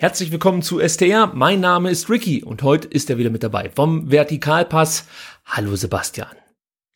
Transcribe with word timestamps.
Herzlich 0.00 0.30
willkommen 0.30 0.62
zu 0.62 0.78
STR. 0.78 1.32
Mein 1.34 1.58
Name 1.58 1.90
ist 1.90 2.08
Ricky 2.08 2.44
und 2.44 2.62
heute 2.62 2.86
ist 2.86 3.10
er 3.10 3.18
wieder 3.18 3.30
mit 3.30 3.42
dabei 3.42 3.68
vom 3.68 4.12
Vertikalpass. 4.12 5.08
Hallo 5.44 5.74
Sebastian. 5.74 6.36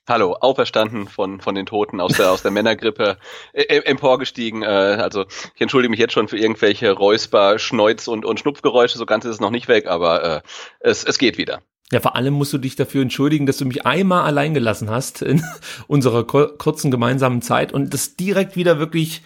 Hallo, 0.08 0.34
auferstanden 0.34 1.08
von, 1.08 1.40
von 1.40 1.56
den 1.56 1.66
Toten 1.66 2.00
aus 2.00 2.12
der, 2.12 2.30
aus 2.30 2.42
der 2.42 2.50
Männergrippe, 2.52 3.16
äh, 3.54 3.62
äh, 3.62 3.84
emporgestiegen. 3.86 4.62
Äh, 4.62 4.66
also 4.66 5.24
ich 5.52 5.60
entschuldige 5.60 5.90
mich 5.90 5.98
jetzt 5.98 6.12
schon 6.12 6.28
für 6.28 6.38
irgendwelche 6.38 6.92
Räusper, 6.92 7.58
Schneuz 7.58 8.06
und, 8.06 8.24
und 8.24 8.38
Schnupfgeräusche. 8.38 8.98
So 8.98 9.04
ganz 9.04 9.24
ist 9.24 9.32
es 9.32 9.40
noch 9.40 9.50
nicht 9.50 9.66
weg, 9.66 9.88
aber 9.88 10.22
äh, 10.22 10.42
es, 10.78 11.02
es 11.02 11.18
geht 11.18 11.38
wieder. 11.38 11.60
Ja, 11.90 11.98
vor 11.98 12.14
allem 12.14 12.34
musst 12.34 12.52
du 12.52 12.58
dich 12.58 12.76
dafür 12.76 13.02
entschuldigen, 13.02 13.46
dass 13.46 13.56
du 13.56 13.64
mich 13.64 13.84
einmal 13.84 14.22
allein 14.22 14.54
gelassen 14.54 14.90
hast 14.90 15.22
in 15.22 15.42
unserer 15.88 16.24
kurzen 16.24 16.92
gemeinsamen 16.92 17.42
Zeit 17.42 17.72
und 17.72 17.92
das 17.92 18.14
direkt 18.14 18.54
wieder 18.54 18.78
wirklich 18.78 19.22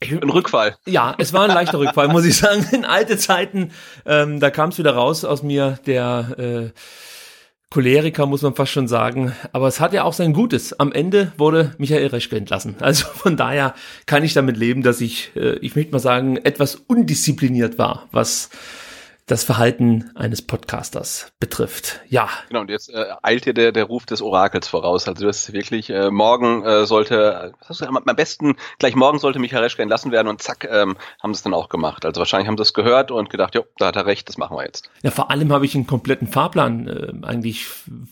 ein 0.00 0.30
Rückfall. 0.30 0.76
Ja, 0.86 1.14
es 1.18 1.32
war 1.32 1.42
ein 1.42 1.54
leichter 1.54 1.78
Rückfall, 1.78 2.08
muss 2.08 2.24
ich 2.24 2.36
sagen. 2.38 2.66
In 2.72 2.84
alte 2.84 3.18
Zeiten, 3.18 3.72
ähm, 4.06 4.40
da 4.40 4.50
kam 4.50 4.70
es 4.70 4.78
wieder 4.78 4.94
raus 4.94 5.24
aus 5.24 5.42
mir, 5.42 5.78
der 5.86 6.38
äh, 6.38 6.80
Choleriker, 7.70 8.24
muss 8.26 8.42
man 8.42 8.54
fast 8.54 8.72
schon 8.72 8.88
sagen. 8.88 9.34
Aber 9.52 9.68
es 9.68 9.80
hat 9.80 9.92
ja 9.92 10.04
auch 10.04 10.14
sein 10.14 10.32
Gutes. 10.32 10.78
Am 10.78 10.92
Ende 10.92 11.32
wurde 11.36 11.74
Michael 11.78 12.06
Reschke 12.06 12.36
entlassen. 12.36 12.76
Also 12.80 13.06
von 13.08 13.36
daher 13.36 13.74
kann 14.06 14.24
ich 14.24 14.34
damit 14.34 14.56
leben, 14.56 14.82
dass 14.82 15.00
ich, 15.00 15.32
äh, 15.36 15.58
ich 15.58 15.76
möchte 15.76 15.92
mal 15.92 15.98
sagen, 15.98 16.36
etwas 16.36 16.76
undiszipliniert 16.76 17.78
war, 17.78 18.08
was 18.10 18.50
das 19.28 19.44
Verhalten 19.44 20.10
eines 20.14 20.42
Podcasters 20.42 21.32
betrifft. 21.38 22.00
Ja. 22.08 22.28
Genau, 22.48 22.62
und 22.62 22.70
jetzt 22.70 22.88
äh, 22.88 23.04
eilt 23.22 23.44
hier 23.44 23.52
der, 23.52 23.72
der 23.72 23.84
Ruf 23.84 24.06
des 24.06 24.22
Orakels 24.22 24.66
voraus. 24.66 25.06
Also 25.06 25.26
das 25.26 25.48
ist 25.48 25.52
wirklich, 25.52 25.90
äh, 25.90 26.10
morgen 26.10 26.64
äh, 26.64 26.86
sollte, 26.86 27.52
was 27.60 27.68
hast 27.68 27.80
du, 27.82 27.86
am 27.86 28.16
besten, 28.16 28.56
gleich 28.78 28.96
morgen 28.96 29.18
sollte 29.18 29.38
Michael 29.38 29.62
Reschke 29.62 29.82
entlassen 29.82 30.12
werden 30.12 30.28
und 30.28 30.42
zack, 30.42 30.66
ähm, 30.70 30.96
haben 31.22 31.34
sie 31.34 31.38
es 31.38 31.42
dann 31.42 31.52
auch 31.52 31.68
gemacht. 31.68 32.06
Also 32.06 32.20
wahrscheinlich 32.20 32.48
haben 32.48 32.56
sie 32.56 32.62
es 32.62 32.72
gehört 32.72 33.10
und 33.10 33.28
gedacht, 33.28 33.54
jo, 33.54 33.64
da 33.76 33.88
hat 33.88 33.96
er 33.96 34.06
recht, 34.06 34.28
das 34.28 34.38
machen 34.38 34.56
wir 34.56 34.64
jetzt. 34.64 34.90
Ja, 35.02 35.10
vor 35.10 35.30
allem 35.30 35.52
habe 35.52 35.66
ich 35.66 35.74
einen 35.74 35.86
kompletten 35.86 36.26
Fahrplan 36.26 36.88
äh, 36.88 37.26
eigentlich 37.26 37.66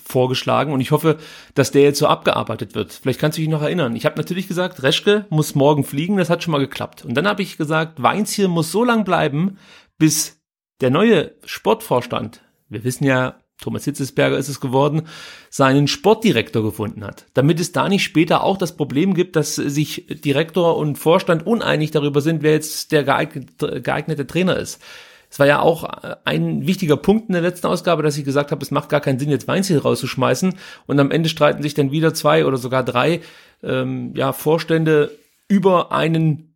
vorgeschlagen 0.05 0.73
und 0.73 0.83
ich 0.83 0.91
hoffe, 0.91 1.17
dass 1.55 1.71
der 1.71 1.83
jetzt 1.83 1.99
so 1.99 2.09
abgearbeitet 2.09 2.75
wird. 2.75 2.93
Vielleicht 2.93 3.21
kannst 3.21 3.39
du 3.39 3.41
dich 3.41 3.51
noch 3.51 3.63
erinnern. 3.63 3.97
Ich 3.97 4.05
habe 4.05 4.17
natürlich 4.17 4.49
gesagt, 4.49 4.83
Reschke 4.83 5.25
muss 5.31 5.55
morgen 5.55 5.83
fliegen, 5.83 6.19
das 6.19 6.29
hat 6.29 6.43
schon 6.43 6.53
mal 6.53 6.59
geklappt. 6.59 7.07
Und 7.07 7.15
dann 7.15 7.27
habe 7.27 7.41
ich 7.41 7.57
gesagt, 7.57 8.03
Weinziel 8.03 8.49
muss 8.49 8.71
so 8.71 8.85
lang 8.85 9.05
bleiben, 9.05 9.59
bis 9.99 10.36
der 10.81 10.91
neue 10.91 11.33
Sportvorstand, 11.45 12.43
wir 12.69 12.85
wissen 12.85 13.05
ja, 13.05 13.37
Thomas 13.61 13.85
Hitzesberger 13.85 14.37
ist 14.37 14.49
es 14.49 14.61
geworden, 14.61 15.03
seinen 15.49 15.89
Sportdirektor 15.89 16.63
gefunden 16.63 17.05
hat. 17.05 17.27
Damit 17.33 17.59
es 17.59 17.73
da 17.73 17.89
nicht 17.89 18.05
später 18.05 18.43
auch 18.45 18.59
das 18.59 18.77
Problem 18.77 19.15
gibt, 19.15 19.35
dass 19.35 19.55
sich 19.55 20.07
Direktor 20.09 20.77
und 20.77 20.99
Vorstand 20.99 21.47
uneinig 21.47 21.91
darüber 21.91 22.21
sind, 22.21 22.43
wer 22.43 22.53
jetzt 22.53 22.93
der 22.93 23.03
geeignete, 23.05 24.27
Trainer 24.27 24.57
ist. 24.57 24.83
Es 25.31 25.39
war 25.39 25.47
ja 25.47 25.61
auch 25.61 25.85
ein 26.25 26.67
wichtiger 26.67 26.97
Punkt 26.97 27.29
in 27.29 27.33
der 27.33 27.43
letzten 27.43 27.67
Ausgabe, 27.67 28.03
dass 28.03 28.17
ich 28.17 28.25
gesagt 28.25 28.53
habe, 28.53 28.63
es 28.63 28.71
macht 28.71 28.91
gar 28.91 29.01
keinen 29.01 29.19
Sinn, 29.19 29.31
jetzt 29.31 29.49
Weinziel 29.49 29.79
rauszuschmeißen. 29.79 30.55
Und 30.87 31.01
am 31.01 31.11
Ende 31.11 31.29
streiten 31.29 31.63
sich 31.63 31.75
dann 31.75 31.91
wieder 31.91 32.15
zwei 32.15 32.45
oder 32.45 32.59
sogar 32.59 32.85
drei 32.85 33.23
ähm, 33.63 34.13
ja, 34.15 34.33
Vorstände 34.33 35.11
über 35.49 35.93
einen 35.93 36.56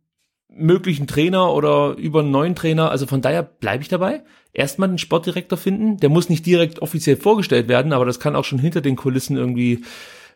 möglichen 0.53 1.07
Trainer 1.07 1.53
oder 1.53 1.95
über 1.97 2.19
einen 2.19 2.31
neuen 2.31 2.55
Trainer. 2.55 2.91
Also 2.91 3.07
von 3.07 3.21
daher 3.21 3.43
bleibe 3.43 3.83
ich 3.83 3.89
dabei. 3.89 4.21
Erstmal 4.53 4.89
den 4.89 4.97
Sportdirektor 4.97 5.57
finden. 5.57 5.97
Der 5.97 6.09
muss 6.09 6.29
nicht 6.29 6.45
direkt 6.45 6.81
offiziell 6.81 7.15
vorgestellt 7.15 7.67
werden, 7.67 7.93
aber 7.93 8.05
das 8.05 8.19
kann 8.19 8.35
auch 8.35 8.43
schon 8.43 8.59
hinter 8.59 8.81
den 8.81 8.97
Kulissen 8.97 9.37
irgendwie 9.37 9.83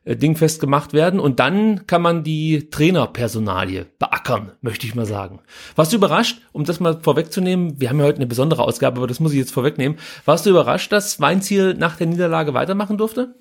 äh, 0.06 0.16
dingfest 0.16 0.62
gemacht 0.62 0.94
werden. 0.94 1.20
Und 1.20 1.40
dann 1.40 1.86
kann 1.86 2.02
man 2.02 2.24
die 2.24 2.70
Trainerpersonalie 2.70 3.88
beackern, 4.00 4.52
möchte 4.62 4.88
ich 4.88 4.96
mal 4.96 5.06
sagen. 5.06 5.40
Warst 5.76 5.92
du 5.92 5.98
überrascht, 5.98 6.42
um 6.54 6.64
das 6.64 6.80
mal 6.80 7.00
vorwegzunehmen? 7.02 7.82
Wir 7.82 7.90
haben 7.90 8.00
ja 8.00 8.06
heute 8.06 8.18
eine 8.18 8.28
besondere 8.28 8.64
Ausgabe, 8.64 8.98
aber 8.98 9.08
das 9.08 9.20
muss 9.20 9.34
ich 9.34 9.40
jetzt 9.40 9.54
vorwegnehmen. 9.54 9.98
Warst 10.24 10.46
du 10.46 10.52
überrascht, 10.52 10.92
dass 10.92 11.20
Weinziel 11.20 11.74
nach 11.74 11.98
der 11.98 12.08
Niederlage 12.08 12.54
weitermachen 12.54 12.98
durfte? 12.98 13.36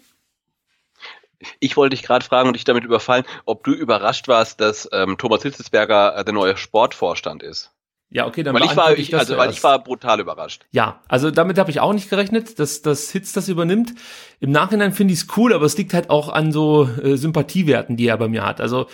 Ich 1.61 1.77
wollte 1.77 1.97
dich 1.97 2.05
gerade 2.05 2.25
fragen 2.25 2.49
und 2.49 2.55
dich 2.55 2.65
damit 2.65 2.85
überfallen, 2.85 3.25
ob 3.45 3.65
du 3.65 3.73
überrascht 3.73 4.29
warst, 4.29 4.61
dass 4.61 4.89
ähm, 4.93 5.19
Thomas 5.19 5.43
Hitzelsberger 5.43 6.17
äh, 6.17 6.25
der 6.25 6.35
neue 6.35 6.57
Sportvorstand 6.57 7.43
ist. 7.43 7.73
Ja, 8.11 8.27
okay, 8.27 8.45
dann 8.45 8.55
weil 8.55 8.65
ich 8.65 8.77
war, 8.77 8.93
ich, 8.93 9.09
ich 9.09 9.19
also, 9.19 9.37
weil 9.37 9.51
ich 9.51 9.63
war 9.65 9.83
brutal 9.83 10.21
überrascht. 10.21 10.67
Ja, 10.71 11.03
also 11.09 11.33
damit 11.33 11.59
habe 11.59 11.73
ich 11.73 11.81
auch 11.81 11.93
nicht 11.93 12.09
gerechnet, 12.09 12.61
dass 12.61 12.81
dass 12.81 13.11
Hitz 13.11 13.33
das 13.33 13.49
übernimmt. 13.49 13.93
Im 14.39 14.53
Nachhinein 14.53 14.93
finde 14.93 15.15
ich 15.15 15.21
es 15.21 15.27
cool, 15.37 15.53
aber 15.53 15.65
es 15.65 15.77
liegt 15.77 15.95
halt 15.95 16.11
auch 16.11 16.29
an 16.29 16.53
so 16.53 16.89
äh, 17.03 17.17
Sympathiewerten, 17.17 17.97
die 17.97 18.07
er 18.07 18.17
bei 18.17 18.29
mir 18.29 18.47
hat. 18.47 18.61
Also 18.61 18.87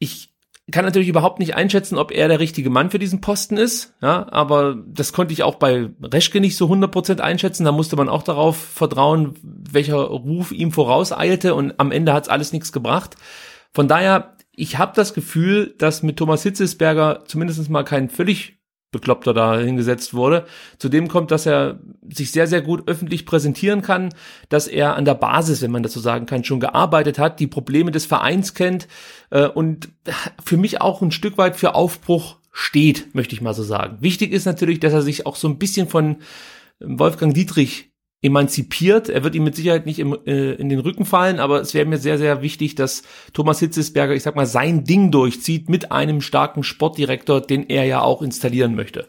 ich 0.00 0.31
kann 0.72 0.84
natürlich 0.84 1.08
überhaupt 1.08 1.38
nicht 1.38 1.54
einschätzen, 1.54 1.96
ob 1.96 2.10
er 2.10 2.28
der 2.28 2.40
richtige 2.40 2.70
Mann 2.70 2.90
für 2.90 2.98
diesen 2.98 3.20
Posten 3.20 3.56
ist, 3.56 3.94
ja, 4.02 4.26
aber 4.32 4.76
das 4.86 5.12
konnte 5.12 5.32
ich 5.32 5.42
auch 5.42 5.54
bei 5.54 5.90
Reschke 6.02 6.40
nicht 6.40 6.56
so 6.56 6.66
100% 6.66 7.20
einschätzen, 7.20 7.64
da 7.64 7.72
musste 7.72 7.96
man 7.96 8.08
auch 8.08 8.24
darauf 8.24 8.56
vertrauen, 8.56 9.34
welcher 9.42 9.98
Ruf 9.98 10.50
ihm 10.50 10.72
vorauseilte 10.72 11.54
und 11.54 11.78
am 11.78 11.92
Ende 11.92 12.12
hat's 12.12 12.28
alles 12.28 12.52
nichts 12.52 12.72
gebracht. 12.72 13.16
Von 13.72 13.86
daher, 13.86 14.36
ich 14.54 14.78
habe 14.78 14.92
das 14.94 15.14
Gefühl, 15.14 15.74
dass 15.78 16.02
mit 16.02 16.16
Thomas 16.16 16.42
Hitzesberger 16.42 17.24
zumindest 17.26 17.70
mal 17.70 17.84
kein 17.84 18.10
völlig 18.10 18.58
Bekloppter 18.92 19.34
da 19.34 19.58
hingesetzt 19.58 20.14
wurde. 20.14 20.46
Zudem 20.78 21.08
kommt, 21.08 21.30
dass 21.30 21.46
er 21.46 21.80
sich 22.08 22.30
sehr, 22.30 22.46
sehr 22.46 22.60
gut 22.60 22.86
öffentlich 22.86 23.26
präsentieren 23.26 23.82
kann, 23.82 24.10
dass 24.48 24.68
er 24.68 24.94
an 24.94 25.04
der 25.04 25.14
Basis, 25.14 25.62
wenn 25.62 25.70
man 25.70 25.82
das 25.82 25.94
so 25.94 26.00
sagen 26.00 26.26
kann, 26.26 26.44
schon 26.44 26.60
gearbeitet 26.60 27.18
hat, 27.18 27.40
die 27.40 27.46
Probleme 27.46 27.90
des 27.90 28.06
Vereins 28.06 28.54
kennt 28.54 28.86
äh, 29.30 29.48
und 29.48 29.88
für 30.44 30.58
mich 30.58 30.80
auch 30.80 31.02
ein 31.02 31.10
Stück 31.10 31.38
weit 31.38 31.56
für 31.56 31.74
Aufbruch 31.74 32.36
steht, 32.52 33.14
möchte 33.14 33.34
ich 33.34 33.40
mal 33.40 33.54
so 33.54 33.62
sagen. 33.62 33.96
Wichtig 34.00 34.30
ist 34.30 34.44
natürlich, 34.44 34.78
dass 34.78 34.92
er 34.92 35.02
sich 35.02 35.26
auch 35.26 35.36
so 35.36 35.48
ein 35.48 35.58
bisschen 35.58 35.88
von 35.88 36.18
Wolfgang 36.78 37.32
Dietrich 37.32 37.91
emanzipiert. 38.22 39.08
Er 39.08 39.24
wird 39.24 39.34
ihm 39.34 39.44
mit 39.44 39.56
Sicherheit 39.56 39.84
nicht 39.84 39.98
im, 39.98 40.16
äh, 40.26 40.52
in 40.52 40.68
den 40.68 40.78
Rücken 40.78 41.04
fallen, 41.04 41.40
aber 41.40 41.60
es 41.60 41.74
wäre 41.74 41.86
mir 41.86 41.98
sehr, 41.98 42.18
sehr 42.18 42.40
wichtig, 42.40 42.76
dass 42.76 43.02
Thomas 43.32 43.58
Hitzesberger, 43.58 44.14
ich 44.14 44.22
sag 44.22 44.36
mal, 44.36 44.46
sein 44.46 44.84
Ding 44.84 45.10
durchzieht 45.10 45.68
mit 45.68 45.90
einem 45.90 46.20
starken 46.20 46.62
Sportdirektor, 46.62 47.40
den 47.40 47.68
er 47.68 47.84
ja 47.84 48.00
auch 48.00 48.22
installieren 48.22 48.76
möchte. 48.76 49.08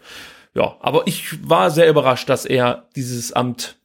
Ja, 0.56 0.78
aber 0.80 1.04
ich 1.06 1.48
war 1.48 1.72
sehr 1.72 1.90
überrascht, 1.90 2.28
dass 2.28 2.46
er 2.46 2.88
dieses 2.96 3.34
Amt 3.34 3.78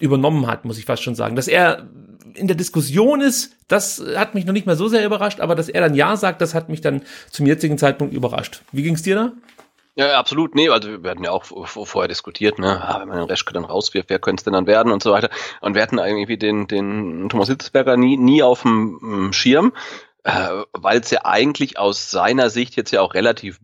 übernommen 0.00 0.46
hat, 0.46 0.64
muss 0.64 0.78
ich 0.78 0.86
fast 0.86 1.02
schon 1.02 1.14
sagen. 1.14 1.36
Dass 1.36 1.48
er 1.48 1.88
in 2.34 2.46
der 2.46 2.56
Diskussion 2.56 3.20
ist, 3.20 3.56
das 3.68 4.02
hat 4.16 4.34
mich 4.34 4.46
noch 4.46 4.52
nicht 4.52 4.66
mehr 4.66 4.76
so 4.76 4.88
sehr 4.88 5.04
überrascht, 5.04 5.40
aber 5.40 5.54
dass 5.54 5.68
er 5.68 5.80
dann 5.80 5.94
Ja 5.94 6.16
sagt, 6.16 6.40
das 6.40 6.54
hat 6.54 6.68
mich 6.68 6.80
dann 6.80 7.02
zum 7.30 7.46
jetzigen 7.46 7.76
Zeitpunkt 7.76 8.14
überrascht. 8.14 8.62
Wie 8.72 8.82
ging's 8.82 9.02
dir 9.02 9.14
da? 9.14 9.32
Ja, 9.96 10.18
absolut. 10.18 10.54
Nee, 10.54 10.68
also 10.68 11.02
wir 11.02 11.10
hatten 11.10 11.24
ja 11.24 11.30
auch 11.32 11.44
vorher 11.44 12.08
diskutiert, 12.08 12.58
ne, 12.58 12.80
ah, 12.82 13.00
wenn 13.00 13.08
man 13.08 13.18
den 13.18 13.26
Reschke 13.26 13.52
dann 13.52 13.64
rauswirft, 13.64 14.08
wer 14.08 14.18
könnte 14.18 14.40
es 14.40 14.44
denn 14.44 14.52
dann 14.52 14.66
werden 14.66 14.92
und 14.92 15.02
so 15.02 15.10
weiter. 15.10 15.30
Und 15.60 15.74
wir 15.74 15.82
hatten 15.82 15.98
irgendwie 15.98 16.36
den, 16.38 16.68
den 16.68 17.28
Thomas 17.28 17.48
Hitzberger 17.48 17.96
nie, 17.96 18.16
nie 18.16 18.42
auf 18.42 18.62
dem 18.62 19.32
Schirm, 19.32 19.72
äh, 20.24 20.62
weil 20.72 21.00
es 21.00 21.10
ja 21.10 21.24
eigentlich 21.24 21.78
aus 21.78 22.10
seiner 22.10 22.50
Sicht 22.50 22.76
jetzt 22.76 22.92
ja 22.92 23.00
auch 23.00 23.14
relativ 23.14 23.58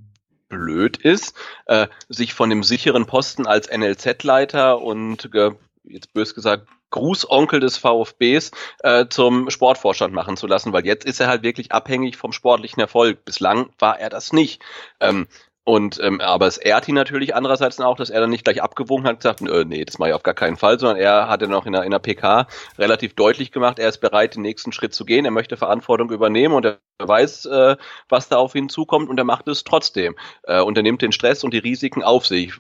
blöd 0.49 0.97
ist, 0.97 1.35
äh, 1.67 1.89
sich 2.09 2.35
von 2.35 2.51
dem 2.51 2.63
sicheren 2.63 3.07
Posten 3.07 3.47
als 3.47 3.69
NLZ-Leiter 3.71 4.81
und 4.81 5.31
äh, 5.35 5.53
jetzt 5.85 6.13
bös 6.13 6.35
gesagt 6.35 6.69
Grußonkel 6.91 7.61
des 7.61 7.79
VfBs 7.79 8.53
äh, 8.81 9.07
zum 9.09 9.51
Sportvorstand 9.51 10.15
machen 10.15 10.37
zu 10.37 10.47
lassen, 10.47 10.73
weil 10.73 10.87
jetzt 10.87 11.05
ist 11.05 11.21
er 11.21 11.27
halt 11.27 11.43
wirklich 11.43 11.73
abhängig 11.73 12.17
vom 12.17 12.33
sportlichen 12.33 12.81
Erfolg. 12.81 13.25
Bislang 13.25 13.71
war 13.79 13.99
er 13.99 14.09
das 14.09 14.33
nicht. 14.33 14.63
Ähm, 15.01 15.27
und 15.69 15.99
ähm, 16.01 16.21
aber 16.21 16.47
es 16.47 16.59
ehrt 16.59 16.87
ihn 16.87 16.95
natürlich 16.95 17.35
andererseits 17.35 17.81
auch, 17.81 17.97
dass 17.97 18.09
er 18.09 18.21
dann 18.21 18.31
nicht 18.31 18.45
gleich 18.45 18.63
abgewogen 18.63 19.05
hat 19.05 19.15
und 19.15 19.19
gesagt, 19.19 19.41
äh, 19.41 19.65
nee, 19.65 19.85
das 19.85 19.99
mache 19.99 20.11
ich 20.11 20.15
auf 20.15 20.23
gar 20.23 20.33
keinen 20.33 20.57
Fall, 20.57 20.79
sondern 20.79 20.97
er 20.97 21.29
hat 21.29 21.43
ja 21.43 21.49
noch 21.49 21.67
in 21.67 21.73
der, 21.73 21.83
in 21.83 21.91
der 21.91 21.99
PK 21.99 22.47
relativ 22.79 23.15
deutlich 23.17 23.51
gemacht, 23.51 23.81
er 23.81 23.89
ist 23.89 23.99
bereit, 23.99 24.37
den 24.37 24.43
nächsten 24.43 24.71
Schritt 24.71 24.95
zu 24.95 25.05
gehen, 25.05 25.25
er 25.25 25.33
möchte 25.33 25.57
Verantwortung 25.57 26.13
übernehmen 26.13 26.55
und 26.55 26.67
er 26.67 26.79
weiß, 27.01 27.47
äh, 27.47 27.77
was 28.09 28.29
da 28.29 28.37
auf 28.37 28.55
ihn 28.55 28.69
zukommt 28.69 29.11
und 29.11 29.19
er 29.19 29.25
macht 29.25 29.49
es 29.49 29.65
trotzdem. 29.65 30.15
Äh, 30.45 30.61
und 30.61 30.77
er 30.77 30.85
nimmt 30.85 31.03
den 31.03 31.11
Stress 31.11 31.43
und 31.43 31.53
die 31.53 31.59
Risiken 31.59 32.05
auf 32.05 32.29
sich. 32.29 32.53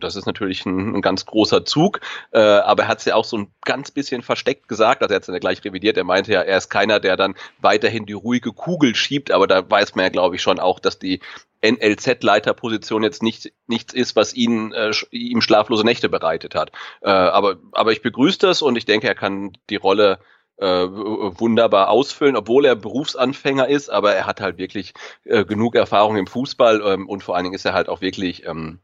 Das 0.00 0.16
ist 0.16 0.26
natürlich 0.26 0.66
ein, 0.66 0.96
ein 0.96 1.00
ganz 1.00 1.26
großer 1.26 1.64
Zug, 1.64 2.00
äh, 2.32 2.40
aber 2.40 2.82
er 2.82 2.88
hat 2.88 2.98
es 2.98 3.04
ja 3.04 3.14
auch 3.14 3.24
so 3.24 3.38
ein 3.38 3.52
ganz 3.64 3.92
bisschen 3.92 4.22
versteckt 4.22 4.66
gesagt, 4.66 5.00
also 5.00 5.12
er 5.12 5.16
hat 5.16 5.22
es 5.22 5.26
dann 5.28 5.38
gleich 5.38 5.64
revidiert, 5.64 5.96
er 5.96 6.04
meinte 6.04 6.32
ja, 6.32 6.42
er 6.42 6.58
ist 6.58 6.68
keiner, 6.70 6.98
der 6.98 7.16
dann 7.16 7.36
weiterhin 7.60 8.04
die 8.04 8.14
ruhige 8.14 8.52
Kugel 8.52 8.96
schiebt, 8.96 9.30
aber 9.30 9.46
da 9.46 9.70
weiß 9.70 9.94
man 9.94 10.04
ja, 10.04 10.08
glaube 10.10 10.36
ich, 10.36 10.42
schon 10.42 10.58
auch, 10.58 10.80
dass 10.80 10.98
die 10.98 11.20
NLZ-Leiterposition 11.62 13.02
jetzt 13.02 13.22
nicht, 13.22 13.52
nichts 13.66 13.92
ist, 13.92 14.16
was 14.16 14.34
ihn, 14.34 14.72
äh, 14.72 14.92
ihm 15.10 15.40
schlaflose 15.40 15.84
Nächte 15.84 16.08
bereitet 16.08 16.54
hat. 16.54 16.72
Äh, 17.00 17.10
aber, 17.10 17.56
aber 17.72 17.92
ich 17.92 18.02
begrüße 18.02 18.38
das 18.38 18.62
und 18.62 18.76
ich 18.76 18.84
denke, 18.84 19.08
er 19.08 19.14
kann 19.14 19.52
die 19.70 19.76
Rolle 19.76 20.18
äh, 20.58 20.66
wunderbar 20.66 21.88
ausfüllen, 21.88 22.36
obwohl 22.36 22.64
er 22.64 22.76
Berufsanfänger 22.76 23.68
ist, 23.68 23.90
aber 23.90 24.14
er 24.14 24.26
hat 24.26 24.40
halt 24.40 24.58
wirklich 24.58 24.92
äh, 25.24 25.44
genug 25.44 25.74
Erfahrung 25.74 26.16
im 26.16 26.26
Fußball 26.26 26.82
ähm, 26.84 27.08
und 27.08 27.22
vor 27.22 27.36
allen 27.36 27.44
Dingen 27.44 27.54
ist 27.54 27.64
er 27.64 27.74
halt 27.74 27.88
auch 27.88 28.00
wirklich 28.00 28.44
ähm, 28.46 28.80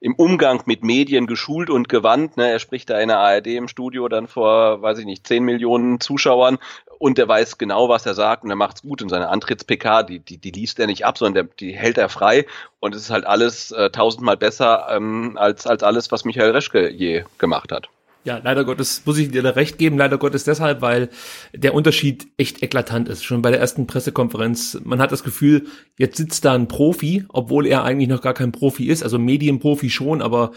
im 0.00 0.14
Umgang 0.14 0.62
mit 0.64 0.82
Medien 0.82 1.26
geschult 1.26 1.70
und 1.70 1.88
gewandt. 1.88 2.36
Ne? 2.36 2.50
Er 2.50 2.58
spricht 2.58 2.88
da 2.90 2.98
in 2.98 3.08
der 3.08 3.18
ARD 3.18 3.48
im 3.48 3.68
Studio 3.68 4.08
dann 4.08 4.26
vor, 4.26 4.80
weiß 4.82 4.98
ich 4.98 5.04
nicht, 5.04 5.26
zehn 5.26 5.44
Millionen 5.44 6.00
Zuschauern 6.00 6.58
und 6.98 7.18
der 7.18 7.28
weiß 7.28 7.58
genau, 7.58 7.88
was 7.88 8.06
er 8.06 8.14
sagt 8.14 8.44
und 8.44 8.50
er 8.50 8.56
macht's 8.56 8.82
gut. 8.82 9.02
Und 9.02 9.10
seine 9.10 9.28
Antritts-PK, 9.28 10.02
die, 10.02 10.18
die, 10.20 10.38
die 10.38 10.50
liest 10.50 10.78
er 10.80 10.86
nicht 10.86 11.04
ab, 11.04 11.18
sondern 11.18 11.46
der, 11.46 11.54
die 11.58 11.72
hält 11.72 11.98
er 11.98 12.08
frei 12.08 12.46
und 12.80 12.94
es 12.94 13.02
ist 13.02 13.10
halt 13.10 13.26
alles 13.26 13.72
äh, 13.72 13.90
tausendmal 13.90 14.36
besser 14.36 14.86
ähm, 14.90 15.36
als, 15.36 15.66
als 15.66 15.82
alles, 15.82 16.10
was 16.10 16.24
Michael 16.24 16.50
Reschke 16.50 16.90
je 16.90 17.24
gemacht 17.38 17.70
hat. 17.70 17.88
Ja, 18.22 18.38
leider 18.42 18.64
Gottes 18.64 19.02
muss 19.06 19.16
ich 19.16 19.30
dir 19.30 19.42
da 19.42 19.50
recht 19.50 19.78
geben. 19.78 19.96
Leider 19.96 20.18
Gottes 20.18 20.44
deshalb, 20.44 20.82
weil 20.82 21.08
der 21.54 21.72
Unterschied 21.72 22.26
echt 22.36 22.62
eklatant 22.62 23.08
ist. 23.08 23.24
Schon 23.24 23.40
bei 23.40 23.50
der 23.50 23.60
ersten 23.60 23.86
Pressekonferenz. 23.86 24.78
Man 24.84 25.00
hat 25.00 25.10
das 25.10 25.24
Gefühl, 25.24 25.66
jetzt 25.96 26.18
sitzt 26.18 26.44
da 26.44 26.52
ein 26.52 26.68
Profi, 26.68 27.24
obwohl 27.28 27.66
er 27.66 27.82
eigentlich 27.82 28.10
noch 28.10 28.20
gar 28.20 28.34
kein 28.34 28.52
Profi 28.52 28.88
ist. 28.88 29.02
Also 29.02 29.18
Medienprofi 29.18 29.88
schon, 29.88 30.20
aber 30.20 30.52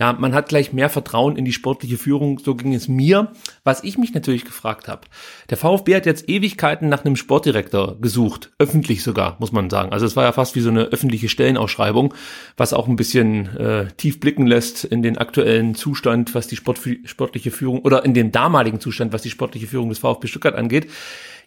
ja, 0.00 0.12
man 0.12 0.34
hat 0.34 0.48
gleich 0.48 0.72
mehr 0.72 0.88
Vertrauen 0.88 1.36
in 1.36 1.44
die 1.44 1.52
sportliche 1.52 1.98
Führung, 1.98 2.40
so 2.40 2.56
ging 2.56 2.74
es 2.74 2.88
mir. 2.88 3.30
Was 3.62 3.84
ich 3.84 3.96
mich 3.96 4.12
natürlich 4.12 4.44
gefragt 4.44 4.88
habe, 4.88 5.02
der 5.50 5.56
VfB 5.56 5.94
hat 5.94 6.04
jetzt 6.04 6.28
Ewigkeiten 6.28 6.88
nach 6.88 7.04
einem 7.04 7.14
Sportdirektor 7.14 8.00
gesucht, 8.00 8.50
öffentlich 8.58 9.04
sogar, 9.04 9.36
muss 9.38 9.52
man 9.52 9.70
sagen. 9.70 9.92
Also 9.92 10.04
es 10.04 10.16
war 10.16 10.24
ja 10.24 10.32
fast 10.32 10.56
wie 10.56 10.60
so 10.60 10.70
eine 10.70 10.86
öffentliche 10.86 11.28
Stellenausschreibung, 11.28 12.12
was 12.56 12.72
auch 12.72 12.88
ein 12.88 12.96
bisschen 12.96 13.56
äh, 13.56 13.86
tief 13.96 14.18
blicken 14.18 14.46
lässt 14.48 14.82
in 14.84 15.02
den 15.02 15.16
aktuellen 15.16 15.76
Zustand, 15.76 16.34
was 16.34 16.48
die 16.48 16.56
Sport, 16.56 16.80
sportliche 17.04 17.52
Führung 17.52 17.80
oder 17.82 18.04
in 18.04 18.14
dem 18.14 18.32
damaligen 18.32 18.80
Zustand, 18.80 19.12
was 19.12 19.22
die 19.22 19.30
sportliche 19.30 19.68
Führung 19.68 19.90
des 19.90 20.00
VfB 20.00 20.26
Stuttgart 20.26 20.56
angeht. 20.56 20.90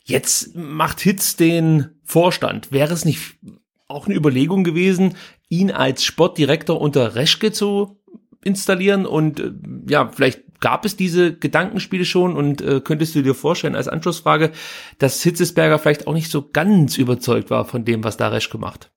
Jetzt 0.05 0.55
macht 0.55 1.01
Hitz 1.01 1.35
den 1.35 1.89
Vorstand. 2.05 2.71
Wäre 2.71 2.93
es 2.93 3.03
nicht 3.03 3.35
auch 3.89 4.05
eine 4.05 4.15
Überlegung 4.15 4.63
gewesen, 4.63 5.15
ihn 5.49 5.69
als 5.69 6.05
Sportdirektor 6.05 6.79
unter 6.79 7.15
Reschke 7.15 7.51
zu 7.51 7.96
installieren 8.47 9.05
und 9.05 9.39
äh, 9.39 9.51
ja, 9.87 10.09
vielleicht 10.09 10.41
gab 10.59 10.85
es 10.85 10.95
diese 10.95 11.35
Gedankenspiele 11.37 12.05
schon 12.05 12.35
und 12.35 12.61
äh, 12.61 12.81
könntest 12.81 13.13
du 13.13 13.21
dir 13.21 13.35
vorstellen 13.35 13.75
als 13.75 13.87
Anschlussfrage, 13.87 14.51
dass 14.97 15.21
Hitzesberger 15.21 15.77
vielleicht 15.77 16.07
auch 16.07 16.13
nicht 16.13 16.31
so 16.31 16.49
ganz 16.49 16.97
überzeugt 16.97 17.49
war 17.51 17.65
von 17.65 17.85
dem, 17.85 18.03
was 18.03 18.17
da 18.17 18.29
Resch 18.29 18.49
gemacht? 18.49 18.89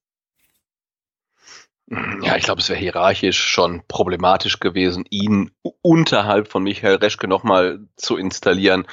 Ja, 2.22 2.36
ich 2.36 2.44
glaube, 2.44 2.60
es 2.60 2.68
wäre 2.68 2.78
hierarchisch 2.78 3.38
schon 3.38 3.82
problematisch 3.88 4.60
gewesen, 4.60 5.04
ihn 5.10 5.50
unterhalb 5.82 6.46
von 6.46 6.62
Michael 6.62 6.96
Reschke 6.96 7.26
nochmal 7.26 7.80
zu 7.96 8.16
installieren. 8.16 8.86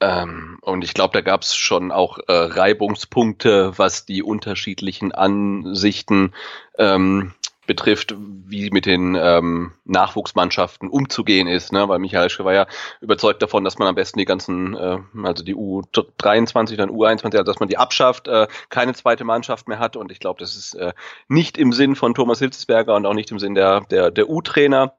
Ähm, 0.00 0.58
und 0.62 0.82
ich 0.82 0.94
glaube, 0.94 1.12
da 1.12 1.20
gab 1.20 1.42
es 1.42 1.54
schon 1.54 1.92
auch 1.92 2.18
äh, 2.18 2.32
Reibungspunkte, 2.32 3.76
was 3.76 4.06
die 4.06 4.22
unterschiedlichen 4.22 5.12
Ansichten 5.12 6.32
ähm, 6.78 7.34
betrifft, 7.70 8.16
wie 8.18 8.68
mit 8.70 8.84
den 8.84 9.14
ähm, 9.14 9.74
Nachwuchsmannschaften 9.84 10.88
umzugehen 10.88 11.46
ist, 11.46 11.72
ne? 11.72 11.88
weil 11.88 12.00
Michael 12.00 12.28
Schke 12.28 12.44
war 12.44 12.52
ja 12.52 12.66
überzeugt 13.00 13.42
davon, 13.42 13.62
dass 13.62 13.78
man 13.78 13.86
am 13.86 13.94
besten 13.94 14.18
die 14.18 14.24
ganzen, 14.24 14.74
äh, 14.74 14.98
also 15.22 15.44
die 15.44 15.54
U23, 15.54 16.74
dann 16.74 16.90
U21, 16.90 17.26
also 17.26 17.44
dass 17.44 17.60
man 17.60 17.68
die 17.68 17.78
abschafft, 17.78 18.26
äh, 18.26 18.48
keine 18.70 18.92
zweite 18.94 19.22
Mannschaft 19.22 19.68
mehr 19.68 19.78
hat 19.78 19.94
und 19.94 20.10
ich 20.10 20.18
glaube, 20.18 20.40
das 20.40 20.56
ist 20.56 20.74
äh, 20.74 20.92
nicht 21.28 21.56
im 21.58 21.72
Sinn 21.72 21.94
von 21.94 22.12
Thomas 22.12 22.40
Hitzesberger 22.40 22.96
und 22.96 23.06
auch 23.06 23.14
nicht 23.14 23.30
im 23.30 23.38
Sinn 23.38 23.54
der, 23.54 23.82
der, 23.82 24.10
der 24.10 24.28
U-Trainer. 24.28 24.96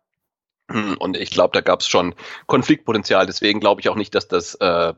Und 1.00 1.17
ich 1.17 1.31
glaube, 1.31 1.51
da 1.51 1.59
gab 1.59 1.81
es 1.81 1.88
schon 1.89 2.15
Konfliktpotenzial. 2.45 3.25
Deswegen 3.25 3.59
glaube 3.59 3.81
ich 3.81 3.89
auch 3.89 3.97
nicht, 3.97 4.15
dass 4.15 4.29
das 4.29 4.56
äh, 4.56 4.94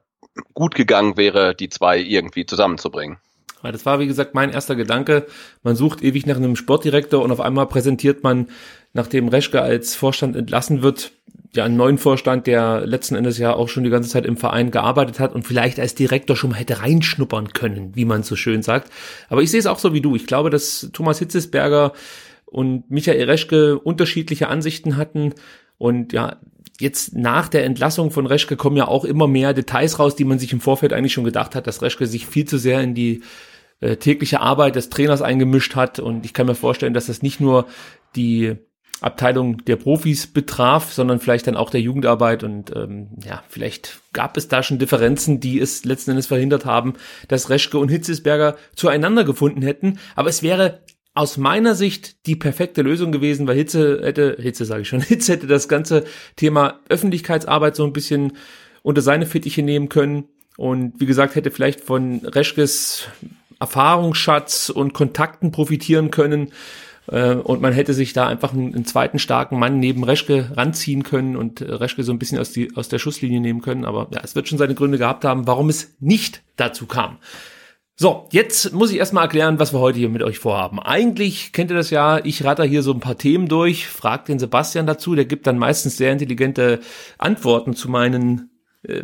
gut 0.53 0.75
gegangen 0.75 1.17
wäre, 1.17 1.55
die 1.55 1.69
zwei 1.69 1.97
irgendwie 1.97 2.45
zusammenzubringen. 2.45 3.17
Weil 3.63 3.71
das 3.71 3.85
war, 3.85 3.99
wie 3.99 4.07
gesagt, 4.07 4.35
mein 4.35 4.51
erster 4.51 4.75
Gedanke. 4.75 5.25
Man 5.63 5.75
sucht 5.75 6.03
ewig 6.03 6.27
nach 6.27 6.35
einem 6.35 6.55
Sportdirektor 6.55 7.23
und 7.23 7.31
auf 7.31 7.39
einmal 7.39 7.65
präsentiert 7.65 8.21
man, 8.21 8.47
nachdem 8.93 9.29
Reschke 9.29 9.61
als 9.61 9.95
Vorstand 9.95 10.35
entlassen 10.35 10.83
wird, 10.83 11.13
ja 11.55 11.63
einen 11.63 11.77
neuen 11.77 11.97
Vorstand, 11.97 12.45
der 12.45 12.85
letzten 12.85 13.15
Endes 13.15 13.37
ja 13.37 13.53
auch 13.53 13.69
schon 13.69 13.83
die 13.83 13.89
ganze 13.89 14.09
Zeit 14.09 14.25
im 14.25 14.37
Verein 14.37 14.69
gearbeitet 14.69 15.19
hat 15.19 15.33
und 15.33 15.47
vielleicht 15.47 15.79
als 15.79 15.95
Direktor 15.95 16.35
schon 16.35 16.49
mal 16.51 16.57
hätte 16.57 16.81
reinschnuppern 16.81 17.53
können, 17.53 17.95
wie 17.95 18.05
man 18.05 18.23
so 18.23 18.35
schön 18.35 18.63
sagt. 18.63 18.91
Aber 19.29 19.41
ich 19.41 19.49
sehe 19.49 19.59
es 19.59 19.67
auch 19.67 19.79
so 19.79 19.93
wie 19.93 20.01
du. 20.01 20.15
Ich 20.15 20.27
glaube, 20.27 20.49
dass 20.49 20.89
Thomas 20.91 21.19
Hitzesberger 21.19 21.93
und 22.45 22.91
Michael 22.91 23.23
Reschke 23.23 23.79
unterschiedliche 23.79 24.49
Ansichten 24.49 24.97
hatten 24.97 25.33
und 25.77 26.11
ja, 26.11 26.37
jetzt 26.79 27.15
nach 27.15 27.47
der 27.47 27.65
Entlassung 27.65 28.11
von 28.11 28.25
Reschke 28.25 28.57
kommen 28.57 28.77
ja 28.77 28.87
auch 28.87 29.05
immer 29.05 29.27
mehr 29.27 29.53
Details 29.53 29.99
raus, 29.99 30.15
die 30.15 30.25
man 30.25 30.39
sich 30.39 30.51
im 30.53 30.59
Vorfeld 30.59 30.91
eigentlich 30.91 31.13
schon 31.13 31.23
gedacht 31.23 31.55
hat, 31.55 31.67
dass 31.67 31.81
Reschke 31.81 32.07
sich 32.07 32.25
viel 32.25 32.45
zu 32.45 32.57
sehr 32.57 32.81
in 32.81 32.93
die 32.93 33.21
äh, 33.83 33.97
tägliche 33.97 34.39
Arbeit 34.39 34.75
des 34.75 34.89
Trainers 34.89 35.21
eingemischt 35.21 35.75
hat. 35.75 35.99
Und 35.99 36.25
ich 36.25 36.33
kann 36.33 36.47
mir 36.47 36.55
vorstellen, 36.55 36.93
dass 36.93 37.07
das 37.07 37.21
nicht 37.21 37.41
nur 37.41 37.67
die 38.15 38.55
Abteilung 39.01 39.57
der 39.65 39.75
Profis 39.75 40.27
betraf, 40.27 40.93
sondern 40.93 41.19
vielleicht 41.19 41.47
dann 41.47 41.57
auch 41.57 41.69
der 41.69 41.81
Jugendarbeit. 41.81 42.43
Und 42.43 42.73
ähm, 42.73 43.09
ja, 43.25 43.43
vielleicht 43.49 43.99
gab 44.13 44.37
es 44.37 44.47
da 44.47 44.63
schon 44.63 44.79
Differenzen, 44.79 45.41
die 45.41 45.59
es 45.59 45.83
letzten 45.83 46.11
Endes 46.11 46.27
verhindert 46.27 46.63
haben, 46.63 46.93
dass 47.27 47.49
Reschke 47.49 47.77
und 47.77 47.89
Hitzesberger 47.89 48.55
zueinander 48.73 49.25
gefunden 49.25 49.61
hätten. 49.61 49.99
Aber 50.15 50.29
es 50.29 50.41
wäre 50.43 50.79
aus 51.13 51.35
meiner 51.35 51.75
Sicht 51.75 52.25
die 52.25 52.37
perfekte 52.37 52.81
Lösung 52.81 53.11
gewesen, 53.11 53.47
weil 53.47 53.57
Hitze 53.57 53.99
hätte, 54.01 54.37
Hitze 54.39 54.63
sage 54.63 54.83
ich 54.83 54.87
schon, 54.87 55.01
Hitze 55.01 55.33
hätte 55.33 55.47
das 55.47 55.67
ganze 55.67 56.05
Thema 56.37 56.79
Öffentlichkeitsarbeit 56.87 57.75
so 57.75 57.83
ein 57.83 57.93
bisschen 57.93 58.37
unter 58.81 59.01
seine 59.01 59.25
Fittiche 59.25 59.61
nehmen 59.61 59.89
können. 59.89 60.29
Und 60.55 60.99
wie 60.99 61.05
gesagt, 61.05 61.35
hätte 61.35 61.51
vielleicht 61.51 61.81
von 61.81 62.21
Reschkes 62.25 63.07
Erfahrungsschatz 63.63 64.69
und 64.69 64.93
Kontakten 64.93 65.51
profitieren 65.51 66.11
können. 66.11 66.51
Äh, 67.07 67.35
und 67.35 67.61
man 67.61 67.73
hätte 67.73 67.93
sich 67.93 68.13
da 68.13 68.27
einfach 68.27 68.53
einen, 68.53 68.75
einen, 68.75 68.85
zweiten 68.85 69.19
starken 69.19 69.57
Mann 69.57 69.79
neben 69.79 70.03
Reschke 70.03 70.51
ranziehen 70.55 71.03
können 71.03 71.35
und 71.35 71.61
äh, 71.61 71.73
Reschke 71.73 72.03
so 72.03 72.11
ein 72.11 72.19
bisschen 72.19 72.39
aus, 72.39 72.51
die, 72.51 72.75
aus 72.75 72.89
der 72.89 72.99
Schusslinie 72.99 73.39
nehmen 73.39 73.61
können. 73.61 73.85
Aber 73.85 74.07
ja, 74.13 74.21
es 74.23 74.35
wird 74.35 74.47
schon 74.47 74.57
seine 74.57 74.75
Gründe 74.75 74.97
gehabt 74.97 75.25
haben, 75.25 75.47
warum 75.47 75.69
es 75.69 75.95
nicht 75.99 76.43
dazu 76.57 76.85
kam. 76.85 77.17
So, 77.95 78.27
jetzt 78.31 78.73
muss 78.73 78.91
ich 78.91 78.97
erstmal 78.97 79.25
erklären, 79.25 79.59
was 79.59 79.71
wir 79.71 79.79
heute 79.79 79.99
hier 79.99 80.09
mit 80.09 80.23
euch 80.23 80.39
vorhaben. 80.39 80.79
Eigentlich 80.79 81.53
kennt 81.53 81.69
ihr 81.69 81.77
das 81.77 81.91
ja, 81.91 82.19
ich 82.23 82.43
ratter 82.43 82.63
hier 82.63 82.81
so 82.81 82.91
ein 82.91 82.99
paar 82.99 83.17
Themen 83.17 83.47
durch, 83.47 83.87
fragt 83.87 84.29
den 84.29 84.39
Sebastian 84.39 84.87
dazu, 84.87 85.13
der 85.13 85.25
gibt 85.25 85.45
dann 85.45 85.59
meistens 85.59 85.97
sehr 85.97 86.11
intelligente 86.11 86.79
Antworten 87.19 87.75
zu 87.75 87.89
meinen 87.89 88.49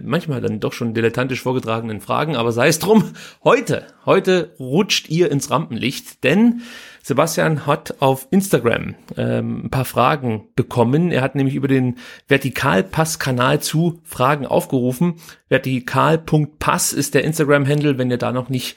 manchmal 0.03 0.41
dann 0.41 0.59
doch 0.59 0.73
schon 0.73 0.93
dilettantisch 0.93 1.41
vorgetragenen 1.41 2.01
Fragen, 2.01 2.35
aber 2.35 2.51
sei 2.51 2.67
es 2.67 2.79
drum. 2.79 3.13
Heute, 3.43 3.87
heute 4.05 4.53
rutscht 4.59 5.09
ihr 5.09 5.31
ins 5.31 5.49
Rampenlicht, 5.49 6.23
denn 6.23 6.61
Sebastian 7.01 7.65
hat 7.65 8.01
auf 8.01 8.27
Instagram 8.29 8.95
ähm, 9.17 9.65
ein 9.65 9.69
paar 9.69 9.85
Fragen 9.85 10.49
bekommen. 10.55 11.11
Er 11.11 11.21
hat 11.21 11.35
nämlich 11.35 11.55
über 11.55 11.67
den 11.67 11.97
Vertikalpass-Kanal 12.27 13.61
zu 13.61 14.01
Fragen 14.03 14.45
aufgerufen. 14.45 15.15
Vertikal.pass 15.47 16.93
ist 16.93 17.13
der 17.13 17.23
Instagram-Handle, 17.23 17.97
wenn 17.97 18.11
ihr 18.11 18.17
da 18.17 18.31
noch 18.31 18.49
nicht 18.49 18.75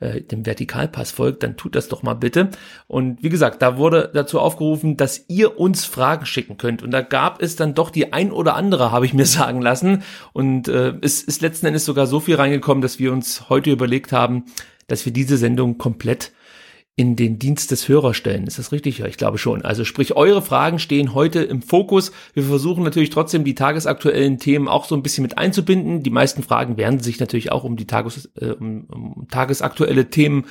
äh, 0.00 0.22
dem 0.22 0.44
Vertikalpass 0.44 1.10
folgt, 1.10 1.42
dann 1.42 1.56
tut 1.56 1.74
das 1.74 1.88
doch 1.88 2.02
mal 2.02 2.14
bitte. 2.14 2.50
Und 2.88 3.22
wie 3.22 3.28
gesagt, 3.28 3.62
da 3.62 3.76
wurde 3.76 4.10
dazu 4.12 4.40
aufgerufen, 4.40 4.96
dass 4.96 5.24
ihr 5.28 5.58
uns 5.58 5.84
Fragen 5.84 6.26
schicken 6.26 6.56
könnt. 6.56 6.82
Und 6.82 6.90
da 6.90 7.02
gab 7.02 7.42
es 7.42 7.56
dann 7.56 7.74
doch 7.74 7.90
die 7.90 8.12
ein 8.12 8.32
oder 8.32 8.54
andere, 8.54 8.92
habe 8.92 9.06
ich 9.06 9.14
mir 9.14 9.26
sagen 9.26 9.60
lassen. 9.60 10.02
Und 10.32 10.68
äh, 10.68 10.94
es 11.02 11.22
ist 11.22 11.42
letzten 11.42 11.66
Endes 11.66 11.84
sogar 11.84 12.06
so 12.06 12.20
viel 12.20 12.36
reingekommen, 12.36 12.82
dass 12.82 12.98
wir 12.98 13.12
uns 13.12 13.48
heute 13.48 13.70
überlegt 13.70 14.12
haben, 14.12 14.44
dass 14.88 15.04
wir 15.04 15.12
diese 15.12 15.36
Sendung 15.36 15.78
komplett 15.78 16.32
in 16.96 17.16
den 17.16 17.38
Dienst 17.38 17.70
des 17.70 17.88
Hörers 17.88 18.16
stellen. 18.16 18.46
Ist 18.46 18.58
das 18.58 18.72
richtig? 18.72 18.98
Ja, 18.98 19.06
ich 19.06 19.16
glaube 19.16 19.38
schon. 19.38 19.62
Also 19.62 19.84
sprich, 19.84 20.16
eure 20.16 20.42
Fragen 20.42 20.78
stehen 20.78 21.14
heute 21.14 21.40
im 21.40 21.62
Fokus. 21.62 22.12
Wir 22.34 22.42
versuchen 22.42 22.84
natürlich 22.84 23.10
trotzdem 23.10 23.44
die 23.44 23.54
tagesaktuellen 23.54 24.38
Themen 24.38 24.68
auch 24.68 24.84
so 24.84 24.94
ein 24.96 25.02
bisschen 25.02 25.22
mit 25.22 25.38
einzubinden. 25.38 26.02
Die 26.02 26.10
meisten 26.10 26.42
Fragen 26.42 26.76
werden 26.76 27.00
sich 27.00 27.18
natürlich 27.18 27.52
auch 27.52 27.64
um 27.64 27.76
die 27.76 27.86
Tages, 27.86 28.30
äh, 28.38 28.50
um, 28.50 28.84
um 28.90 29.28
tagesaktuelle 29.30 30.10
Themen 30.10 30.46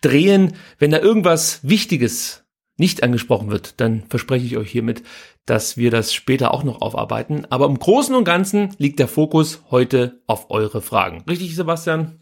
drehen. 0.00 0.54
Wenn 0.78 0.90
da 0.90 1.00
irgendwas 1.00 1.60
Wichtiges 1.62 2.44
nicht 2.78 3.02
angesprochen 3.02 3.50
wird, 3.50 3.78
dann 3.78 4.04
verspreche 4.08 4.46
ich 4.46 4.56
euch 4.56 4.70
hiermit, 4.70 5.02
dass 5.44 5.76
wir 5.76 5.90
das 5.90 6.14
später 6.14 6.54
auch 6.54 6.64
noch 6.64 6.80
aufarbeiten. 6.80 7.46
Aber 7.50 7.66
im 7.66 7.78
Großen 7.78 8.14
und 8.14 8.24
Ganzen 8.24 8.74
liegt 8.78 9.00
der 9.00 9.08
Fokus 9.08 9.62
heute 9.70 10.22
auf 10.26 10.50
eure 10.50 10.80
Fragen. 10.80 11.24
Richtig, 11.28 11.54
Sebastian? 11.54 12.19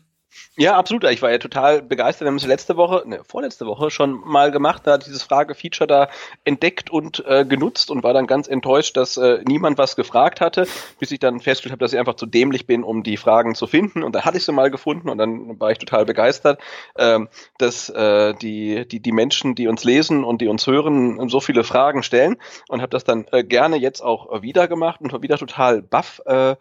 Ja, 0.57 0.77
absolut. 0.77 1.05
Ich 1.05 1.23
war 1.23 1.31
ja 1.31 1.39
total 1.39 1.83
begeistert. 1.83 2.27
Wir 2.27 2.31
haben 2.31 2.37
es 2.37 2.47
letzte 2.47 2.77
Woche, 2.77 3.05
ne, 3.07 3.21
vorletzte 3.27 3.65
Woche 3.67 3.91
schon 3.91 4.21
mal 4.25 4.51
gemacht, 4.51 4.83
da 4.87 4.99
dieses 4.99 5.23
Frage-Feature 5.23 5.87
da 5.87 6.09
entdeckt 6.45 6.91
und 6.91 7.25
äh, 7.27 7.45
genutzt 7.45 7.91
und 7.91 8.03
war 8.03 8.13
dann 8.13 8.27
ganz 8.27 8.49
enttäuscht, 8.49 8.97
dass 8.97 9.17
äh, 9.17 9.41
niemand 9.47 9.79
was 9.79 9.95
gefragt 9.95 10.41
hatte, 10.41 10.67
bis 10.99 11.13
ich 11.13 11.21
dann 11.21 11.41
festgestellt 11.41 11.73
habe, 11.73 11.85
dass 11.85 11.93
ich 11.93 11.99
einfach 11.99 12.17
zu 12.17 12.27
dämlich 12.27 12.67
bin, 12.67 12.83
um 12.83 13.05
die 13.05 13.17
Fragen 13.17 13.55
zu 13.55 13.67
finden. 13.67 14.03
Und 14.03 14.15
dann 14.15 14.25
hatte 14.25 14.37
ich 14.37 14.45
sie 14.45 14.53
mal 14.53 14.71
gefunden 14.71 15.09
und 15.09 15.19
dann 15.19 15.61
war 15.61 15.71
ich 15.71 15.79
total 15.79 16.05
begeistert, 16.05 16.61
äh, 16.97 17.21
dass 17.59 17.89
äh, 17.89 18.35
die, 18.35 18.87
die, 18.89 19.01
die 19.01 19.13
Menschen, 19.13 19.55
die 19.55 19.69
uns 19.69 19.85
lesen 19.85 20.25
und 20.25 20.41
die 20.41 20.49
uns 20.49 20.67
hören, 20.67 21.29
so 21.29 21.41
viele 21.41 21.63
Fragen 21.63 22.03
stellen 22.03 22.37
und 22.69 22.83
habe 22.83 22.91
das 22.91 23.05
dann 23.05 23.27
äh, 23.31 23.45
gerne 23.45 23.77
jetzt 23.77 24.01
auch 24.01 24.43
wieder 24.43 24.67
gemacht 24.67 25.01
und 25.01 25.13
war 25.13 25.23
wieder 25.23 25.39
total 25.39 25.83
baff, 25.83 26.21
äh, 26.27 26.57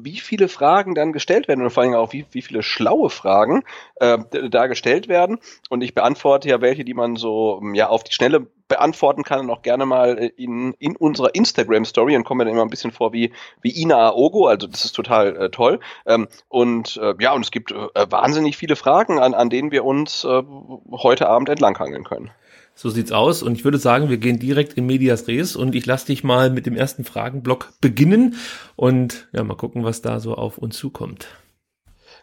wie 0.00 0.18
viele 0.18 0.48
Fragen 0.48 0.94
dann 0.94 1.12
gestellt 1.12 1.46
werden 1.46 1.62
und 1.62 1.70
vor 1.70 1.82
allem 1.82 1.94
auch 1.94 2.12
wie, 2.12 2.26
wie 2.32 2.42
viele 2.42 2.62
schlaue 2.62 3.12
Hörerfragen 3.12 3.62
äh, 3.96 4.18
da 4.50 4.66
gestellt 4.66 5.08
werden. 5.08 5.38
Und 5.68 5.82
ich 5.82 5.94
beantworte 5.94 6.48
ja 6.48 6.60
welche, 6.60 6.84
die 6.84 6.94
man 6.94 7.16
so 7.16 7.62
ja 7.74 7.88
auf 7.88 8.04
die 8.04 8.12
Schnelle 8.12 8.46
beantworten 8.68 9.22
kann 9.22 9.40
und 9.40 9.50
auch 9.50 9.62
gerne 9.62 9.84
mal 9.84 10.18
äh, 10.18 10.26
in, 10.36 10.74
in 10.78 10.96
unserer 10.96 11.34
Instagram-Story 11.34 12.16
und 12.16 12.24
komme 12.24 12.44
dann 12.44 12.52
immer 12.52 12.62
ein 12.62 12.70
bisschen 12.70 12.92
vor 12.92 13.12
wie, 13.12 13.32
wie 13.60 13.82
Ina 13.82 14.10
Aogo, 14.10 14.46
also 14.46 14.66
das 14.66 14.84
ist 14.84 14.92
total 14.92 15.36
äh, 15.36 15.50
toll. 15.50 15.80
Ähm, 16.06 16.28
und 16.48 16.96
äh, 16.96 17.14
ja, 17.20 17.32
und 17.32 17.44
es 17.44 17.50
gibt 17.50 17.72
äh, 17.72 18.06
wahnsinnig 18.10 18.56
viele 18.56 18.76
Fragen, 18.76 19.18
an, 19.18 19.34
an 19.34 19.50
denen 19.50 19.70
wir 19.70 19.84
uns 19.84 20.24
äh, 20.24 20.42
heute 20.90 21.28
Abend 21.28 21.48
entlanghangeln 21.48 22.04
können. 22.04 22.30
So 22.74 22.90
sieht's 22.90 23.12
aus. 23.12 23.42
Und 23.42 23.54
ich 23.54 23.64
würde 23.64 23.78
sagen, 23.78 24.08
wir 24.08 24.16
gehen 24.16 24.38
direkt 24.38 24.74
in 24.74 24.86
Medias 24.86 25.28
Res 25.28 25.56
und 25.56 25.74
ich 25.74 25.86
lasse 25.86 26.06
dich 26.06 26.24
mal 26.24 26.50
mit 26.50 26.66
dem 26.66 26.76
ersten 26.76 27.04
Fragenblock 27.04 27.72
beginnen 27.80 28.36
und 28.76 29.28
ja, 29.32 29.44
mal 29.44 29.56
gucken, 29.56 29.84
was 29.84 30.02
da 30.02 30.20
so 30.20 30.34
auf 30.34 30.58
uns 30.58 30.76
zukommt. 30.76 31.28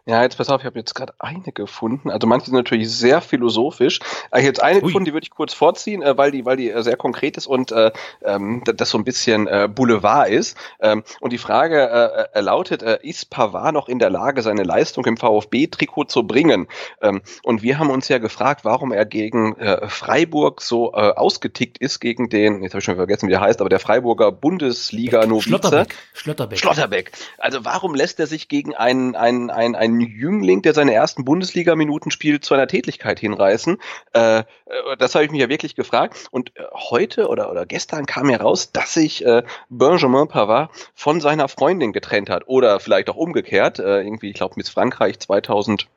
Ja, 0.06 0.24
jetzt 0.24 0.38
pass 0.38 0.50
auf, 0.50 0.62
ich 0.62 0.66
habe 0.66 0.80
jetzt 0.80 0.96
gerade 0.96 1.14
eine 1.20 1.52
gefunden. 1.52 2.10
Also 2.10 2.28
manche 2.28 2.48
sind 2.48 2.56
natürlich 2.56 2.92
sehr 2.92 3.22
philosophisch. 3.22 4.00
Ich 4.36 4.44
jetzt 4.44 4.62
eine 4.62 4.80
Ui. 4.80 4.86
gefunden, 4.86 5.06
die 5.06 5.14
würde 5.14 5.26
ich 5.26 5.32
kurz 5.32 5.54
vorziehen, 5.54 6.02
äh, 6.02 6.18
weil 6.18 6.32
die, 6.32 6.46
weil 6.46 6.58
die 6.58 6.72
äh, 6.72 6.82
sehr 6.82 6.98
konkret 6.98 7.38
ist 7.38 7.48
und 7.48 7.72
äh, 7.72 7.92
ähm, 8.24 8.64
das 8.66 8.90
so 8.90 8.98
ein 8.98 9.04
bisschen 9.04 9.48
äh, 9.48 9.70
Boulevard 9.74 10.30
ist. 10.30 10.58
Ähm, 10.80 11.04
und 11.20 11.34
die 11.34 11.38
Frage 11.38 12.30
äh, 12.34 12.40
äh, 12.40 12.42
lautet: 12.42 12.82
äh, 12.82 13.00
Ist 13.02 13.30
Pavard 13.30 13.74
noch 13.74 13.88
in 13.88 14.00
der 14.00 14.10
Lage, 14.10 14.42
seine 14.42 14.64
Leistung 14.64 15.06
im 15.06 15.18
VfB-Trikot 15.18 16.06
zu 16.06 16.24
bringen? 16.26 16.68
Ähm, 17.02 17.22
und 17.44 17.62
wir 17.62 17.80
haben 17.80 17.90
uns 17.90 18.08
ja 18.08 18.18
gefragt, 18.18 18.66
warum 18.66 18.92
er 18.92 19.06
gegen 19.06 19.56
äh, 19.58 19.88
Freiburg 19.88 20.62
so 20.62 20.94
äh, 20.94 21.12
ausgetickt 21.12 21.78
ist 21.78 22.00
gegen 22.00 22.30
den, 22.30 22.64
jetzt 22.64 22.74
habe 22.74 22.80
ich 22.80 22.86
schon 22.86 22.96
vergessen, 22.96 23.28
wie 23.28 23.32
der 23.32 23.42
heißt, 23.42 23.60
aber 23.62 23.70
der 23.70 23.80
Freiburger 23.80 24.32
Bundesliga-Novize. 24.32 25.50
Schlotterbeck. 25.50 25.96
Schlotterbeck. 26.14 26.60
Schlotterbeck. 26.60 27.12
Also 27.38 27.66
warum 27.66 27.96
lässt 27.96 28.20
er 28.20 28.28
sich 28.28 28.48
gegen 28.48 28.76
einen, 28.76 29.16
einen, 29.16 29.50
einen, 29.50 29.76
einen 29.76 29.89
Jüngling, 29.98 30.62
der 30.62 30.74
seine 30.74 30.94
ersten 30.94 31.26
Bundesliga-Minuten 31.26 32.12
spielt, 32.12 32.44
zu 32.44 32.54
einer 32.54 32.68
Tätigkeit 32.68 33.20
hinreißen? 33.20 33.78
Äh, 34.14 34.40
äh 34.40 34.44
das 34.98 35.16
habe 35.16 35.26
ich 35.26 35.32
mich 35.32 35.42
ja 35.42 35.50
wirklich 35.50 35.76
gefragt. 35.76 36.28
Und 36.32 36.56
äh, 36.56 36.64
heute 36.74 37.28
oder, 37.28 37.50
oder 37.50 37.66
gestern 37.66 38.06
kam 38.06 38.30
heraus, 38.30 38.72
dass 38.72 38.94
sich 38.94 39.26
äh, 39.26 39.44
Benjamin 39.70 40.28
Pavard 40.28 40.72
von 40.96 41.22
seiner 41.22 41.48
Freundin 41.48 41.94
getrennt 41.94 42.30
hat. 42.30 42.48
Oder 42.48 42.80
vielleicht 42.80 43.10
auch 43.10 43.16
umgekehrt. 43.16 43.80
Äh, 43.80 44.02
irgendwie, 44.02 44.30
ich 44.30 44.36
glaube, 44.36 44.56
Miss 44.58 44.70
Frankreich 44.70 45.20
2000 45.20 45.88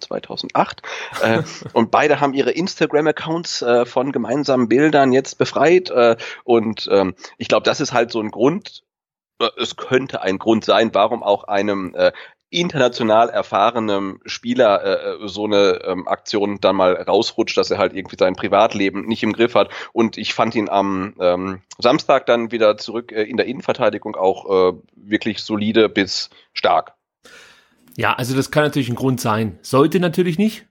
2008. 0.00 0.82
Äh, 1.22 1.42
und 1.72 1.90
beide 1.90 2.20
haben 2.20 2.34
ihre 2.34 2.52
Instagram-Accounts 2.52 3.62
äh, 3.62 3.84
von 3.84 4.12
gemeinsamen 4.12 4.68
Bildern 4.68 5.12
jetzt 5.12 5.38
befreit. 5.38 5.90
Äh, 5.90 6.16
und 6.44 6.88
ähm, 6.90 7.14
ich 7.38 7.48
glaube, 7.48 7.64
das 7.64 7.80
ist 7.80 7.92
halt 7.92 8.10
so 8.10 8.20
ein 8.20 8.30
Grund, 8.30 8.84
äh, 9.40 9.48
es 9.58 9.76
könnte 9.76 10.22
ein 10.22 10.38
Grund 10.38 10.64
sein, 10.64 10.90
warum 10.94 11.22
auch 11.22 11.44
einem 11.44 11.94
äh, 11.94 12.12
international 12.56 13.28
erfahrenem 13.28 14.20
Spieler 14.24 14.82
äh, 14.82 15.24
äh, 15.24 15.28
so 15.28 15.44
eine 15.44 15.80
ähm, 15.84 16.08
Aktion 16.08 16.58
dann 16.60 16.76
mal 16.76 16.94
rausrutscht, 16.94 17.56
dass 17.56 17.70
er 17.70 17.78
halt 17.78 17.94
irgendwie 17.94 18.16
sein 18.18 18.34
Privatleben 18.34 19.06
nicht 19.06 19.22
im 19.22 19.34
Griff 19.34 19.54
hat. 19.54 19.68
Und 19.92 20.16
ich 20.16 20.32
fand 20.32 20.54
ihn 20.54 20.68
am 20.68 21.14
ähm, 21.20 21.60
Samstag 21.78 22.24
dann 22.26 22.50
wieder 22.50 22.78
zurück 22.78 23.12
äh, 23.12 23.24
in 23.24 23.36
der 23.36 23.46
Innenverteidigung 23.46 24.16
auch 24.16 24.72
äh, 24.72 24.76
wirklich 24.94 25.42
solide 25.42 25.88
bis 25.90 26.30
stark. 26.54 26.94
Ja, 27.96 28.14
also 28.14 28.34
das 28.34 28.50
kann 28.50 28.64
natürlich 28.64 28.88
ein 28.88 28.96
Grund 28.96 29.20
sein. 29.20 29.58
Sollte 29.62 30.00
natürlich 30.00 30.38
nicht. 30.38 30.66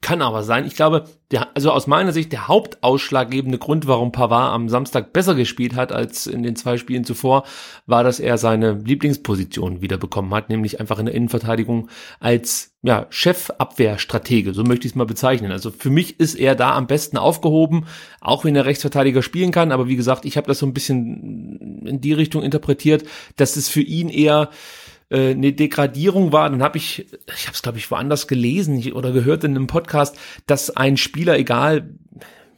Kann 0.00 0.22
aber 0.22 0.44
sein. 0.44 0.64
Ich 0.64 0.76
glaube, 0.76 1.08
der, 1.32 1.56
also 1.56 1.72
aus 1.72 1.88
meiner 1.88 2.12
Sicht 2.12 2.30
der 2.30 2.46
hauptausschlaggebende 2.46 3.58
Grund, 3.58 3.88
warum 3.88 4.12
Pavard 4.12 4.54
am 4.54 4.68
Samstag 4.68 5.12
besser 5.12 5.34
gespielt 5.34 5.74
hat 5.74 5.90
als 5.90 6.28
in 6.28 6.44
den 6.44 6.54
zwei 6.54 6.78
Spielen 6.78 7.02
zuvor, 7.02 7.42
war, 7.86 8.04
dass 8.04 8.20
er 8.20 8.38
seine 8.38 8.74
Lieblingsposition 8.74 9.82
wieder 9.82 9.98
bekommen 9.98 10.32
hat, 10.32 10.50
nämlich 10.50 10.78
einfach 10.78 11.00
in 11.00 11.06
der 11.06 11.16
Innenverteidigung 11.16 11.88
als 12.20 12.76
ja, 12.82 13.06
Chefabwehrstratege, 13.10 14.54
so 14.54 14.62
möchte 14.62 14.86
ich 14.86 14.92
es 14.92 14.96
mal 14.96 15.04
bezeichnen. 15.04 15.50
Also 15.50 15.72
für 15.72 15.90
mich 15.90 16.20
ist 16.20 16.36
er 16.36 16.54
da 16.54 16.76
am 16.76 16.86
besten 16.86 17.16
aufgehoben, 17.16 17.86
auch 18.20 18.44
wenn 18.44 18.54
er 18.54 18.66
Rechtsverteidiger 18.66 19.22
spielen 19.22 19.50
kann. 19.50 19.72
Aber 19.72 19.88
wie 19.88 19.96
gesagt, 19.96 20.24
ich 20.24 20.36
habe 20.36 20.46
das 20.46 20.60
so 20.60 20.66
ein 20.66 20.74
bisschen 20.74 21.82
in 21.84 22.00
die 22.00 22.12
Richtung 22.12 22.44
interpretiert, 22.44 23.02
dass 23.34 23.56
es 23.56 23.68
für 23.68 23.82
ihn 23.82 24.10
eher 24.10 24.50
äh, 25.10 25.30
eine 25.30 25.52
Degradierung 25.52 26.32
war, 26.32 26.48
dann 26.50 26.62
habe 26.62 26.78
ich, 26.78 27.06
ich 27.34 27.46
habe 27.46 27.54
es 27.54 27.62
glaube 27.62 27.78
ich 27.78 27.90
woanders 27.90 28.28
gelesen 28.28 28.92
oder 28.92 29.12
gehört 29.12 29.44
in 29.44 29.56
einem 29.56 29.66
Podcast, 29.66 30.16
dass 30.46 30.70
ein 30.70 30.96
Spieler, 30.96 31.38
egal 31.38 31.90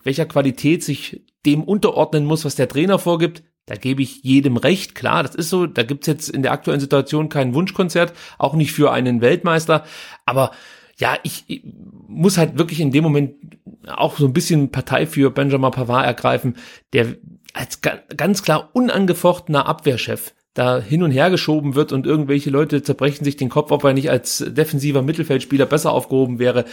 welcher 0.02 0.26
Qualität, 0.26 0.82
sich 0.82 1.22
dem 1.46 1.62
unterordnen 1.62 2.24
muss, 2.24 2.44
was 2.44 2.54
der 2.54 2.68
Trainer 2.68 2.98
vorgibt. 2.98 3.42
Da 3.66 3.76
gebe 3.76 4.02
ich 4.02 4.22
jedem 4.24 4.56
recht, 4.56 4.94
klar, 4.94 5.22
das 5.22 5.34
ist 5.34 5.48
so. 5.48 5.66
Da 5.66 5.82
gibt's 5.84 6.06
jetzt 6.06 6.28
in 6.28 6.42
der 6.42 6.52
aktuellen 6.52 6.80
Situation 6.80 7.28
kein 7.28 7.54
Wunschkonzert, 7.54 8.12
auch 8.38 8.54
nicht 8.54 8.72
für 8.72 8.90
einen 8.90 9.20
Weltmeister. 9.20 9.84
Aber 10.26 10.50
ja, 10.96 11.16
ich, 11.22 11.44
ich 11.46 11.62
muss 12.08 12.36
halt 12.36 12.58
wirklich 12.58 12.80
in 12.80 12.90
dem 12.90 13.04
Moment 13.04 13.34
auch 13.86 14.18
so 14.18 14.26
ein 14.26 14.32
bisschen 14.32 14.70
Partei 14.70 15.06
für 15.06 15.30
Benjamin 15.30 15.70
Pavard 15.70 16.04
ergreifen, 16.04 16.56
der 16.92 17.14
als 17.54 17.80
ganz 17.80 18.42
klar 18.42 18.70
unangefochtener 18.72 19.66
Abwehrchef 19.66 20.34
da 20.54 20.80
hin 20.80 21.02
und 21.02 21.10
her 21.10 21.30
geschoben 21.30 21.74
wird 21.74 21.92
und 21.92 22.06
irgendwelche 22.06 22.50
Leute 22.50 22.82
zerbrechen 22.82 23.24
sich 23.24 23.36
den 23.36 23.48
Kopf, 23.48 23.70
ob 23.70 23.84
er 23.84 23.92
nicht 23.92 24.10
als 24.10 24.44
defensiver 24.46 25.02
Mittelfeldspieler 25.02 25.66
besser 25.66 25.92
aufgehoben 25.92 26.38
wäre. 26.38 26.64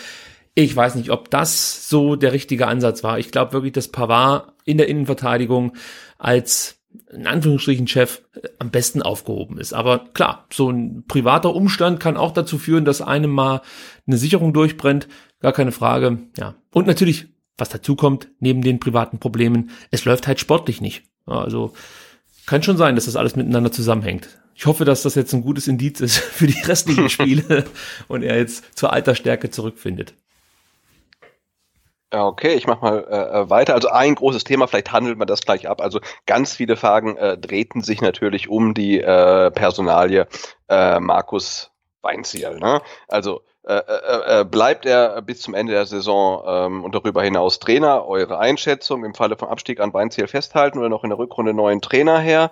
Ich 0.56 0.76
weiß 0.76 0.96
nicht, 0.96 1.12
ob 1.12 1.30
das 1.30 1.88
so 1.88 2.16
der 2.16 2.34
richtige 2.34 2.68
Ansatz 2.68 3.04
war. 3.04 3.20
Ich 3.20 3.32
glaube 3.32 3.54
wirklich, 3.54 3.74
dass 3.74 3.90
Pavard 3.90 4.54
in 4.66 4.78
der 4.78 4.88
Innenverteidigung 4.88 5.74
als 6.18 6.78
in 7.12 7.28
Anführungsstrichen 7.28 7.88
Chef 7.88 8.22
äh, 8.34 8.48
am 8.60 8.72
besten 8.72 9.02
aufgehoben 9.02 9.60
ist. 9.60 9.74
Aber 9.74 10.06
klar, 10.14 10.46
so 10.52 10.70
ein 10.70 11.04
privater 11.08 11.54
Umstand 11.54 12.00
kann 12.00 12.18
auch 12.18 12.32
dazu 12.32 12.58
führen, 12.58 12.86
dass 12.86 13.02
einem 13.02 13.32
mal 13.32 13.62
eine 14.08 14.18
Sicherung 14.18 14.54
durchbrennt. 14.54 15.08
Gar 15.40 15.54
keine 15.54 15.72
Frage. 15.72 16.20
Ja. 16.38 16.56
Und 16.72 16.88
natürlich, 16.88 17.28
was 17.58 17.70
dazu 17.70 17.96
kommt, 17.96 18.30
neben 18.40 18.62
den 18.62 18.80
privaten 18.80 19.20
Problemen, 19.20 19.70
es 19.92 20.06
läuft 20.06 20.28
halt 20.28 20.40
sportlich 20.40 20.82
nicht. 20.82 21.04
Also 21.26 21.74
kann 22.48 22.64
schon 22.64 22.78
sein, 22.78 22.96
dass 22.96 23.06
das 23.06 23.16
alles 23.16 23.36
miteinander 23.36 23.72
zusammenhängt. 23.72 24.30
Ich 24.56 24.66
hoffe, 24.66 24.86
dass 24.86 25.04
das 25.04 25.14
jetzt 25.14 25.34
ein 25.34 25.44
gutes 25.44 25.68
Indiz 25.68 26.02
ist 26.02 26.18
für 26.18 26.48
die 26.48 26.60
restlichen 26.60 27.10
Spiele 27.12 27.66
und 28.08 28.24
er 28.24 28.38
jetzt 28.38 28.76
zur 28.76 28.92
Altersstärke 28.92 29.52
zurückfindet. 29.52 30.16
Okay, 32.10 32.54
ich 32.54 32.66
mach 32.68 32.82
mal 32.82 33.06
äh, 33.10 33.42
äh, 33.42 33.50
weiter. 33.50 33.74
Also 33.74 33.90
ein 33.90 34.16
großes 34.16 34.46
Thema, 34.46 34.68
vielleicht 34.68 34.94
handelt 34.94 35.18
man 35.18 35.28
das 35.28 35.42
gleich 35.42 35.68
ab. 35.68 35.82
Also 35.82 36.00
ganz 36.26 36.54
viele 36.54 36.78
Fragen 36.78 37.18
äh, 37.18 37.38
drehten 37.38 37.82
sich 37.82 38.02
natürlich 38.02 38.48
um 38.48 38.74
die 38.74 39.02
äh, 39.02 39.52
Personalie 39.52 40.26
äh, 40.70 41.02
Markus 41.02 41.72
Weinziel. 42.02 42.60
Ne? 42.60 42.82
Also 43.10 43.42
äh, 43.68 43.80
äh, 43.80 44.40
äh, 44.40 44.46
bleibt 44.46 44.86
er 44.86 45.22
bis 45.22 45.42
zum 45.42 45.54
Ende 45.54 45.74
der 45.74 45.86
Saison 45.86 46.42
ähm, 46.48 46.86
und 46.86 46.96
darüber 46.96 47.22
hinaus 47.22 47.60
Trainer? 47.60 48.08
Eure 48.08 48.40
Einschätzung 48.40 49.04
im 49.04 49.14
Falle 49.14 49.36
vom 49.36 49.50
Abstieg 49.50 49.82
an 49.82 49.94
Weinziel 49.94 50.28
festhalten 50.28 50.80
oder 50.80 50.88
noch 50.88 51.04
in 51.04 51.10
der 51.10 51.20
Rückrunde 51.20 51.54
neuen 51.54 51.82
Trainer 51.82 52.18
her? 52.18 52.52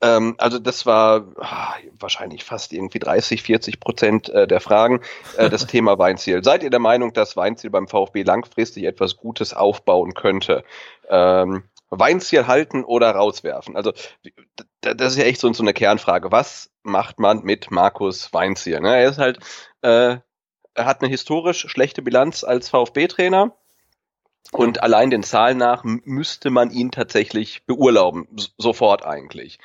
Ähm, 0.00 0.36
also 0.38 0.58
das 0.58 0.86
war 0.86 1.26
ach, 1.38 1.76
wahrscheinlich 2.00 2.44
fast 2.44 2.72
irgendwie 2.72 2.98
30, 2.98 3.42
40 3.42 3.78
Prozent 3.78 4.30
äh, 4.30 4.46
der 4.46 4.60
Fragen 4.60 5.02
äh, 5.36 5.50
das 5.50 5.66
Thema 5.66 5.98
Weinziel. 5.98 6.42
Seid 6.42 6.62
ihr 6.62 6.70
der 6.70 6.80
Meinung, 6.80 7.12
dass 7.12 7.36
Weinziel 7.36 7.68
beim 7.68 7.86
VfB 7.86 8.22
langfristig 8.22 8.84
etwas 8.84 9.18
Gutes 9.18 9.52
aufbauen 9.52 10.14
könnte? 10.14 10.64
Ähm, 11.10 11.64
Weinziel 11.90 12.46
halten 12.46 12.84
oder 12.84 13.10
rauswerfen? 13.10 13.76
Also 13.76 13.92
das 14.80 15.12
ist 15.12 15.18
ja 15.18 15.24
echt 15.24 15.40
so, 15.40 15.52
so 15.52 15.62
eine 15.62 15.74
Kernfrage. 15.74 16.32
Was 16.32 16.70
macht 16.82 17.18
man 17.18 17.44
mit 17.44 17.70
Markus 17.70 18.32
Weinziel? 18.32 18.80
Ne? 18.80 18.96
Er 18.96 19.10
ist 19.10 19.18
halt 19.18 19.38
äh, 19.82 20.16
er 20.74 20.86
hat 20.86 21.00
eine 21.00 21.10
historisch 21.10 21.66
schlechte 21.68 22.02
Bilanz 22.02 22.44
als 22.44 22.68
VfB-Trainer. 22.68 23.52
Und 24.52 24.82
allein 24.82 25.10
den 25.10 25.22
Zahlen 25.22 25.58
nach 25.58 25.84
müsste 25.84 26.50
man 26.50 26.70
ihn 26.70 26.90
tatsächlich 26.90 27.64
beurlauben, 27.66 28.28
sofort 28.58 29.04
eigentlich. 29.04 29.58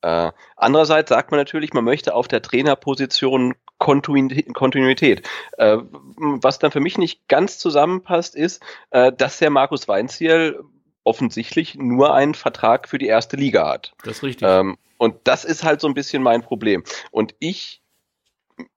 Äh, 0.00 0.32
andererseits 0.56 1.10
sagt 1.10 1.30
man 1.30 1.38
natürlich, 1.38 1.74
man 1.74 1.84
möchte 1.84 2.14
auf 2.14 2.28
der 2.28 2.42
Trainerposition 2.42 3.54
Kontinuität. 3.78 5.28
Äh, 5.58 5.78
was 6.16 6.58
dann 6.58 6.70
für 6.70 6.80
mich 6.80 6.98
nicht 6.98 7.28
ganz 7.28 7.58
zusammenpasst, 7.58 8.34
ist, 8.34 8.62
äh, 8.90 9.12
dass 9.12 9.38
der 9.38 9.50
Markus 9.50 9.88
Weinziel 9.88 10.60
offensichtlich 11.04 11.74
nur 11.74 12.14
einen 12.14 12.34
Vertrag 12.34 12.88
für 12.88 12.98
die 12.98 13.06
erste 13.06 13.36
Liga 13.36 13.68
hat. 13.68 13.94
Das 14.04 14.18
ist 14.18 14.22
richtig. 14.22 14.48
Ähm, 14.48 14.76
und 14.98 15.16
das 15.24 15.44
ist 15.44 15.64
halt 15.64 15.80
so 15.80 15.88
ein 15.88 15.94
bisschen 15.94 16.22
mein 16.22 16.42
Problem. 16.42 16.84
Und 17.10 17.34
ich 17.40 17.81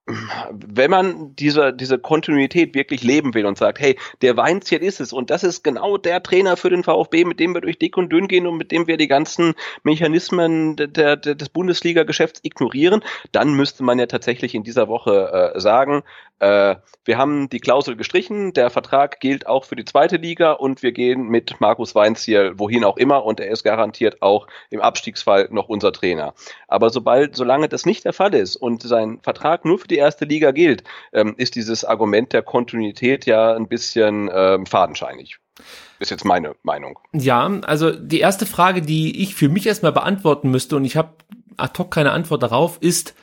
wenn 0.07 0.91
man 0.91 1.35
diese, 1.35 1.73
diese 1.73 1.97
Kontinuität 1.97 2.75
wirklich 2.75 3.03
leben 3.03 3.33
will 3.33 3.47
und 3.47 3.57
sagt, 3.57 3.79
hey, 3.79 3.97
der 4.21 4.37
Weinziel 4.37 4.83
ist 4.83 4.99
es. 4.99 5.11
Und 5.11 5.31
das 5.31 5.43
ist 5.43 5.63
genau 5.63 5.97
der 5.97 6.21
Trainer 6.21 6.57
für 6.57 6.69
den 6.69 6.83
VfB, 6.83 7.25
mit 7.25 7.39
dem 7.39 7.55
wir 7.55 7.61
durch 7.61 7.79
dick 7.79 7.97
und 7.97 8.11
dünn 8.11 8.27
gehen 8.27 8.45
und 8.45 8.57
mit 8.57 8.71
dem 8.71 8.85
wir 8.85 8.97
die 8.97 9.07
ganzen 9.07 9.55
Mechanismen 9.83 10.75
der, 10.75 11.15
der, 11.15 11.35
des 11.35 11.49
Bundesliga-Geschäfts 11.49 12.41
ignorieren, 12.43 13.03
dann 13.31 13.53
müsste 13.55 13.83
man 13.83 13.97
ja 13.97 14.05
tatsächlich 14.05 14.53
in 14.53 14.63
dieser 14.63 14.87
Woche 14.87 15.53
äh, 15.55 15.59
sagen, 15.59 16.03
äh, 16.39 16.75
wir 17.05 17.17
haben 17.17 17.49
die 17.49 17.59
Klausel 17.59 17.95
gestrichen, 17.95 18.53
der 18.53 18.69
Vertrag 18.69 19.19
gilt 19.19 19.47
auch 19.47 19.63
für 19.63 19.75
die 19.75 19.85
zweite 19.85 20.17
Liga 20.17 20.51
und 20.51 20.83
wir 20.83 20.91
gehen 20.91 21.27
mit 21.27 21.61
Markus 21.61 21.95
Weinziel 21.95 22.53
wohin 22.57 22.83
auch 22.83 22.97
immer 22.97 23.23
und 23.23 23.39
er 23.39 23.49
ist 23.49 23.63
garantiert 23.63 24.21
auch 24.21 24.47
im 24.69 24.81
Abstiegsfall 24.81 25.47
noch 25.51 25.69
unser 25.69 25.93
Trainer. 25.93 26.33
Aber 26.67 26.89
sobald, 26.89 27.35
solange 27.35 27.69
das 27.69 27.85
nicht 27.85 28.05
der 28.05 28.13
Fall 28.13 28.33
ist 28.33 28.55
und 28.55 28.83
sein 28.83 29.19
Vertrag 29.21 29.65
nur 29.65 29.79
für 29.79 29.87
die 29.87 29.97
erste 29.97 30.25
Liga 30.25 30.51
gilt, 30.51 30.83
ähm, 31.13 31.35
ist 31.37 31.55
dieses 31.55 31.85
Argument 31.85 32.33
der 32.33 32.41
Kontinuität 32.41 33.25
ja 33.25 33.53
ein 33.53 33.67
bisschen 33.67 34.29
ähm, 34.33 34.65
fadenscheinig. 34.65 35.37
Ist 35.99 36.11
jetzt 36.11 36.25
meine 36.25 36.55
Meinung. 36.63 36.99
Ja, 37.13 37.49
also 37.65 37.91
die 37.91 38.19
erste 38.19 38.45
Frage, 38.45 38.81
die 38.81 39.21
ich 39.21 39.35
für 39.35 39.47
mich 39.47 39.65
erstmal 39.65 39.93
beantworten 39.93 40.51
müsste, 40.51 40.75
und 40.75 40.83
ich 40.83 40.97
habe 40.97 41.11
ad 41.55 41.79
hoc 41.79 41.91
keine 41.91 42.11
Antwort 42.11 42.43
darauf, 42.43 42.77
ist, 42.81 43.15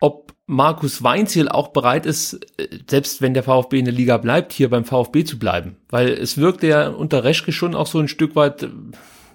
ob 0.00 0.34
Markus 0.46 1.02
Weinziel 1.02 1.48
auch 1.48 1.68
bereit 1.68 2.06
ist, 2.06 2.34
äh, 2.58 2.68
selbst 2.88 3.22
wenn 3.22 3.34
der 3.34 3.42
VfB 3.42 3.78
in 3.78 3.84
der 3.84 3.94
Liga 3.94 4.16
bleibt, 4.16 4.52
hier 4.52 4.70
beim 4.70 4.84
VfB 4.84 5.24
zu 5.24 5.38
bleiben. 5.38 5.76
Weil 5.88 6.08
es 6.10 6.38
wirkt 6.38 6.62
ja 6.62 6.88
unter 6.88 7.24
Reschke 7.24 7.52
schon 7.52 7.74
auch 7.74 7.86
so 7.86 7.98
ein 7.98 8.08
Stück 8.08 8.36
weit 8.36 8.64
äh, 8.64 8.68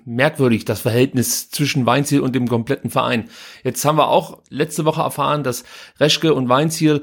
merkwürdig, 0.05 0.65
das 0.65 0.81
Verhältnis 0.81 1.49
zwischen 1.49 1.85
Weinziel 1.85 2.21
und 2.21 2.33
dem 2.33 2.47
kompletten 2.47 2.89
Verein. 2.89 3.29
Jetzt 3.63 3.83
haben 3.85 3.97
wir 3.97 4.07
auch 4.07 4.41
letzte 4.49 4.85
Woche 4.85 5.01
erfahren, 5.01 5.43
dass 5.43 5.63
Reschke 5.99 6.33
und 6.33 6.49
Weinziel 6.49 7.01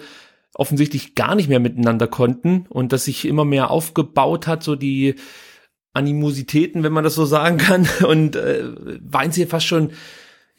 offensichtlich 0.54 1.14
gar 1.14 1.34
nicht 1.34 1.48
mehr 1.48 1.60
miteinander 1.60 2.08
konnten 2.08 2.66
und 2.68 2.92
dass 2.92 3.04
sich 3.04 3.24
immer 3.24 3.44
mehr 3.44 3.70
aufgebaut 3.70 4.46
hat, 4.46 4.64
so 4.64 4.74
die 4.74 5.14
Animositäten, 5.92 6.82
wenn 6.82 6.92
man 6.92 7.04
das 7.04 7.14
so 7.14 7.24
sagen 7.24 7.58
kann. 7.58 7.88
Und 8.06 8.36
äh, 8.36 8.64
Weinziel 9.02 9.46
fast 9.46 9.66
schon 9.66 9.90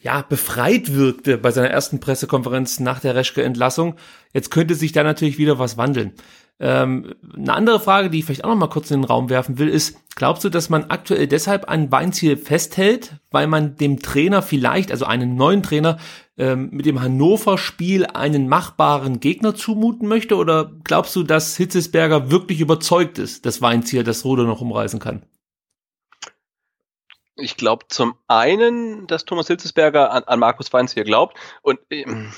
ja, 0.00 0.22
befreit 0.22 0.94
wirkte 0.94 1.36
bei 1.36 1.50
seiner 1.50 1.70
ersten 1.70 2.00
Pressekonferenz 2.00 2.80
nach 2.80 3.00
der 3.00 3.14
Reschke-Entlassung. 3.14 3.96
Jetzt 4.32 4.50
könnte 4.50 4.74
sich 4.74 4.92
da 4.92 5.02
natürlich 5.02 5.38
wieder 5.38 5.58
was 5.58 5.76
wandeln. 5.76 6.14
Ähm, 6.58 7.14
eine 7.34 7.54
andere 7.54 7.80
Frage, 7.80 8.10
die 8.10 8.18
ich 8.18 8.24
vielleicht 8.24 8.44
auch 8.44 8.50
noch 8.50 8.56
mal 8.56 8.68
kurz 8.68 8.90
in 8.90 9.00
den 9.00 9.04
Raum 9.04 9.30
werfen 9.30 9.58
will, 9.58 9.68
ist, 9.68 9.96
glaubst 10.14 10.44
du, 10.44 10.50
dass 10.50 10.68
man 10.68 10.84
aktuell 10.84 11.26
deshalb 11.26 11.70
an 11.70 11.90
Weinziel 11.90 12.36
festhält, 12.36 13.16
weil 13.30 13.46
man 13.46 13.76
dem 13.76 14.00
Trainer 14.00 14.42
vielleicht, 14.42 14.90
also 14.90 15.06
einen 15.06 15.36
neuen 15.36 15.62
Trainer, 15.62 15.98
ähm, 16.36 16.68
mit 16.70 16.84
dem 16.84 17.00
Hannover-Spiel 17.00 18.06
einen 18.06 18.48
machbaren 18.48 19.20
Gegner 19.20 19.54
zumuten 19.54 20.06
möchte? 20.06 20.36
Oder 20.36 20.70
glaubst 20.84 21.16
du, 21.16 21.22
dass 21.22 21.56
Hitzesberger 21.56 22.30
wirklich 22.30 22.60
überzeugt 22.60 23.18
ist, 23.18 23.46
dass 23.46 23.62
Weinziel 23.62 24.04
das 24.04 24.24
Ruder 24.26 24.44
noch 24.44 24.60
umreißen 24.60 25.00
kann? 25.00 25.22
Ich 27.40 27.56
glaube 27.56 27.86
zum 27.88 28.14
einen, 28.28 29.06
dass 29.06 29.24
Thomas 29.24 29.48
Hitzesberger 29.48 30.12
an, 30.12 30.24
an 30.24 30.38
Markus 30.38 30.72
Weinzier 30.72 31.04
glaubt 31.04 31.38
und 31.62 31.80
ähm, 31.90 32.32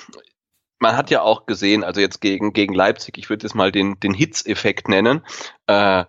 man 0.83 0.97
hat 0.97 1.11
ja 1.11 1.23
auch 1.23 1.47
gesehen, 1.47 1.85
also 1.85 2.01
jetzt 2.01 2.21
gegen, 2.21 2.53
gegen 2.53 2.75
Leipzig, 2.75 3.17
ich 3.17 3.31
würde 3.31 3.47
es 3.47 3.55
mal 3.55 3.73
den, 3.73 4.01
den 4.01 4.15
Hitz-Effekt 4.15 4.89
nennen, 4.89 5.23
äh, 5.69 6.01
äh, 6.01 6.05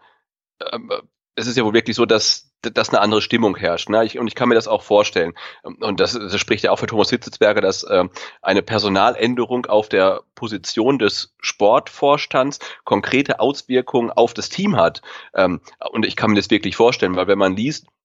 es 1.35 1.47
ist 1.47 1.57
ja 1.57 1.63
wohl 1.63 1.73
wirklich 1.73 1.95
so, 1.95 2.05
dass, 2.05 2.51
dass 2.62 2.89
eine 2.89 3.01
andere 3.01 3.21
Stimmung 3.21 3.55
herrscht. 3.55 3.89
Ne? 3.89 4.05
Ich, 4.05 4.19
und 4.19 4.27
ich 4.27 4.35
kann 4.35 4.50
mir 4.50 4.55
das 4.55 4.67
auch 4.67 4.83
vorstellen. 4.83 5.33
Und 5.63 6.00
das, 6.00 6.13
das 6.13 6.39
spricht 6.39 6.63
ja 6.63 6.71
auch 6.71 6.77
für 6.77 6.85
Thomas 6.85 7.09
Hitzesberger, 7.09 7.62
dass 7.62 7.83
äh, 7.83 8.05
eine 8.41 8.62
Personaländerung 8.62 9.65
auf 9.65 9.89
der 9.89 10.21
Position 10.35 11.00
des 11.00 11.33
Sportvorstands 11.39 12.59
konkrete 12.83 13.39
Auswirkungen 13.39 14.12
auf 14.12 14.33
das 14.33 14.50
Team 14.50 14.75
hat. 14.75 15.01
Ähm, 15.33 15.62
und 15.91 16.05
ich 16.05 16.15
kann 16.15 16.31
mir 16.31 16.38
das 16.38 16.51
wirklich 16.51 16.75
vorstellen, 16.75 17.15
weil 17.15 17.27
wenn 17.27 17.39
man 17.39 17.55
liest, 17.55 17.88
ähm, 17.88 18.02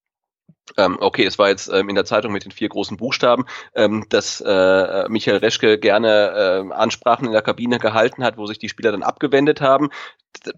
okay, 0.77 1.25
es 1.25 1.39
war 1.39 1.49
jetzt 1.49 1.69
ähm, 1.73 1.89
in 1.89 1.95
der 1.95 2.05
Zeitung 2.05 2.33
mit 2.33 2.45
den 2.45 2.53
vier 2.53 2.69
großen 2.69 2.97
Buchstaben, 2.97 3.45
ähm, 3.75 4.07
dass 4.09 4.41
äh, 4.41 5.09
Michael 5.09 5.39
Reschke 5.39 5.79
gerne 5.79 6.67
äh, 6.71 6.75
Ansprachen 6.75 7.27
in 7.27 7.33
der 7.33 7.43
Kabine 7.43 7.79
gehalten 7.79 8.25
hat, 8.25 8.37
wo 8.37 8.47
sich 8.47 8.59
die 8.59 8.69
Spieler 8.69 8.93
dann 8.93 9.03
abgewendet 9.03 9.61
haben. 9.61 9.91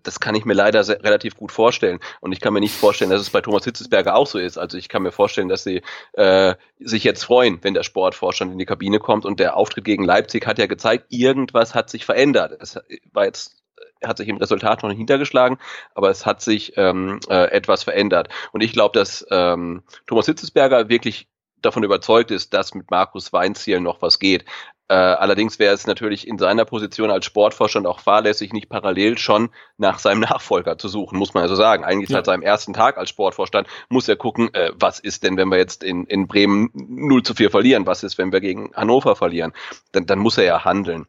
Das 0.02 0.21
kann 0.21 0.35
ich 0.35 0.45
mir 0.45 0.52
leider 0.52 0.85
sehr, 0.85 1.02
relativ 1.02 1.37
gut 1.37 1.52
vorstellen. 1.52 2.00
Und 2.21 2.33
ich 2.33 2.40
kann 2.40 2.52
mir 2.52 2.61
nicht 2.61 2.75
vorstellen, 2.75 3.11
dass 3.11 3.21
es 3.21 3.31
bei 3.31 3.40
Thomas 3.40 3.64
Hitzesberger 3.64 4.14
auch 4.14 4.26
so 4.26 4.38
ist. 4.38 4.59
Also 4.59 4.76
ich 4.76 4.88
kann 4.88 5.02
mir 5.02 5.12
vorstellen, 5.12 5.49
dass 5.49 5.64
sie 5.64 5.83
äh, 6.12 6.55
sich 6.81 7.05
jetzt 7.05 7.25
freuen, 7.25 7.59
wenn 7.62 7.75
der 7.75 7.83
Sportvorstand 7.83 8.52
in 8.52 8.59
die 8.59 8.67
Kabine 8.67 8.99
kommt. 8.99 9.25
Und 9.25 9.40
der 9.40 9.57
Auftritt 9.57 9.85
gegen 9.85 10.05
Leipzig 10.05 10.47
hat 10.47 10.59
ja 10.59 10.67
gezeigt, 10.67 11.07
irgendwas 11.09 11.75
hat 11.75 11.88
sich 11.88 12.05
verändert. 12.05 12.59
Es 12.61 12.79
war 13.12 13.25
jetzt 13.25 13.60
hat 14.04 14.19
sich 14.19 14.28
im 14.28 14.37
Resultat 14.37 14.83
noch 14.83 14.88
nicht 14.88 14.99
hintergeschlagen, 14.99 15.59
aber 15.95 16.11
es 16.11 16.26
hat 16.26 16.40
sich 16.40 16.75
ähm, 16.76 17.21
äh, 17.28 17.50
etwas 17.50 17.85
verändert. 17.85 18.28
Und 18.52 18.62
ich 18.62 18.73
glaube, 18.73 18.99
dass 18.99 19.26
ähm, 19.30 19.83
Thomas 20.07 20.26
Hitzesberger 20.26 20.88
wirklich 20.88 21.28
davon 21.62 21.83
überzeugt 21.83 22.30
ist, 22.30 22.54
dass 22.54 22.75
mit 22.75 22.90
Markus 22.90 23.33
Weinziel 23.33 23.80
noch 23.80 24.02
was 24.02 24.19
geht. 24.19 24.45
Äh, 24.88 24.95
allerdings 24.95 25.61
wäre 25.61 25.73
es 25.73 25.87
natürlich 25.87 26.26
in 26.26 26.37
seiner 26.37 26.64
Position 26.64 27.12
als 27.12 27.25
Sportvorstand 27.25 27.87
auch 27.87 28.00
fahrlässig, 28.00 28.52
nicht 28.52 28.69
parallel 28.69 29.19
schon 29.19 29.50
nach 29.76 30.00
seinem 30.00 30.21
Nachfolger 30.28 30.78
zu 30.78 30.88
suchen, 30.88 31.16
muss 31.16 31.33
man 31.33 31.45
also 31.45 31.54
sagen. 31.54 31.85
Eigentlich 31.85 32.11
ja. 32.11 32.16
seit 32.16 32.26
seinem 32.26 32.42
ersten 32.42 32.73
Tag 32.73 32.99
als 32.99 33.09
Sportvorstand 33.09 33.69
muss 33.88 34.09
er 34.09 34.16
gucken, 34.16 34.52
äh, 34.52 34.73
was 34.75 34.99
ist 34.99 35.23
denn, 35.23 35.37
wenn 35.37 35.49
wir 35.49 35.59
jetzt 35.59 35.85
in, 35.85 36.07
in 36.07 36.26
Bremen 36.26 36.71
0 36.75 37.23
zu 37.23 37.35
4 37.35 37.50
verlieren? 37.50 37.87
Was 37.87 38.02
ist, 38.02 38.19
wenn 38.19 38.33
wir 38.33 38.40
gegen 38.40 38.75
Hannover 38.75 39.14
verlieren? 39.14 39.52
Dann, 39.92 40.07
dann 40.07 40.18
muss 40.18 40.38
er 40.38 40.44
ja 40.44 40.64
handeln. 40.64 41.07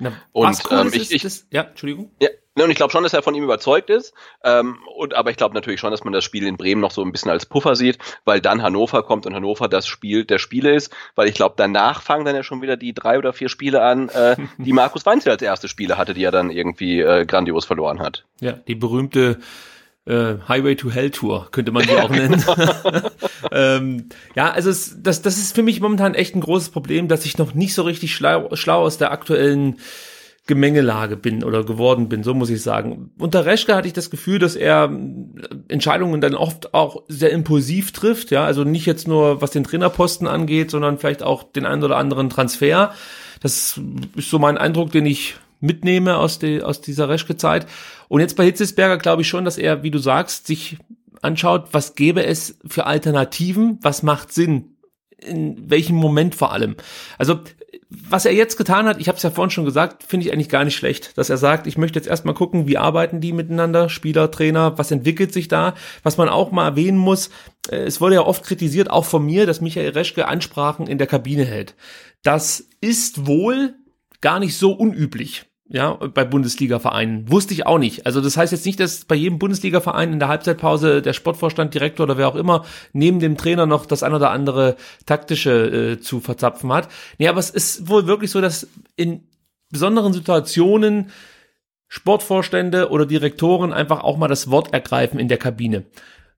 Na, 0.00 0.12
und 0.32 0.62
cool 0.70 0.78
ähm, 0.78 0.90
ich, 0.92 1.12
ich, 1.12 1.22
das, 1.22 1.46
ja, 1.50 1.62
Entschuldigung. 1.62 2.12
Ja, 2.20 2.28
ne, 2.54 2.64
und 2.64 2.70
ich 2.70 2.76
glaube 2.76 2.92
schon, 2.92 3.02
dass 3.02 3.12
er 3.12 3.22
von 3.22 3.34
ihm 3.34 3.42
überzeugt 3.42 3.90
ist. 3.90 4.14
Ähm, 4.44 4.78
und, 4.96 5.14
aber 5.14 5.30
ich 5.30 5.36
glaube 5.36 5.54
natürlich 5.54 5.80
schon, 5.80 5.90
dass 5.90 6.04
man 6.04 6.12
das 6.12 6.24
Spiel 6.24 6.46
in 6.46 6.56
Bremen 6.56 6.80
noch 6.80 6.92
so 6.92 7.02
ein 7.02 7.10
bisschen 7.10 7.30
als 7.30 7.46
Puffer 7.46 7.74
sieht, 7.74 7.98
weil 8.24 8.40
dann 8.40 8.62
Hannover 8.62 9.02
kommt 9.02 9.26
und 9.26 9.34
Hannover 9.34 9.68
das 9.68 9.86
Spiel 9.86 10.24
der 10.24 10.38
Spiele 10.38 10.74
ist. 10.74 10.94
Weil 11.16 11.28
ich 11.28 11.34
glaube, 11.34 11.54
danach 11.56 12.02
fangen 12.02 12.24
dann 12.24 12.36
ja 12.36 12.42
schon 12.42 12.62
wieder 12.62 12.76
die 12.76 12.94
drei 12.94 13.18
oder 13.18 13.32
vier 13.32 13.48
Spiele 13.48 13.82
an, 13.82 14.08
äh, 14.10 14.36
die 14.58 14.72
Markus 14.72 15.04
Weinzel 15.04 15.32
als 15.32 15.42
erste 15.42 15.68
Spiele 15.68 15.98
hatte, 15.98 16.14
die 16.14 16.24
er 16.24 16.32
dann 16.32 16.50
irgendwie 16.50 17.00
äh, 17.00 17.26
grandios 17.26 17.64
verloren 17.64 18.00
hat. 18.00 18.24
Ja, 18.40 18.52
die 18.52 18.76
berühmte 18.76 19.38
äh, 20.08 20.38
Highway 20.48 20.74
to 20.74 20.90
Hell 20.90 21.10
Tour, 21.10 21.48
könnte 21.52 21.70
man 21.70 21.84
die 21.84 21.96
auch 21.96 22.10
nennen. 22.10 22.42
ähm, 23.52 24.08
ja, 24.34 24.50
also 24.50 24.70
es, 24.70 24.96
das, 25.02 25.22
das 25.22 25.36
ist 25.36 25.54
für 25.54 25.62
mich 25.62 25.80
momentan 25.80 26.14
echt 26.14 26.34
ein 26.34 26.40
großes 26.40 26.70
Problem, 26.70 27.08
dass 27.08 27.24
ich 27.26 27.38
noch 27.38 27.54
nicht 27.54 27.74
so 27.74 27.82
richtig 27.82 28.14
schlau, 28.14 28.48
schlau 28.54 28.82
aus 28.82 28.98
der 28.98 29.12
aktuellen 29.12 29.76
Gemengelage 30.46 31.18
bin 31.18 31.44
oder 31.44 31.62
geworden 31.62 32.08
bin, 32.08 32.22
so 32.22 32.32
muss 32.32 32.48
ich 32.48 32.62
sagen. 32.62 33.10
Unter 33.18 33.44
Reschke 33.44 33.76
hatte 33.76 33.86
ich 33.86 33.92
das 33.92 34.08
Gefühl, 34.08 34.38
dass 34.38 34.56
er 34.56 34.90
äh, 34.90 35.54
Entscheidungen 35.68 36.22
dann 36.22 36.34
oft 36.34 36.72
auch 36.72 37.02
sehr 37.08 37.30
impulsiv 37.30 37.92
trifft, 37.92 38.30
ja, 38.30 38.44
also 38.44 38.64
nicht 38.64 38.86
jetzt 38.86 39.06
nur 39.06 39.42
was 39.42 39.50
den 39.50 39.64
Trainerposten 39.64 40.26
angeht, 40.26 40.70
sondern 40.70 40.98
vielleicht 40.98 41.22
auch 41.22 41.42
den 41.42 41.66
einen 41.66 41.84
oder 41.84 41.98
anderen 41.98 42.30
Transfer. 42.30 42.94
Das 43.40 43.78
ist 44.16 44.30
so 44.30 44.38
mein 44.38 44.56
Eindruck, 44.56 44.90
den 44.90 45.04
ich 45.04 45.36
mitnehme 45.60 46.16
aus, 46.16 46.38
die, 46.38 46.62
aus 46.62 46.80
dieser 46.80 47.08
Reschke-Zeit. 47.08 47.66
Und 48.08 48.20
jetzt 48.20 48.36
bei 48.36 48.44
Hitzesberger 48.44 48.98
glaube 48.98 49.22
ich 49.22 49.28
schon, 49.28 49.44
dass 49.44 49.58
er, 49.58 49.82
wie 49.82 49.90
du 49.90 49.98
sagst, 49.98 50.46
sich 50.46 50.78
anschaut, 51.22 51.68
was 51.72 51.94
gäbe 51.94 52.24
es 52.24 52.58
für 52.66 52.86
Alternativen, 52.86 53.78
was 53.82 54.02
macht 54.02 54.32
Sinn, 54.32 54.76
in 55.18 55.70
welchem 55.70 55.96
Moment 55.96 56.34
vor 56.34 56.52
allem. 56.52 56.76
Also 57.18 57.40
was 57.90 58.26
er 58.26 58.32
jetzt 58.32 58.56
getan 58.56 58.86
hat, 58.86 59.00
ich 59.00 59.08
habe 59.08 59.16
es 59.16 59.22
ja 59.22 59.30
vorhin 59.30 59.50
schon 59.50 59.64
gesagt, 59.64 60.02
finde 60.02 60.26
ich 60.26 60.32
eigentlich 60.32 60.50
gar 60.50 60.64
nicht 60.64 60.76
schlecht, 60.76 61.16
dass 61.16 61.30
er 61.30 61.38
sagt, 61.38 61.66
ich 61.66 61.78
möchte 61.78 61.98
jetzt 61.98 62.08
erstmal 62.08 62.34
gucken, 62.34 62.66
wie 62.66 62.76
arbeiten 62.76 63.20
die 63.20 63.32
miteinander, 63.32 63.88
Spieler, 63.88 64.30
Trainer, 64.30 64.76
was 64.76 64.90
entwickelt 64.90 65.32
sich 65.32 65.48
da, 65.48 65.74
was 66.02 66.18
man 66.18 66.28
auch 66.28 66.50
mal 66.50 66.68
erwähnen 66.68 66.98
muss, 66.98 67.30
äh, 67.70 67.76
es 67.76 68.00
wurde 68.00 68.16
ja 68.16 68.22
oft 68.22 68.44
kritisiert, 68.44 68.90
auch 68.90 69.04
von 69.04 69.24
mir, 69.24 69.46
dass 69.46 69.60
Michael 69.60 69.90
Reschke 69.90 70.28
Ansprachen 70.28 70.86
in 70.86 70.98
der 70.98 71.06
Kabine 71.06 71.44
hält. 71.44 71.74
Das 72.22 72.68
ist 72.80 73.26
wohl 73.26 73.74
gar 74.20 74.38
nicht 74.38 74.56
so 74.56 74.72
unüblich 74.72 75.46
ja, 75.70 75.92
bei 75.92 76.24
Bundesliga-Vereinen. 76.24 77.30
Wusste 77.30 77.52
ich 77.52 77.66
auch 77.66 77.78
nicht. 77.78 78.06
Also 78.06 78.20
das 78.20 78.36
heißt 78.36 78.52
jetzt 78.52 78.64
nicht, 78.64 78.80
dass 78.80 79.04
bei 79.04 79.14
jedem 79.14 79.38
Bundesliga-Verein 79.38 80.14
in 80.14 80.18
der 80.18 80.28
Halbzeitpause 80.28 81.02
der 81.02 81.12
Sportvorstand, 81.12 81.74
Direktor 81.74 82.04
oder 82.04 82.16
wer 82.16 82.28
auch 82.28 82.36
immer 82.36 82.64
neben 82.92 83.20
dem 83.20 83.36
Trainer 83.36 83.66
noch 83.66 83.84
das 83.84 84.02
ein 84.02 84.14
oder 84.14 84.30
andere 84.30 84.76
taktische 85.04 85.92
äh, 85.92 86.00
zu 86.00 86.20
verzapfen 86.20 86.72
hat. 86.72 86.88
Nee, 87.18 87.28
aber 87.28 87.38
es 87.38 87.50
ist 87.50 87.88
wohl 87.88 88.06
wirklich 88.06 88.30
so, 88.30 88.40
dass 88.40 88.66
in 88.96 89.24
besonderen 89.70 90.14
Situationen 90.14 91.10
Sportvorstände 91.88 92.90
oder 92.90 93.04
Direktoren 93.04 93.72
einfach 93.72 94.02
auch 94.02 94.16
mal 94.16 94.28
das 94.28 94.50
Wort 94.50 94.72
ergreifen 94.72 95.18
in 95.18 95.28
der 95.28 95.38
Kabine. 95.38 95.84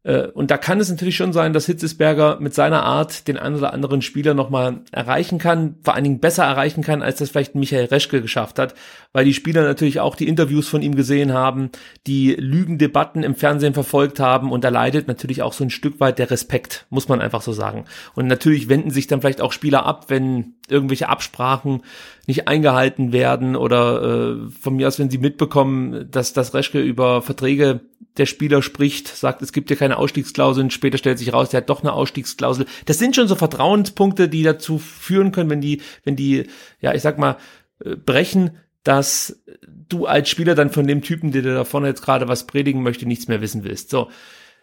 Äh, 0.03 0.29
und 0.29 0.51
da 0.51 0.57
kann 0.57 0.81
es 0.81 0.89
natürlich 0.89 1.17
schon 1.17 1.33
sein, 1.33 1.53
dass 1.53 1.67
Hitzesberger 1.67 2.39
mit 2.41 2.55
seiner 2.55 2.83
Art 2.83 3.29
den 3.29 3.37
einen 3.37 3.57
oder 3.57 3.73
anderen 3.73 4.03
Spieler 4.03 4.35
nochmal 4.35 4.81
erreichen 4.93 5.39
kann, 5.39 5.77
vor 5.83 5.95
allen 5.95 6.05
Dingen 6.05 6.21
besser 6.21 6.45
erreichen 6.45 6.83
kann, 6.83 7.03
als 7.03 7.19
das 7.19 7.31
vielleicht 7.31 7.55
Michael 7.55 7.87
Reschke 7.87 8.23
geschafft 8.23 8.59
hat, 8.59 8.75
weil 9.13 9.25
die 9.25 9.35
Spieler 9.35 9.63
natürlich 9.63 10.01
auch 10.01 10.17
die 10.17 10.29
Interviews 10.29 10.69
von 10.69 10.83
ihm 10.83 10.95
gesehen 10.95 11.33
haben, 11.33 11.71
die 12.07 12.35
Lügendebatten 12.35 13.23
im 13.23 13.35
Fernsehen 13.35 13.75
verfolgt 13.75 14.21
haben 14.21 14.53
und 14.53 14.65
da 14.65 14.69
leidet 14.71 15.09
natürlich 15.09 15.43
auch 15.43 15.53
so 15.53 15.65
ein 15.65 15.71
Stück 15.71 16.01
weit 16.01 16.19
der 16.19 16.31
Respekt, 16.31 16.87
muss 16.91 17.09
man 17.09 17.21
einfach 17.21 17.43
so 17.43 17.53
sagen. 17.53 17.85
Und 18.15 18.27
natürlich 18.27 18.69
wenden 18.69 18.91
sich 18.91 19.07
dann 19.07 19.21
vielleicht 19.21 19.41
auch 19.41 19.53
Spieler 19.53 19.85
ab, 19.85 20.07
wenn 20.09 20.55
irgendwelche 20.71 21.09
Absprachen 21.09 21.83
nicht 22.27 22.49
eingehalten 22.49 23.13
werden 23.13 23.57
oder 23.57 24.03
äh, 24.03 24.51
von 24.51 24.77
mir 24.77 24.89
aus, 24.89 24.99
wenn 24.99 25.11
sie 25.11 25.19
mitbekommen, 25.19 26.11
dass 26.11 26.33
das 26.33 26.55
Reschke 26.55 26.81
über 26.81 27.23
Verträge 27.23 27.81
der 28.17 28.27
Spieler 28.27 28.63
spricht, 28.63 29.09
sagt, 29.09 29.43
es 29.43 29.53
gibt 29.53 29.71
ja 29.71 29.77
keine 29.77 29.97
Ausstiegsklauseln, 29.97 30.71
später 30.71 30.99
stellt 30.99 31.19
sich 31.19 31.33
raus, 31.33 31.51
der 31.51 31.59
hat 31.59 31.71
doch 31.71 31.83
eine 31.83 31.93
Ausstiegsklausel. 31.93 32.67
Das 32.87 32.99
sind 32.99 33.17
schon 33.17 33.29
so 33.29 33.37
Vertrauenspunkte, 33.37 34.29
die 34.29 34.43
dazu 34.43 34.79
führen 34.79 35.33
können, 35.33 35.51
wenn 35.51 35.61
die, 35.61 35.81
wenn 36.05 36.17
die, 36.17 36.47
ja, 36.81 36.95
ich 36.95 37.03
sag 37.03 37.19
mal, 37.19 37.37
äh, 37.85 37.97
brechen, 37.97 38.59
dass 38.83 39.43
du 39.89 40.07
als 40.07 40.29
Spieler 40.29 40.55
dann 40.55 40.71
von 40.71 40.87
dem 40.87 41.03
Typen, 41.03 41.33
der 41.33 41.43
da 41.43 41.65
vorne 41.65 41.89
jetzt 41.89 42.03
gerade 42.03 42.29
was 42.29 42.47
predigen 42.47 42.83
möchte, 42.83 43.07
nichts 43.07 43.29
mehr 43.29 43.41
wissen 43.41 43.65
willst. 43.65 43.91
So. 43.91 44.09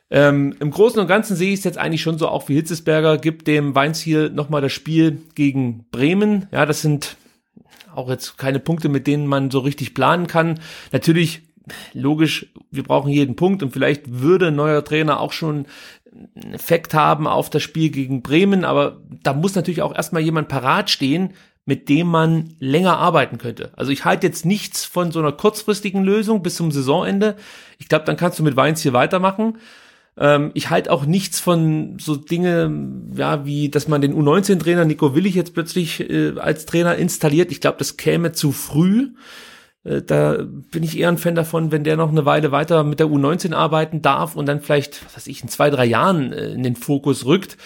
Ähm, 0.09 0.55
Im 0.59 0.71
Großen 0.71 0.99
und 0.99 1.07
Ganzen 1.07 1.35
sehe 1.35 1.51
ich 1.51 1.59
es 1.59 1.65
jetzt 1.65 1.77
eigentlich 1.77 2.01
schon 2.01 2.17
so 2.17 2.29
auch 2.29 2.47
wie 2.47 2.55
Hitzesberger, 2.55 3.17
gibt 3.17 3.47
dem 3.47 3.75
Weinziel 3.75 4.29
nochmal 4.29 4.61
das 4.61 4.71
Spiel 4.71 5.21
gegen 5.35 5.85
Bremen. 5.91 6.47
Ja, 6.51 6.65
das 6.65 6.81
sind 6.81 7.17
auch 7.93 8.09
jetzt 8.09 8.37
keine 8.37 8.59
Punkte, 8.59 8.89
mit 8.89 9.07
denen 9.07 9.27
man 9.27 9.51
so 9.51 9.59
richtig 9.59 9.93
planen 9.93 10.27
kann. 10.27 10.59
Natürlich, 10.91 11.41
logisch, 11.93 12.47
wir 12.71 12.83
brauchen 12.83 13.11
jeden 13.11 13.35
Punkt 13.35 13.63
und 13.63 13.73
vielleicht 13.73 14.21
würde 14.21 14.47
ein 14.47 14.55
neuer 14.55 14.83
Trainer 14.83 15.19
auch 15.19 15.33
schon 15.33 15.65
einen 16.35 16.53
Effekt 16.53 16.93
haben 16.93 17.27
auf 17.27 17.49
das 17.49 17.63
Spiel 17.63 17.89
gegen 17.89 18.21
Bremen, 18.21 18.63
aber 18.63 19.01
da 19.23 19.33
muss 19.33 19.55
natürlich 19.55 19.81
auch 19.81 19.93
erstmal 19.93 20.21
jemand 20.21 20.47
parat 20.47 20.89
stehen, 20.89 21.33
mit 21.65 21.89
dem 21.89 22.07
man 22.07 22.55
länger 22.59 22.97
arbeiten 22.97 23.37
könnte. 23.37 23.71
Also 23.75 23.91
ich 23.91 24.05
halte 24.05 24.25
jetzt 24.25 24.45
nichts 24.45 24.85
von 24.85 25.11
so 25.11 25.19
einer 25.19 25.33
kurzfristigen 25.33 26.03
Lösung 26.03 26.41
bis 26.41 26.55
zum 26.55 26.71
Saisonende. 26.71 27.35
Ich 27.77 27.89
glaube, 27.89 28.05
dann 28.05 28.15
kannst 28.15 28.39
du 28.39 28.43
mit 28.43 28.55
Weins 28.55 28.81
hier 28.81 28.93
weitermachen. 28.93 29.57
Ähm, 30.17 30.51
ich 30.53 30.69
halte 30.69 30.91
auch 30.91 31.05
nichts 31.05 31.39
von 31.39 31.97
so 31.99 32.15
Dinge, 32.15 32.71
ja, 33.15 33.45
wie, 33.45 33.69
dass 33.69 33.87
man 33.87 34.01
den 34.01 34.15
U19-Trainer 34.15 34.85
Nico 34.85 35.15
Willig 35.15 35.35
jetzt 35.35 35.53
plötzlich 35.53 36.09
äh, 36.09 36.33
als 36.37 36.65
Trainer 36.65 36.95
installiert. 36.95 37.51
Ich 37.51 37.61
glaube, 37.61 37.77
das 37.77 37.97
käme 37.97 38.31
zu 38.31 38.51
früh. 38.51 39.09
Äh, 39.83 40.01
da 40.01 40.37
bin 40.43 40.83
ich 40.83 40.97
eher 40.97 41.09
ein 41.09 41.17
Fan 41.17 41.35
davon, 41.35 41.71
wenn 41.71 41.83
der 41.83 41.97
noch 41.97 42.09
eine 42.09 42.25
Weile 42.25 42.51
weiter 42.51 42.83
mit 42.83 42.99
der 42.99 43.07
U19 43.07 43.53
arbeiten 43.53 44.01
darf 44.01 44.35
und 44.35 44.47
dann 44.47 44.61
vielleicht, 44.61 45.05
was 45.05 45.17
weiß 45.17 45.27
ich, 45.27 45.43
in 45.43 45.49
zwei, 45.49 45.69
drei 45.69 45.85
Jahren 45.85 46.33
äh, 46.33 46.49
in 46.49 46.63
den 46.63 46.75
Fokus 46.75 47.25
rückt. 47.25 47.57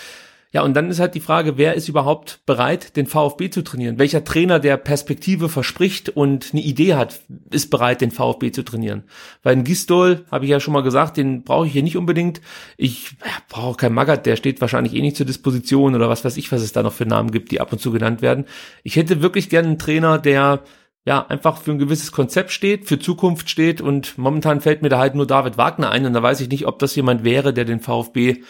Ja, 0.53 0.63
und 0.63 0.73
dann 0.73 0.89
ist 0.89 0.99
halt 0.99 1.15
die 1.15 1.21
Frage, 1.21 1.57
wer 1.57 1.75
ist 1.75 1.87
überhaupt 1.87 2.41
bereit, 2.45 2.97
den 2.97 3.07
VfB 3.07 3.49
zu 3.49 3.61
trainieren? 3.63 3.97
Welcher 3.97 4.25
Trainer, 4.25 4.59
der 4.59 4.75
Perspektive 4.75 5.47
verspricht 5.47 6.09
und 6.09 6.49
eine 6.51 6.61
Idee 6.61 6.95
hat, 6.95 7.21
ist 7.51 7.69
bereit, 7.69 8.01
den 8.01 8.11
VfB 8.11 8.51
zu 8.51 8.63
trainieren? 8.63 9.03
Weil 9.43 9.55
ein 9.55 9.63
Gistol, 9.63 10.25
habe 10.29 10.43
ich 10.43 10.51
ja 10.51 10.59
schon 10.59 10.73
mal 10.73 10.83
gesagt, 10.83 11.15
den 11.15 11.43
brauche 11.43 11.67
ich 11.67 11.71
hier 11.71 11.83
nicht 11.83 11.95
unbedingt. 11.95 12.41
Ich 12.75 13.11
ja, 13.23 13.31
brauche 13.47 13.77
keinen 13.77 13.95
Magath, 13.95 14.25
der 14.25 14.35
steht 14.35 14.59
wahrscheinlich 14.59 14.93
eh 14.93 15.01
nicht 15.01 15.15
zur 15.15 15.25
Disposition 15.25 15.95
oder 15.95 16.09
was 16.09 16.25
weiß 16.25 16.35
ich, 16.35 16.51
was 16.51 16.61
es 16.61 16.73
da 16.73 16.83
noch 16.83 16.93
für 16.93 17.05
Namen 17.05 17.31
gibt, 17.31 17.51
die 17.51 17.61
ab 17.61 17.71
und 17.71 17.79
zu 17.79 17.91
genannt 17.91 18.21
werden. 18.21 18.43
Ich 18.83 18.97
hätte 18.97 19.21
wirklich 19.21 19.49
gerne 19.49 19.69
einen 19.69 19.79
Trainer, 19.79 20.19
der 20.19 20.63
ja, 21.05 21.25
einfach 21.25 21.57
für 21.57 21.71
ein 21.71 21.79
gewisses 21.79 22.11
Konzept 22.11 22.51
steht, 22.51 22.87
für 22.87 22.99
Zukunft 22.99 23.49
steht 23.49 23.81
und 23.81 24.17
momentan 24.17 24.61
fällt 24.61 24.81
mir 24.81 24.89
da 24.89 24.99
halt 24.99 25.15
nur 25.15 25.25
David 25.25 25.57
Wagner 25.57 25.89
ein 25.89 26.05
und 26.05 26.13
da 26.13 26.21
weiß 26.21 26.41
ich 26.41 26.49
nicht, 26.49 26.67
ob 26.67 26.77
das 26.77 26.95
jemand 26.95 27.23
wäre, 27.23 27.53
der 27.53 27.65
den 27.65 27.79
VfB 27.79 28.43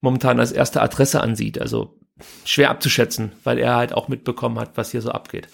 momentan 0.00 0.40
als 0.40 0.52
erste 0.52 0.80
Adresse 0.82 1.20
ansieht. 1.20 1.60
Also 1.60 1.98
schwer 2.44 2.70
abzuschätzen, 2.70 3.32
weil 3.44 3.58
er 3.58 3.76
halt 3.76 3.92
auch 3.92 4.08
mitbekommen 4.08 4.58
hat, 4.58 4.76
was 4.76 4.90
hier 4.90 5.02
so 5.02 5.10
abgeht. 5.10 5.48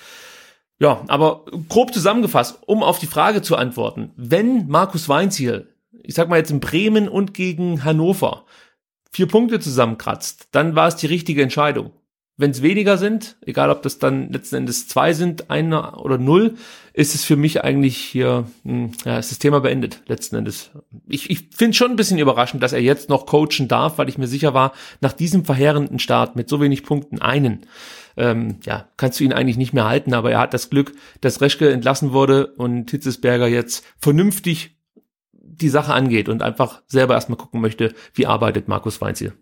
Ja, 0.78 1.04
aber 1.08 1.46
grob 1.68 1.94
zusammengefasst, 1.94 2.58
um 2.66 2.82
auf 2.82 2.98
die 2.98 3.06
Frage 3.06 3.40
zu 3.40 3.56
antworten, 3.56 4.12
wenn 4.16 4.68
Markus 4.68 5.08
Weinziel, 5.08 5.74
ich 6.02 6.14
sag 6.14 6.28
mal 6.28 6.38
jetzt 6.38 6.50
in 6.50 6.60
Bremen 6.60 7.08
und 7.08 7.32
gegen 7.32 7.82
Hannover, 7.82 8.44
vier 9.10 9.26
Punkte 9.26 9.58
zusammenkratzt, 9.58 10.48
dann 10.52 10.76
war 10.76 10.88
es 10.88 10.96
die 10.96 11.06
richtige 11.06 11.42
Entscheidung. 11.42 11.92
Wenn 12.36 12.50
es 12.50 12.60
weniger 12.60 12.98
sind, 12.98 13.38
egal 13.40 13.70
ob 13.70 13.80
das 13.80 13.98
dann 13.98 14.30
letzten 14.30 14.56
Endes 14.56 14.88
zwei 14.88 15.14
sind, 15.14 15.50
einer 15.50 16.04
oder 16.04 16.18
null, 16.18 16.56
ist 16.96 17.14
es 17.14 17.24
für 17.24 17.36
mich 17.36 17.62
eigentlich 17.62 17.98
hier, 17.98 18.46
hm, 18.64 18.92
ja, 19.04 19.18
ist 19.18 19.30
das 19.30 19.38
Thema 19.38 19.60
beendet, 19.60 20.02
letzten 20.06 20.36
Endes. 20.36 20.70
Ich, 21.06 21.28
ich 21.28 21.50
finde 21.54 21.76
schon 21.76 21.90
ein 21.90 21.96
bisschen 21.96 22.16
überraschend, 22.16 22.62
dass 22.62 22.72
er 22.72 22.80
jetzt 22.80 23.10
noch 23.10 23.26
coachen 23.26 23.68
darf, 23.68 23.98
weil 23.98 24.08
ich 24.08 24.16
mir 24.16 24.26
sicher 24.26 24.54
war, 24.54 24.72
nach 25.02 25.12
diesem 25.12 25.44
verheerenden 25.44 25.98
Start 25.98 26.36
mit 26.36 26.48
so 26.48 26.58
wenig 26.58 26.84
Punkten 26.84 27.20
einen, 27.20 27.66
ähm, 28.16 28.60
ja, 28.64 28.88
kannst 28.96 29.20
du 29.20 29.24
ihn 29.24 29.34
eigentlich 29.34 29.58
nicht 29.58 29.74
mehr 29.74 29.84
halten, 29.84 30.14
aber 30.14 30.32
er 30.32 30.38
hat 30.38 30.54
das 30.54 30.70
Glück, 30.70 30.94
dass 31.20 31.42
Reschke 31.42 31.70
entlassen 31.70 32.12
wurde 32.12 32.46
und 32.46 32.90
Hitzesberger 32.90 33.46
jetzt 33.46 33.84
vernünftig 33.98 34.78
die 35.32 35.68
Sache 35.68 35.92
angeht 35.92 36.30
und 36.30 36.40
einfach 36.40 36.80
selber 36.86 37.12
erstmal 37.12 37.36
gucken 37.36 37.60
möchte, 37.60 37.94
wie 38.14 38.24
arbeitet 38.24 38.68
Markus 38.68 39.02
Weinz 39.02 39.18
hier. 39.18 39.34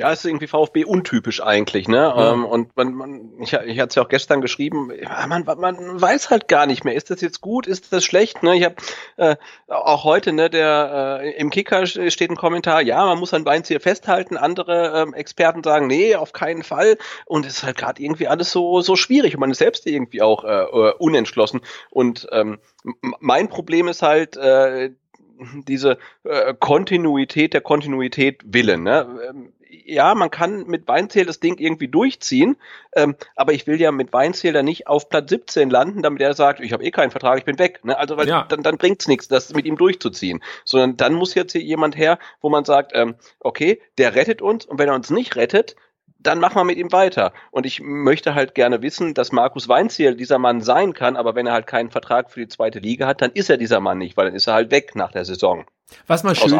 Ja, 0.00 0.10
ist 0.12 0.24
irgendwie 0.24 0.46
VfB 0.46 0.84
untypisch 0.84 1.42
eigentlich, 1.42 1.86
ne? 1.86 1.98
Ja. 1.98 2.32
Ähm, 2.32 2.44
und 2.44 2.74
man, 2.76 2.94
man 2.94 3.32
ich, 3.40 3.52
ich 3.52 3.78
hatte 3.78 3.88
es 3.88 3.94
ja 3.94 4.02
auch 4.02 4.08
gestern 4.08 4.40
geschrieben, 4.40 4.90
man, 5.28 5.44
man 5.44 6.00
weiß 6.00 6.30
halt 6.30 6.48
gar 6.48 6.64
nicht 6.64 6.84
mehr, 6.84 6.94
ist 6.94 7.10
das 7.10 7.20
jetzt 7.20 7.42
gut, 7.42 7.66
ist 7.66 7.92
das 7.92 8.02
schlecht, 8.04 8.42
ne? 8.42 8.56
Ich 8.56 8.64
habe 8.64 8.76
äh, 9.18 9.36
auch 9.68 10.04
heute, 10.04 10.32
ne, 10.32 10.48
der 10.48 11.20
äh, 11.22 11.30
im 11.32 11.50
Kicker 11.50 11.86
steht 11.86 12.30
ein 12.30 12.36
Kommentar, 12.36 12.80
ja, 12.80 13.04
man 13.04 13.18
muss 13.18 13.34
an 13.34 13.44
Weinziel 13.44 13.78
festhalten, 13.78 14.38
andere 14.38 15.02
ähm, 15.02 15.12
Experten 15.14 15.62
sagen, 15.62 15.86
nee, 15.86 16.16
auf 16.16 16.32
keinen 16.32 16.62
Fall. 16.62 16.96
Und 17.26 17.44
es 17.44 17.58
ist 17.58 17.62
halt 17.64 17.76
gerade 17.76 18.02
irgendwie 18.02 18.26
alles 18.26 18.50
so 18.50 18.80
so 18.80 18.96
schwierig 18.96 19.34
und 19.34 19.40
man 19.40 19.50
ist 19.50 19.58
selbst 19.58 19.86
irgendwie 19.86 20.22
auch 20.22 20.44
äh, 20.44 20.62
äh 20.62 20.94
unentschlossen. 20.98 21.60
Und 21.90 22.26
ähm, 22.32 22.58
mein 23.20 23.48
Problem 23.48 23.88
ist 23.88 24.00
halt, 24.00 24.38
äh, 24.38 24.90
diese 25.66 25.98
äh, 26.24 26.54
Kontinuität 26.58 27.54
der 27.54 27.60
Kontinuität 27.60 28.42
willen. 28.44 28.82
Ne? 28.82 29.06
Ähm, 29.28 29.52
ja, 29.70 30.14
man 30.14 30.30
kann 30.30 30.66
mit 30.66 30.88
Weinzähl 30.88 31.26
das 31.26 31.40
Ding 31.40 31.58
irgendwie 31.58 31.88
durchziehen, 31.88 32.56
ähm, 32.94 33.16
aber 33.36 33.52
ich 33.52 33.66
will 33.66 33.80
ja 33.80 33.92
mit 33.92 34.12
Weinzähl 34.12 34.52
dann 34.52 34.64
nicht 34.64 34.86
auf 34.86 35.08
Platz 35.08 35.30
17 35.30 35.70
landen, 35.70 36.02
damit 36.02 36.20
er 36.22 36.34
sagt, 36.34 36.60
ich 36.60 36.72
habe 36.72 36.84
eh 36.84 36.90
keinen 36.90 37.10
Vertrag, 37.10 37.38
ich 37.38 37.44
bin 37.44 37.58
weg. 37.58 37.84
Ne? 37.84 37.96
Also 37.96 38.16
weil 38.16 38.28
ja. 38.28 38.44
dann, 38.48 38.62
dann 38.62 38.78
bringt's 38.78 39.08
nichts, 39.08 39.28
das 39.28 39.52
mit 39.54 39.66
ihm 39.66 39.76
durchzuziehen. 39.76 40.42
Sondern 40.64 40.96
dann 40.96 41.14
muss 41.14 41.34
jetzt 41.34 41.52
hier 41.52 41.62
jemand 41.62 41.96
her, 41.96 42.18
wo 42.40 42.50
man 42.50 42.64
sagt, 42.64 42.92
ähm, 42.94 43.14
okay, 43.38 43.80
der 43.98 44.14
rettet 44.14 44.42
uns 44.42 44.64
und 44.64 44.78
wenn 44.78 44.88
er 44.88 44.94
uns 44.94 45.10
nicht 45.10 45.36
rettet, 45.36 45.76
dann 46.22 46.38
machen 46.38 46.56
wir 46.56 46.64
mit 46.64 46.76
ihm 46.76 46.92
weiter. 46.92 47.32
Und 47.50 47.66
ich 47.66 47.80
möchte 47.80 48.34
halt 48.34 48.54
gerne 48.54 48.82
wissen, 48.82 49.14
dass 49.14 49.32
Markus 49.32 49.68
Weinziel 49.68 50.14
dieser 50.16 50.38
Mann 50.38 50.60
sein 50.60 50.92
kann, 50.92 51.16
aber 51.16 51.34
wenn 51.34 51.46
er 51.46 51.54
halt 51.54 51.66
keinen 51.66 51.90
Vertrag 51.90 52.30
für 52.30 52.40
die 52.40 52.48
zweite 52.48 52.78
Liga 52.78 53.06
hat, 53.06 53.22
dann 53.22 53.32
ist 53.32 53.48
er 53.48 53.56
dieser 53.56 53.80
Mann 53.80 53.98
nicht, 53.98 54.16
weil 54.16 54.26
dann 54.26 54.34
ist 54.34 54.46
er 54.46 54.54
halt 54.54 54.70
weg 54.70 54.94
nach 54.94 55.12
der 55.12 55.24
Saison. 55.24 55.64
Was 56.06 56.22
mal 56.22 56.34
schön, 56.34 56.50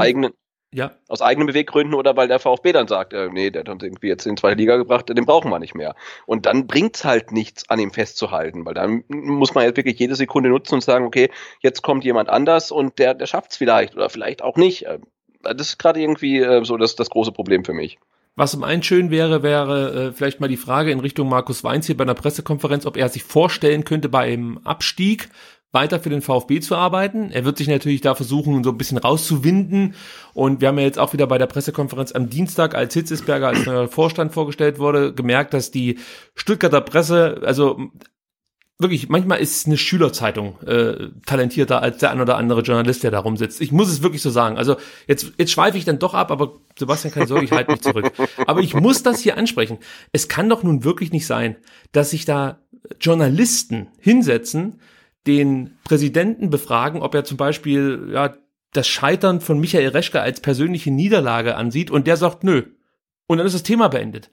ja. 0.72 0.92
Aus 1.08 1.20
eigenen 1.20 1.48
Beweggründen 1.48 1.94
oder 1.94 2.16
weil 2.16 2.28
der 2.28 2.38
VfB 2.38 2.72
dann 2.72 2.86
sagt, 2.86 3.12
äh, 3.12 3.28
nee, 3.28 3.50
der 3.50 3.60
hat 3.60 3.68
uns 3.68 3.82
irgendwie 3.82 4.06
jetzt 4.06 4.26
in 4.26 4.36
die 4.36 4.40
zweite 4.40 4.56
Liga 4.56 4.76
gebracht, 4.76 5.08
den 5.08 5.26
brauchen 5.26 5.50
wir 5.50 5.58
nicht 5.58 5.74
mehr. 5.74 5.96
Und 6.26 6.46
dann 6.46 6.66
bringt's 6.66 7.04
halt 7.04 7.32
nichts, 7.32 7.68
an 7.68 7.80
ihm 7.80 7.90
festzuhalten, 7.90 8.64
weil 8.64 8.74
dann 8.74 9.04
muss 9.08 9.54
man 9.54 9.64
jetzt 9.64 9.76
wirklich 9.76 9.98
jede 9.98 10.14
Sekunde 10.14 10.48
nutzen 10.48 10.74
und 10.74 10.84
sagen, 10.84 11.04
okay, 11.04 11.30
jetzt 11.60 11.82
kommt 11.82 12.04
jemand 12.04 12.28
anders 12.28 12.70
und 12.70 12.98
der, 12.98 13.14
der 13.14 13.26
schafft's 13.26 13.56
vielleicht 13.56 13.96
oder 13.96 14.10
vielleicht 14.10 14.42
auch 14.42 14.56
nicht. 14.56 14.86
Äh, 14.86 15.00
das 15.42 15.68
ist 15.68 15.78
gerade 15.78 16.00
irgendwie 16.00 16.38
äh, 16.38 16.64
so 16.64 16.76
das, 16.76 16.94
das 16.94 17.10
große 17.10 17.32
Problem 17.32 17.64
für 17.64 17.72
mich. 17.72 17.98
Was 18.36 18.54
um 18.54 18.62
einen 18.62 18.82
schön 18.82 19.10
wäre, 19.10 19.42
wäre 19.42 20.08
äh, 20.08 20.12
vielleicht 20.12 20.40
mal 20.40 20.48
die 20.48 20.56
Frage 20.56 20.92
in 20.92 21.00
Richtung 21.00 21.28
Markus 21.28 21.64
Weinz 21.64 21.86
hier 21.86 21.96
bei 21.96 22.04
einer 22.04 22.14
Pressekonferenz, 22.14 22.86
ob 22.86 22.96
er 22.96 23.08
sich 23.08 23.24
vorstellen 23.24 23.84
könnte, 23.84 24.08
bei 24.08 24.32
einem 24.32 24.58
Abstieg 24.64 25.28
weiter 25.72 26.00
für 26.00 26.10
den 26.10 26.22
VfB 26.22 26.60
zu 26.60 26.76
arbeiten. 26.76 27.30
Er 27.30 27.44
wird 27.44 27.58
sich 27.58 27.68
natürlich 27.68 28.00
da 28.00 28.14
versuchen, 28.14 28.64
so 28.64 28.70
ein 28.70 28.78
bisschen 28.78 28.98
rauszuwinden. 28.98 29.94
Und 30.34 30.60
wir 30.60 30.68
haben 30.68 30.78
ja 30.78 30.84
jetzt 30.84 30.98
auch 30.98 31.12
wieder 31.12 31.26
bei 31.26 31.38
der 31.38 31.46
Pressekonferenz 31.46 32.12
am 32.12 32.28
Dienstag, 32.28 32.74
als 32.74 32.94
Hitzesberger 32.94 33.48
als 33.48 33.66
neuer 33.66 33.88
Vorstand 33.88 34.32
vorgestellt 34.32 34.78
wurde, 34.78 35.14
gemerkt, 35.14 35.54
dass 35.54 35.70
die 35.70 35.98
Stuttgarter 36.34 36.80
Presse, 36.80 37.40
also 37.44 37.78
wirklich, 38.80 39.08
manchmal 39.08 39.40
ist 39.40 39.66
eine 39.66 39.76
Schülerzeitung 39.76 40.60
äh, 40.62 41.10
talentierter 41.26 41.82
als 41.82 41.98
der 41.98 42.10
ein 42.10 42.20
oder 42.20 42.36
andere 42.36 42.62
Journalist, 42.62 43.02
der 43.02 43.10
da 43.10 43.20
rumsitzt. 43.20 43.60
Ich 43.60 43.72
muss 43.72 43.90
es 43.90 44.02
wirklich 44.02 44.22
so 44.22 44.30
sagen. 44.30 44.58
Also 44.58 44.76
jetzt, 45.06 45.32
jetzt 45.38 45.52
schweife 45.52 45.78
ich 45.78 45.84
dann 45.84 45.98
doch 45.98 46.14
ab, 46.14 46.30
aber 46.30 46.54
Sebastian, 46.78 47.12
keine 47.12 47.26
Sorge, 47.26 47.44
ich 47.44 47.52
halte 47.52 47.72
mich 47.72 47.82
zurück. 47.82 48.10
Aber 48.46 48.60
ich 48.60 48.74
muss 48.74 49.02
das 49.02 49.20
hier 49.20 49.36
ansprechen. 49.36 49.78
Es 50.12 50.28
kann 50.28 50.48
doch 50.48 50.62
nun 50.62 50.82
wirklich 50.82 51.12
nicht 51.12 51.26
sein, 51.26 51.56
dass 51.92 52.10
sich 52.10 52.24
da 52.24 52.58
Journalisten 53.00 53.88
hinsetzen, 54.00 54.80
den 55.26 55.78
Präsidenten 55.84 56.50
befragen, 56.50 57.02
ob 57.02 57.14
er 57.14 57.24
zum 57.24 57.36
Beispiel 57.36 58.10
ja, 58.12 58.34
das 58.72 58.88
Scheitern 58.88 59.40
von 59.40 59.58
Michael 59.58 59.88
Reschke 59.88 60.20
als 60.20 60.40
persönliche 60.40 60.90
Niederlage 60.90 61.56
ansieht 61.56 61.90
und 61.90 62.06
der 62.06 62.16
sagt, 62.16 62.44
nö. 62.44 62.62
Und 63.26 63.38
dann 63.38 63.46
ist 63.46 63.54
das 63.54 63.62
Thema 63.62 63.88
beendet. 63.88 64.30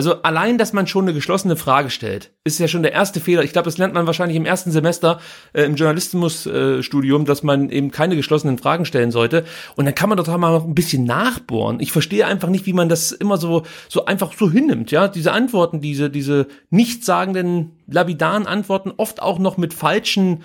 Also 0.00 0.22
allein, 0.22 0.56
dass 0.56 0.72
man 0.72 0.86
schon 0.86 1.04
eine 1.04 1.12
geschlossene 1.12 1.56
Frage 1.56 1.90
stellt, 1.90 2.30
ist 2.42 2.58
ja 2.58 2.68
schon 2.68 2.82
der 2.82 2.92
erste 2.92 3.20
Fehler. 3.20 3.44
Ich 3.44 3.52
glaube, 3.52 3.66
das 3.66 3.76
lernt 3.76 3.92
man 3.92 4.06
wahrscheinlich 4.06 4.38
im 4.38 4.46
ersten 4.46 4.70
Semester 4.70 5.20
äh, 5.52 5.64
im 5.64 5.74
Journalismusstudium, 5.74 7.20
äh, 7.20 7.24
dass 7.26 7.42
man 7.42 7.68
eben 7.68 7.90
keine 7.90 8.16
geschlossenen 8.16 8.56
Fragen 8.56 8.86
stellen 8.86 9.10
sollte. 9.10 9.44
Und 9.76 9.84
dann 9.84 9.94
kann 9.94 10.08
man 10.08 10.16
doch 10.16 10.26
mal 10.38 10.52
noch 10.52 10.64
ein 10.64 10.74
bisschen 10.74 11.04
nachbohren. 11.04 11.80
Ich 11.80 11.92
verstehe 11.92 12.24
einfach 12.24 12.48
nicht, 12.48 12.64
wie 12.64 12.72
man 12.72 12.88
das 12.88 13.12
immer 13.12 13.36
so 13.36 13.64
so 13.90 14.06
einfach 14.06 14.32
so 14.32 14.50
hinnimmt. 14.50 14.90
Ja, 14.90 15.06
diese 15.06 15.32
Antworten, 15.32 15.82
diese 15.82 16.08
diese 16.08 16.46
nichtssagenden 16.70 17.72
lapidaren 17.86 18.46
Antworten, 18.46 18.94
oft 18.96 19.20
auch 19.20 19.38
noch 19.38 19.58
mit 19.58 19.74
falschen 19.74 20.44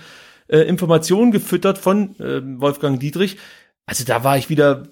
äh, 0.50 0.63
Informationen 0.63 1.32
gefüttert 1.32 1.78
von 1.78 2.20
äh, 2.20 2.41
Wolfgang 2.60 3.00
Dietrich. 3.00 3.38
Also 3.86 4.04
da 4.04 4.26
war 4.26 4.38
ich 4.38 4.50
wieder 4.50 4.89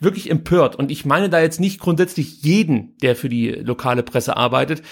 wirklich 0.00 0.30
empört. 0.30 0.76
Und 0.76 0.90
ich 0.90 1.04
meine 1.04 1.28
da 1.28 1.40
jetzt 1.40 1.60
nicht 1.60 1.80
grundsätzlich 1.80 2.42
jeden, 2.42 2.96
der 2.98 3.16
für 3.16 3.28
die 3.28 3.50
lokale 3.50 4.02
Presse 4.02 4.36
arbeitet, 4.36 4.82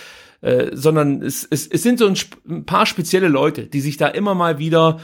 äh, 0.40 0.70
sondern 0.72 1.22
es, 1.22 1.46
es, 1.48 1.66
es 1.66 1.82
sind 1.82 1.98
so 1.98 2.06
ein, 2.06 2.16
ein, 2.48 2.66
paar 2.66 2.86
spezielle 2.86 3.28
Leute, 3.28 3.66
die 3.66 3.80
sich 3.80 3.96
da 3.96 4.08
immer 4.08 4.34
mal 4.34 4.58
wieder 4.58 5.00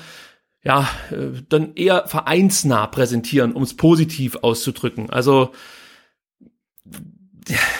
ja 0.64 0.88
äh, 1.10 1.42
dann 1.48 1.74
eher 1.74 2.06
vereinsnah 2.06 2.86
präsentieren, 2.88 3.52
um 3.52 3.62
es 3.62 3.74
positiv 3.74 4.36
auszudrücken. 4.42 5.10
Also 5.10 5.52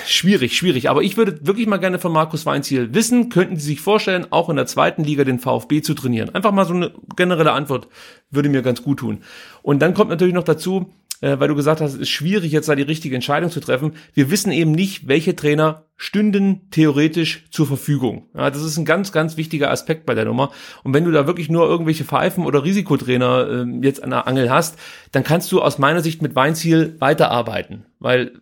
schwierig, 0.07 0.57
schwierig. 0.57 0.89
Aber 0.89 1.03
ich 1.03 1.17
würde 1.17 1.47
wirklich 1.47 1.67
mal 1.67 1.79
gerne 1.79 1.99
von 1.99 2.13
Markus 2.13 2.47
Weinziel 2.47 2.95
wissen, 2.95 3.29
könnten 3.29 3.57
Sie 3.57 3.67
sich 3.67 3.81
vorstellen, 3.81 4.27
auch 4.31 4.49
in 4.49 4.57
der 4.57 4.67
zweiten 4.67 5.05
Liga 5.05 5.25
den 5.25 5.39
VfB 5.39 5.83
zu 5.83 5.95
trainieren? 5.95 6.35
Einfach 6.35 6.53
mal 6.53 6.65
so 6.65 6.75
eine 6.75 6.93
generelle 7.17 7.53
Antwort 7.53 7.89
würde 8.31 8.49
mir 8.49 8.63
ganz 8.63 8.83
gut 8.83 9.01
tun. 9.01 9.19
Und 9.63 9.81
dann 9.81 9.95
kommt 9.95 10.11
natürlich 10.11 10.35
noch 10.35 10.45
dazu, 10.45 10.93
äh, 11.21 11.39
weil 11.39 11.49
du 11.49 11.55
gesagt 11.55 11.81
hast, 11.81 11.95
es 11.95 12.01
ist 12.01 12.11
schwierig, 12.11 12.53
jetzt 12.53 12.69
da 12.69 12.75
die 12.75 12.83
richtige 12.83 13.15
Entscheidung 13.15 13.51
zu 13.51 13.61
treffen. 13.61 13.95
Wir 14.15 14.31
wissen 14.31 14.53
eben 14.53 14.73
nicht, 14.73 15.09
welche 15.09 15.35
Trainer 15.35 15.87
stünden 15.97 16.71
theoretisch 16.71 17.45
zur 17.51 17.67
Verfügung. 17.67 18.29
Ja, 18.35 18.51
das 18.51 18.63
ist 18.63 18.77
ein 18.77 18.85
ganz, 18.85 19.11
ganz 19.11 19.37
wichtiger 19.37 19.71
Aspekt 19.71 20.07
bei 20.07 20.15
der 20.15 20.25
Nummer. 20.25 20.51
Und 20.85 20.95
wenn 20.95 21.05
du 21.05 21.11
da 21.11 21.27
wirklich 21.27 21.51
nur 21.51 21.69
irgendwelche 21.69 22.05
Pfeifen 22.05 22.47
oder 22.47 22.65
Risikotrainer 22.65 23.67
äh, 23.67 23.85
jetzt 23.85 24.03
an 24.03 24.11
der 24.11 24.27
Angel 24.29 24.51
hast, 24.51 24.79
dann 25.13 25.25
kannst 25.25 25.51
du 25.51 25.61
aus 25.61 25.79
meiner 25.79 26.01
Sicht 26.01 26.23
mit 26.23 26.37
Weinziel 26.37 26.97
weiterarbeiten. 27.01 27.87
Weil 27.99 28.33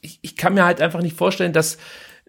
ich, 0.00 0.20
ich 0.22 0.36
kann 0.36 0.54
mir 0.54 0.64
halt 0.64 0.80
einfach 0.80 1.02
nicht 1.02 1.16
vorstellen, 1.16 1.52
dass 1.52 1.78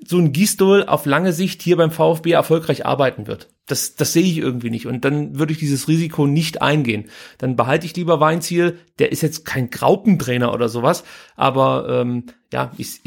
so 0.04 0.18
ein 0.18 0.34
Gisdol 0.34 0.84
auf 0.84 1.06
lange 1.06 1.32
Sicht 1.32 1.62
hier 1.62 1.78
beim 1.78 1.92
VfB 1.92 2.32
erfolgreich 2.32 2.86
arbeiten 2.86 3.28
wird. 3.28 3.50
Das, 3.68 3.96
das 3.96 4.14
sehe 4.14 4.24
ich 4.24 4.38
irgendwie 4.38 4.70
nicht. 4.70 4.86
Und 4.86 5.06
dann 5.06 5.40
würde 5.40 5.52
ich 5.52 5.60
dieses 5.60 5.88
Risiko 5.88 6.28
nicht 6.28 6.62
eingehen. 6.62 7.06
Dann 7.40 7.56
behalte 7.56 7.86
ich 7.86 7.96
lieber 7.96 8.20
Weinziel. 8.20 8.80
Der 9.00 9.12
ist 9.12 9.22
jetzt 9.22 9.46
kein 9.46 9.70
Graupentrainer 9.70 10.54
oder 10.54 10.70
sowas. 10.70 11.04
Aber 11.36 11.88
ähm, 11.90 12.26
ja, 12.54 12.72
ich, 12.78 13.02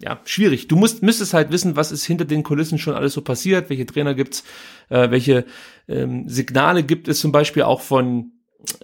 ja, 0.00 0.20
schwierig. 0.24 0.68
Du 0.68 0.76
musst, 0.76 1.02
müsstest 1.02 1.34
halt 1.34 1.50
wissen, 1.50 1.76
was 1.76 1.90
ist 1.90 2.04
hinter 2.04 2.24
den 2.24 2.42
Kulissen 2.42 2.78
schon 2.78 2.94
alles 2.94 3.14
so 3.14 3.22
passiert, 3.22 3.70
welche 3.70 3.86
Trainer 3.86 4.14
gibt's, 4.14 4.44
äh, 4.90 5.10
welche 5.10 5.44
ähm, 5.88 6.28
Signale 6.28 6.84
gibt 6.84 7.08
es 7.08 7.20
zum 7.20 7.32
Beispiel 7.32 7.62
auch 7.62 7.80
von 7.80 8.32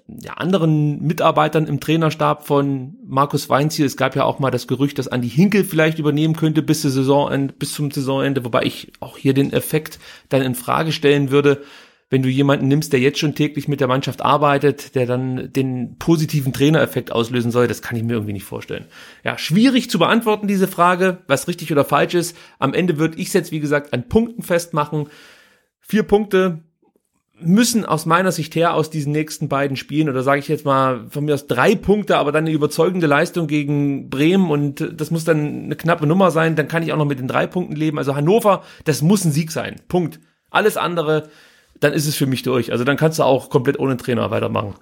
ja, 0.07 0.35
anderen 0.35 1.03
Mitarbeitern 1.03 1.67
im 1.67 1.81
Trainerstab 1.81 2.47
von 2.47 2.97
Markus 3.05 3.49
Weinziel. 3.49 3.87
Es 3.87 3.97
gab 3.97 4.15
ja 4.15 4.25
auch 4.25 4.39
mal 4.39 4.51
das 4.51 4.69
Gerücht, 4.69 4.99
dass 4.99 5.09
Andi 5.09 5.29
Hinkel 5.29 5.65
vielleicht 5.65 5.99
übernehmen 5.99 6.37
könnte 6.37 6.63
bis, 6.63 6.83
zur 6.83 6.91
Saisonende, 6.91 7.55
bis 7.55 7.73
zum 7.73 7.91
Saisonende, 7.91 8.45
wobei 8.45 8.63
ich 8.63 8.93
auch 9.01 9.19
hier 9.19 9.35
den 9.35 9.53
Effekt 9.53 9.99
dann 10.29 10.43
in 10.43 10.55
Frage 10.55 10.93
stellen 10.93 11.31
würde, 11.31 11.63
wenn 12.11 12.23
du 12.23 12.29
jemanden 12.29 12.69
nimmst, 12.69 12.93
der 12.93 13.01
jetzt 13.01 13.19
schon 13.19 13.35
täglich 13.35 13.67
mit 13.67 13.81
der 13.81 13.89
Mannschaft 13.89 14.23
arbeitet, 14.23 14.95
der 14.95 15.07
dann 15.07 15.53
den 15.53 15.99
positiven 15.99 16.53
Trainereffekt 16.53 17.11
auslösen 17.11 17.51
soll, 17.51 17.67
das 17.67 17.83
kann 17.83 17.97
ich 17.97 18.05
mir 18.05 18.13
irgendwie 18.13 18.35
nicht 18.35 18.45
vorstellen. 18.45 18.85
Ja, 19.25 19.37
schwierig 19.39 19.91
zu 19.91 19.99
beantworten, 19.99 20.47
diese 20.47 20.69
Frage, 20.69 21.19
was 21.27 21.49
richtig 21.49 21.73
oder 21.73 21.85
falsch 21.85 22.15
ist. 22.15 22.37
Am 22.61 22.75
Ende 22.75 22.99
würde 22.99 23.19
ich 23.19 23.29
es 23.29 23.33
jetzt, 23.33 23.51
wie 23.51 23.59
gesagt, 23.59 23.93
an 23.93 24.09
Punkten 24.09 24.43
festmachen. 24.43 25.09
Vier 25.81 26.05
Punkte, 26.05 26.63
müssen 27.40 27.85
aus 27.85 28.07
meiner 28.07 28.33
Sicht 28.33 28.55
her 28.55 28.75
aus 28.75 28.90
diesen 28.90 29.12
nächsten 29.12 29.49
beiden 29.49 29.77
Spielen, 29.77 30.09
oder 30.09 30.23
sage 30.23 30.38
ich 30.38 30.49
jetzt 30.49 30.64
mal 30.64 31.07
von 31.11 31.25
mir 31.25 31.35
aus 31.35 31.47
drei 31.47 31.75
Punkte, 31.75 32.16
aber 32.16 32.33
dann 32.33 32.44
eine 32.44 32.53
überzeugende 32.53 33.07
Leistung 33.07 33.47
gegen 33.47 34.09
Bremen 34.09 34.51
und 34.51 34.92
das 35.01 35.11
muss 35.11 35.25
dann 35.25 35.64
eine 35.64 35.77
knappe 35.77 36.07
Nummer 36.07 36.31
sein, 36.31 36.57
dann 36.57 36.68
kann 36.68 36.83
ich 36.83 36.92
auch 36.92 36.99
noch 36.99 37.05
mit 37.05 37.18
den 37.18 37.29
drei 37.29 37.47
Punkten 37.47 37.75
leben. 37.75 37.99
Also 37.99 38.14
Hannover, 38.14 38.62
das 38.85 39.03
muss 39.03 39.25
ein 39.25 39.33
Sieg 39.33 39.51
sein. 39.51 39.77
Punkt. 39.88 40.20
Alles 40.51 40.77
andere, 40.77 41.29
dann 41.81 41.92
ist 41.92 42.07
es 42.07 42.14
für 42.14 42.27
mich 42.27 42.42
durch. 42.42 42.70
Also 42.70 42.85
dann 42.85 42.97
kannst 42.97 43.18
du 43.18 43.25
auch 43.25 43.51
komplett 43.51 43.79
ohne 43.79 43.97
Trainer 43.97 44.31
weitermachen 44.31 44.75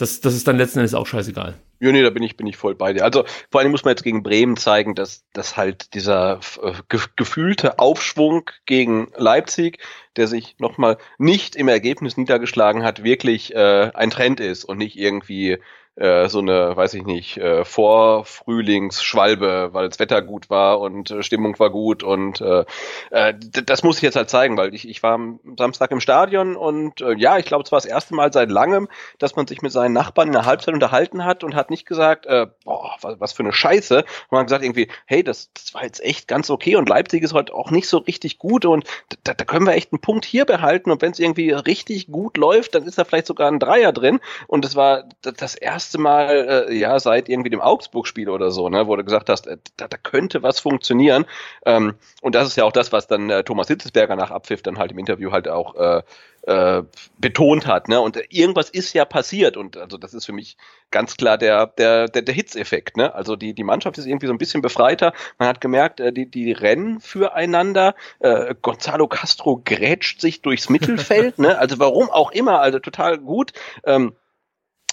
das, 0.00 0.20
das 0.20 0.34
ist 0.34 0.48
dann 0.48 0.56
letzten 0.56 0.78
Endes 0.78 0.94
auch 0.94 1.06
scheißegal. 1.06 1.54
Ja, 1.82 1.90
nee, 1.92 2.02
da 2.02 2.10
bin 2.10 2.22
ich, 2.22 2.36
bin 2.36 2.46
ich 2.46 2.58
voll 2.58 2.74
bei 2.74 2.92
dir. 2.92 3.04
Also 3.04 3.24
vor 3.50 3.60
allem 3.62 3.70
muss 3.70 3.84
man 3.84 3.92
jetzt 3.92 4.02
gegen 4.02 4.22
Bremen 4.22 4.58
zeigen, 4.58 4.94
dass, 4.94 5.24
dass 5.32 5.56
halt 5.56 5.94
dieser 5.94 6.40
äh, 6.62 6.74
ge 6.90 7.00
gefühlte 7.16 7.78
Aufschwung 7.78 8.50
gegen 8.66 9.10
Leipzig, 9.16 9.78
der 10.16 10.26
sich 10.26 10.56
nochmal 10.58 10.98
nicht 11.16 11.56
im 11.56 11.68
Ergebnis 11.68 12.18
niedergeschlagen 12.18 12.82
hat, 12.82 13.02
wirklich 13.02 13.54
äh, 13.54 13.90
ein 13.94 14.10
Trend 14.10 14.40
ist 14.40 14.64
und 14.64 14.76
nicht 14.76 14.96
irgendwie 14.98 15.58
äh, 16.00 16.28
so 16.28 16.38
eine, 16.38 16.76
weiß 16.76 16.94
ich 16.94 17.04
nicht, 17.04 17.36
äh, 17.36 17.64
Vorfrühlingsschwalbe, 17.64 19.70
weil 19.72 19.88
das 19.88 19.98
Wetter 19.98 20.22
gut 20.22 20.48
war 20.48 20.80
und 20.80 21.10
äh, 21.10 21.22
Stimmung 21.22 21.58
war 21.58 21.70
gut 21.70 22.02
und 22.02 22.40
äh, 22.40 22.64
äh, 23.10 23.34
das 23.36 23.82
muss 23.82 23.96
ich 23.96 24.02
jetzt 24.02 24.16
halt 24.16 24.30
zeigen, 24.30 24.56
weil 24.56 24.74
ich, 24.74 24.88
ich 24.88 25.02
war 25.02 25.12
am 25.12 25.40
Samstag 25.58 25.90
im 25.90 26.00
Stadion 26.00 26.56
und 26.56 27.02
äh, 27.02 27.12
ja, 27.14 27.36
ich 27.36 27.44
glaube, 27.44 27.64
es 27.64 27.72
war 27.72 27.76
das 27.76 27.84
erste 27.84 28.14
Mal 28.14 28.32
seit 28.32 28.50
langem, 28.50 28.88
dass 29.18 29.36
man 29.36 29.46
sich 29.46 29.60
mit 29.60 29.72
seinen 29.72 29.92
Nachbarn 29.92 30.28
in 30.28 30.32
der 30.32 30.46
Halbzeit 30.46 30.72
unterhalten 30.72 31.24
hat 31.24 31.44
und 31.44 31.54
hat 31.54 31.68
nicht 31.68 31.86
gesagt, 31.86 32.24
äh, 32.24 32.46
boah, 32.64 32.96
was, 33.02 33.20
was 33.20 33.32
für 33.34 33.42
eine 33.42 33.52
Scheiße. 33.52 34.04
Man 34.30 34.40
hat 34.40 34.46
gesagt 34.46 34.64
irgendwie, 34.64 34.88
hey, 35.04 35.22
das, 35.22 35.52
das 35.52 35.74
war 35.74 35.84
jetzt 35.84 36.02
echt 36.02 36.28
ganz 36.28 36.48
okay 36.48 36.76
und 36.76 36.88
Leipzig 36.88 37.22
ist 37.22 37.34
heute 37.34 37.52
auch 37.52 37.70
nicht 37.70 37.88
so 37.88 37.98
richtig 37.98 38.38
gut 38.38 38.64
und 38.64 38.84
da, 39.24 39.34
da 39.34 39.44
können 39.44 39.66
wir 39.66 39.74
echt 39.74 39.92
einen 39.92 40.00
Punkt 40.00 40.24
hier 40.24 40.46
behalten 40.46 40.90
und 40.90 41.02
wenn 41.02 41.12
es 41.12 41.18
irgendwie 41.18 41.50
richtig 41.50 42.06
gut 42.06 42.38
läuft, 42.38 42.74
dann 42.74 42.84
ist 42.84 42.96
da 42.96 43.04
vielleicht 43.04 43.26
sogar 43.26 43.50
ein 43.50 43.58
Dreier 43.58 43.92
drin 43.92 44.20
und 44.46 44.64
das 44.64 44.76
war 44.76 45.04
das 45.20 45.54
erste 45.54 45.89
erste 45.90 45.98
Mal 45.98 46.68
äh, 46.68 46.74
ja 46.74 47.00
seit 47.00 47.28
irgendwie 47.28 47.50
dem 47.50 47.60
Augsburg-Spiel 47.60 48.28
oder 48.28 48.52
so, 48.52 48.68
ne, 48.68 48.86
wo 48.86 48.94
du 48.94 49.02
gesagt 49.02 49.28
hast, 49.28 49.48
äh, 49.48 49.56
da, 49.76 49.88
da 49.88 49.96
könnte 49.96 50.42
was 50.42 50.60
funktionieren. 50.60 51.26
Ähm, 51.66 51.94
und 52.22 52.36
das 52.36 52.46
ist 52.46 52.56
ja 52.56 52.64
auch 52.64 52.72
das, 52.72 52.92
was 52.92 53.08
dann 53.08 53.28
äh, 53.28 53.42
Thomas 53.42 53.66
Hitzesberger 53.66 54.14
nach 54.14 54.30
Abpfiff 54.30 54.62
dann 54.62 54.78
halt 54.78 54.92
im 54.92 54.98
Interview 54.98 55.32
halt 55.32 55.48
auch 55.48 55.74
äh, 55.74 56.02
äh, 56.42 56.82
betont 57.18 57.66
hat, 57.66 57.88
ne? 57.88 58.00
Und 58.00 58.18
irgendwas 58.30 58.70
ist 58.70 58.94
ja 58.94 59.04
passiert 59.04 59.56
und 59.56 59.76
also 59.76 59.98
das 59.98 60.14
ist 60.14 60.26
für 60.26 60.32
mich 60.32 60.56
ganz 60.90 61.16
klar 61.16 61.36
der 61.36 61.66
der 61.66 62.06
der, 62.06 62.22
der 62.22 62.34
Hitzeffekt, 62.34 62.96
ne? 62.96 63.12
Also 63.14 63.36
die 63.36 63.52
die 63.52 63.64
Mannschaft 63.64 63.98
ist 63.98 64.06
irgendwie 64.06 64.26
so 64.26 64.32
ein 64.32 64.38
bisschen 64.38 64.62
befreiter. 64.62 65.12
Man 65.38 65.48
hat 65.48 65.60
gemerkt, 65.60 66.00
äh, 66.00 66.12
die 66.12 66.30
die 66.30 66.52
rennen 66.52 67.00
füreinander. 67.00 67.94
Äh, 68.20 68.54
Gonzalo 68.62 69.08
Castro 69.08 69.60
grätscht 69.64 70.20
sich 70.20 70.40
durchs 70.40 70.70
Mittelfeld, 70.70 71.38
ne? 71.40 71.58
Also 71.58 71.78
warum 71.78 72.08
auch 72.10 72.30
immer, 72.30 72.60
also 72.60 72.78
total 72.78 73.18
gut. 73.18 73.52
Ähm, 73.84 74.12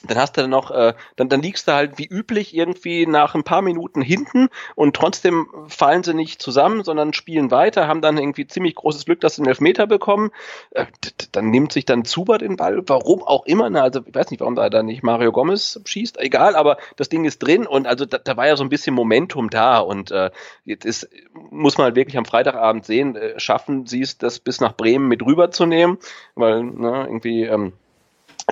dann 0.03 0.17
hast 0.17 0.37
du 0.37 0.41
dann 0.41 0.51
noch, 0.51 0.69
äh, 0.69 0.93
dann, 1.15 1.27
dann 1.27 1.41
liegst 1.41 1.67
du 1.67 1.73
halt 1.73 1.97
wie 1.97 2.05
üblich 2.05 2.55
irgendwie 2.55 3.07
nach 3.07 3.33
ein 3.33 3.43
paar 3.43 3.63
Minuten 3.63 4.01
hinten 4.01 4.49
und 4.75 4.95
trotzdem 4.95 5.47
fallen 5.67 6.03
sie 6.03 6.13
nicht 6.13 6.41
zusammen, 6.41 6.83
sondern 6.83 7.13
spielen 7.13 7.49
weiter, 7.49 7.87
haben 7.87 8.01
dann 8.01 8.17
irgendwie 8.17 8.45
ziemlich 8.45 8.75
großes 8.75 9.05
Glück, 9.05 9.21
dass 9.21 9.35
sie 9.35 9.41
einen 9.41 9.49
Elfmeter 9.49 9.87
bekommen. 9.87 10.31
Äh, 10.71 10.85
dann 11.31 11.49
nimmt 11.49 11.73
sich 11.73 11.85
dann 11.85 12.05
Zuber 12.05 12.37
den 12.37 12.57
Ball, 12.57 12.83
warum 12.87 13.23
auch 13.23 13.45
immer, 13.45 13.69
ne? 13.69 13.81
also 13.81 14.01
ich 14.05 14.13
weiß 14.13 14.29
nicht, 14.29 14.41
warum 14.41 14.55
da, 14.55 14.69
da 14.69 14.83
nicht 14.83 15.01
Mario 15.01 15.31
Gomez 15.31 15.79
schießt, 15.83 16.19
egal, 16.19 16.55
aber 16.55 16.77
das 16.95 17.09
Ding 17.09 17.25
ist 17.25 17.39
drin 17.39 17.65
und 17.65 17.87
also 17.87 18.05
da, 18.05 18.19
da 18.19 18.37
war 18.37 18.47
ja 18.47 18.55
so 18.55 18.63
ein 18.63 18.69
bisschen 18.69 18.93
Momentum 18.93 19.49
da 19.49 19.79
und 19.79 20.11
äh, 20.11 20.29
jetzt 20.63 20.85
ist, 20.85 21.09
muss 21.49 21.77
man 21.77 21.85
halt 21.85 21.95
wirklich 21.95 22.17
am 22.17 22.25
Freitagabend 22.25 22.85
sehen, 22.85 23.15
äh, 23.15 23.39
schaffen 23.39 23.87
sie 23.87 24.01
es, 24.01 24.19
das 24.19 24.39
bis 24.39 24.61
nach 24.61 24.75
Bremen 24.75 25.07
mit 25.07 25.25
rüberzunehmen, 25.25 25.97
weil 26.35 26.63
ne, 26.63 27.05
irgendwie 27.07 27.43
ähm, 27.43 27.73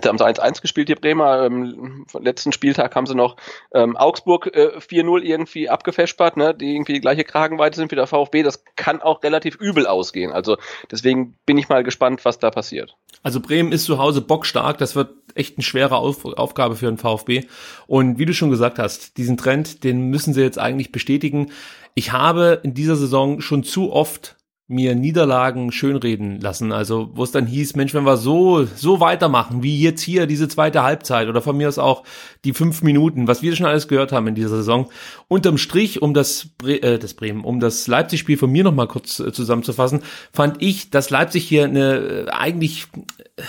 da 0.02 0.10
haben 0.10 0.18
sie 0.18 0.26
1-1 0.26 0.62
gespielt, 0.62 0.90
die 0.90 0.96
Bremer. 0.96 1.46
Ähm, 1.46 2.06
letzten 2.20 2.52
Spieltag 2.52 2.96
haben 2.96 3.08
sie 3.08 3.16
noch 3.16 3.38
ähm, 3.74 3.96
Augsburg 3.96 4.48
äh, 4.54 4.78
4-0 4.78 5.22
irgendwie 5.22 5.70
abgefespert, 5.70 6.36
ne? 6.36 6.54
die 6.54 6.76
irgendwie 6.76 6.94
die 6.94 7.02
gleiche 7.02 7.24
Kragenweite 7.24 7.78
sind 7.78 7.92
wie 7.92 7.96
der 7.96 8.08
VfB. 8.08 8.44
Das 8.44 8.66
kann 8.76 9.02
auch 9.02 9.24
relativ 9.24 9.56
übel 9.56 9.88
ausgehen. 9.88 10.34
Also 10.34 10.58
deswegen 10.92 11.38
bin 11.46 11.58
ich 11.58 11.70
mal 11.70 11.84
gespannt, 11.84 12.26
was 12.26 12.40
da 12.40 12.52
passiert. 12.52 12.96
Also 13.24 13.40
Bremen 13.40 13.72
ist 13.72 13.86
zu 13.86 13.98
Hause 13.98 14.22
bockstark. 14.22 14.78
Das 14.80 14.96
wird 14.96 15.14
echt 15.34 15.58
eine 15.58 15.64
schwere 15.64 15.96
Auf 15.96 16.26
Aufgabe 16.26 16.76
für 16.76 16.88
den 16.88 16.98
VfB. 16.98 17.46
Und 17.88 18.20
wie 18.20 18.26
du 18.26 18.34
schon 18.34 18.50
gesagt 18.50 18.80
hast, 18.80 19.18
diesen 19.18 19.38
Trend, 19.38 19.86
den 19.86 20.10
müssen 20.10 20.34
sie 20.34 20.42
jetzt 20.42 20.60
eigentlich 20.60 20.92
bestätigen. 20.92 21.52
Ich 21.94 22.12
habe 22.12 22.60
in 22.64 22.74
dieser 22.74 22.98
Saison 22.98 23.40
schon 23.40 23.64
zu 23.64 23.94
oft 23.94 24.36
mir 24.68 24.96
Niederlagen 24.96 25.72
schönreden 25.72 26.42
lassen. 26.42 26.72
Also, 26.72 27.12
wo 27.14 27.24
es 27.24 27.32
dann 27.32 27.46
hieß, 27.46 27.76
Mensch, 27.76 27.94
wenn 27.94 28.04
wir 28.04 28.18
so, 28.18 28.66
so 28.66 29.00
weitermachen, 29.00 29.62
wie 29.62 29.80
jetzt 29.80 30.02
hier 30.02 30.26
diese 30.26 30.48
zweite 30.48 30.82
Halbzeit 30.82 31.28
oder 31.28 31.42
von 31.42 31.56
mir 31.56 31.68
aus 31.68 31.78
auch 31.78 32.04
die 32.46 32.54
fünf 32.54 32.82
Minuten, 32.82 33.28
was 33.28 33.44
wir 33.44 33.56
schon 33.56 33.68
alles 33.68 33.88
gehört 33.88 34.12
haben 34.12 34.28
in 34.28 34.34
dieser 34.34 34.50
Saison. 34.50 34.90
Unterm 35.28 35.60
Strich, 35.60 36.02
um 36.02 36.16
das, 36.16 36.48
Bre 36.58 36.82
äh, 36.82 36.98
das 36.98 37.14
Bremen, 37.14 37.44
um 37.44 37.60
das 37.60 37.86
Leipzig-Spiel 37.86 38.38
von 38.38 38.52
mir 38.52 38.64
nochmal 38.64 38.88
kurz 38.88 39.20
äh, 39.20 39.32
zusammenzufassen, 39.32 40.02
fand 40.34 40.62
ich, 40.64 40.90
dass 40.90 41.12
Leipzig 41.12 41.48
hier 41.48 41.66
eine, 41.66 41.98
äh, 41.98 42.30
eigentlich, 42.32 42.88
äh, 43.36 43.44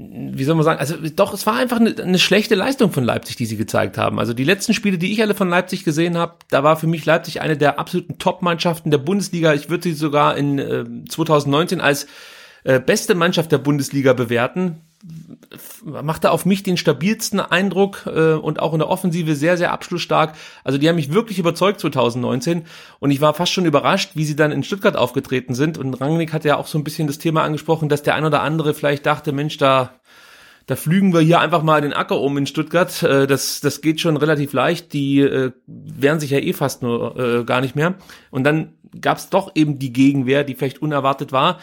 wie 0.00 0.44
soll 0.44 0.54
man 0.54 0.64
sagen, 0.64 0.78
also 0.78 0.94
doch, 1.16 1.34
es 1.34 1.44
war 1.44 1.56
einfach 1.56 1.80
eine, 1.80 1.92
eine, 2.00 2.20
schlechte 2.20 2.54
Leistung 2.54 2.92
von 2.92 3.02
Leipzig, 3.02 3.34
die 3.34 3.46
sie 3.46 3.56
gezeigt 3.56 3.98
haben. 3.98 4.20
Also 4.20 4.32
die 4.32 4.44
letzten 4.44 4.72
Spiele, 4.72 4.96
die 4.96 5.10
ich 5.10 5.20
alle 5.22 5.34
von 5.34 5.48
Leipzig 5.48 5.82
gesehen 5.82 6.16
habe, 6.16 6.36
da 6.50 6.62
war 6.62 6.76
für 6.76 6.86
mich 6.86 7.04
Leipzig 7.04 7.40
eine 7.40 7.56
der 7.56 7.80
absoluten 7.80 8.16
Top-Mannschaften 8.16 8.92
der 8.92 8.98
Bundesliga. 8.98 9.54
Ich 9.54 9.70
würde 9.70 9.82
sie 9.82 9.94
sogar 9.94 10.36
in 10.36 10.60
äh, 10.60 10.84
2019 11.08 11.80
als 11.80 12.06
äh, 12.62 12.78
beste 12.78 13.16
Mannschaft 13.16 13.50
der 13.50 13.58
Bundesliga 13.58 14.12
bewerten 14.12 14.82
machte 15.84 16.30
auf 16.30 16.44
mich 16.44 16.62
den 16.62 16.76
stabilsten 16.76 17.40
Eindruck 17.40 18.04
äh, 18.06 18.32
und 18.32 18.60
auch 18.60 18.72
in 18.72 18.80
der 18.80 18.88
Offensive 18.88 19.36
sehr, 19.36 19.56
sehr 19.56 19.72
abschlussstark. 19.72 20.34
Also 20.64 20.78
die 20.78 20.88
haben 20.88 20.96
mich 20.96 21.12
wirklich 21.12 21.38
überzeugt 21.38 21.80
2019 21.80 22.64
und 22.98 23.10
ich 23.10 23.20
war 23.20 23.34
fast 23.34 23.52
schon 23.52 23.66
überrascht, 23.66 24.12
wie 24.14 24.24
sie 24.24 24.36
dann 24.36 24.50
in 24.50 24.64
Stuttgart 24.64 24.96
aufgetreten 24.96 25.54
sind. 25.54 25.78
Und 25.78 25.94
Rangnick 25.94 26.32
hat 26.32 26.44
ja 26.44 26.56
auch 26.56 26.66
so 26.66 26.78
ein 26.78 26.84
bisschen 26.84 27.06
das 27.06 27.18
Thema 27.18 27.42
angesprochen, 27.42 27.88
dass 27.88 28.02
der 28.02 28.16
ein 28.16 28.24
oder 28.24 28.42
andere 28.42 28.74
vielleicht 28.74 29.06
dachte, 29.06 29.32
Mensch, 29.32 29.56
da 29.56 29.92
da 30.66 30.76
flügen 30.76 31.14
wir 31.14 31.20
hier 31.20 31.40
einfach 31.40 31.62
mal 31.62 31.80
den 31.80 31.94
Acker 31.94 32.20
um 32.20 32.36
in 32.36 32.46
Stuttgart. 32.46 33.02
Äh, 33.02 33.26
das, 33.26 33.60
das 33.60 33.80
geht 33.80 34.02
schon 34.02 34.18
relativ 34.18 34.52
leicht. 34.52 34.92
Die 34.92 35.20
äh, 35.20 35.52
wehren 35.66 36.20
sich 36.20 36.30
ja 36.30 36.38
eh 36.38 36.52
fast 36.52 36.82
nur 36.82 37.16
äh, 37.18 37.44
gar 37.44 37.62
nicht 37.62 37.74
mehr. 37.74 37.94
Und 38.30 38.44
dann 38.44 38.74
gab 39.00 39.16
es 39.16 39.30
doch 39.30 39.52
eben 39.54 39.78
die 39.78 39.94
Gegenwehr, 39.94 40.44
die 40.44 40.54
vielleicht 40.54 40.82
unerwartet 40.82 41.32
war. 41.32 41.58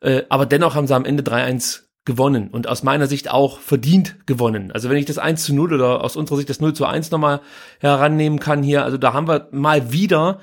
Äh, 0.00 0.22
aber 0.30 0.46
dennoch 0.46 0.74
haben 0.74 0.86
sie 0.86 0.94
am 0.94 1.04
Ende 1.04 1.22
3-1 1.22 1.85
gewonnen 2.06 2.48
und 2.48 2.68
aus 2.68 2.82
meiner 2.82 3.06
Sicht 3.08 3.30
auch 3.30 3.58
verdient 3.58 4.26
gewonnen. 4.26 4.72
Also 4.72 4.88
wenn 4.88 4.96
ich 4.96 5.04
das 5.04 5.18
1 5.18 5.44
zu 5.44 5.54
0 5.54 5.74
oder 5.74 6.02
aus 6.02 6.16
unserer 6.16 6.38
Sicht 6.38 6.48
das 6.48 6.60
0 6.60 6.72
zu 6.72 6.86
1 6.86 7.10
nochmal 7.10 7.40
herannehmen 7.80 8.38
kann 8.38 8.62
hier, 8.62 8.84
also 8.84 8.96
da 8.96 9.12
haben 9.12 9.28
wir 9.28 9.48
mal 9.50 9.92
wieder 9.92 10.38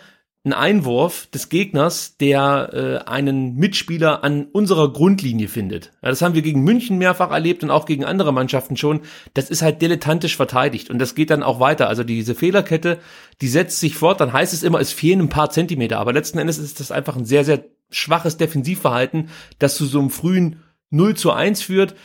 einen 0.45 0.53
Einwurf 0.53 1.27
des 1.27 1.47
Gegners, 1.47 2.17
der 2.17 3.03
äh, 3.05 3.09
einen 3.09 3.55
Mitspieler 3.55 4.25
an 4.25 4.47
unserer 4.51 4.91
Grundlinie 4.91 5.47
findet. 5.47 5.93
Ja, 6.01 6.09
das 6.09 6.21
haben 6.21 6.35
wir 6.35 6.41
gegen 6.41 6.63
München 6.63 6.97
mehrfach 6.97 7.31
erlebt 7.31 7.63
und 7.63 7.71
auch 7.71 7.85
gegen 7.85 8.03
andere 8.03 8.33
Mannschaften 8.33 8.75
schon. 8.75 8.99
Das 9.33 9.49
ist 9.49 9.61
halt 9.61 9.81
dilettantisch 9.81 10.35
verteidigt 10.35 10.89
und 10.89 10.99
das 10.99 11.15
geht 11.15 11.29
dann 11.29 11.43
auch 11.43 11.61
weiter. 11.61 11.87
Also 11.87 12.03
diese 12.03 12.35
Fehlerkette, 12.35 12.99
die 13.39 13.47
setzt 13.47 13.79
sich 13.79 13.95
fort, 13.95 14.19
dann 14.19 14.33
heißt 14.33 14.53
es 14.53 14.63
immer, 14.63 14.81
es 14.81 14.91
fehlen 14.91 15.21
ein 15.21 15.29
paar 15.29 15.49
Zentimeter, 15.49 15.99
aber 15.99 16.11
letzten 16.11 16.39
Endes 16.39 16.57
ist 16.57 16.81
das 16.81 16.91
einfach 16.91 17.15
ein 17.15 17.25
sehr, 17.25 17.45
sehr 17.45 17.63
schwaches 17.89 18.35
Defensivverhalten, 18.35 19.29
das 19.59 19.77
zu 19.77 19.85
so 19.85 19.99
einem 19.99 20.09
frühen 20.09 20.57
0 20.93 21.15
zu 21.15 21.31
1 21.31 21.61
führt. 21.61 21.95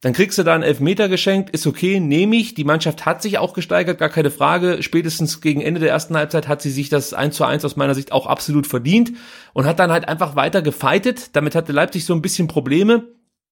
Dann 0.00 0.12
kriegst 0.12 0.38
du 0.38 0.44
da 0.44 0.54
einen 0.54 0.62
Elfmeter 0.62 1.08
geschenkt, 1.08 1.50
ist 1.50 1.66
okay, 1.66 1.98
nehme 1.98 2.36
ich. 2.36 2.54
Die 2.54 2.62
Mannschaft 2.62 3.04
hat 3.04 3.20
sich 3.20 3.38
auch 3.38 3.52
gesteigert, 3.52 3.98
gar 3.98 4.08
keine 4.08 4.30
Frage. 4.30 4.82
Spätestens 4.82 5.40
gegen 5.40 5.60
Ende 5.60 5.80
der 5.80 5.90
ersten 5.90 6.16
Halbzeit 6.16 6.46
hat 6.46 6.62
sie 6.62 6.70
sich 6.70 6.88
das 6.88 7.14
1 7.14 7.34
zu 7.34 7.44
1 7.44 7.64
aus 7.64 7.74
meiner 7.74 7.96
Sicht 7.96 8.12
auch 8.12 8.26
absolut 8.26 8.68
verdient 8.68 9.12
und 9.54 9.66
hat 9.66 9.80
dann 9.80 9.90
halt 9.90 10.06
einfach 10.06 10.36
weiter 10.36 10.62
gefeitet. 10.62 11.34
Damit 11.34 11.56
hatte 11.56 11.72
Leipzig 11.72 12.04
so 12.04 12.14
ein 12.14 12.22
bisschen 12.22 12.46
Probleme. 12.46 13.08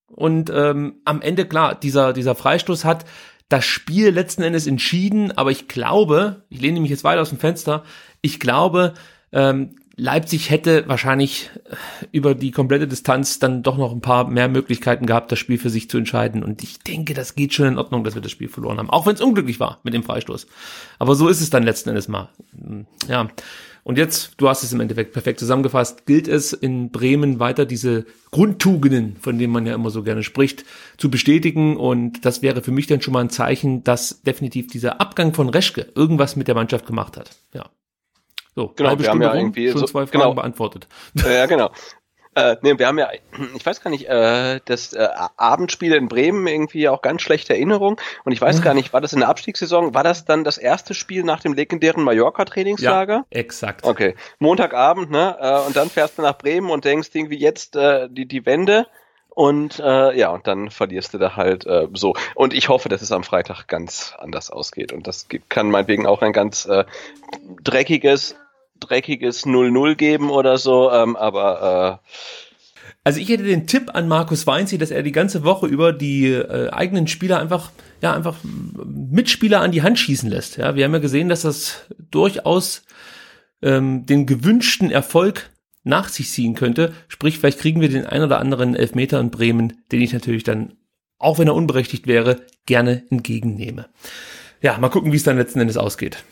Und 0.07 0.49
ähm, 0.49 1.01
am 1.03 1.21
Ende, 1.21 1.45
klar, 1.45 1.75
dieser, 1.75 2.13
dieser 2.13 2.33
Freistoß 2.33 2.85
hat 2.85 3.03
das 3.49 3.65
Spiel 3.65 4.09
letzten 4.09 4.43
Endes 4.43 4.67
entschieden, 4.67 5.37
aber 5.37 5.51
ich 5.51 5.67
glaube, 5.67 6.45
ich 6.49 6.61
lehne 6.61 6.79
mich 6.79 6.89
jetzt 6.89 7.03
weiter 7.03 7.21
aus 7.21 7.29
dem 7.29 7.39
Fenster, 7.39 7.83
ich 8.21 8.39
glaube, 8.39 8.93
ähm, 9.31 9.75
Leipzig 9.99 10.51
hätte 10.51 10.87
wahrscheinlich 10.87 11.49
äh, 11.65 12.05
über 12.11 12.35
die 12.35 12.51
komplette 12.51 12.87
Distanz 12.87 13.39
dann 13.39 13.63
doch 13.63 13.77
noch 13.77 13.91
ein 13.91 13.99
paar 13.99 14.29
mehr 14.29 14.47
Möglichkeiten 14.47 15.07
gehabt, 15.07 15.31
das 15.31 15.39
Spiel 15.39 15.57
für 15.57 15.71
sich 15.71 15.89
zu 15.89 15.97
entscheiden. 15.97 16.43
Und 16.43 16.61
ich 16.61 16.77
denke, 16.79 17.15
das 17.15 17.33
geht 17.33 17.55
schon 17.55 17.65
in 17.65 17.77
Ordnung, 17.79 18.03
dass 18.03 18.13
wir 18.13 18.21
das 18.21 18.31
Spiel 18.31 18.47
verloren 18.47 18.77
haben. 18.77 18.91
Auch 18.91 19.07
wenn 19.07 19.15
es 19.15 19.21
unglücklich 19.21 19.59
war 19.59 19.79
mit 19.81 19.95
dem 19.95 20.03
Freistoß. 20.03 20.45
Aber 20.99 21.15
so 21.15 21.27
ist 21.27 21.41
es 21.41 21.49
dann 21.49 21.63
letzten 21.63 21.89
Endes 21.89 22.07
mal. 22.07 22.29
Hm, 22.55 22.85
ja. 23.09 23.27
Und 23.83 23.97
jetzt, 23.97 24.33
du 24.37 24.49
hast 24.49 24.63
es 24.63 24.71
im 24.71 24.81
Endeffekt 24.81 25.13
perfekt 25.13 25.39
zusammengefasst, 25.39 26.05
gilt 26.05 26.27
es 26.27 26.53
in 26.53 26.91
Bremen 26.91 27.39
weiter 27.39 27.65
diese 27.65 28.05
Grundtugenden, 28.31 29.15
von 29.19 29.39
denen 29.39 29.53
man 29.53 29.65
ja 29.65 29.73
immer 29.73 29.89
so 29.89 30.03
gerne 30.03 30.21
spricht, 30.21 30.63
zu 30.97 31.09
bestätigen. 31.09 31.75
Und 31.75 32.23
das 32.23 32.43
wäre 32.43 32.61
für 32.61 32.71
mich 32.71 32.85
dann 32.85 33.01
schon 33.01 33.13
mal 33.13 33.21
ein 33.21 33.29
Zeichen, 33.31 33.83
dass 33.83 34.21
definitiv 34.21 34.67
dieser 34.67 35.01
Abgang 35.01 35.33
von 35.33 35.49
Reschke 35.49 35.87
irgendwas 35.95 36.35
mit 36.35 36.47
der 36.47 36.55
Mannschaft 36.55 36.85
gemacht 36.85 37.17
hat. 37.17 37.31
Ja. 37.55 37.71
So, 38.57 38.73
genau, 38.75 38.89
halbe 38.89 39.03
wir 39.03 39.09
Stunde 39.09 39.27
haben 39.27 39.35
ja 39.35 39.39
irgendwie 39.39 39.69
schon 39.69 39.81
so, 39.81 39.85
zwei 39.85 40.07
Fragen 40.07 40.19
genau. 40.23 40.33
beantwortet. 40.33 40.87
Ja, 41.29 41.45
genau. 41.45 41.69
Äh, 42.33 42.55
nee, 42.63 42.79
wir 42.79 42.87
haben 42.87 42.97
ja, 42.97 43.11
ich 43.55 43.63
weiß 43.63 43.81
gar 43.81 43.91
nicht, 43.91 44.09
äh, 44.09 44.59
das 44.65 44.93
äh, 44.93 45.07
Abendspiel 45.37 45.93
in 45.93 46.07
Bremen 46.07 46.47
irgendwie 46.47 46.89
auch 46.89 47.03
ganz 47.03 47.21
schlechte 47.21 47.53
Erinnerung. 47.53 48.01
Und 48.25 48.31
ich 48.31 48.41
weiß 48.41 48.63
gar 48.63 48.73
nicht, 48.73 48.93
war 48.93 49.01
das 49.01 49.13
in 49.13 49.19
der 49.19 49.29
Abstiegssaison? 49.29 49.93
War 49.93 50.03
das 50.03 50.25
dann 50.25 50.43
das 50.43 50.57
erste 50.57 50.95
Spiel 50.95 51.23
nach 51.23 51.39
dem 51.39 51.53
legendären 51.53 52.03
Mallorca-Trainingslager? 52.03 53.25
Ja, 53.31 53.39
exakt. 53.39 53.83
Okay. 53.83 54.15
Montagabend, 54.39 55.11
ne? 55.11 55.37
Äh, 55.39 55.67
und 55.67 55.75
dann 55.75 55.91
fährst 55.91 56.17
du 56.17 56.23
nach 56.23 56.39
Bremen 56.39 56.71
und 56.71 56.83
denkst 56.83 57.09
irgendwie 57.13 57.37
jetzt 57.37 57.75
äh, 57.75 58.09
die, 58.09 58.27
die 58.27 58.47
Wende. 58.47 58.87
Und 59.29 59.77
äh, 59.77 60.17
ja, 60.17 60.31
und 60.31 60.47
dann 60.47 60.71
verlierst 60.71 61.13
du 61.13 61.19
da 61.19 61.35
halt 61.35 61.67
äh, 61.67 61.87
so. 61.93 62.15
Und 62.33 62.55
ich 62.55 62.69
hoffe, 62.69 62.89
dass 62.89 63.03
es 63.03 63.11
am 63.11 63.23
Freitag 63.23 63.67
ganz 63.67 64.15
anders 64.17 64.49
ausgeht. 64.49 64.91
Und 64.91 65.05
das 65.05 65.27
kann 65.47 65.69
meinetwegen 65.69 66.07
auch 66.07 66.23
ein 66.23 66.33
ganz 66.33 66.65
äh, 66.65 66.85
dreckiges 67.61 68.35
dreckiges 68.79 69.45
0-0 69.45 69.95
geben 69.95 70.29
oder 70.29 70.57
so, 70.57 70.91
ähm, 70.91 71.15
aber 71.15 72.01
äh, 72.03 72.07
also 73.07 73.21
ich 73.21 73.29
hätte 73.29 73.43
den 73.43 73.67
Tipp 73.67 73.91
an 73.93 74.09
Markus 74.09 74.45
Weinzi, 74.47 74.77
dass 74.77 74.91
er 74.91 75.01
die 75.01 75.13
ganze 75.13 75.45
Woche 75.45 75.65
über 75.65 75.93
die 75.93 76.25
äh, 76.25 76.69
eigenen 76.71 77.07
Spieler 77.07 77.39
einfach, 77.39 77.71
ja, 78.01 78.13
einfach 78.13 78.35
Mitspieler 78.43 79.61
an 79.61 79.71
die 79.71 79.81
Hand 79.81 79.97
schießen 79.97 80.29
lässt. 80.29 80.57
Ja, 80.57 80.75
wir 80.75 80.83
haben 80.83 80.93
ja 80.93 80.99
gesehen, 80.99 81.29
dass 81.29 81.43
das 81.43 81.85
durchaus 82.11 82.83
ähm, 83.61 84.05
den 84.05 84.25
gewünschten 84.25 84.91
Erfolg 84.91 85.51
nach 85.85 86.09
sich 86.09 86.29
ziehen 86.31 86.53
könnte. 86.53 86.93
Sprich, 87.07 87.39
vielleicht 87.39 87.59
kriegen 87.59 87.79
wir 87.79 87.87
den 87.87 88.05
ein 88.05 88.23
oder 88.23 88.39
anderen 88.39 88.75
Elfmeter 88.75 89.21
in 89.21 89.31
Bremen, 89.31 89.81
den 89.91 90.01
ich 90.01 90.11
natürlich 90.11 90.43
dann, 90.43 90.73
auch 91.17 91.39
wenn 91.39 91.47
er 91.47 91.55
unberechtigt 91.55 92.07
wäre, 92.07 92.41
gerne 92.65 93.03
entgegennehme. 93.09 93.87
Ja, 94.61 94.77
mal 94.79 94.89
gucken, 94.89 95.13
wie 95.13 95.17
es 95.17 95.23
dann 95.23 95.37
letzten 95.37 95.61
Endes 95.61 95.77
ausgeht. 95.77 96.25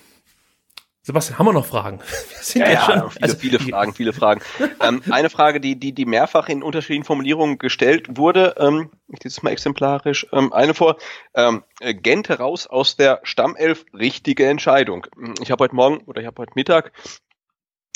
Sebastian, 1.06 1.38
haben 1.38 1.46
wir 1.46 1.54
noch 1.54 1.68
Fragen? 1.68 2.00
Ja, 2.56 2.66
ja, 2.66 2.72
ja 2.72 2.82
schon, 2.82 3.12
viele, 3.12 3.24
also, 3.24 3.38
viele 3.38 3.60
Fragen, 3.60 3.94
viele 3.94 4.14
Fragen. 4.14 4.42
ähm, 4.82 5.02
eine 5.10 5.30
Frage, 5.30 5.60
die, 5.60 5.80
die, 5.80 5.94
die 5.94 6.06
mehrfach 6.06 6.48
in 6.48 6.64
unterschiedlichen 6.64 7.04
Formulierungen 7.04 7.58
gestellt 7.58 8.18
wurde, 8.18 8.56
ähm, 8.60 8.92
ich 9.08 9.24
lese 9.24 9.38
es 9.38 9.44
mal 9.44 9.50
exemplarisch, 9.50 10.28
ähm, 10.32 10.54
eine 10.54 10.74
vor, 10.74 10.98
ähm, 11.34 11.64
Gente 11.80 12.38
raus 12.38 12.68
aus 12.68 12.96
der 12.96 13.20
Stammelf, 13.24 13.86
richtige 13.94 14.48
Entscheidung. 14.48 15.08
Ich 15.42 15.52
habe 15.52 15.64
heute 15.64 15.76
Morgen 15.76 15.98
oder 16.06 16.22
ich 16.22 16.28
habe 16.28 16.42
heute 16.42 16.54
Mittag 16.56 16.92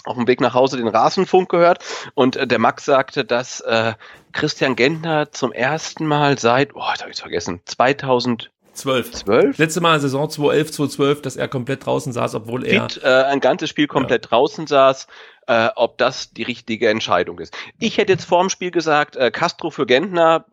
auf 0.05 0.15
dem 0.15 0.27
Weg 0.27 0.41
nach 0.41 0.53
Hause 0.53 0.77
den 0.77 0.87
Rasenfunk 0.87 1.49
gehört 1.49 1.83
und 2.15 2.35
äh, 2.35 2.47
der 2.47 2.59
Max 2.59 2.85
sagte, 2.85 3.25
dass 3.25 3.59
äh, 3.61 3.93
Christian 4.33 4.75
Gentner 4.75 5.31
zum 5.31 5.51
ersten 5.51 6.05
Mal 6.05 6.37
seit, 6.37 6.75
oh, 6.75 6.79
da 6.79 7.01
habe 7.01 7.11
ich 7.11 7.19
vergessen, 7.19 7.61
2000 7.65 8.51
Zwölf. 8.79 9.11
Zwölf? 9.11 9.57
Letzte 9.57 9.81
Mal 9.81 9.99
Saison 9.99 10.29
2011, 10.29 10.71
2012, 10.71 11.21
dass 11.21 11.35
er 11.35 11.47
komplett 11.47 11.85
draußen 11.85 12.13
saß, 12.13 12.35
obwohl 12.35 12.65
er 12.65 12.89
Fit, 12.89 13.03
äh, 13.03 13.07
ein 13.07 13.41
ganzes 13.41 13.69
Spiel 13.69 13.87
komplett 13.87 14.25
ja. 14.25 14.29
draußen 14.29 14.67
saß, 14.67 15.07
äh, 15.47 15.69
ob 15.75 15.97
das 15.97 16.31
die 16.31 16.43
richtige 16.43 16.89
Entscheidung 16.89 17.39
ist. 17.39 17.55
Ich 17.79 17.97
hätte 17.97 18.13
jetzt 18.13 18.25
vor 18.25 18.41
dem 18.41 18.49
Spiel 18.49 18.71
gesagt, 18.71 19.15
äh, 19.15 19.31
Castro 19.31 19.69
für 19.69 19.85
Gentner, 19.85 20.45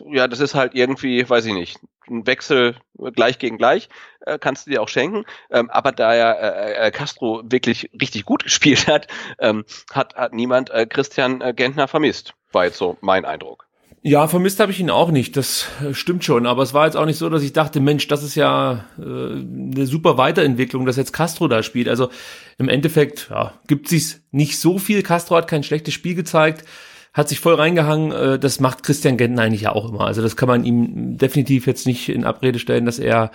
ja, 0.00 0.28
das 0.28 0.40
ist 0.40 0.54
halt 0.54 0.74
irgendwie, 0.74 1.28
weiß 1.28 1.46
ich 1.46 1.54
nicht, 1.54 1.78
ein 2.08 2.26
Wechsel 2.26 2.76
gleich 3.14 3.38
gegen 3.38 3.56
gleich, 3.56 3.88
äh, 4.20 4.38
kannst 4.38 4.66
du 4.66 4.70
dir 4.70 4.82
auch 4.82 4.88
schenken. 4.88 5.24
Ähm, 5.50 5.70
aber 5.70 5.92
da 5.92 6.14
ja 6.14 6.32
äh, 6.32 6.86
äh, 6.86 6.90
Castro 6.90 7.42
wirklich 7.44 7.90
richtig 8.00 8.24
gut 8.24 8.42
gespielt 8.44 8.86
hat, 8.86 9.08
ähm, 9.38 9.64
hat, 9.92 10.16
hat 10.16 10.32
niemand 10.32 10.70
äh, 10.70 10.86
Christian 10.86 11.40
äh, 11.40 11.54
Gentner 11.54 11.88
vermisst. 11.88 12.34
War 12.52 12.64
jetzt 12.64 12.78
so 12.78 12.98
mein 13.00 13.24
Eindruck. 13.24 13.66
Ja, 14.06 14.28
vermisst 14.28 14.60
habe 14.60 14.70
ich 14.70 14.80
ihn 14.80 14.90
auch 14.90 15.10
nicht, 15.10 15.34
das 15.34 15.66
äh, 15.82 15.94
stimmt 15.94 16.24
schon. 16.24 16.44
Aber 16.44 16.62
es 16.62 16.74
war 16.74 16.84
jetzt 16.84 16.94
auch 16.94 17.06
nicht 17.06 17.16
so, 17.16 17.30
dass 17.30 17.42
ich 17.42 17.54
dachte, 17.54 17.80
Mensch, 17.80 18.06
das 18.06 18.22
ist 18.22 18.34
ja 18.34 18.84
äh, 18.98 19.02
eine 19.02 19.86
super 19.86 20.18
Weiterentwicklung, 20.18 20.84
dass 20.84 20.96
jetzt 20.96 21.14
Castro 21.14 21.48
da 21.48 21.62
spielt. 21.62 21.88
Also 21.88 22.10
im 22.58 22.68
Endeffekt 22.68 23.28
ja, 23.30 23.54
gibt 23.66 23.88
sich 23.88 24.16
nicht 24.30 24.58
so 24.58 24.78
viel. 24.78 25.02
Castro 25.02 25.36
hat 25.36 25.48
kein 25.48 25.62
schlechtes 25.62 25.94
Spiel 25.94 26.14
gezeigt, 26.14 26.66
hat 27.14 27.30
sich 27.30 27.40
voll 27.40 27.54
reingehangen. 27.54 28.12
Äh, 28.12 28.38
das 28.38 28.60
macht 28.60 28.82
Christian 28.82 29.16
Genten 29.16 29.38
eigentlich 29.38 29.62
ja 29.62 29.72
auch 29.72 29.88
immer. 29.88 30.02
Also 30.02 30.20
das 30.20 30.36
kann 30.36 30.50
man 30.50 30.66
ihm 30.66 31.16
definitiv 31.16 31.66
jetzt 31.66 31.86
nicht 31.86 32.10
in 32.10 32.24
Abrede 32.24 32.58
stellen, 32.58 32.84
dass 32.84 32.98
er 32.98 33.30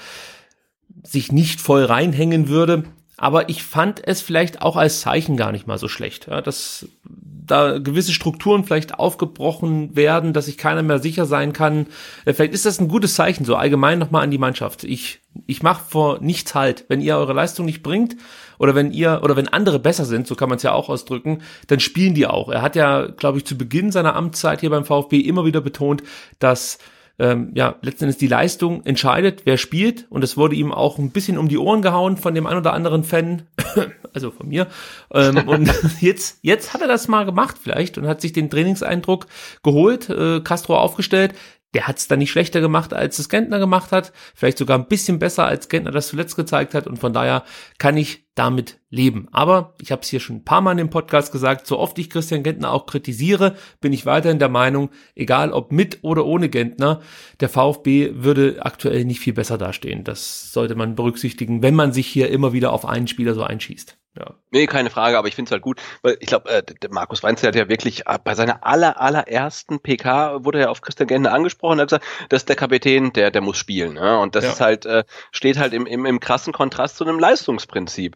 sich 1.01 1.31
nicht 1.31 1.61
voll 1.61 1.83
reinhängen 1.83 2.47
würde. 2.47 2.83
Aber 3.21 3.49
ich 3.49 3.63
fand 3.63 4.01
es 4.07 4.21
vielleicht 4.21 4.61
auch 4.61 4.77
als 4.77 5.01
Zeichen 5.01 5.35
gar 5.35 5.51
nicht 5.51 5.67
mal 5.67 5.77
so 5.77 5.89
schlecht. 5.89 6.27
Ja, 6.27 6.41
dass 6.41 6.87
da 7.45 7.77
gewisse 7.77 8.13
Strukturen 8.13 8.63
vielleicht 8.63 8.97
aufgebrochen 8.97 9.93
werden, 9.93 10.31
dass 10.31 10.45
sich 10.45 10.57
keiner 10.57 10.83
mehr 10.83 10.99
sicher 10.99 11.25
sein 11.25 11.51
kann. 11.51 11.87
Äh, 12.23 12.33
vielleicht 12.33 12.53
ist 12.53 12.65
das 12.65 12.79
ein 12.79 12.87
gutes 12.87 13.15
Zeichen, 13.15 13.43
so 13.43 13.57
allgemein 13.57 13.99
nochmal 13.99 14.23
an 14.23 14.31
die 14.31 14.37
Mannschaft. 14.37 14.85
Ich, 14.85 15.19
ich 15.47 15.61
mache 15.61 15.83
vor 15.85 16.19
nichts 16.21 16.55
halt. 16.55 16.85
Wenn 16.87 17.01
ihr 17.01 17.17
eure 17.17 17.33
Leistung 17.33 17.65
nicht 17.65 17.83
bringt 17.83 18.15
oder 18.57 18.73
wenn 18.73 18.91
ihr 18.91 19.19
oder 19.21 19.35
wenn 19.35 19.49
andere 19.49 19.79
besser 19.79 20.05
sind, 20.05 20.25
so 20.25 20.35
kann 20.35 20.47
man 20.47 20.55
es 20.55 20.63
ja 20.63 20.71
auch 20.71 20.87
ausdrücken, 20.87 21.39
dann 21.67 21.81
spielen 21.81 22.13
die 22.13 22.25
auch. 22.25 22.47
Er 22.47 22.61
hat 22.61 22.77
ja, 22.77 23.07
glaube 23.07 23.37
ich, 23.37 23.45
zu 23.45 23.57
Beginn 23.57 23.91
seiner 23.91 24.15
Amtszeit 24.15 24.61
hier 24.61 24.69
beim 24.69 24.85
VfB 24.85 25.19
immer 25.19 25.43
wieder 25.43 25.59
betont, 25.59 26.03
dass 26.39 26.77
ähm, 27.19 27.51
ja, 27.53 27.75
letzten 27.81 28.05
Endes 28.05 28.17
die 28.17 28.27
Leistung 28.27 28.85
entscheidet, 28.85 29.41
wer 29.45 29.57
spielt. 29.57 30.07
Und 30.09 30.23
es 30.23 30.37
wurde 30.37 30.55
ihm 30.55 30.71
auch 30.71 30.97
ein 30.97 31.11
bisschen 31.11 31.37
um 31.37 31.49
die 31.49 31.57
Ohren 31.57 31.81
gehauen 31.81 32.17
von 32.17 32.33
dem 32.33 32.47
ein 32.47 32.57
oder 32.57 32.73
anderen 32.73 33.03
Fan, 33.03 33.43
also 34.13 34.31
von 34.31 34.47
mir. 34.47 34.67
Ähm, 35.13 35.37
und 35.47 35.71
jetzt, 36.01 36.39
jetzt 36.41 36.73
hat 36.73 36.81
er 36.81 36.87
das 36.87 37.07
mal 37.07 37.25
gemacht 37.25 37.57
vielleicht 37.61 37.97
und 37.97 38.07
hat 38.07 38.21
sich 38.21 38.33
den 38.33 38.49
Trainingseindruck 38.49 39.27
geholt, 39.63 40.09
äh, 40.09 40.39
Castro 40.39 40.77
aufgestellt 40.77 41.33
der 41.73 41.87
hat 41.87 41.97
es 41.97 42.07
dann 42.07 42.19
nicht 42.19 42.31
schlechter 42.31 42.61
gemacht, 42.61 42.93
als 42.93 43.19
es 43.19 43.29
Gentner 43.29 43.59
gemacht 43.59 43.91
hat. 43.91 44.11
Vielleicht 44.33 44.57
sogar 44.57 44.77
ein 44.77 44.87
bisschen 44.87 45.19
besser, 45.19 45.45
als 45.45 45.69
Gentner 45.69 45.91
das 45.91 46.07
zuletzt 46.07 46.35
gezeigt 46.35 46.73
hat. 46.73 46.87
Und 46.87 46.97
von 46.97 47.13
daher 47.13 47.43
kann 47.77 47.95
ich 47.95 48.25
damit 48.33 48.79
leben. 48.89 49.27
Aber 49.31 49.75
ich 49.79 49.91
habe 49.91 50.01
es 50.01 50.07
hier 50.07 50.19
schon 50.19 50.37
ein 50.37 50.45
paar 50.45 50.61
Mal 50.61 50.71
in 50.71 50.77
dem 50.77 50.89
Podcast 50.89 51.31
gesagt, 51.31 51.67
so 51.67 51.77
oft 51.77 51.99
ich 51.99 52.09
Christian 52.09 52.41
Gentner 52.41 52.71
auch 52.71 52.87
kritisiere, 52.87 53.55
bin 53.81 53.93
ich 53.93 54.07
weiterhin 54.07 54.39
der 54.39 54.49
Meinung, 54.49 54.89
egal 55.13 55.51
ob 55.51 55.71
mit 55.71 55.99
oder 56.01 56.25
ohne 56.25 56.49
Gentner, 56.49 57.01
der 57.39 57.49
VfB 57.49 58.13
würde 58.15 58.57
aktuell 58.61 59.05
nicht 59.05 59.19
viel 59.19 59.33
besser 59.33 59.57
dastehen. 59.57 60.03
Das 60.03 60.51
sollte 60.51 60.75
man 60.75 60.95
berücksichtigen, 60.95 61.61
wenn 61.61 61.75
man 61.75 61.91
sich 61.91 62.07
hier 62.07 62.29
immer 62.29 62.53
wieder 62.53 62.73
auf 62.73 62.85
einen 62.85 63.07
Spieler 63.07 63.35
so 63.35 63.43
einschießt. 63.43 63.98
Ja. 64.17 64.33
Nee, 64.49 64.65
keine 64.65 64.89
Frage, 64.89 65.17
aber 65.17 65.27
ich 65.27 65.35
finde 65.35 65.49
es 65.49 65.51
halt 65.51 65.61
gut, 65.61 65.79
weil 66.01 66.17
ich 66.19 66.27
glaube, 66.27 66.49
äh, 66.49 66.63
Markus 66.89 67.21
Weinzel 67.21 67.47
hat 67.47 67.55
ja 67.55 67.69
wirklich 67.69 68.07
äh, 68.07 68.17
bei 68.23 68.33
seiner 68.33 68.65
aller, 68.65 68.99
allerersten 68.99 69.79
PK 69.79 70.43
wurde 70.43 70.59
er 70.59 70.71
auf 70.71 70.81
Christian 70.81 71.07
Gende 71.07 71.31
angesprochen 71.31 71.73
und 71.73 71.81
hat 71.81 71.89
gesagt, 71.89 72.05
das 72.29 72.41
ist 72.41 72.49
der 72.49 72.55
Kapitän, 72.55 73.13
der, 73.13 73.29
der 73.31 73.41
muss 73.41 73.57
spielen. 73.57 73.93
Ne? 73.93 74.19
Und 74.19 74.35
das 74.35 74.45
ja. 74.45 74.51
ist 74.51 74.61
halt, 74.61 74.85
äh, 74.85 75.03
steht 75.31 75.57
halt 75.57 75.73
im, 75.73 75.85
im, 75.85 76.05
im 76.05 76.19
krassen 76.19 76.53
Kontrast 76.53 76.97
zu 76.97 77.05
einem 77.05 77.19
Leistungsprinzip. 77.19 78.15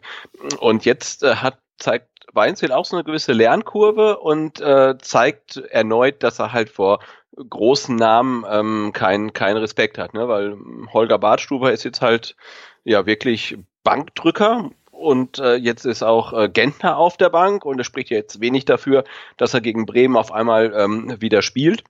Und 0.58 0.84
jetzt 0.84 1.22
äh, 1.22 1.36
hat 1.36 1.58
zeigt 1.78 2.08
Weinzel 2.32 2.72
auch 2.72 2.84
so 2.84 2.96
eine 2.96 3.04
gewisse 3.04 3.32
Lernkurve 3.32 4.18
und 4.18 4.60
äh, 4.60 4.96
zeigt 4.98 5.56
erneut, 5.56 6.22
dass 6.22 6.38
er 6.38 6.52
halt 6.52 6.68
vor 6.68 7.00
großen 7.36 7.96
Namen 7.96 8.44
ähm, 8.48 8.92
keinen 8.92 9.32
kein 9.32 9.56
Respekt 9.56 9.98
hat, 9.98 10.14
ne? 10.14 10.28
weil 10.28 10.56
Holger 10.92 11.18
Bartstuber 11.18 11.72
ist 11.72 11.84
jetzt 11.84 12.00
halt 12.00 12.36
ja 12.84 13.06
wirklich 13.06 13.58
Bankdrücker 13.82 14.70
und 14.94 15.38
äh, 15.38 15.56
jetzt 15.56 15.84
ist 15.84 16.02
auch 16.02 16.32
äh, 16.32 16.48
Gentner 16.48 16.96
auf 16.96 17.16
der 17.16 17.30
Bank 17.30 17.64
und 17.64 17.80
es 17.80 17.86
spricht 17.86 18.10
jetzt 18.10 18.40
wenig 18.40 18.64
dafür, 18.64 19.04
dass 19.36 19.54
er 19.54 19.60
gegen 19.60 19.86
Bremen 19.86 20.16
auf 20.16 20.32
einmal 20.32 20.72
ähm, 20.76 21.20
wieder 21.20 21.42
spielt. 21.42 21.84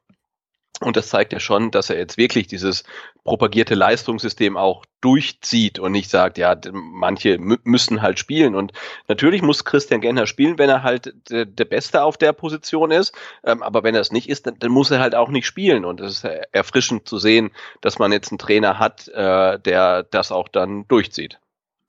Und 0.81 0.97
das 0.97 1.09
zeigt 1.09 1.33
ja 1.33 1.39
schon, 1.39 1.71
dass 1.71 1.89
er 1.89 1.97
jetzt 1.97 2.19
wirklich 2.19 2.49
dieses 2.49 2.83
propagierte 3.23 3.77
Leistungssystem 3.77 4.57
auch 4.57 4.85
durchzieht 5.01 5.79
und 5.79 5.93
nicht 5.93 6.11
sagt, 6.11 6.37
ja, 6.37 6.57
manche 6.73 7.39
müssen 7.39 8.03
halt 8.03 8.19
spielen. 8.19 8.57
Und 8.57 8.73
natürlich 9.07 9.41
muss 9.41 9.65
Christian 9.65 10.01
Gentner 10.01 10.27
spielen, 10.27 10.59
wenn 10.59 10.69
er 10.69 10.83
halt 10.83 11.15
der, 11.31 11.45
der 11.45 11.65
Beste 11.65 12.03
auf 12.03 12.17
der 12.17 12.33
Position 12.33 12.91
ist. 12.91 13.15
Ähm, 13.45 13.63
aber 13.63 13.85
wenn 13.85 13.95
er 13.95 14.01
es 14.01 14.11
nicht 14.11 14.29
ist, 14.29 14.49
dann, 14.49 14.59
dann, 14.59 14.73
muss 14.73 14.91
er 14.91 14.99
halt 14.99 15.15
auch 15.15 15.29
nicht 15.29 15.47
spielen. 15.47 15.85
Und 15.85 16.01
es 16.01 16.25
ist 16.25 16.25
erfrischend 16.53 17.09
zu 17.09 17.19
sehen, 17.19 17.53
dass 17.81 18.01
man 18.01 18.11
jetzt 18.11 18.33
einen 18.33 18.39
Trainer 18.39 18.81
hat, 18.81 19.07
äh, 19.09 19.61
der 19.61 20.03
das 20.03 20.33
auch 20.33 20.49
dann 20.49 20.89
durchzieht. 20.89 21.39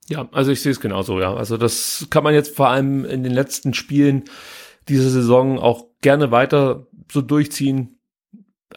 Ja, 0.08 0.28
also 0.32 0.52
ich 0.52 0.60
sehe 0.60 0.72
es 0.72 0.80
genauso, 0.80 1.20
ja. 1.20 1.34
Also 1.34 1.56
das 1.56 2.06
kann 2.10 2.24
man 2.24 2.34
jetzt 2.34 2.54
vor 2.54 2.68
allem 2.68 3.04
in 3.04 3.22
den 3.22 3.32
letzten 3.32 3.74
Spielen 3.74 4.24
dieser 4.88 5.10
Saison 5.10 5.58
auch 5.58 5.86
gerne 6.00 6.30
weiter 6.30 6.86
so 7.10 7.22
durchziehen. 7.22 7.98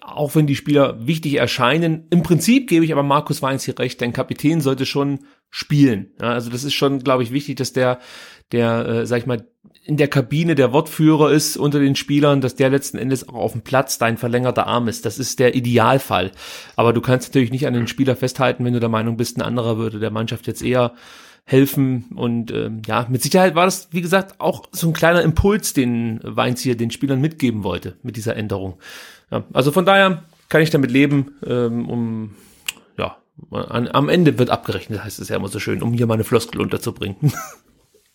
Auch 0.01 0.35
wenn 0.35 0.47
die 0.47 0.55
Spieler 0.55 1.05
wichtig 1.05 1.35
erscheinen. 1.35 2.07
Im 2.09 2.23
Prinzip 2.23 2.67
gebe 2.67 2.85
ich 2.85 2.91
aber 2.91 3.03
Markus 3.03 3.41
Weins 3.41 3.63
hier 3.63 3.77
recht, 3.77 4.01
denn 4.01 4.13
Kapitän 4.13 4.61
sollte 4.61 4.85
schon 4.85 5.19
spielen. 5.49 6.11
Ja, 6.21 6.33
also 6.33 6.49
das 6.49 6.63
ist 6.63 6.73
schon, 6.73 6.99
glaube 6.99 7.23
ich, 7.23 7.31
wichtig, 7.31 7.55
dass 7.57 7.73
der, 7.73 7.99
der, 8.51 8.87
äh, 8.87 9.05
sag 9.05 9.19
ich 9.19 9.25
mal, 9.25 9.47
in 9.89 9.97
der 9.97 10.07
Kabine 10.07 10.53
der 10.53 10.71
Wortführer 10.71 11.31
ist 11.31 11.57
unter 11.57 11.79
den 11.79 11.95
Spielern, 11.95 12.41
dass 12.41 12.53
der 12.53 12.69
letzten 12.69 12.99
Endes 12.99 13.27
auch 13.27 13.33
auf 13.33 13.51
dem 13.53 13.61
Platz 13.61 13.97
dein 13.97 14.17
verlängerter 14.17 14.67
Arm 14.67 14.87
ist. 14.87 15.03
Das 15.03 15.17
ist 15.17 15.39
der 15.39 15.55
Idealfall. 15.55 16.29
Aber 16.75 16.93
du 16.93 17.01
kannst 17.01 17.29
natürlich 17.29 17.49
nicht 17.49 17.65
an 17.65 17.73
den 17.73 17.87
Spieler 17.87 18.15
festhalten, 18.15 18.63
wenn 18.63 18.73
du 18.73 18.79
der 18.79 18.87
Meinung 18.87 19.17
bist, 19.17 19.35
ein 19.37 19.41
anderer 19.41 19.79
würde 19.79 19.97
der 19.97 20.11
Mannschaft 20.11 20.45
jetzt 20.45 20.61
eher 20.61 20.93
helfen. 21.43 22.05
Und 22.15 22.51
ähm, 22.51 22.83
ja, 22.85 23.07
mit 23.09 23.23
Sicherheit 23.23 23.55
war 23.55 23.65
das, 23.65 23.87
wie 23.89 24.01
gesagt, 24.01 24.39
auch 24.39 24.65
so 24.71 24.85
ein 24.85 24.93
kleiner 24.93 25.23
Impuls, 25.23 25.73
den 25.73 26.19
Weinz 26.21 26.61
den 26.61 26.91
Spielern 26.91 27.19
mitgeben 27.19 27.63
wollte 27.63 27.95
mit 28.03 28.15
dieser 28.15 28.35
Änderung. 28.35 28.77
Ja, 29.31 29.43
also 29.53 29.71
von 29.71 29.87
daher 29.87 30.21
kann 30.49 30.61
ich 30.61 30.69
damit 30.69 30.91
leben, 30.91 31.31
ähm, 31.43 31.89
um 31.89 32.35
ja, 32.95 33.17
an, 33.49 33.87
am 33.87 34.07
Ende 34.07 34.37
wird 34.37 34.51
abgerechnet, 34.51 35.03
heißt 35.03 35.19
es 35.19 35.29
ja 35.29 35.37
immer 35.37 35.47
so 35.47 35.57
schön, 35.59 35.81
um 35.81 35.93
hier 35.93 36.05
meine 36.05 36.23
Floskel 36.23 36.61
unterzubringen. 36.61 37.33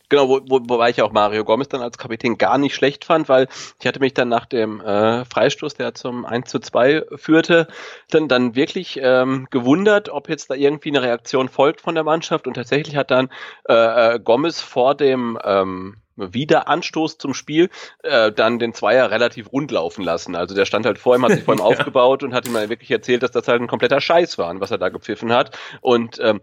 Genau, 0.08 0.28
wo, 0.28 0.40
wo, 0.48 0.60
wobei 0.68 0.90
ich 0.90 1.00
auch 1.02 1.12
Mario 1.12 1.44
Gomez 1.44 1.68
dann 1.68 1.80
als 1.80 1.98
Kapitän 1.98 2.36
gar 2.36 2.58
nicht 2.58 2.74
schlecht 2.74 3.04
fand, 3.04 3.28
weil 3.28 3.48
ich 3.80 3.86
hatte 3.86 4.00
mich 4.00 4.14
dann 4.14 4.28
nach 4.28 4.46
dem 4.46 4.80
äh, 4.80 5.24
Freistoß, 5.24 5.74
der 5.74 5.94
zum 5.94 6.26
1 6.26 6.50
zu 6.50 6.58
2 6.58 7.04
führte, 7.16 7.68
dann, 8.10 8.28
dann 8.28 8.54
wirklich 8.54 8.98
ähm, 9.02 9.48
gewundert, 9.50 10.10
ob 10.10 10.28
jetzt 10.28 10.50
da 10.50 10.54
irgendwie 10.54 10.90
eine 10.90 11.02
Reaktion 11.02 11.48
folgt 11.48 11.80
von 11.80 11.94
der 11.94 12.04
Mannschaft. 12.04 12.46
Und 12.46 12.54
tatsächlich 12.54 12.96
hat 12.96 13.10
dann 13.10 13.30
äh, 13.68 14.14
äh 14.14 14.20
Gomez 14.20 14.60
vor 14.60 14.94
dem 14.94 15.38
ähm, 15.42 15.96
Wiederanstoß 16.16 17.18
zum 17.18 17.34
Spiel 17.34 17.70
äh, 18.02 18.30
dann 18.30 18.58
den 18.58 18.72
Zweier 18.72 19.10
relativ 19.10 19.52
rund 19.52 19.70
laufen 19.70 20.04
lassen. 20.04 20.36
Also 20.36 20.54
der 20.54 20.64
stand 20.64 20.86
halt 20.86 20.98
vor 20.98 21.16
ihm, 21.16 21.24
hat 21.24 21.32
sich 21.32 21.42
vor 21.44 21.54
ihm 21.54 21.58
ja. 21.58 21.64
aufgebaut 21.64 22.22
und 22.22 22.34
hat 22.34 22.46
ihm 22.46 22.52
mal 22.52 22.68
wirklich 22.68 22.90
erzählt, 22.90 23.22
dass 23.22 23.32
das 23.32 23.48
halt 23.48 23.60
ein 23.60 23.66
kompletter 23.66 24.00
Scheiß 24.00 24.38
war, 24.38 24.58
was 24.60 24.70
er 24.70 24.78
da 24.78 24.88
gepfiffen 24.88 25.32
hat. 25.32 25.56
Und 25.80 26.20
ähm, 26.22 26.40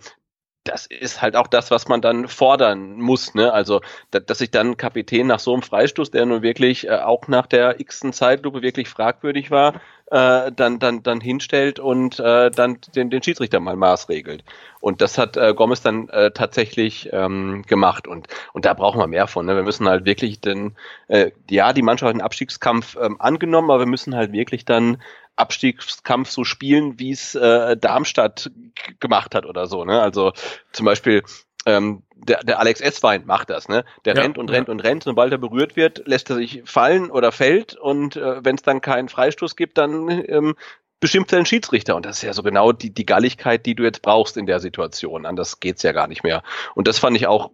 das 0.64 0.86
ist 0.86 1.22
halt 1.22 1.36
auch 1.36 1.48
das, 1.48 1.72
was 1.72 1.88
man 1.88 2.02
dann 2.02 2.28
fordern 2.28 3.00
muss, 3.00 3.34
ne? 3.34 3.52
Also, 3.52 3.82
dass 4.12 4.38
sich 4.38 4.52
dann 4.52 4.78
Kapitän 4.78 5.28
nach 5.28 5.40
so 5.40 5.54
einem 5.54 5.64
Freistoß, 5.64 6.12
der 6.12 6.26
nun 6.26 6.44
wirklich 6.44 6.88
äh, 6.88 6.98
auch 6.98 7.28
nach 7.28 7.48
der 7.48 7.80
x-ten 7.80 8.14
Zeitlupe 8.14 8.62
wirklich 8.62 8.88
fragwürdig 8.88 9.50
war, 9.50 9.82
äh, 10.12 10.52
dann, 10.52 10.78
dann, 10.78 11.02
dann 11.02 11.20
hinstellt 11.20 11.80
und 11.80 12.20
äh, 12.20 12.52
dann 12.52 12.78
den, 12.96 13.10
den 13.10 13.24
Schiedsrichter 13.24 13.60
mal 13.60 13.76
maßregelt. 13.76 14.44
Und 14.80 15.02
das 15.02 15.18
hat 15.18 15.36
äh, 15.38 15.54
Gomez 15.56 15.82
dann 15.82 16.10
äh, 16.10 16.32
tatsächlich 16.32 17.10
ähm, 17.12 17.64
gemacht. 17.66 18.08
Und, 18.08 18.28
und 18.54 18.66
da 18.66 18.74
brauchen 18.74 19.00
wir 19.00 19.08
mehr 19.08 19.28
von. 19.28 19.46
Ne? 19.46 19.56
Wir 19.56 19.64
müssen 19.64 19.88
halt 19.88 20.06
wirklich 20.06 20.42
den, 20.42 20.76
äh, 21.08 21.32
ja, 21.50 21.74
die 21.74 21.82
Mannschaft 21.82 22.10
hat 22.10 22.16
den 22.16 22.22
Abstiegskampf 22.22 22.98
ähm, 23.02 23.20
angenommen, 23.20 23.72
aber 23.72 23.80
wir 23.80 23.88
müssen 23.88 24.16
halt 24.16 24.32
wirklich 24.32 24.66
dann 24.66 25.02
Abstiegskampf 25.36 26.30
so 26.30 26.44
spielen, 26.44 27.00
wie 27.00 27.12
es 27.12 27.36
äh, 27.36 27.78
Darmstadt 27.78 28.52
gemacht 29.00 29.36
hat 29.36 29.46
oder 29.46 29.68
so. 29.68 29.86
Ne? 29.86 30.02
Also 30.02 30.34
zum 30.72 30.86
Beispiel 30.86 31.24
ähm, 31.66 32.04
der, 32.16 32.44
der 32.44 32.60
Alex 32.60 32.82
Esswein 32.82 33.26
macht 33.26 33.50
das, 33.50 33.68
ne? 33.68 33.84
Der 34.06 34.16
ja, 34.16 34.22
rennt 34.22 34.38
und 34.38 34.50
rennt 34.50 34.68
ja. 34.68 34.72
und 34.72 34.80
rennt, 34.80 35.04
sobald 35.04 35.32
er 35.32 35.38
berührt 35.38 35.76
wird, 35.76 36.04
lässt 36.06 36.30
er 36.30 36.36
sich 36.36 36.64
fallen 36.66 37.10
oder 37.12 37.32
fällt 37.32 37.76
und 37.76 38.16
äh, 38.16 38.44
wenn 38.44 38.56
es 38.56 38.62
dann 38.62 38.82
keinen 38.82 39.10
Freistoß 39.10 39.56
gibt, 39.56 39.78
dann 39.78 40.10
ähm, 40.28 40.56
beschimpft 41.00 41.34
er 41.34 41.40
den 41.40 41.46
Schiedsrichter. 41.46 41.96
Und 41.96 42.06
das 42.06 42.18
ist 42.18 42.24
ja 42.24 42.34
so 42.34 42.44
genau 42.44 42.72
die, 42.72 42.94
die 42.94 43.06
Galligkeit, 43.06 43.66
die 43.66 43.76
du 43.76 43.84
jetzt 43.84 44.02
brauchst 44.02 44.38
in 44.38 44.46
der 44.46 44.60
Situation. 44.60 45.26
Anders 45.26 45.60
geht's 45.60 45.84
ja 45.84 45.92
gar 45.92 46.08
nicht 46.08 46.24
mehr. 46.24 46.44
Und 46.76 46.88
das 46.88 47.00
fand 47.00 47.18
ich 47.18 47.28
auch 47.28 47.52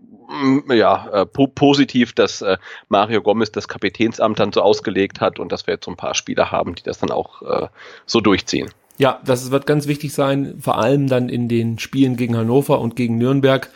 ja, 0.69 1.09
äh, 1.11 1.25
po 1.25 1.47
positiv, 1.47 2.13
dass 2.13 2.41
äh, 2.41 2.57
Mario 2.89 3.21
Gomez 3.21 3.51
das 3.51 3.67
Kapitänsamt 3.67 4.39
dann 4.39 4.51
so 4.51 4.61
ausgelegt 4.61 5.21
hat 5.21 5.39
und 5.39 5.51
dass 5.51 5.67
wir 5.67 5.75
jetzt 5.75 5.85
so 5.85 5.91
ein 5.91 5.97
paar 5.97 6.15
Spieler 6.15 6.51
haben, 6.51 6.75
die 6.75 6.83
das 6.83 6.99
dann 6.99 7.11
auch 7.11 7.41
äh, 7.41 7.67
so 8.05 8.21
durchziehen. 8.21 8.69
Ja, 8.97 9.21
das 9.23 9.51
wird 9.51 9.67
ganz 9.67 9.87
wichtig 9.87 10.13
sein, 10.13 10.55
vor 10.59 10.79
allem 10.79 11.07
dann 11.07 11.29
in 11.29 11.47
den 11.47 11.77
Spielen 11.79 12.17
gegen 12.17 12.35
Hannover 12.35 12.79
und 12.79 12.95
gegen 12.95 13.17
Nürnberg. 13.17 13.69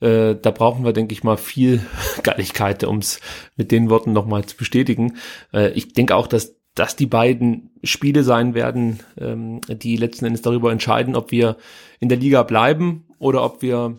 Äh, 0.00 0.36
da 0.36 0.50
brauchen 0.50 0.84
wir, 0.84 0.92
denke 0.92 1.12
ich 1.12 1.24
mal, 1.24 1.36
viel 1.36 1.84
Galligkeit, 2.22 2.84
um 2.84 2.98
es 2.98 3.20
mit 3.56 3.72
den 3.72 3.90
Worten 3.90 4.12
nochmal 4.12 4.44
zu 4.44 4.56
bestätigen. 4.56 5.16
Äh, 5.52 5.70
ich 5.70 5.94
denke 5.94 6.14
auch, 6.14 6.26
dass 6.26 6.56
das 6.74 6.94
die 6.94 7.06
beiden 7.06 7.70
Spiele 7.82 8.22
sein 8.22 8.54
werden, 8.54 9.00
ähm, 9.18 9.60
die 9.68 9.96
letzten 9.96 10.26
Endes 10.26 10.42
darüber 10.42 10.70
entscheiden, 10.70 11.16
ob 11.16 11.32
wir 11.32 11.56
in 11.98 12.08
der 12.08 12.18
Liga 12.18 12.44
bleiben 12.44 13.06
oder 13.18 13.42
ob 13.42 13.62
wir 13.62 13.98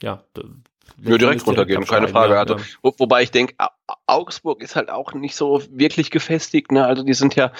ja 0.00 0.24
ja, 1.02 1.18
direkt 1.18 1.46
runtergehen, 1.46 1.84
keine 1.86 2.08
Frage. 2.08 2.34
Ja, 2.34 2.40
also, 2.40 2.56
wo, 2.82 2.92
wobei 2.98 3.22
ich 3.22 3.30
denke, 3.30 3.54
Augsburg 4.06 4.62
ist 4.62 4.76
halt 4.76 4.90
auch 4.90 5.12
nicht 5.14 5.36
so 5.36 5.62
wirklich 5.70 6.10
gefestigt. 6.10 6.72
Ne? 6.72 6.86
Also 6.86 7.02
die 7.02 7.14
sind 7.14 7.36
ja 7.36 7.52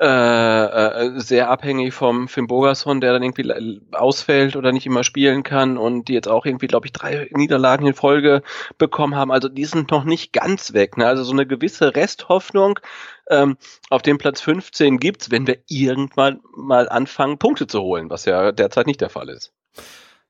äh, 0.00 0.06
äh, 0.06 1.20
sehr 1.20 1.50
abhängig 1.50 1.92
vom 1.92 2.28
Finn 2.28 2.46
Bogerson, 2.46 3.00
der 3.00 3.12
dann 3.12 3.22
irgendwie 3.22 3.80
ausfällt 3.90 4.54
oder 4.54 4.70
nicht 4.70 4.86
immer 4.86 5.02
spielen 5.02 5.42
kann 5.42 5.76
und 5.76 6.06
die 6.06 6.12
jetzt 6.12 6.28
auch 6.28 6.46
irgendwie, 6.46 6.68
glaube 6.68 6.86
ich, 6.86 6.92
drei 6.92 7.28
Niederlagen 7.32 7.84
in 7.84 7.94
Folge 7.94 8.42
bekommen 8.78 9.16
haben. 9.16 9.32
Also 9.32 9.48
die 9.48 9.64
sind 9.64 9.90
noch 9.90 10.04
nicht 10.04 10.32
ganz 10.32 10.72
weg. 10.72 10.96
Ne? 10.96 11.06
Also 11.06 11.24
so 11.24 11.32
eine 11.32 11.46
gewisse 11.46 11.96
Resthoffnung 11.96 12.78
ähm, 13.28 13.56
auf 13.90 14.02
dem 14.02 14.18
Platz 14.18 14.40
15 14.40 14.98
gibt's, 14.98 15.32
wenn 15.32 15.48
wir 15.48 15.58
irgendwann 15.66 16.40
mal 16.56 16.88
anfangen, 16.88 17.38
Punkte 17.38 17.66
zu 17.66 17.82
holen, 17.82 18.08
was 18.08 18.24
ja 18.24 18.52
derzeit 18.52 18.86
nicht 18.86 19.00
der 19.00 19.10
Fall 19.10 19.28
ist. 19.28 19.52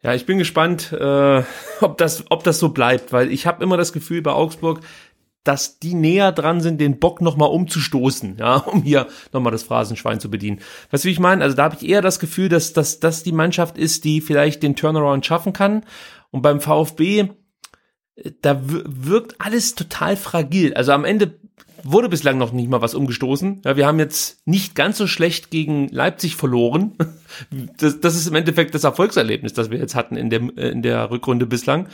Ja, 0.02 0.14
ich 0.14 0.26
bin 0.26 0.38
gespannt, 0.38 0.92
äh, 0.92 1.42
ob 1.80 1.98
das, 1.98 2.24
ob 2.30 2.44
das 2.44 2.58
so 2.58 2.70
bleibt, 2.70 3.12
weil 3.12 3.32
ich 3.32 3.46
habe 3.46 3.62
immer 3.62 3.76
das 3.76 3.92
Gefühl 3.92 4.22
bei 4.22 4.32
Augsburg, 4.32 4.80
dass 5.44 5.78
die 5.78 5.94
näher 5.94 6.30
dran 6.30 6.60
sind, 6.60 6.80
den 6.80 6.98
Bock 6.98 7.20
nochmal 7.20 7.48
umzustoßen, 7.48 8.36
ja, 8.38 8.56
um 8.66 8.82
hier 8.82 9.06
nochmal 9.32 9.52
das 9.52 9.62
Phrasenschwein 9.62 10.20
zu 10.20 10.30
bedienen. 10.30 10.60
Weißt 10.90 11.04
du, 11.04 11.08
wie 11.08 11.12
ich 11.12 11.20
meine? 11.20 11.42
Also 11.42 11.56
da 11.56 11.64
habe 11.64 11.76
ich 11.80 11.88
eher 11.88 12.02
das 12.02 12.20
Gefühl, 12.20 12.48
dass, 12.48 12.72
dass 12.72 13.00
das 13.00 13.22
die 13.22 13.32
Mannschaft 13.32 13.78
ist, 13.78 14.04
die 14.04 14.20
vielleicht 14.20 14.62
den 14.62 14.76
Turnaround 14.76 15.24
schaffen 15.24 15.52
kann. 15.52 15.84
Und 16.30 16.42
beim 16.42 16.60
VfB, 16.60 17.30
äh, 18.16 18.30
da 18.42 18.60
wirkt 18.62 19.36
alles 19.40 19.74
total 19.74 20.16
fragil. 20.16 20.74
Also 20.74 20.92
am 20.92 21.04
Ende 21.04 21.37
wurde 21.84 22.08
bislang 22.08 22.38
noch 22.38 22.52
nicht 22.52 22.68
mal 22.68 22.82
was 22.82 22.94
umgestoßen. 22.94 23.62
Ja, 23.64 23.76
wir 23.76 23.86
haben 23.86 23.98
jetzt 23.98 24.46
nicht 24.46 24.74
ganz 24.74 24.98
so 24.98 25.06
schlecht 25.06 25.50
gegen 25.50 25.88
Leipzig 25.88 26.36
verloren. 26.36 26.92
Das, 27.76 28.00
das 28.00 28.16
ist 28.16 28.26
im 28.26 28.34
Endeffekt 28.34 28.74
das 28.74 28.84
Erfolgserlebnis, 28.84 29.52
das 29.52 29.70
wir 29.70 29.78
jetzt 29.78 29.94
hatten 29.94 30.16
in 30.16 30.30
der, 30.30 30.40
in 30.56 30.80
der 30.80 31.10
Rückrunde 31.10 31.44
bislang. 31.44 31.88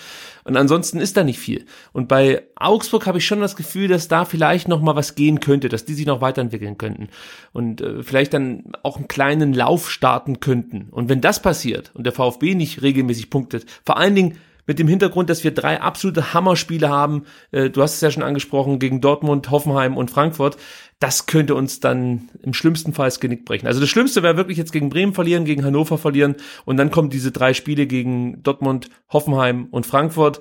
Und 0.44 0.56
ansonsten 0.56 1.00
ist 1.00 1.16
da 1.16 1.24
nicht 1.24 1.40
viel. 1.40 1.66
Und 1.92 2.06
bei 2.06 2.44
Augsburg 2.54 3.08
habe 3.08 3.18
ich 3.18 3.26
schon 3.26 3.40
das 3.40 3.56
Gefühl, 3.56 3.88
dass 3.88 4.06
da 4.06 4.26
vielleicht 4.26 4.68
noch 4.68 4.80
mal 4.80 4.94
was 4.94 5.16
gehen 5.16 5.40
könnte, 5.40 5.68
dass 5.68 5.84
die 5.84 5.94
sich 5.94 6.06
noch 6.06 6.20
weiterentwickeln 6.20 6.78
könnten 6.78 7.08
und 7.52 7.80
äh, 7.80 8.04
vielleicht 8.04 8.32
dann 8.32 8.72
auch 8.84 8.96
einen 8.96 9.08
kleinen 9.08 9.52
Lauf 9.52 9.90
starten 9.90 10.38
könnten. 10.38 10.86
Und 10.92 11.08
wenn 11.08 11.20
das 11.20 11.42
passiert 11.42 11.90
und 11.94 12.04
der 12.04 12.12
VfB 12.12 12.54
nicht 12.54 12.82
regelmäßig 12.82 13.28
punktet, 13.28 13.66
vor 13.84 13.96
allen 13.96 14.14
Dingen 14.14 14.38
mit 14.66 14.78
dem 14.78 14.88
Hintergrund, 14.88 15.30
dass 15.30 15.44
wir 15.44 15.52
drei 15.52 15.80
absolute 15.80 16.34
Hammerspiele 16.34 16.88
haben. 16.88 17.24
Äh, 17.50 17.70
du 17.70 17.82
hast 17.82 17.94
es 17.94 18.00
ja 18.00 18.10
schon 18.10 18.22
angesprochen, 18.22 18.78
gegen 18.78 19.00
Dortmund, 19.00 19.50
Hoffenheim 19.50 19.96
und 19.96 20.10
Frankfurt. 20.10 20.56
Das 21.00 21.26
könnte 21.26 21.54
uns 21.54 21.80
dann 21.80 22.28
im 22.42 22.54
schlimmsten 22.54 22.92
Fall 22.92 23.06
das 23.06 23.20
Genick 23.20 23.44
brechen. 23.44 23.66
Also 23.66 23.80
das 23.80 23.88
Schlimmste 23.88 24.22
wäre 24.22 24.36
wirklich 24.36 24.58
jetzt 24.58 24.72
gegen 24.72 24.90
Bremen 24.90 25.12
verlieren, 25.12 25.44
gegen 25.44 25.64
Hannover 25.64 25.98
verlieren 25.98 26.36
und 26.64 26.76
dann 26.76 26.90
kommen 26.90 27.10
diese 27.10 27.32
drei 27.32 27.52
Spiele 27.52 27.86
gegen 27.86 28.42
Dortmund, 28.42 28.88
Hoffenheim 29.10 29.68
und 29.70 29.86
Frankfurt. 29.86 30.40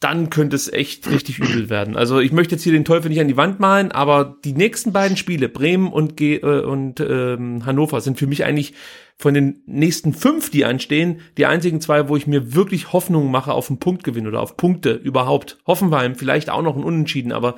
Dann 0.00 0.28
könnte 0.28 0.56
es 0.56 0.70
echt 0.70 1.08
richtig 1.08 1.38
übel 1.38 1.70
werden. 1.70 1.96
Also 1.96 2.20
ich 2.20 2.30
möchte 2.30 2.54
jetzt 2.54 2.64
hier 2.64 2.72
den 2.72 2.84
Teufel 2.84 3.08
nicht 3.08 3.20
an 3.20 3.28
die 3.28 3.36
Wand 3.38 3.60
malen, 3.60 3.92
aber 3.92 4.36
die 4.44 4.52
nächsten 4.52 4.92
beiden 4.92 5.16
Spiele, 5.16 5.48
Bremen 5.48 5.90
und, 5.90 6.16
Ge 6.18 6.40
äh, 6.42 6.60
und 6.64 7.00
ähm, 7.00 7.64
Hannover, 7.64 8.02
sind 8.02 8.18
für 8.18 8.26
mich 8.26 8.44
eigentlich 8.44 8.74
von 9.16 9.32
den 9.32 9.62
nächsten 9.64 10.12
fünf, 10.12 10.50
die 10.50 10.66
anstehen, 10.66 11.20
die 11.38 11.46
einzigen 11.46 11.80
zwei, 11.80 12.08
wo 12.08 12.16
ich 12.16 12.26
mir 12.26 12.54
wirklich 12.54 12.92
Hoffnung 12.92 13.30
mache 13.30 13.52
auf 13.52 13.70
einen 13.70 13.78
Punktgewinn 13.78 14.26
oder 14.26 14.42
auf 14.42 14.58
Punkte 14.58 14.92
überhaupt. 14.92 15.56
Hoffenheim 15.66 16.14
vielleicht 16.14 16.50
auch 16.50 16.62
noch 16.62 16.76
ein 16.76 16.84
Unentschieden, 16.84 17.32
aber 17.32 17.56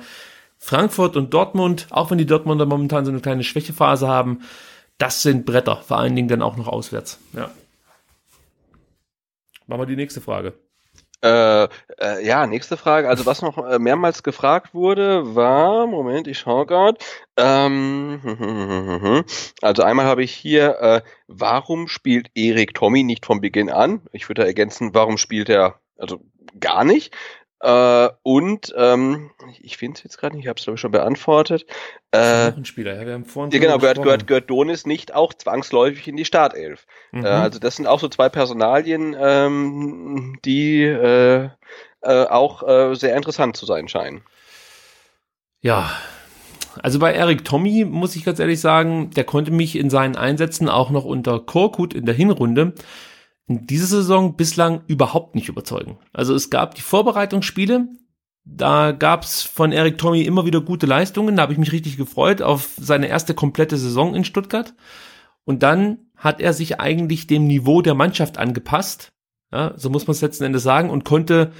Frankfurt 0.57 1.17
und 1.17 1.33
Dortmund, 1.33 1.87
auch 1.89 2.09
wenn 2.11 2.17
die 2.17 2.25
Dortmunder 2.25 2.65
momentan 2.65 3.03
so 3.03 3.11
eine 3.11 3.19
kleine 3.19 3.43
Schwächephase 3.43 4.07
haben, 4.07 4.39
das 4.97 5.21
sind 5.21 5.45
Bretter, 5.45 5.77
vor 5.77 5.97
allen 5.97 6.15
Dingen 6.15 6.29
dann 6.29 6.41
auch 6.41 6.55
noch 6.55 6.67
auswärts. 6.67 7.19
Ja. 7.33 7.51
Machen 9.67 9.81
wir 9.81 9.85
die 9.85 9.95
nächste 9.97 10.21
Frage. 10.21 10.53
Äh, 11.21 11.63
äh, 11.99 12.25
ja, 12.25 12.47
nächste 12.47 12.77
Frage. 12.77 13.09
Also 13.09 13.25
was 13.25 13.41
noch 13.41 13.57
äh, 13.57 13.77
mehrmals 13.77 14.23
gefragt 14.23 14.73
wurde, 14.73 15.35
war, 15.35 15.85
Moment, 15.85 16.27
ich 16.27 16.39
schaue 16.39 16.65
gerade. 16.65 16.97
Ähm, 17.35 19.25
also 19.61 19.83
einmal 19.83 20.05
habe 20.05 20.23
ich 20.23 20.31
hier, 20.31 20.79
äh, 20.79 21.01
warum 21.27 21.87
spielt 21.87 22.31
Erik 22.35 22.73
Tommy 22.73 23.03
nicht 23.03 23.25
von 23.25 23.41
Beginn 23.41 23.69
an? 23.69 24.01
Ich 24.13 24.29
würde 24.29 24.43
da 24.43 24.47
ergänzen, 24.47 24.93
warum 24.93 25.17
spielt 25.17 25.49
er 25.49 25.79
also 25.97 26.21
gar 26.59 26.85
nicht? 26.85 27.13
Äh, 27.61 28.09
und 28.23 28.73
ähm, 28.77 29.31
ich 29.61 29.77
finde 29.77 29.97
es 29.97 30.03
jetzt 30.03 30.17
gerade 30.17 30.35
nicht, 30.35 30.45
ich 30.45 30.49
habe 30.49 30.57
es 30.57 30.63
glaube 30.63 30.75
ich 30.75 30.81
schon 30.81 30.91
beantwortet. 30.91 31.65
Äh, 32.11 32.51
ein 32.51 32.65
Spieler, 32.65 32.95
ja, 32.95 33.05
wir 33.05 33.13
haben 33.13 33.25
vorhin 33.25 33.51
ja, 33.51 33.59
genau, 33.59 33.77
gehört, 33.77 34.01
gehört, 34.01 34.27
gehört 34.27 34.49
Donis 34.49 34.85
nicht 34.85 35.13
auch 35.13 35.33
zwangsläufig 35.33 36.07
in 36.07 36.15
die 36.15 36.25
Startelf. 36.25 36.85
Mhm. 37.11 37.25
Äh, 37.25 37.29
also 37.29 37.59
das 37.59 37.75
sind 37.75 37.87
auch 37.87 37.99
so 37.99 38.07
zwei 38.07 38.29
Personalien, 38.29 39.15
ähm, 39.19 40.39
die 40.45 40.83
äh, 40.83 41.49
äh, 42.01 42.25
auch 42.25 42.65
äh, 42.67 42.95
sehr 42.95 43.15
interessant 43.15 43.57
zu 43.57 43.65
sein 43.65 43.89
scheinen. 43.89 44.21
Ja, 45.61 45.91
also 46.81 46.99
bei 46.99 47.13
Eric 47.13 47.43
Tommy 47.43 47.83
muss 47.83 48.15
ich 48.15 48.23
ganz 48.23 48.39
ehrlich 48.39 48.61
sagen, 48.61 49.09
der 49.11 49.25
konnte 49.25 49.51
mich 49.51 49.75
in 49.75 49.89
seinen 49.89 50.15
Einsätzen 50.15 50.69
auch 50.69 50.91
noch 50.91 51.03
unter 51.03 51.39
Korkut 51.39 51.93
in 51.93 52.05
der 52.05 52.15
Hinrunde 52.15 52.73
in 53.49 53.65
dieser 53.65 53.87
Saison 53.87 54.37
bislang 54.37 54.83
überhaupt 54.87 55.33
nicht 55.33 55.49
überzeugen. 55.49 55.97
Also 56.13 56.35
es 56.35 56.51
gab 56.51 56.75
die 56.75 56.81
Vorbereitungsspiele, 56.81 57.87
da 58.45 58.91
gab's 58.91 59.41
von 59.41 59.71
Eric 59.71 59.97
Tommy 59.97 60.21
immer 60.21 60.45
wieder 60.45 60.61
gute 60.61 60.85
Leistungen, 60.85 61.35
da 61.35 61.41
habe 61.41 61.53
ich 61.53 61.59
mich 61.59 61.71
richtig 61.71 61.97
gefreut 61.97 62.43
auf 62.43 62.69
seine 62.77 63.07
erste 63.07 63.33
komplette 63.33 63.77
Saison 63.77 64.13
in 64.13 64.23
Stuttgart. 64.23 64.75
Und 65.45 65.63
dann 65.63 65.97
hat 66.15 66.41
er 66.41 66.53
sich 66.53 66.79
eigentlich 66.79 67.25
dem 67.25 67.47
Niveau 67.47 67.81
der 67.81 67.95
Mannschaft 67.95 68.37
angepasst, 68.37 69.13
ja, 69.51 69.73
so 69.75 69.89
muss 69.89 70.05
man 70.05 70.11
es 70.11 70.21
letzten 70.21 70.43
Endes 70.43 70.61
sagen, 70.61 70.91
und 70.91 71.03
konnte 71.03 71.51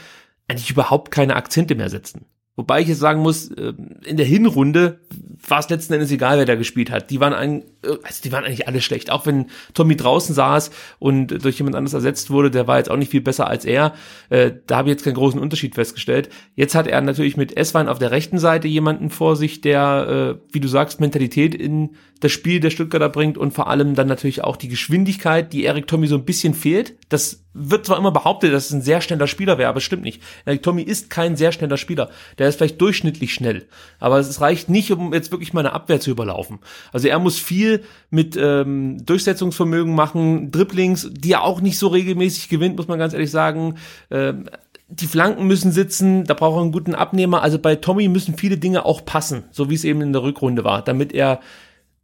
eigentlich 0.48 0.70
überhaupt 0.70 1.10
keine 1.10 1.36
Akzente 1.36 1.74
mehr 1.74 1.90
setzen. 1.90 2.26
Wobei 2.60 2.82
ich 2.82 2.90
jetzt 2.90 3.00
sagen 3.00 3.22
muss, 3.22 3.50
äh, 3.52 3.72
in 4.04 4.18
der 4.18 4.26
Hinrunde 4.26 5.00
war 5.48 5.60
es 5.60 5.70
letzten 5.70 5.94
Endes 5.94 6.12
egal, 6.12 6.40
wer 6.40 6.46
da 6.46 6.56
gespielt 6.56 6.92
hat. 6.92 7.10
Die 7.10 7.22
waren, 7.22 7.32
ein, 7.32 7.62
äh, 7.84 7.96
also 8.04 8.22
die 8.22 8.34
waren 8.34 8.44
eigentlich 8.44 8.68
alle 8.68 8.82
schlecht. 8.82 9.12
Auch 9.12 9.26
wenn 9.26 9.46
Tommy 9.74 9.96
draußen 9.96 10.36
saß 10.36 10.70
und 11.00 11.42
durch 11.42 11.58
jemand 11.58 11.78
anderes 11.78 11.94
ersetzt 11.94 12.32
wurde, 12.32 12.52
der 12.52 12.68
war 12.68 12.78
jetzt 12.78 12.92
auch 12.92 12.98
nicht 12.98 13.12
viel 13.12 13.22
besser 13.22 13.48
als 13.48 13.64
er. 13.64 13.94
Äh, 14.30 14.52
da 14.68 14.76
habe 14.76 14.90
ich 14.90 14.92
jetzt 14.96 15.06
keinen 15.06 15.14
großen 15.14 15.40
Unterschied 15.40 15.76
festgestellt. 15.76 16.28
Jetzt 16.56 16.76
hat 16.76 16.86
er 16.86 17.00
natürlich 17.00 17.38
mit 17.38 17.56
Eswein 17.56 17.88
auf 17.88 17.98
der 17.98 18.12
rechten 18.12 18.40
Seite 18.40 18.68
jemanden 18.68 19.10
vor 19.10 19.38
sich, 19.38 19.62
der, 19.62 20.38
wie 20.52 20.60
du 20.60 20.68
sagst, 20.68 21.00
Mentalität 21.00 21.56
in 21.56 21.92
das 22.20 22.32
Spiel 22.34 22.60
der 22.60 22.70
Stuttgarter 22.70 23.10
bringt 23.10 23.38
und 23.38 23.54
vor 23.54 23.70
allem 23.70 23.96
dann 23.96 24.08
natürlich 24.08 24.44
auch 24.44 24.58
die 24.58 24.68
Geschwindigkeit, 24.68 25.54
die 25.54 25.64
Erik 25.64 25.88
Tommy 25.88 26.08
so 26.08 26.16
ein 26.16 26.26
bisschen 26.26 26.54
fehlt. 26.54 26.98
Das 27.08 27.46
wird 27.54 27.86
zwar 27.86 27.98
immer 27.98 28.12
behauptet, 28.12 28.54
dass 28.54 28.66
es 28.66 28.74
ein 28.74 28.82
sehr 28.82 29.02
schneller 29.02 29.28
Spieler 29.28 29.58
wäre, 29.58 29.70
aber 29.70 29.78
es 29.78 29.84
stimmt 29.84 30.04
nicht. 30.04 30.22
Erik 30.46 30.62
Tommy 30.62 30.82
ist 30.82 31.10
kein 31.10 31.36
sehr 31.36 31.52
schneller 31.52 31.78
Spieler. 31.78 32.10
Der 32.38 32.49
ist 32.50 32.58
vielleicht 32.58 32.82
durchschnittlich 32.82 33.34
schnell, 33.34 33.68
aber 34.00 34.20
es 34.20 34.42
reicht 34.42 34.70
nicht, 34.70 34.92
um 34.92 35.14
jetzt 35.14 35.32
wirklich 35.32 35.54
mal 35.54 35.62
eine 35.62 35.74
Abwehr 35.74 36.00
zu 36.00 36.12
überlaufen. 36.12 36.60
Also 36.92 37.08
er 37.08 37.20
muss 37.20 37.40
viel 37.40 37.84
mit 38.10 38.38
ähm, 38.38 39.06
Durchsetzungsvermögen 39.06 39.96
machen, 39.96 40.52
Dribblings, 40.52 41.10
die 41.12 41.34
er 41.34 41.44
auch 41.44 41.62
nicht 41.62 41.78
so 41.78 41.88
regelmäßig 41.88 42.50
gewinnt, 42.50 42.78
muss 42.78 42.88
man 42.88 43.00
ganz 43.00 43.14
ehrlich 43.14 43.32
sagen. 43.32 43.76
Ähm, 44.12 44.50
die 44.90 45.08
Flanken 45.08 45.46
müssen 45.46 45.72
sitzen, 45.72 46.24
da 46.26 46.34
braucht 46.34 46.58
er 46.58 46.64
einen 46.64 46.72
guten 46.72 46.96
Abnehmer. 46.96 47.44
Also 47.44 47.60
bei 47.60 47.76
Tommy 47.76 48.08
müssen 48.08 48.36
viele 48.38 48.58
Dinge 48.58 48.86
auch 48.86 49.06
passen, 49.06 49.44
so 49.52 49.70
wie 49.70 49.76
es 49.76 49.84
eben 49.84 50.02
in 50.02 50.14
der 50.14 50.24
Rückrunde 50.24 50.64
war, 50.64 50.84
damit 50.84 51.14
er 51.14 51.40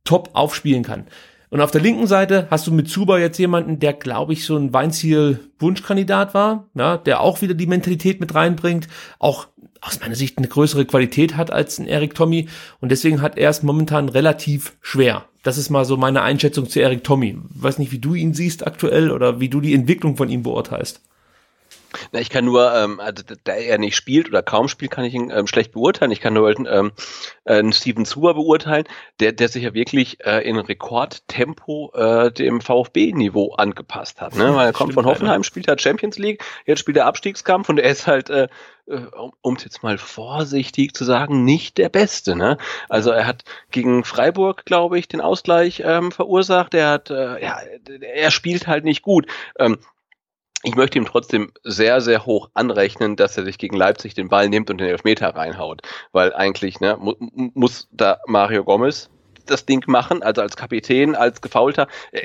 top 0.04 0.30
aufspielen 0.34 0.84
kann. 0.84 1.06
Und 1.50 1.62
auf 1.62 1.72
der 1.72 1.82
linken 1.82 2.08
Seite 2.08 2.48
hast 2.50 2.68
du 2.68 2.72
mit 2.72 2.89
Zuba 2.89 3.20
jetzt 3.20 3.38
jemanden, 3.38 3.80
der, 3.80 3.93
glaube 3.93 4.34
ich, 4.34 4.46
so 4.46 4.58
ein 4.58 4.74
Weinziel-Wunschkandidat 4.74 6.34
war, 6.34 6.66
ja, 6.74 6.98
der 6.98 7.22
auch 7.22 7.41
wieder 7.41 7.54
die 7.54 7.68
Mentalität 7.68 8.20
mit 8.20 8.36
reinbringt, 8.36 8.88
auch 9.20 9.48
aus 9.82 10.00
meiner 10.00 10.16
Sicht 10.16 10.38
eine 10.38 10.48
größere 10.48 10.86
Qualität 10.86 11.38
hat 11.38 11.52
als 11.52 11.78
ein 11.80 11.88
Eric 11.88 12.16
Tommy 12.16 12.48
und 12.82 12.91
deswegen 12.91 13.22
hat 13.22 13.38
er 13.38 13.50
es 13.50 13.62
momentan 13.62 14.10
relativ 14.10 14.74
schwer. 14.82 15.26
Das 15.43 15.60
ist 15.60 15.70
mal 15.70 15.86
so 15.86 15.96
meine 15.96 16.24
Einschätzung 16.24 16.68
zu 16.68 16.82
Eric 16.82 17.04
Tommy. 17.04 17.38
Weiß 17.54 17.78
nicht, 17.78 17.91
wie 17.91 18.00
du 18.00 18.16
ihn 18.16 18.34
siehst 18.34 18.66
aktuell 18.66 19.12
oder 19.12 19.39
wie 19.39 19.50
du 19.50 19.62
die 19.62 19.76
Entwicklung 19.76 20.18
von 20.18 20.30
ihm 20.30 20.41
beurteilst. 20.41 21.02
Na, 22.12 22.20
ich 22.20 22.30
kann 22.30 22.46
nur, 22.46 22.74
ähm, 22.74 23.00
also 23.00 23.24
da 23.43 23.54
er 23.54 23.78
nicht 23.78 23.96
spielt 23.96 24.28
oder 24.28 24.41
kaum 24.41 24.68
spielt, 24.68 24.91
kann 24.91 25.06
ich 25.06 25.14
ihn 25.14 25.32
ähm, 25.32 25.48
schlecht 25.48 25.72
beurteilen. 25.72 26.12
Ich 26.12 26.22
kann 26.22 26.34
nur 26.34 26.50
ähm, 26.50 26.91
äh, 27.46 27.54
einen 27.54 27.74
Steven 27.74 28.06
Zuber 28.06 28.34
beurteilen, 28.34 28.86
der, 29.20 29.32
der 29.32 29.50
sich 29.50 29.64
ja 29.64 29.74
wirklich 29.74 30.26
äh, 30.26 30.48
in 30.48 30.58
Rekordtempo 30.58 31.91
äh, 31.93 32.32
dem 32.32 32.62
VfB-Niveau 32.62 33.54
angepasst 33.54 34.22
hat. 34.22 34.36
Ne? 34.36 34.56
Weil 34.56 34.68
er 34.68 34.74
kommt 34.74 34.93
von 34.93 35.06
Hoffenheim, 35.06 35.43
spielt 35.43 35.68
er 35.68 35.78
Champions 35.78 36.18
League, 36.18 36.43
jetzt 36.66 36.80
spielt 36.80 36.98
er 36.98 37.06
Abstiegskampf 37.06 37.70
und 37.70 37.80
er 37.80 37.89
ist 37.89 38.08
halt 38.08 38.30
äh, 38.30 38.48
äh 38.88 39.00
um 39.41 39.56
es 39.56 39.64
jetzt 39.64 39.84
mal 39.84 39.98
vorsichtig 39.98 40.93
zu 40.93 41.04
sagen, 41.04 41.43
nicht 41.43 41.78
der 41.78 41.89
Beste. 41.89 42.36
Ne? 42.36 42.58
Also 42.89 43.12
er 43.12 43.26
hat 43.28 43.43
gegen 43.72 44.04
Freiburg, 44.04 44.66
glaube 44.66 45.00
ich, 45.00 45.08
den 45.08 45.22
Ausgleich 45.22 45.82
ähm, 45.86 46.12
verursacht. 46.12 46.74
Er 46.74 46.89
hat, 46.89 47.10
äh, 47.10 47.41
ja, 47.41 47.60
er 48.02 48.32
spielt 48.32 48.68
halt 48.68 48.84
nicht 48.84 49.02
gut. 49.02 49.28
Ähm, 49.58 49.78
ich 50.66 50.76
möchte 50.76 50.97
ihm 50.97 51.05
trotzdem 51.05 51.51
sehr, 51.63 52.01
sehr 52.01 52.26
hoch 52.26 52.49
anrechnen, 52.53 53.16
dass 53.16 53.38
er 53.38 53.45
sich 53.45 53.57
gegen 53.57 53.78
Leipzig 53.78 54.13
den 54.16 54.30
Ball 54.30 54.49
nimmt 54.49 54.70
und 54.70 54.80
den 54.80 54.88
Elfmeter 54.88 55.36
reinhaut. 55.36 55.82
Weil 56.11 56.34
eigentlich 56.34 56.80
ne, 56.80 56.97
mu 56.99 57.13
muss 57.53 57.88
da 57.91 58.20
Mario 58.28 58.63
Gomez 58.63 59.09
das 59.45 59.66
Ding 59.66 59.84
machen, 59.88 60.24
also 60.24 60.41
als 60.41 60.55
Kapitän, 60.55 61.16
als 61.16 61.41
Gefaulter. 61.41 61.88
Äh, 62.11 62.22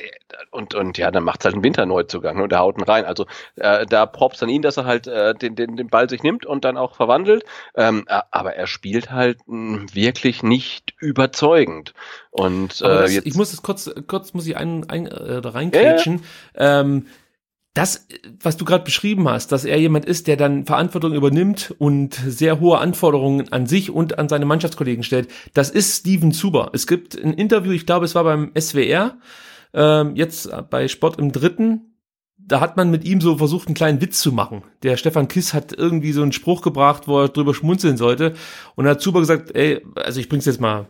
und, 0.50 0.74
und 0.74 0.98
ja, 0.98 1.10
dann 1.10 1.22
macht's 1.24 1.44
halt 1.44 1.54
einen 1.54 1.64
Winterneuzugang 1.64 2.36
ne, 2.36 2.42
und 2.44 2.52
der 2.52 2.60
haut 2.60 2.78
ihn 2.78 2.84
rein. 2.84 3.04
Also 3.04 3.26
äh, 3.56 3.86
da 3.86 4.06
props 4.06 4.42
an 4.42 4.48
ihn, 4.48 4.62
dass 4.62 4.78
er 4.78 4.84
halt 4.86 5.06
äh, 5.06 5.34
den, 5.34 5.54
den, 5.54 5.76
den 5.76 5.88
Ball 5.88 6.08
sich 6.08 6.22
nimmt 6.22 6.46
und 6.46 6.64
dann 6.64 6.76
auch 6.76 6.96
verwandelt. 6.96 7.44
Ähm, 7.74 8.06
aber 8.08 8.54
er 8.54 8.66
spielt 8.66 9.10
halt 9.10 9.38
mh, 9.46 9.86
wirklich 9.92 10.42
nicht 10.42 10.94
überzeugend. 10.98 11.92
Und 12.30 12.80
äh, 12.80 12.84
das, 12.84 13.12
jetzt, 13.12 13.26
ich 13.26 13.34
muss 13.34 13.52
es 13.52 13.62
kurz, 13.62 13.90
kurz 14.06 14.34
muss 14.34 14.46
ich 14.46 14.56
ein, 14.56 14.88
ein, 14.88 15.06
äh, 15.06 15.46
reinkrätschen. 15.46 16.24
Ja. 16.54 16.80
Ähm, 16.80 17.06
das, 17.74 18.06
was 18.42 18.56
du 18.56 18.64
gerade 18.64 18.84
beschrieben 18.84 19.28
hast, 19.28 19.52
dass 19.52 19.64
er 19.64 19.78
jemand 19.78 20.04
ist, 20.04 20.26
der 20.26 20.36
dann 20.36 20.66
Verantwortung 20.66 21.14
übernimmt 21.14 21.74
und 21.78 22.14
sehr 22.14 22.58
hohe 22.58 22.78
Anforderungen 22.78 23.52
an 23.52 23.66
sich 23.66 23.90
und 23.90 24.18
an 24.18 24.28
seine 24.28 24.44
Mannschaftskollegen 24.44 25.04
stellt, 25.04 25.28
das 25.54 25.70
ist 25.70 25.98
Steven 25.98 26.32
Zuber. 26.32 26.70
Es 26.72 26.86
gibt 26.86 27.16
ein 27.16 27.32
Interview, 27.32 27.72
ich 27.72 27.86
glaube, 27.86 28.06
es 28.06 28.14
war 28.14 28.24
beim 28.24 28.50
SWR, 28.58 29.18
ähm, 29.72 30.16
jetzt 30.16 30.50
bei 30.68 30.88
Sport 30.88 31.20
im 31.20 31.30
Dritten, 31.30 31.90
da 32.36 32.60
hat 32.60 32.76
man 32.76 32.90
mit 32.90 33.04
ihm 33.04 33.20
so 33.20 33.36
versucht, 33.36 33.68
einen 33.68 33.76
kleinen 33.76 34.00
Witz 34.00 34.20
zu 34.20 34.32
machen. 34.32 34.64
Der 34.82 34.96
Stefan 34.96 35.28
Kiss 35.28 35.54
hat 35.54 35.72
irgendwie 35.72 36.12
so 36.12 36.22
einen 36.22 36.32
Spruch 36.32 36.62
gebracht, 36.62 37.06
wo 37.06 37.20
er 37.20 37.28
drüber 37.28 37.54
schmunzeln 37.54 37.96
sollte. 37.96 38.34
Und 38.74 38.88
hat 38.88 39.00
Zuber 39.00 39.20
gesagt, 39.20 39.54
ey, 39.54 39.84
also 39.94 40.18
ich 40.18 40.28
bring's 40.28 40.46
jetzt 40.46 40.60
mal 40.60 40.88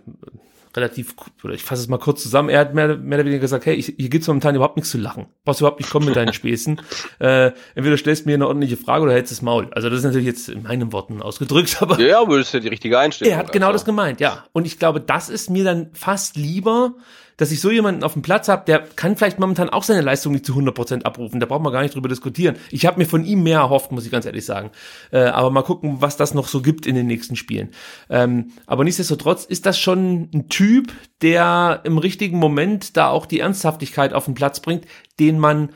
relativ, 0.77 1.15
oder 1.43 1.55
ich 1.55 1.63
fasse 1.63 1.83
es 1.83 1.89
mal 1.89 1.99
kurz 1.99 2.23
zusammen, 2.23 2.49
er 2.49 2.61
hat 2.61 2.75
mehr, 2.75 2.97
mehr 2.97 3.19
oder 3.19 3.27
weniger 3.27 3.41
gesagt, 3.41 3.67
hey, 3.67 3.75
ich, 3.75 3.95
hier 3.97 4.09
gibt's 4.09 4.29
momentan 4.29 4.55
überhaupt 4.55 4.77
nichts 4.77 4.91
zu 4.91 4.99
lachen. 4.99 5.27
Brauchst 5.45 5.61
überhaupt 5.61 5.81
nicht 5.81 5.91
kommen 5.91 6.07
mit 6.07 6.17
deinen 6.17 6.33
Späßen. 6.33 6.81
äh, 7.19 7.53
entweder 7.75 7.97
stellst 7.97 8.25
du 8.25 8.29
mir 8.29 8.35
eine 8.35 8.47
ordentliche 8.47 8.77
Frage 8.77 9.05
oder 9.05 9.13
hältst 9.13 9.33
das 9.33 9.43
Maul. 9.43 9.69
Also 9.73 9.89
das 9.89 9.99
ist 9.99 10.05
natürlich 10.05 10.27
jetzt 10.27 10.49
in 10.49 10.63
meinen 10.63 10.93
Worten 10.93 11.23
ausgedrückt, 11.23 11.79
aber. 11.81 12.01
Ja, 12.01 12.21
aber 12.21 12.39
das 12.39 12.49
ist 12.49 12.55
ja 12.55 12.61
die 12.61 12.69
richtige 12.69 12.99
Einstellung. 12.99 13.33
Er 13.33 13.39
hat 13.39 13.53
genau 13.53 13.67
also. 13.67 13.77
das 13.77 13.85
gemeint, 13.85 14.21
ja. 14.21 14.45
Und 14.53 14.67
ich 14.67 14.79
glaube, 14.79 15.01
das 15.01 15.29
ist 15.29 15.51
mir 15.51 15.65
dann 15.65 15.91
fast 15.93 16.37
lieber, 16.37 16.95
dass 17.41 17.51
ich 17.53 17.61
so 17.63 17.71
jemanden 17.71 18.05
auf 18.05 18.13
dem 18.13 18.21
Platz 18.21 18.49
habe, 18.49 18.65
der 18.67 18.81
kann 18.97 19.17
vielleicht 19.17 19.39
momentan 19.39 19.71
auch 19.71 19.83
seine 19.83 20.03
Leistung 20.03 20.33
nicht 20.33 20.45
zu 20.45 20.53
100% 20.53 21.05
abrufen. 21.05 21.41
Da 21.41 21.47
braucht 21.47 21.63
man 21.63 21.73
gar 21.73 21.81
nicht 21.81 21.95
drüber 21.95 22.11
diskutieren. 22.11 22.57
Ich 22.71 22.85
habe 22.85 22.99
mir 22.99 23.07
von 23.07 23.25
ihm 23.25 23.43
mehr 23.43 23.61
erhofft, 23.61 23.93
muss 23.93 24.05
ich 24.05 24.11
ganz 24.11 24.27
ehrlich 24.27 24.45
sagen. 24.45 24.71
Äh, 25.11 25.21
aber 25.21 25.51
mal 25.51 25.63
gucken, 25.63 26.03
was 26.03 26.19
das 26.19 26.35
noch 26.35 26.49
so 26.49 26.61
gibt 26.61 26.85
in 26.85 26.95
den 26.95 27.07
nächsten 27.07 27.37
Spielen. 27.37 27.71
Ähm, 28.11 28.53
aber 28.67 28.85
nichtsdestotrotz 28.85 29.47
ist 29.47 29.65
das 29.65 29.79
schon 29.79 30.29
ein 30.35 30.51
Typ, 30.51 30.93
der 31.23 31.81
im 31.85 31.97
richtigen 31.97 32.37
Moment 32.37 32.99
da 32.99 33.09
auch 33.09 33.25
die 33.25 33.41
Ernsthaftigkeit 33.41 34.13
auf 34.13 34.27
den 34.27 34.35
Platz 34.35 34.61
bringt, 34.61 34.85
den 35.19 35.39
man 35.39 35.71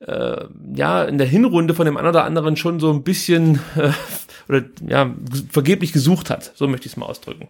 äh, 0.00 0.44
ja 0.74 1.04
in 1.04 1.16
der 1.16 1.26
Hinrunde 1.26 1.72
von 1.72 1.86
dem 1.86 1.96
einen 1.96 2.08
oder 2.08 2.24
anderen 2.24 2.58
schon 2.58 2.80
so 2.80 2.92
ein 2.92 3.02
bisschen 3.02 3.60
äh, 3.76 3.92
oder 4.46 4.64
ja 4.86 5.14
vergeblich 5.50 5.94
gesucht 5.94 6.28
hat. 6.28 6.52
So 6.54 6.68
möchte 6.68 6.84
ich 6.84 6.92
es 6.92 6.96
mal 6.98 7.06
ausdrücken. 7.06 7.48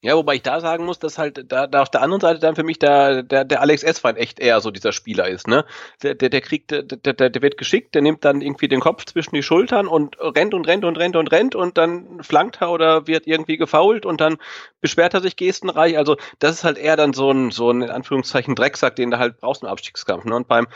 Ja, 0.00 0.14
wobei 0.14 0.36
ich 0.36 0.42
da 0.42 0.60
sagen 0.60 0.84
muss, 0.84 1.00
dass 1.00 1.18
halt 1.18 1.50
da, 1.50 1.66
da 1.66 1.82
auf 1.82 1.90
der 1.90 2.02
anderen 2.02 2.20
Seite 2.20 2.38
dann 2.38 2.54
für 2.54 2.62
mich 2.62 2.78
der, 2.78 3.24
der, 3.24 3.44
der 3.44 3.60
Alex 3.60 3.82
Esfein 3.82 4.14
echt 4.14 4.38
eher 4.38 4.60
so 4.60 4.70
dieser 4.70 4.92
Spieler 4.92 5.26
ist, 5.26 5.48
ne? 5.48 5.64
Der, 6.04 6.14
der, 6.14 6.28
der 6.28 6.40
kriegt, 6.40 6.70
der, 6.70 6.84
der, 6.84 7.14
der 7.30 7.42
wird 7.42 7.58
geschickt, 7.58 7.96
der 7.96 8.02
nimmt 8.02 8.24
dann 8.24 8.40
irgendwie 8.40 8.68
den 8.68 8.78
Kopf 8.78 9.06
zwischen 9.06 9.34
die 9.34 9.42
Schultern 9.42 9.88
und 9.88 10.16
rennt 10.20 10.54
und 10.54 10.68
rennt 10.68 10.84
und 10.84 10.98
rennt 10.98 11.16
und 11.16 11.32
rennt 11.32 11.56
und 11.56 11.76
dann 11.78 12.22
flankt 12.22 12.60
er 12.60 12.70
oder 12.70 13.08
wird 13.08 13.26
irgendwie 13.26 13.56
gefault 13.56 14.06
und 14.06 14.20
dann 14.20 14.36
beschwert 14.80 15.14
er 15.14 15.20
sich 15.20 15.34
gestenreich. 15.34 15.98
Also 15.98 16.16
das 16.38 16.52
ist 16.52 16.64
halt 16.64 16.78
eher 16.78 16.96
dann 16.96 17.12
so 17.12 17.32
ein, 17.32 17.50
so 17.50 17.68
ein 17.72 17.82
in 17.82 17.90
Anführungszeichen 17.90 18.54
Drecksack, 18.54 18.94
den 18.94 19.10
du 19.10 19.18
halt 19.18 19.38
brauchst 19.38 19.62
im 19.62 19.68
Abstiegskampf. 19.68 20.24
Ne? 20.26 20.36
Und 20.36 20.46
beim, 20.46 20.68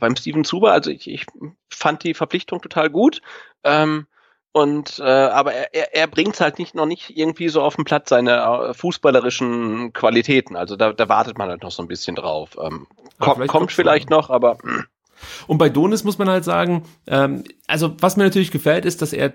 beim 0.00 0.16
Steven 0.16 0.44
Zuber, 0.46 0.72
also 0.72 0.90
ich, 0.90 1.06
ich 1.06 1.26
fand 1.68 2.02
die 2.02 2.14
Verpflichtung 2.14 2.62
total 2.62 2.88
gut. 2.88 3.20
Ähm, 3.62 4.06
Und 4.52 4.98
äh, 4.98 5.02
aber 5.02 5.52
er, 5.52 5.74
er, 5.74 5.94
er 5.94 6.06
bringt 6.06 6.40
halt 6.40 6.58
nicht 6.58 6.74
noch 6.74 6.86
nicht 6.86 7.16
irgendwie 7.16 7.48
so 7.48 7.62
auf 7.62 7.76
den 7.76 7.84
Platz 7.84 8.08
seine 8.08 8.38
äh, 8.38 8.74
fußballerischen 8.74 9.92
Qualitäten. 9.92 10.56
Also 10.56 10.76
da, 10.76 10.92
da 10.92 11.08
wartet 11.08 11.38
man 11.38 11.48
halt 11.48 11.62
noch 11.62 11.70
so 11.70 11.82
ein 11.82 11.88
bisschen 11.88 12.16
drauf. 12.16 12.56
Ähm, 12.60 12.86
ja, 13.20 13.34
vielleicht 13.34 13.50
kommt 13.50 13.72
vielleicht 13.72 14.10
noch, 14.10 14.30
aber. 14.30 14.58
Und 15.48 15.58
bei 15.58 15.68
Donis 15.68 16.04
muss 16.04 16.18
man 16.18 16.28
halt 16.28 16.44
sagen, 16.44 16.84
ähm, 17.08 17.42
also 17.66 17.94
was 17.98 18.16
mir 18.16 18.22
natürlich 18.22 18.52
gefällt, 18.52 18.84
ist, 18.84 19.02
dass 19.02 19.12
er 19.12 19.34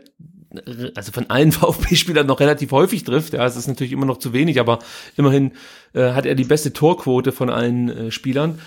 also 0.95 1.11
von 1.11 1.29
allen 1.29 1.51
VfB-Spielern 1.51 2.27
noch 2.27 2.39
relativ 2.39 2.71
häufig 2.71 3.03
trifft. 3.03 3.33
Ja, 3.33 3.45
es 3.45 3.55
ist 3.55 3.67
natürlich 3.67 3.93
immer 3.93 4.05
noch 4.05 4.17
zu 4.17 4.33
wenig, 4.33 4.59
aber 4.59 4.79
immerhin 5.15 5.53
äh, 5.93 6.11
hat 6.11 6.25
er 6.25 6.35
die 6.35 6.43
beste 6.43 6.73
Torquote 6.73 7.31
von 7.31 7.49
allen 7.49 7.89
äh, 7.89 8.11
Spielern. 8.11 8.59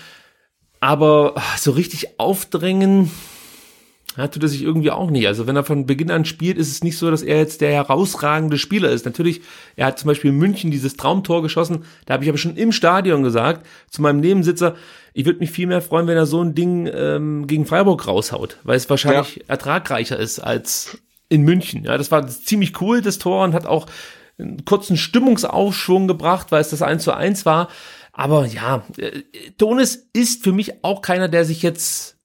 Aber 0.79 1.33
ach, 1.35 1.57
so 1.57 1.71
richtig 1.71 2.19
aufdrängen, 2.19 3.11
ja, 4.17 4.27
tut 4.27 4.41
er 4.41 4.49
sich 4.49 4.63
irgendwie 4.63 4.89
auch 4.89 5.11
nicht. 5.11 5.27
Also 5.27 5.45
wenn 5.45 5.55
er 5.55 5.63
von 5.63 5.85
Beginn 5.85 6.09
an 6.09 6.25
spielt, 6.25 6.57
ist 6.57 6.71
es 6.71 6.83
nicht 6.83 6.97
so, 6.97 7.11
dass 7.11 7.21
er 7.21 7.37
jetzt 7.37 7.61
der 7.61 7.71
herausragende 7.71 8.57
Spieler 8.57 8.89
ist. 8.89 9.05
Natürlich, 9.05 9.41
er 9.75 9.85
hat 9.85 9.99
zum 9.99 10.07
Beispiel 10.07 10.31
in 10.31 10.37
München 10.37 10.71
dieses 10.71 10.97
Traumtor 10.97 11.43
geschossen. 11.43 11.85
Da 12.05 12.15
habe 12.15 12.23
ich 12.23 12.29
aber 12.29 12.39
schon 12.39 12.57
im 12.57 12.71
Stadion 12.71 13.21
gesagt 13.21 13.67
zu 13.91 14.01
meinem 14.01 14.19
Nebensitzer, 14.19 14.75
ich 15.13 15.25
würde 15.25 15.39
mich 15.39 15.51
viel 15.51 15.67
mehr 15.67 15.81
freuen, 15.81 16.07
wenn 16.07 16.17
er 16.17 16.25
so 16.25 16.41
ein 16.41 16.55
Ding 16.55 16.89
ähm, 16.91 17.47
gegen 17.47 17.65
Freiburg 17.65 18.07
raushaut, 18.07 18.57
weil 18.63 18.77
es 18.77 18.89
wahrscheinlich 18.89 19.37
ja. 19.37 19.43
ertragreicher 19.47 20.17
ist 20.17 20.39
als 20.39 20.97
in 21.29 21.43
München. 21.43 21.83
Ja, 21.83 21.97
das 21.97 22.11
war 22.11 22.27
ziemlich 22.27 22.81
cool, 22.81 23.01
das 23.01 23.19
Tor, 23.19 23.43
und 23.43 23.53
hat 23.53 23.67
auch 23.67 23.85
einen 24.39 24.65
kurzen 24.65 24.97
Stimmungsaufschwung 24.97 26.07
gebracht, 26.07 26.51
weil 26.51 26.61
es 26.61 26.69
das 26.69 26.81
1 26.81 27.03
zu 27.03 27.13
1 27.13 27.45
war. 27.45 27.69
Aber 28.13 28.45
ja, 28.45 28.83
äh, 28.97 29.21
Donis 29.57 30.09
ist 30.13 30.43
für 30.43 30.53
mich 30.53 30.83
auch 30.83 31.01
keiner, 31.01 31.27
der 31.27 31.45
sich 31.45 31.61
jetzt 31.61 32.16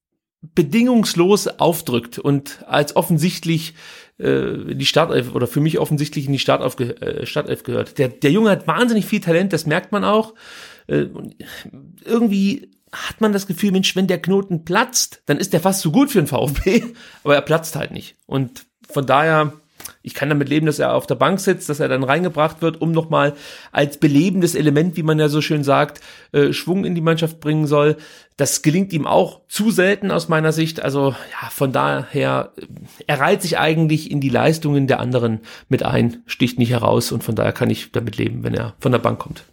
bedingungslos 0.43 1.47
aufdrückt 1.47 2.19
und 2.19 2.65
als 2.67 2.97
offensichtlich 2.97 3.75
äh, 4.19 4.75
die 4.75 4.87
Startelf 4.87 5.35
oder 5.35 5.47
für 5.47 5.61
mich 5.61 5.79
offensichtlich 5.79 6.27
in 6.27 6.33
die 6.33 6.39
Startelf, 6.39 6.79
äh, 6.79 7.25
Startelf 7.27 7.63
gehört. 7.63 7.99
Der, 7.99 8.09
der 8.09 8.33
Junge 8.33 8.51
hat 8.51 8.67
wahnsinnig 8.67 9.07
viel 9.07 9.21
Talent, 9.21 9.53
das 9.53 9.67
merkt 9.67 9.93
man 9.93 10.05
auch. 10.05 10.35
Äh, 10.89 11.07
irgendwie 12.05 12.71
hat 12.93 13.21
man 13.21 13.33
das 13.33 13.47
Gefühl, 13.47 13.73
Mensch, 13.73 13.97
wenn 13.97 14.07
der 14.07 14.21
Knoten 14.21 14.65
platzt, 14.65 15.23
dann 15.27 15.39
ist 15.39 15.53
der 15.53 15.61
fast 15.61 15.81
so 15.81 15.93
gut 15.93 16.11
für 16.11 16.21
den 16.21 16.27
VfB, 16.27 16.83
aber 17.25 17.35
er 17.37 17.43
platzt 17.43 17.77
halt 17.77 17.93
nicht. 17.93 18.17
Und 18.27 18.67
von 18.91 19.07
daher 19.07 19.55
ich 20.03 20.15
kann 20.15 20.29
damit 20.29 20.49
leben, 20.49 20.67
dass 20.67 20.79
er 20.79 20.95
auf 20.95 21.07
der 21.07 21.15
Bank 21.15 21.41
sitzt, 21.41 21.69
dass 21.69 21.81
er 21.81 21.89
dann 21.89 22.05
reingebracht 22.05 22.63
wird, 22.63 22.81
um 22.81 22.93
nochmal 22.93 23.35
als 23.71 23.99
belebendes 23.99 24.55
Element, 24.55 24.97
wie 24.97 25.03
man 25.03 25.19
ja 25.19 25.29
so 25.29 25.41
schön 25.41 25.65
sagt, 25.65 26.01
äh, 26.33 26.53
Schwung 26.53 26.85
in 26.85 26.95
die 26.95 27.01
Mannschaft 27.01 27.41
bringen 27.41 27.67
soll. 27.67 27.97
Das 28.37 28.63
gelingt 28.63 28.93
ihm 28.93 29.07
auch 29.07 29.41
zu 29.49 29.71
selten 29.71 30.11
aus 30.11 30.29
meiner 30.29 30.53
Sicht. 30.53 30.83
Also 30.83 31.11
ja, 31.11 31.51
von 31.51 31.73
daher, 31.73 32.53
äh, 32.57 32.63
er 33.07 33.21
reiht 33.21 33.43
sich 33.43 33.59
eigentlich 33.59 34.11
in 34.11 34.21
die 34.21 34.29
Leistungen 34.29 34.87
der 34.87 35.01
anderen 35.01 35.41
mit 35.69 35.83
ein, 35.83 36.23
sticht 36.27 36.59
nicht 36.59 36.71
heraus 36.71 37.13
und 37.13 37.23
von 37.23 37.35
daher 37.35 37.53
kann 37.53 37.71
ich 37.71 37.93
damit 37.93 38.17
leben, 38.17 38.43
wenn 38.43 38.55
er 38.55 38.75
von 38.81 38.93
der 38.93 38.99
Bank 38.99 39.19
kommt 39.19 39.45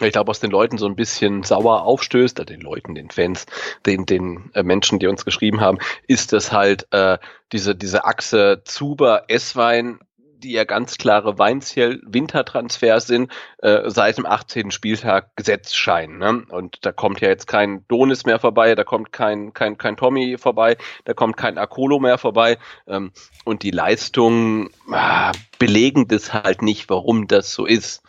ich 0.00 0.12
glaube, 0.12 0.30
aus 0.30 0.40
den 0.40 0.50
Leuten 0.50 0.78
so 0.78 0.86
ein 0.86 0.96
bisschen 0.96 1.42
sauer 1.42 1.82
aufstößt, 1.82 2.38
äh, 2.40 2.44
den 2.44 2.60
Leuten, 2.60 2.94
den 2.94 3.10
Fans, 3.10 3.46
den, 3.86 4.06
den 4.06 4.50
äh, 4.54 4.62
Menschen, 4.62 4.98
die 4.98 5.06
uns 5.06 5.24
geschrieben 5.24 5.60
haben, 5.60 5.78
ist 6.06 6.32
das 6.32 6.52
halt 6.52 6.86
äh, 6.92 7.18
diese, 7.52 7.74
diese 7.74 8.04
Achse 8.04 8.62
Zuber, 8.64 9.24
Esswein, 9.28 10.00
die 10.44 10.52
ja 10.52 10.64
ganz 10.64 10.98
klare 10.98 11.38
Weinziel-Wintertransfers 11.38 13.06
sind, 13.06 13.32
äh, 13.58 13.88
seit 13.90 14.18
dem 14.18 14.26
18. 14.26 14.70
Spieltag 14.70 15.34
Gesetz 15.36 15.74
scheinen. 15.74 16.18
Ne? 16.18 16.44
Und 16.50 16.84
da 16.84 16.92
kommt 16.92 17.20
ja 17.20 17.28
jetzt 17.28 17.46
kein 17.46 17.86
Donis 17.88 18.26
mehr 18.26 18.38
vorbei, 18.38 18.74
da 18.74 18.84
kommt 18.84 19.10
kein, 19.10 19.54
kein, 19.54 19.78
kein 19.78 19.96
Tommy 19.96 20.36
vorbei, 20.38 20.76
da 21.04 21.14
kommt 21.14 21.36
kein 21.36 21.56
Akolo 21.56 21.98
mehr 21.98 22.18
vorbei. 22.18 22.58
Ähm, 22.86 23.12
und 23.44 23.62
die 23.62 23.70
Leistungen 23.70 24.68
äh, 24.92 25.32
belegen 25.58 26.08
das 26.08 26.34
halt 26.34 26.62
nicht, 26.62 26.90
warum 26.90 27.26
das 27.26 27.54
so 27.54 27.64
ist 27.64 28.02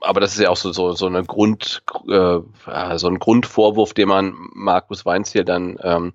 aber 0.00 0.20
das 0.20 0.32
ist 0.32 0.40
ja 0.40 0.50
auch 0.50 0.56
so, 0.56 0.72
so, 0.72 0.92
so 0.92 1.06
eine 1.06 1.24
Grund, 1.24 1.82
äh, 2.08 2.38
so 2.96 3.08
ein 3.08 3.18
Grundvorwurf, 3.18 3.94
den 3.94 4.08
man 4.08 4.34
Markus 4.52 5.04
Weinz 5.06 5.32
hier 5.32 5.44
dann 5.44 5.78
ähm, 5.82 6.12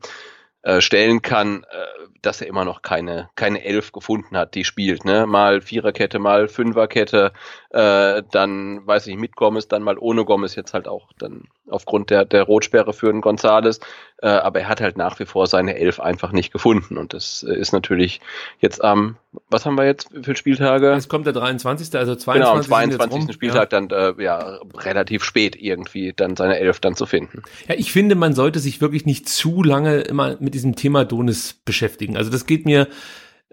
äh, 0.66 0.82
stellen 0.82 1.22
kann, 1.22 1.64
äh, 1.64 2.08
dass 2.24 2.42
er 2.42 2.48
immer 2.48 2.66
noch 2.66 2.82
keine, 2.82 3.30
keine 3.36 3.64
Elf 3.64 3.92
gefunden 3.92 4.36
hat, 4.36 4.56
die 4.56 4.64
spielt. 4.64 5.06
Ne? 5.06 5.28
Mal 5.28 5.62
Viererkette, 5.62 6.18
mal 6.18 6.48
Fünferkette, 6.48 7.34
äh, 7.70 8.24
dann 8.32 8.86
weiß 8.88 9.06
ich 9.06 9.16
mit 9.16 9.36
Gomez, 9.36 9.68
dann 9.68 9.84
mal 9.84 10.00
ohne 10.00 10.26
Gomez, 10.26 10.56
jetzt 10.56 10.74
halt 10.74 10.88
auch 10.88 11.12
dann 11.20 11.44
aufgrund 11.70 12.10
der, 12.10 12.26
der 12.26 12.42
Rotsperre 12.42 12.94
für 12.94 13.12
den 13.12 13.22
Gonzales. 13.22 13.80
Äh, 14.24 14.30
aber 14.30 14.62
er 14.62 14.70
hat 14.70 14.82
halt 14.82 14.98
nach 14.98 15.20
wie 15.20 15.26
vor 15.26 15.46
seine 15.46 15.78
Elf 15.78 16.00
einfach 16.00 16.32
nicht 16.32 16.52
gefunden. 16.52 16.98
Und 16.98 17.14
das 17.14 17.44
ist 17.44 17.72
natürlich 17.72 18.20
jetzt 18.60 18.84
am, 18.84 19.18
was 19.50 19.66
haben 19.66 19.76
wir 19.76 19.86
jetzt 19.86 20.10
für 20.22 20.36
Spieltage? 20.36 20.92
Es 20.92 21.08
kommt 21.08 21.26
der 21.26 21.34
23., 21.34 21.96
also 21.98 22.16
22. 22.16 22.34
Genau, 22.34 22.56
am 22.56 22.64
22. 22.64 23.34
Spieltag 23.34 23.72
ja. 23.72 23.80
dann 23.80 23.90
äh, 23.90 24.24
ja 24.24 24.60
relativ 24.76 25.24
spät 25.24 25.56
irgendwie 25.56 26.14
dann 26.14 26.36
seine 26.36 26.60
Elf 26.60 26.80
dann 26.80 26.96
zu 26.96 27.06
finden. 27.06 27.44
Ja, 27.68 27.76
ich 27.76 27.92
finde, 27.92 28.16
man 28.16 28.34
sollte 28.34 28.60
sich 28.60 28.82
wirklich 28.82 29.06
nicht 29.06 29.30
zu 29.30 29.64
lange 29.64 30.02
immer 30.02 30.38
mit 30.40 30.54
diesem 30.54 30.76
Thema 30.76 31.06
Donis 31.06 31.54
beschäftigen. 31.66 32.18
Also 32.18 32.32
das 32.32 32.46
geht 32.46 32.66
mir 32.66 32.88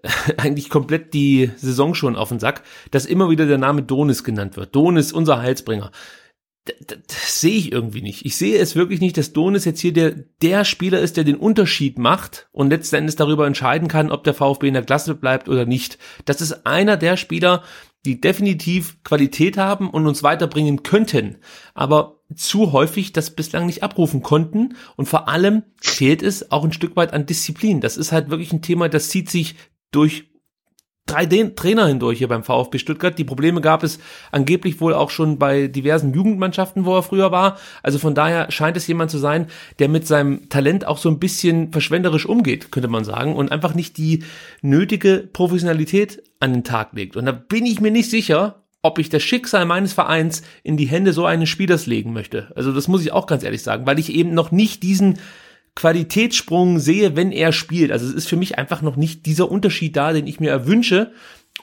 eigentlich 0.36 0.70
komplett 0.70 1.14
die 1.14 1.50
Saison 1.56 1.94
schon 1.94 2.16
auf 2.16 2.28
den 2.28 2.40
Sack, 2.40 2.62
dass 2.90 3.06
immer 3.06 3.30
wieder 3.30 3.46
der 3.46 3.58
Name 3.58 3.82
Donis 3.82 4.24
genannt 4.24 4.56
wird. 4.56 4.74
Donis, 4.74 5.12
unser 5.12 5.40
Heilsbringer. 5.40 5.90
Das, 6.64 6.98
das, 7.08 7.40
sehe 7.40 7.56
ich 7.56 7.72
irgendwie 7.72 8.02
nicht. 8.02 8.24
Ich 8.24 8.36
sehe 8.36 8.58
es 8.58 8.76
wirklich 8.76 9.00
nicht, 9.00 9.16
dass 9.16 9.32
Donis 9.32 9.64
jetzt 9.64 9.80
hier 9.80 9.92
der, 9.92 10.12
der 10.42 10.64
Spieler 10.64 11.00
ist, 11.00 11.16
der 11.16 11.24
den 11.24 11.36
Unterschied 11.36 11.98
macht 11.98 12.48
und 12.52 12.70
letzten 12.70 12.96
Endes 12.96 13.16
darüber 13.16 13.46
entscheiden 13.46 13.88
kann, 13.88 14.12
ob 14.12 14.22
der 14.22 14.34
VfB 14.34 14.68
in 14.68 14.74
der 14.74 14.84
Klasse 14.84 15.14
bleibt 15.16 15.48
oder 15.48 15.66
nicht. 15.66 15.98
Das 16.24 16.40
ist 16.40 16.64
einer 16.66 16.96
der 16.96 17.16
Spieler, 17.16 17.64
die 18.04 18.20
definitiv 18.20 19.02
Qualität 19.04 19.56
haben 19.56 19.90
und 19.90 20.06
uns 20.06 20.22
weiterbringen 20.22 20.82
könnten, 20.82 21.38
aber 21.74 22.20
zu 22.34 22.72
häufig 22.72 23.12
das 23.12 23.34
bislang 23.34 23.66
nicht 23.66 23.82
abrufen 23.82 24.22
konnten 24.22 24.76
und 24.96 25.06
vor 25.06 25.28
allem 25.28 25.64
fehlt 25.80 26.22
es 26.22 26.50
auch 26.50 26.64
ein 26.64 26.72
Stück 26.72 26.96
weit 26.96 27.12
an 27.12 27.26
Disziplin. 27.26 27.80
Das 27.80 27.96
ist 27.96 28.12
halt 28.12 28.30
wirklich 28.30 28.52
ein 28.52 28.62
Thema, 28.62 28.88
das 28.88 29.08
zieht 29.08 29.30
sich 29.30 29.56
durch 29.92 30.31
drei 31.12 31.26
Trainer 31.26 31.86
hindurch 31.86 32.18
hier 32.18 32.28
beim 32.28 32.42
VfB 32.42 32.78
Stuttgart. 32.78 33.18
Die 33.18 33.24
Probleme 33.24 33.60
gab 33.60 33.82
es 33.82 33.98
angeblich 34.30 34.80
wohl 34.80 34.94
auch 34.94 35.10
schon 35.10 35.38
bei 35.38 35.68
diversen 35.68 36.14
Jugendmannschaften, 36.14 36.84
wo 36.84 36.96
er 36.96 37.02
früher 37.02 37.30
war. 37.30 37.58
Also 37.82 37.98
von 37.98 38.14
daher 38.14 38.50
scheint 38.50 38.76
es 38.76 38.86
jemand 38.86 39.10
zu 39.10 39.18
sein, 39.18 39.46
der 39.78 39.88
mit 39.88 40.06
seinem 40.06 40.48
Talent 40.48 40.86
auch 40.86 40.98
so 40.98 41.08
ein 41.08 41.18
bisschen 41.18 41.72
verschwenderisch 41.72 42.26
umgeht, 42.26 42.72
könnte 42.72 42.88
man 42.88 43.04
sagen, 43.04 43.36
und 43.36 43.52
einfach 43.52 43.74
nicht 43.74 43.96
die 43.96 44.24
nötige 44.62 45.28
Professionalität 45.32 46.22
an 46.40 46.52
den 46.52 46.64
Tag 46.64 46.92
legt. 46.92 47.16
Und 47.16 47.26
da 47.26 47.32
bin 47.32 47.66
ich 47.66 47.80
mir 47.80 47.90
nicht 47.90 48.10
sicher, 48.10 48.62
ob 48.82 48.98
ich 48.98 49.08
das 49.08 49.22
Schicksal 49.22 49.64
meines 49.64 49.92
Vereins 49.92 50.42
in 50.64 50.76
die 50.76 50.86
Hände 50.86 51.12
so 51.12 51.24
eines 51.24 51.48
Spielers 51.48 51.86
legen 51.86 52.12
möchte. 52.12 52.52
Also 52.56 52.72
das 52.72 52.88
muss 52.88 53.02
ich 53.02 53.12
auch 53.12 53.26
ganz 53.26 53.44
ehrlich 53.44 53.62
sagen, 53.62 53.86
weil 53.86 53.98
ich 53.98 54.12
eben 54.12 54.34
noch 54.34 54.50
nicht 54.50 54.82
diesen 54.82 55.18
Qualitätssprung 55.74 56.78
sehe, 56.78 57.16
wenn 57.16 57.32
er 57.32 57.52
spielt. 57.52 57.92
Also 57.92 58.06
es 58.06 58.12
ist 58.12 58.28
für 58.28 58.36
mich 58.36 58.58
einfach 58.58 58.82
noch 58.82 58.96
nicht 58.96 59.26
dieser 59.26 59.50
Unterschied 59.50 59.96
da, 59.96 60.12
den 60.12 60.26
ich 60.26 60.40
mir 60.40 60.50
erwünsche, 60.50 61.12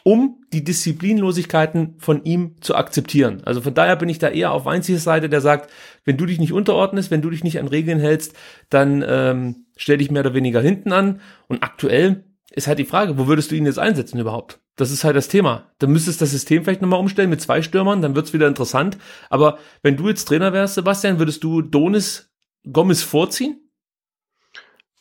um 0.04 0.44
die 0.54 0.64
Disziplinlosigkeiten 0.64 1.96
von 2.00 2.24
ihm 2.24 2.56
zu 2.62 2.76
akzeptieren. 2.76 3.42
Also 3.46 3.62
von 3.62 3.74
daher 3.74 3.96
bin 3.96 4.10
ich 4.10 4.20
da 4.20 4.30
eher 4.30 4.52
auf 4.52 4.66
Weinziels 4.66 5.04
Seite, 5.04 5.30
der 5.30 5.42
sagt, 5.42 5.70
wenn 6.06 6.18
du 6.18 6.26
dich 6.26 6.40
nicht 6.40 6.54
unterordnest, 6.54 7.12
wenn 7.12 7.22
du 7.22 7.30
dich 7.30 7.44
nicht 7.44 7.60
an 7.60 7.68
Regeln 7.68 8.00
hältst, 8.00 8.36
dann 8.70 9.04
ähm, 9.08 9.66
stell 9.76 9.98
dich 9.98 10.12
mehr 10.12 10.22
oder 10.22 10.34
weniger 10.34 10.62
hinten 10.62 10.92
an. 10.92 11.22
Und 11.48 11.64
aktuell 11.64 12.24
ist 12.52 12.68
halt 12.68 12.80
die 12.80 12.86
Frage, 12.86 13.18
wo 13.18 13.28
würdest 13.28 13.52
du 13.52 13.56
ihn 13.56 13.66
jetzt 13.66 13.80
einsetzen 13.80 14.20
überhaupt? 14.20 14.60
Das 14.76 14.92
ist 14.92 15.04
halt 15.04 15.16
das 15.16 15.28
Thema. 15.28 15.72
Dann 15.80 15.92
müsstest 15.92 16.22
das 16.22 16.32
System 16.32 16.64
vielleicht 16.64 16.82
nochmal 16.82 17.00
umstellen 17.00 17.30
mit 17.30 17.42
zwei 17.42 17.62
Stürmern, 17.62 18.02
dann 18.02 18.16
wird's 18.16 18.34
wieder 18.34 18.48
interessant. 18.48 18.98
Aber 19.30 19.60
wenn 19.84 19.98
du 19.98 20.08
jetzt 20.08 20.26
Trainer 20.26 20.54
wärst, 20.54 20.76
Sebastian, 20.76 21.20
würdest 21.20 21.44
du 21.44 21.62
Donis 21.62 22.32
Gomez 22.72 23.04
vorziehen? 23.04 23.69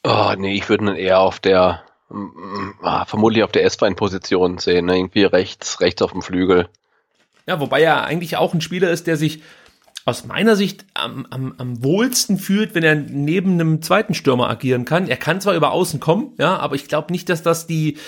Oh, 0.05 0.33
nee, 0.37 0.55
ich 0.55 0.69
würde 0.69 0.85
ihn 0.85 0.97
eher 0.97 1.21
auf 1.21 1.41
der, 1.41 1.83
ah, 2.83 3.05
vermutlich 3.05 3.43
auf 3.43 3.53
der 3.53 3.65
S-Bein-Position 3.65 4.59
sehen, 4.59 4.87
ne? 4.87 4.97
irgendwie 4.97 5.25
rechts, 5.25 5.81
rechts 5.81 6.03
auf 6.03 6.13
dem 6.13 6.23
Flügel. 6.23 6.69
Ja, 7.47 7.61
wobei 7.61 7.83
er 7.83 8.05
eigentlich 8.05 8.37
auch 8.37 8.55
ein 8.55 8.61
Spieler 8.61 8.91
ist, 8.91 9.07
der 9.07 9.17
sich 9.17 9.43
aus 10.05 10.25
meiner 10.25 10.57
Sicht 10.57 10.87
am, 10.95 11.27
am, 11.31 11.55
am 11.59 11.83
wohlsten 11.83 12.39
fühlt, 12.39 12.75
wenn 12.75 12.83
er 12.83 12.95
neben 12.95 13.53
einem 13.53 13.83
zweiten 13.83 14.15
Stürmer 14.15 14.49
agieren 14.49 14.85
kann. 14.85 15.09
Er 15.09 15.17
kann 15.19 15.41
zwar 15.41 15.55
über 15.55 15.73
außen 15.73 16.01
kommen, 16.01 16.33
ja, 16.39 16.57
aber 16.57 16.77
ich 16.77 16.89
glaube 16.89 17.13
nicht, 17.13 17.29
dass 17.29 17.43
das 17.43 17.67
die 17.67 17.99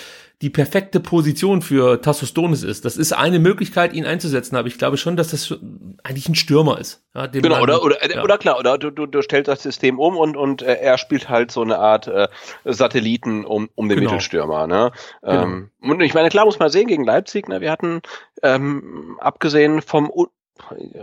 die 0.41 0.49
perfekte 0.49 0.99
Position 0.99 1.61
für 1.61 2.01
Tassos 2.01 2.33
Donis 2.33 2.63
ist. 2.63 2.83
Das 2.83 2.97
ist 2.97 3.13
eine 3.13 3.37
Möglichkeit, 3.37 3.93
ihn 3.93 4.05
einzusetzen, 4.05 4.55
aber 4.55 4.67
ich 4.67 4.79
glaube 4.79 4.97
schon, 4.97 5.15
dass 5.15 5.29
das 5.29 5.55
eigentlich 6.03 6.29
ein 6.29 6.35
Stürmer 6.35 6.79
ist. 6.79 7.03
Ja, 7.13 7.27
genau, 7.27 7.55
man, 7.55 7.61
oder, 7.63 7.83
oder, 7.83 8.09
ja. 8.09 8.23
oder 8.23 8.37
klar, 8.37 8.57
oder 8.57 8.77
du, 8.77 8.89
du, 8.89 9.05
du 9.05 9.21
stellst 9.21 9.47
das 9.47 9.63
System 9.63 9.99
um 9.99 10.17
und, 10.17 10.37
und 10.37 10.61
äh, 10.61 10.75
er 10.75 10.97
spielt 10.97 11.29
halt 11.29 11.51
so 11.51 11.61
eine 11.61 11.77
Art 11.77 12.07
äh, 12.07 12.27
Satelliten 12.63 13.45
um, 13.45 13.69
um 13.75 13.89
den 13.89 13.99
genau. 13.99 14.11
Mittelstürmer. 14.11 14.67
Ne? 14.67 14.91
Genau. 15.21 15.43
Ähm, 15.43 15.71
und 15.81 16.01
ich 16.01 16.13
meine, 16.13 16.29
klar 16.29 16.45
muss 16.45 16.59
man 16.59 16.69
sehen 16.69 16.87
gegen 16.87 17.03
Leipzig, 17.03 17.47
ne, 17.47 17.61
wir 17.61 17.71
hatten 17.71 18.01
ähm, 18.43 19.17
abgesehen 19.19 19.81
vom 19.81 20.11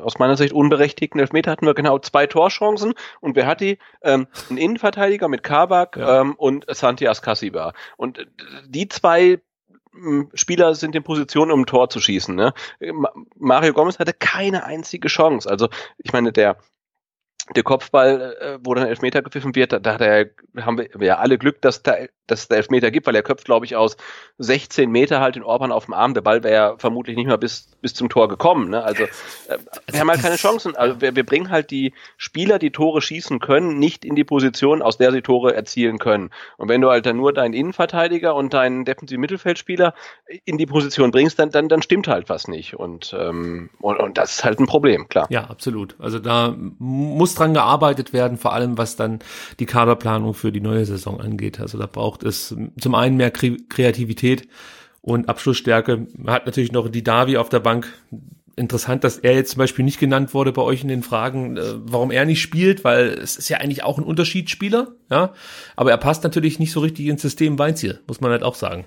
aus 0.01 0.19
meiner 0.19 0.37
Sicht 0.37 0.53
unberechtigten 0.53 1.21
Elfmeter 1.21 1.51
hatten 1.51 1.67
wir 1.67 1.75
genau 1.75 1.99
zwei 1.99 2.27
Torchancen 2.27 2.95
und 3.21 3.37
wer 3.37 3.47
hat 3.47 3.61
die? 3.61 3.79
Ähm, 4.03 4.29
ein 4.51 4.57
Innenverteidiger 4.57 5.29
mit 5.29 5.43
Kabak 5.43 5.97
ja. 5.97 6.21
ähm, 6.21 6.35
und 6.35 6.65
Santias 6.69 7.23
Cassiba. 7.23 7.73
Und 7.97 8.27
die 8.67 8.89
zwei 8.89 9.41
Spieler 10.35 10.75
sind 10.75 10.95
in 10.95 11.03
Position, 11.03 11.51
um 11.51 11.61
ein 11.61 11.67
Tor 11.67 11.91
zu 11.91 12.01
schießen. 12.01 12.35
Ne? 12.35 12.53
Mario 13.37 13.73
Gomez 13.73 13.99
hatte 13.99 14.13
keine 14.13 14.65
einzige 14.65 15.09
Chance. 15.09 15.49
Also 15.49 15.69
ich 15.99 16.13
meine, 16.13 16.33
der 16.33 16.59
der 17.57 17.63
Kopfball, 17.63 18.37
äh, 18.41 18.59
wo 18.63 18.75
dann 18.75 18.87
Elfmeter 18.87 19.23
gepfiffen 19.23 19.55
wird, 19.55 19.73
da, 19.73 19.79
da 19.79 20.25
haben 20.59 20.79
wir 20.79 21.07
ja 21.07 21.17
alle 21.17 21.39
Glück, 21.39 21.63
dass, 21.63 21.83
da, 21.83 21.97
dass 22.31 22.41
es 22.41 22.49
da 22.49 22.57
Elfmeter 22.57 22.91
gibt, 22.91 23.07
weil 23.07 23.15
er 23.15 23.23
köpft, 23.23 23.45
glaube 23.45 23.67
ich, 23.67 23.77
aus 23.77 23.97
16 24.39 24.91
Meter 24.91 25.21
halt 25.21 25.35
den 25.35 25.43
Orban 25.43 25.73
auf 25.73 25.87
dem 25.87 25.95
Arm. 25.95 26.15
Der 26.15 26.21
Ball 26.21 26.43
wäre 26.43 26.55
ja 26.55 26.75
vermutlich 26.79 27.17
nicht 27.17 27.27
mal 27.27 27.39
bis, 27.39 27.69
bis 27.81 27.95
zum 27.95 28.09
Tor 28.09 28.29
gekommen. 28.29 28.71
Ne? 28.71 28.83
Also, 28.83 29.05
äh, 29.05 29.59
wir 29.91 30.01
haben 30.01 30.11
halt 30.11 30.23
keine 30.23 30.37
Chancen. 30.37 30.77
Also 30.77 31.01
wir, 31.01 31.17
wir 31.17 31.25
bringen 31.25 31.51
halt 31.51 31.71
die 31.71 31.93
Spieler, 32.17 32.59
die 32.59 32.71
Tore 32.71 33.03
schießen 33.03 33.41
können, 33.41 33.79
nicht 33.79 34.05
in 34.05 34.15
die 34.15 34.25
Position, 34.25 34.83
aus 34.83 34.99
der 34.99 35.13
sie 35.13 35.23
Tore 35.23 35.55
erzielen 35.55 35.99
können. 35.99 36.31
Und 36.57 36.69
wenn 36.69 36.81
du 36.81 36.91
halt 36.91 37.07
dann 37.07 37.17
nur 37.17 37.33
deinen 37.33 37.55
Innenverteidiger 37.55 38.35
und 38.35 38.55
deinen 38.55 38.85
defensiven 38.85 39.21
Mittelfeldspieler 39.21 39.95
in 40.45 40.59
die 40.59 40.67
Position 40.67 41.11
bringst, 41.11 41.39
dann, 41.39 41.51
dann, 41.51 41.69
dann 41.69 41.83
stimmt 41.83 42.09
halt 42.09 42.29
was 42.29 42.49
nicht. 42.49 42.75
Und, 42.75 43.15
ähm, 43.19 43.71
und, 43.81 43.99
und 43.99 44.19
das 44.19 44.37
ist 44.37 44.45
halt 44.45 44.61
ein 44.61 44.67
Problem, 44.67 45.09
klar. 45.09 45.27
Ja, 45.31 45.45
absolut. 45.45 45.97
Also 45.99 46.19
da 46.19 46.55
muss 46.79 47.35
dran 47.35 47.55
gearbeitet 47.55 48.13
werden, 48.13 48.39
vor 48.39 48.53
allem 48.53 48.79
was 48.79 48.97
dann 48.97 49.21
die 49.59 49.67
Kaderplanung 49.67 50.35
für 50.35 50.53
die 50.53 50.61
neue 50.61 50.85
Saison 50.85 51.21
angeht. 51.21 51.61
Also 51.61 51.79
da 51.79 51.87
braucht 51.87 52.18
es 52.23 52.55
zum 52.81 52.95
einen 52.95 53.17
mehr 53.17 53.31
Kreativität 53.31 54.49
und 55.01 55.29
Abschlussstärke. 55.29 56.07
Man 56.17 56.35
hat 56.35 56.47
natürlich 56.47 56.73
noch 56.73 56.89
die 56.89 57.05
Davi 57.05 57.37
auf 57.37 57.49
der 57.49 57.61
Bank. 57.61 57.93
Interessant, 58.57 59.05
dass 59.05 59.19
er 59.19 59.35
jetzt 59.35 59.53
zum 59.53 59.59
Beispiel 59.59 59.85
nicht 59.85 60.01
genannt 60.01 60.35
wurde 60.35 60.51
bei 60.53 60.63
euch 60.63 60.83
in 60.83 60.89
den 60.89 61.05
Fragen, 61.05 61.57
äh, 61.57 61.63
warum 61.77 62.11
er 62.11 62.25
nicht 62.25 62.43
spielt, 62.43 62.83
weil 62.83 63.07
es 63.11 63.37
ist 63.37 63.49
ja 63.49 63.59
eigentlich 63.59 63.85
auch 63.85 63.99
ein 63.99 64.05
Unterschiedsspieler, 64.05 64.89
ja. 65.11 65.33
Aber 65.77 65.93
er 65.93 65.97
passt 65.97 66.25
natürlich 66.25 66.59
nicht 66.59 66.73
so 66.73 66.81
richtig 66.81 67.07
ins 67.07 67.23
System 67.23 67.59
Weinziel, 67.59 68.01
muss 68.09 68.21
man 68.21 68.33
halt 68.33 68.43
auch 68.43 68.57
sagen. 68.57 68.85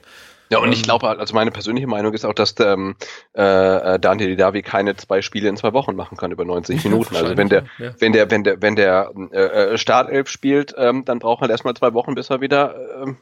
Ja, 0.51 0.59
und 0.59 0.73
ich 0.73 0.79
ähm, 0.79 0.83
glaube, 0.83 1.07
also 1.07 1.33
meine 1.33 1.49
persönliche 1.49 1.87
Meinung 1.87 2.13
ist 2.13 2.25
auch, 2.25 2.33
dass 2.33 2.55
ähm, 2.59 2.95
äh, 3.33 3.97
Daniel 3.99 4.27
Didavi 4.27 4.61
keine 4.61 4.97
zwei 4.97 5.21
Spiele 5.21 5.47
in 5.47 5.55
zwei 5.55 5.71
Wochen 5.71 5.95
machen 5.95 6.17
kann 6.17 6.31
über 6.31 6.43
90 6.43 6.83
Minuten. 6.83 7.15
Also 7.15 7.37
wenn 7.37 7.47
der, 7.47 7.63
ja. 7.79 7.93
wenn 7.99 8.11
der, 8.11 8.29
wenn 8.29 8.43
der, 8.43 8.61
wenn 8.61 8.75
der 8.75 9.13
äh, 9.31 9.39
äh, 9.39 9.77
Startelf 9.77 10.27
spielt, 10.27 10.75
ähm, 10.77 11.05
dann 11.05 11.19
braucht 11.19 11.39
man 11.39 11.49
erstmal 11.49 11.73
zwei 11.73 11.93
Wochen, 11.93 12.15
bis 12.15 12.29
er 12.29 12.41
wieder 12.41 12.75
ähm, 13.01 13.17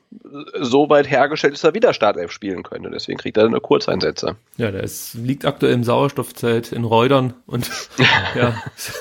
so 0.60 0.90
weit 0.90 1.10
hergestellt 1.10 1.54
ist, 1.54 1.64
dass 1.64 1.70
er 1.70 1.76
wieder 1.76 1.94
Startelf 1.94 2.32
spielen 2.32 2.64
könnte. 2.64 2.90
Deswegen 2.90 3.20
kriegt 3.20 3.38
er 3.38 3.48
nur 3.48 3.62
Kurzeinsätze. 3.62 4.36
Ja, 4.58 4.72
der 4.72 4.82
ist, 4.82 5.14
liegt 5.14 5.46
aktuell 5.46 5.74
im 5.74 5.84
Sauerstoffzelt 5.84 6.72
in 6.72 6.84
Reudern 6.84 7.36
und 7.46 7.70
ja, 8.36 8.56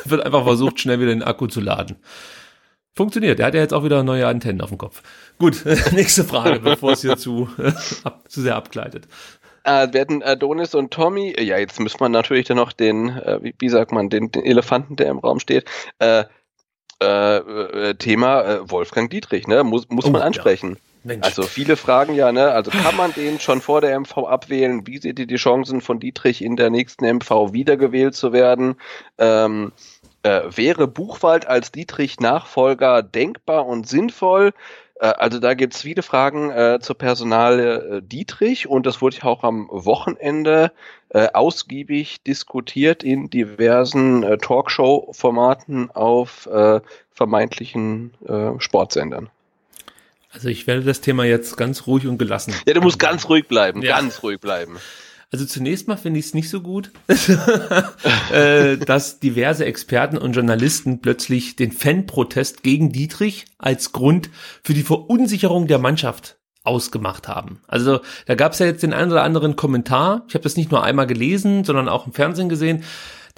wird 0.05 0.27
einfach 0.27 0.45
versucht, 0.45 0.81
schnell 0.81 1.01
wieder 1.01 1.15
den 1.15 1.23
Akku 1.23 1.47
zu 1.47 1.63
laden. 1.63 1.97
Funktioniert. 2.99 3.39
Er 3.39 3.47
hat 3.47 3.55
ja 3.55 3.61
jetzt 3.61 3.73
auch 3.73 3.85
wieder 3.85 4.03
neue 4.03 4.27
Antennen 4.27 4.61
auf 4.61 4.71
dem 4.71 4.79
Kopf. 4.79 5.03
Gut, 5.39 5.65
nächste 5.93 6.25
Frage, 6.25 6.61
bevor 6.61 6.93
es 6.93 7.03
hier 7.03 7.17
zu, 7.17 7.49
ab, 8.05 8.25
zu 8.29 8.43
sehr 8.43 8.57
abgleitet. 8.57 9.07
Äh, 9.65 9.93
werden 9.93 10.23
Adonis 10.23 10.75
und 10.75 10.93
Tommy, 10.93 11.35
ja, 11.39 11.59
jetzt 11.59 11.79
muss 11.81 12.01
man 12.01 12.13
natürlich 12.13 12.47
dann 12.47 12.57
noch 12.57 12.73
den, 12.73 13.11
äh, 13.11 13.39
wie, 13.43 13.55
wie, 13.59 13.69
sagt 13.69 13.93
man, 13.93 14.09
den, 14.09 14.33
den 14.33 14.45
Elefanten, 14.45 14.97
der 14.97 15.09
im 15.09 15.19
Raum 15.19 15.41
steht, 15.41 15.65
äh, 15.99 16.25
äh, 17.01 17.37
äh 17.37 17.95
Thema 17.95 18.43
äh, 18.43 18.71
Wolfgang 18.71 19.11
Dietrich, 19.11 19.47
ne? 19.47 19.63
Muss, 19.63 19.89
muss 19.89 20.07
oh, 20.07 20.11
man 20.11 20.23
ansprechen. 20.23 20.79
Ja. 21.05 21.17
Also 21.21 21.43
viele 21.43 21.77
fragen 21.77 22.15
ja, 22.15 22.33
ne? 22.33 22.51
Also 22.51 22.71
kann 22.71 22.97
man 22.97 23.13
den 23.13 23.39
schon 23.39 23.61
vor 23.61 23.81
der 23.81 23.99
MV 23.99 24.19
abwählen? 24.19 24.87
Wie 24.87 24.99
seht 24.99 25.19
ihr 25.19 25.27
die 25.27 25.37
Chancen 25.37 25.81
von 25.81 26.01
Dietrich 26.01 26.43
in 26.43 26.57
der 26.57 26.71
nächsten 26.71 27.05
MV 27.07 27.53
wiedergewählt 27.53 28.15
zu 28.15 28.33
werden? 28.33 28.77
Ähm, 29.17 29.73
äh, 30.23 30.43
wäre 30.51 30.89
Buchwald 30.89 31.47
als 31.47 31.71
Dietrich-Nachfolger 31.71 33.03
denkbar 33.03 33.67
und 33.67 33.89
sinnvoll? 33.89 34.53
Äh, 35.01 35.07
also 35.07 35.39
da 35.39 35.55
gibt 35.55 35.75
es 35.75 35.83
viele 35.83 36.03
Fragen 36.03 36.51
äh, 36.51 36.79
zur 36.81 36.97
Personale 36.97 37.99
äh, 37.99 38.03
Dietrich 38.03 38.69
und 38.69 38.87
das 38.87 39.01
wurde 39.01 39.17
ja 39.17 39.25
auch 39.25 39.45
am 39.45 39.69
Wochenende 39.71 40.73
äh, 41.11 41.29
ausgiebig 41.33 42.23
diskutiert 42.23 43.03
in 43.03 43.31
diversen 43.31 44.23
äh, 44.23 44.39
Talkshow-Formaten 44.39 45.91
auf 45.91 46.47
äh, 46.47 46.81
vermeintlichen 47.13 48.13
Sportsendern. 48.59 49.29
Also 50.31 50.49
ich 50.49 50.69
werde 50.69 50.83
das 50.83 51.01
Thema 51.01 51.25
jetzt 51.25 51.57
ganz 51.57 51.89
ruhig 51.89 52.07
und 52.07 52.17
gelassen. 52.17 52.55
Ja, 52.65 52.75
du 52.75 52.81
musst 52.81 53.01
ganz 53.01 53.29
ruhig 53.29 53.49
bleiben, 53.49 53.83
ja. 53.83 53.97
ganz 53.97 54.23
ruhig 54.23 54.39
bleiben. 54.39 54.79
Also 55.31 55.45
zunächst 55.45 55.89
mal 55.89 55.97
finde 55.97 56.21
ich 56.21 56.27
es 56.27 56.35
nicht 56.35 56.49
so 56.49 56.63
gut, 56.63 56.91
äh, 58.33 58.79
dass 58.79 59.21
diverse 59.21 59.67
Experten 59.67 60.17
und 60.17 60.33
Journalisten 60.33 61.03
plötzlich 61.03 61.55
den 61.55 61.71
Fanprotest 61.71 62.63
gegen 62.63 62.93
Dietrich 62.93 63.45
als 63.59 63.93
Grund 63.93 64.31
für 64.63 64.73
die 64.73 64.83
Verunsicherung 64.83 65.67
der 65.67 65.79
Mannschaft 65.79 66.39
ausgemacht 66.65 67.29
haben. 67.29 67.61
Also 67.67 68.01
da 68.27 68.35
gab 68.37 68.53
es 68.53 68.59
ja 68.59 68.67
jetzt 68.67 68.83
den 68.83 68.95
einen 68.95 69.13
oder 69.13 69.23
anderen 69.23 69.55
Kommentar. 69.57 70.25
Ich 70.29 70.35
habe 70.35 70.43
das 70.43 70.57
nicht 70.57 70.71
nur 70.71 70.83
einmal 70.83 71.07
gelesen, 71.07 71.65
sondern 71.65 71.89
auch 71.89 72.07
im 72.07 72.13
Fernsehen 72.15 72.49
gesehen 72.49 72.85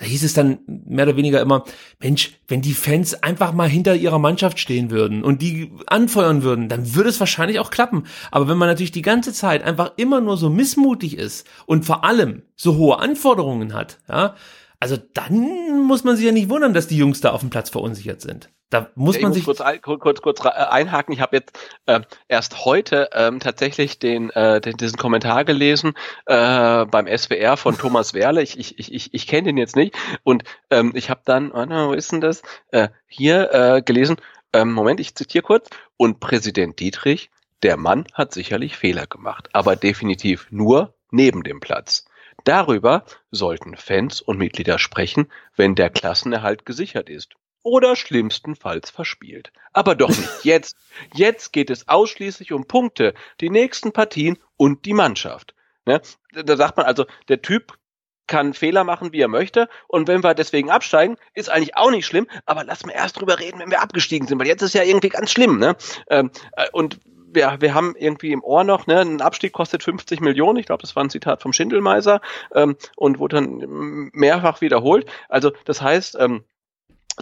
da 0.01 0.07
hieß 0.07 0.25
es 0.25 0.33
dann 0.33 0.61
mehr 0.67 1.07
oder 1.07 1.19
weniger 1.19 1.43
immer, 1.43 1.65
Mensch, 2.01 2.33
wenn 2.49 2.63
die 2.63 2.73
Fans 2.73 3.23
einfach 3.23 3.53
mal 3.53 3.69
hinter 3.69 3.95
ihrer 3.95 4.19
Mannschaft 4.19 4.59
stehen 4.59 4.91
würden 4.91 5.23
und 5.23 5.43
die 5.43 5.73
anfeuern 5.87 6.43
würden, 6.43 6.71
dann 6.71 6.95
würde 6.95 7.11
es 7.11 7.21
wahrscheinlich 7.21 7.59
auch 7.59 7.71
klappen. 7.71 8.05
Aber 8.31 8.49
wenn 8.49 8.57
man 8.57 8.69
natürlich 8.69 8.93
die 8.93 9.03
ganze 9.03 9.35
Zeit 9.35 9.63
einfach 9.63 9.93
immer 9.99 10.23
nur 10.23 10.39
so 10.39 10.49
missmutig 10.49 11.19
ist 11.19 11.47
und 11.67 11.85
vor 11.85 12.03
allem 12.03 12.43
so 12.57 12.77
hohe 12.77 12.99
Anforderungen 12.99 13.75
hat, 13.75 13.99
ja, 14.09 14.37
also 14.81 14.97
dann 14.97 15.83
muss 15.83 16.05
man 16.05 16.17
sich 16.17 16.25
ja 16.25 16.33
nicht 16.33 16.49
wundern, 16.49 16.73
dass 16.73 16.89
die 16.89 16.97
Jungs 16.97 17.21
da 17.21 17.31
auf 17.31 17.41
dem 17.41 17.51
Platz 17.51 17.69
verunsichert 17.69 18.23
sind. 18.23 18.51
Da 18.71 18.89
muss 18.95 19.17
ja, 19.17 19.23
man 19.23 19.33
sich 19.33 19.45
kurz, 19.45 19.61
kurz, 19.83 20.23
kurz, 20.23 20.45
äh, 20.45 20.49
einhaken. 20.49 21.13
Ich 21.13 21.21
habe 21.21 21.37
jetzt 21.37 21.59
äh, 21.87 22.01
erst 22.29 22.65
heute 22.65 23.11
ähm, 23.13 23.41
tatsächlich 23.41 23.99
den, 23.99 24.31
äh, 24.31 24.61
den 24.61 24.77
diesen 24.77 24.97
Kommentar 24.97 25.45
gelesen 25.45 25.95
äh, 26.27 26.87
beim 26.87 27.07
SWR 27.07 27.57
von 27.57 27.77
Thomas 27.79 28.15
Werle. 28.15 28.43
Ich 28.43 28.59
ich 28.59 28.79
ich 28.79 29.13
ich 29.13 29.27
kenne 29.27 29.49
den 29.49 29.59
jetzt 29.59 29.77
nicht 29.77 29.97
und 30.23 30.45
ähm, 30.71 30.93
ich 30.95 31.11
habe 31.11 31.21
dann, 31.25 31.51
oh, 31.51 31.89
wo 31.89 31.93
ist 31.93 32.13
denn 32.13 32.21
das? 32.21 32.43
Äh, 32.71 32.89
hier 33.07 33.53
äh, 33.53 33.83
gelesen. 33.83 34.17
Ähm, 34.53 34.73
Moment, 34.73 35.01
ich 35.01 35.15
zitiere 35.15 35.43
kurz. 35.43 35.69
Und 35.97 36.21
Präsident 36.21 36.79
Dietrich, 36.81 37.31
der 37.63 37.77
Mann 37.77 38.07
hat 38.15 38.33
sicherlich 38.33 38.77
Fehler 38.77 39.07
gemacht, 39.07 39.51
aber 39.53 39.77
definitiv 39.77 40.47
nur 40.51 40.95
neben 41.11 41.43
dem 41.43 41.61
Platz. 41.61 42.07
Darüber 42.45 43.05
sollten 43.31 43.77
Fans 43.77 44.21
und 44.21 44.39
Mitglieder 44.39 44.79
sprechen, 44.79 45.31
wenn 45.57 45.75
der 45.75 45.91
Klassenerhalt 45.91 46.65
gesichert 46.67 47.09
ist. 47.09 47.35
Oder 47.63 47.95
schlimmstenfalls 47.95 48.91
verspielt. 48.91 49.53
Aber 49.73 49.95
doch 49.95 50.09
nicht 50.09 50.31
jetzt. 50.45 50.77
Jetzt 51.15 51.53
geht 51.53 51.71
es 51.71 51.89
ausschließlich 51.89 52.53
um 52.53 52.67
Punkte, 52.67 53.15
die 53.41 53.51
nächsten 53.51 53.93
Partien 53.93 54.39
und 54.57 54.85
die 54.87 54.95
Mannschaft. 54.95 55.55
Ne? 55.85 56.01
Da 56.33 56.57
sagt 56.57 56.77
man 56.77 56.87
also, 56.87 57.07
der 57.29 57.43
Typ 57.43 57.77
kann 58.31 58.55
Fehler 58.55 58.85
machen, 58.85 59.13
wie 59.13 59.21
er 59.21 59.29
möchte. 59.29 59.69
Und 59.89 60.09
wenn 60.09 60.23
wir 60.23 60.35
deswegen 60.35 60.71
absteigen, 60.71 61.17
ist 61.35 61.51
eigentlich 61.51 61.77
auch 61.77 61.91
nicht 61.91 62.07
schlimm. 62.07 62.29
Aber 62.47 62.65
lass 62.65 62.87
mal 62.87 62.93
erst 62.93 63.21
drüber 63.21 63.39
reden, 63.41 63.59
wenn 63.59 63.71
wir 63.71 63.83
abgestiegen 63.83 64.27
sind, 64.27 64.39
weil 64.39 64.47
jetzt 64.47 64.63
ist 64.63 64.75
ja 64.75 64.85
irgendwie 64.85 65.09
ganz 65.09 65.33
schlimm. 65.33 65.59
Ne? 65.59 65.77
Ähm, 66.09 66.31
äh, 66.53 66.69
und 66.73 67.01
wir, 67.33 67.57
wir 67.61 67.75
haben 67.75 67.95
irgendwie 67.97 68.33
im 68.33 68.43
Ohr 68.43 68.65
noch, 68.65 68.87
ne, 68.87 69.01
ein 69.01 69.21
Abstieg 69.21 69.53
kostet 69.53 69.83
50 69.83 70.21
Millionen, 70.21 70.59
ich 70.59 70.67
glaube, 70.67 70.83
das 70.83 70.97
war 70.97 71.05
ein 71.05 71.11
Zitat 71.11 71.43
vom 71.43 71.53
Schindelmeiser 71.53 72.21
ähm, 72.55 72.77
und 72.97 73.19
wurde 73.19 73.37
dann 73.37 74.11
mehrfach 74.13 74.61
wiederholt. 74.61 75.11
Also 75.29 75.53
das 75.65 75.83
heißt, 75.83 76.17
ähm, 76.19 76.45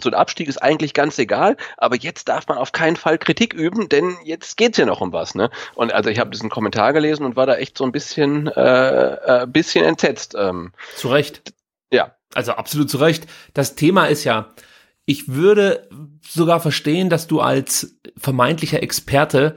so 0.01 0.09
ein 0.09 0.15
Abstieg 0.15 0.47
ist 0.47 0.61
eigentlich 0.61 0.93
ganz 0.93 1.17
egal, 1.19 1.57
aber 1.77 1.95
jetzt 1.95 2.29
darf 2.29 2.47
man 2.47 2.57
auf 2.57 2.71
keinen 2.71 2.95
Fall 2.95 3.17
Kritik 3.17 3.53
üben, 3.53 3.89
denn 3.89 4.17
jetzt 4.23 4.57
geht's 4.57 4.77
ja 4.77 4.85
noch 4.85 5.01
um 5.01 5.11
was, 5.11 5.35
ne? 5.35 5.49
Und 5.75 5.93
also 5.93 6.09
ich 6.09 6.19
habe 6.19 6.29
diesen 6.29 6.49
Kommentar 6.49 6.93
gelesen 6.93 7.25
und 7.25 7.35
war 7.35 7.45
da 7.45 7.55
echt 7.55 7.77
so 7.77 7.83
ein 7.83 7.91
bisschen, 7.91 8.47
äh, 8.47 9.41
äh, 9.41 9.47
bisschen 9.47 9.83
entsetzt. 9.83 10.35
Ähm. 10.37 10.71
Zu 10.95 11.09
Recht. 11.09 11.53
Ja. 11.91 12.15
Also 12.33 12.53
absolut 12.53 12.89
zu 12.89 12.97
Recht. 12.97 13.27
Das 13.53 13.75
Thema 13.75 14.05
ist 14.05 14.23
ja, 14.23 14.49
ich 15.05 15.27
würde 15.29 15.89
sogar 16.21 16.59
verstehen, 16.59 17.09
dass 17.09 17.27
du 17.27 17.41
als 17.41 17.97
vermeintlicher 18.15 18.83
Experte 18.83 19.55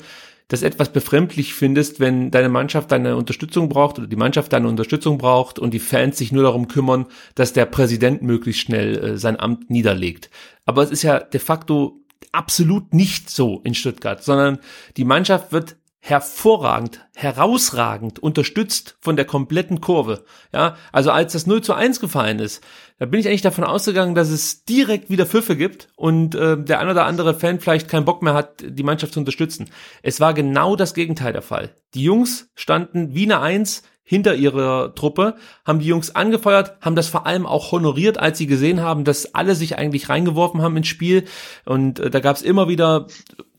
das 0.52 0.62
etwas 0.62 0.92
befremdlich 0.92 1.54
findest, 1.54 1.98
wenn 1.98 2.30
deine 2.30 2.50
Mannschaft 2.50 2.92
deine 2.92 3.16
Unterstützung 3.16 3.70
braucht 3.70 3.98
oder 3.98 4.06
die 4.06 4.16
Mannschaft 4.16 4.52
deine 4.52 4.68
Unterstützung 4.68 5.16
braucht 5.16 5.58
und 5.58 5.72
die 5.72 5.78
Fans 5.78 6.18
sich 6.18 6.30
nur 6.30 6.42
darum 6.42 6.68
kümmern, 6.68 7.06
dass 7.34 7.54
der 7.54 7.64
Präsident 7.64 8.20
möglichst 8.20 8.60
schnell 8.60 8.98
äh, 8.98 9.16
sein 9.16 9.40
Amt 9.40 9.70
niederlegt. 9.70 10.28
Aber 10.66 10.82
es 10.82 10.90
ist 10.90 11.04
ja 11.04 11.20
de 11.20 11.40
facto 11.40 12.02
absolut 12.32 12.92
nicht 12.92 13.30
so 13.30 13.62
in 13.64 13.74
Stuttgart, 13.74 14.22
sondern 14.22 14.58
die 14.98 15.06
Mannschaft 15.06 15.52
wird 15.52 15.76
hervorragend, 16.04 17.06
herausragend 17.14 18.18
unterstützt 18.18 18.96
von 19.00 19.14
der 19.14 19.24
kompletten 19.24 19.80
Kurve. 19.80 20.24
Ja, 20.52 20.74
also 20.90 21.12
als 21.12 21.32
das 21.32 21.46
0 21.46 21.62
zu 21.62 21.74
1 21.74 22.00
gefallen 22.00 22.40
ist, 22.40 22.60
da 22.98 23.06
bin 23.06 23.20
ich 23.20 23.28
eigentlich 23.28 23.42
davon 23.42 23.62
ausgegangen, 23.62 24.16
dass 24.16 24.28
es 24.30 24.64
direkt 24.64 25.10
wieder 25.10 25.26
Pfiffe 25.26 25.56
gibt 25.56 25.86
und 25.94 26.34
äh, 26.34 26.60
der 26.60 26.80
ein 26.80 26.88
oder 26.88 27.06
andere 27.06 27.34
Fan 27.34 27.60
vielleicht 27.60 27.88
keinen 27.88 28.04
Bock 28.04 28.20
mehr 28.20 28.34
hat, 28.34 28.64
die 28.66 28.82
Mannschaft 28.82 29.12
zu 29.12 29.20
unterstützen. 29.20 29.70
Es 30.02 30.18
war 30.18 30.34
genau 30.34 30.74
das 30.74 30.94
Gegenteil 30.94 31.32
der 31.32 31.40
Fall. 31.40 31.70
Die 31.94 32.02
Jungs 32.02 32.50
standen 32.56 33.14
wie 33.14 33.24
eine 33.24 33.38
Eins 33.38 33.84
hinter 34.02 34.34
ihrer 34.34 34.96
Truppe, 34.96 35.36
haben 35.64 35.78
die 35.78 35.86
Jungs 35.86 36.16
angefeuert, 36.16 36.76
haben 36.80 36.96
das 36.96 37.06
vor 37.06 37.26
allem 37.26 37.46
auch 37.46 37.70
honoriert, 37.70 38.18
als 38.18 38.38
sie 38.38 38.48
gesehen 38.48 38.80
haben, 38.80 39.04
dass 39.04 39.36
alle 39.36 39.54
sich 39.54 39.78
eigentlich 39.78 40.08
reingeworfen 40.08 40.62
haben 40.62 40.76
ins 40.76 40.88
Spiel. 40.88 41.26
Und 41.64 42.00
äh, 42.00 42.10
da 42.10 42.18
gab 42.18 42.34
es 42.34 42.42
immer 42.42 42.66
wieder 42.66 43.06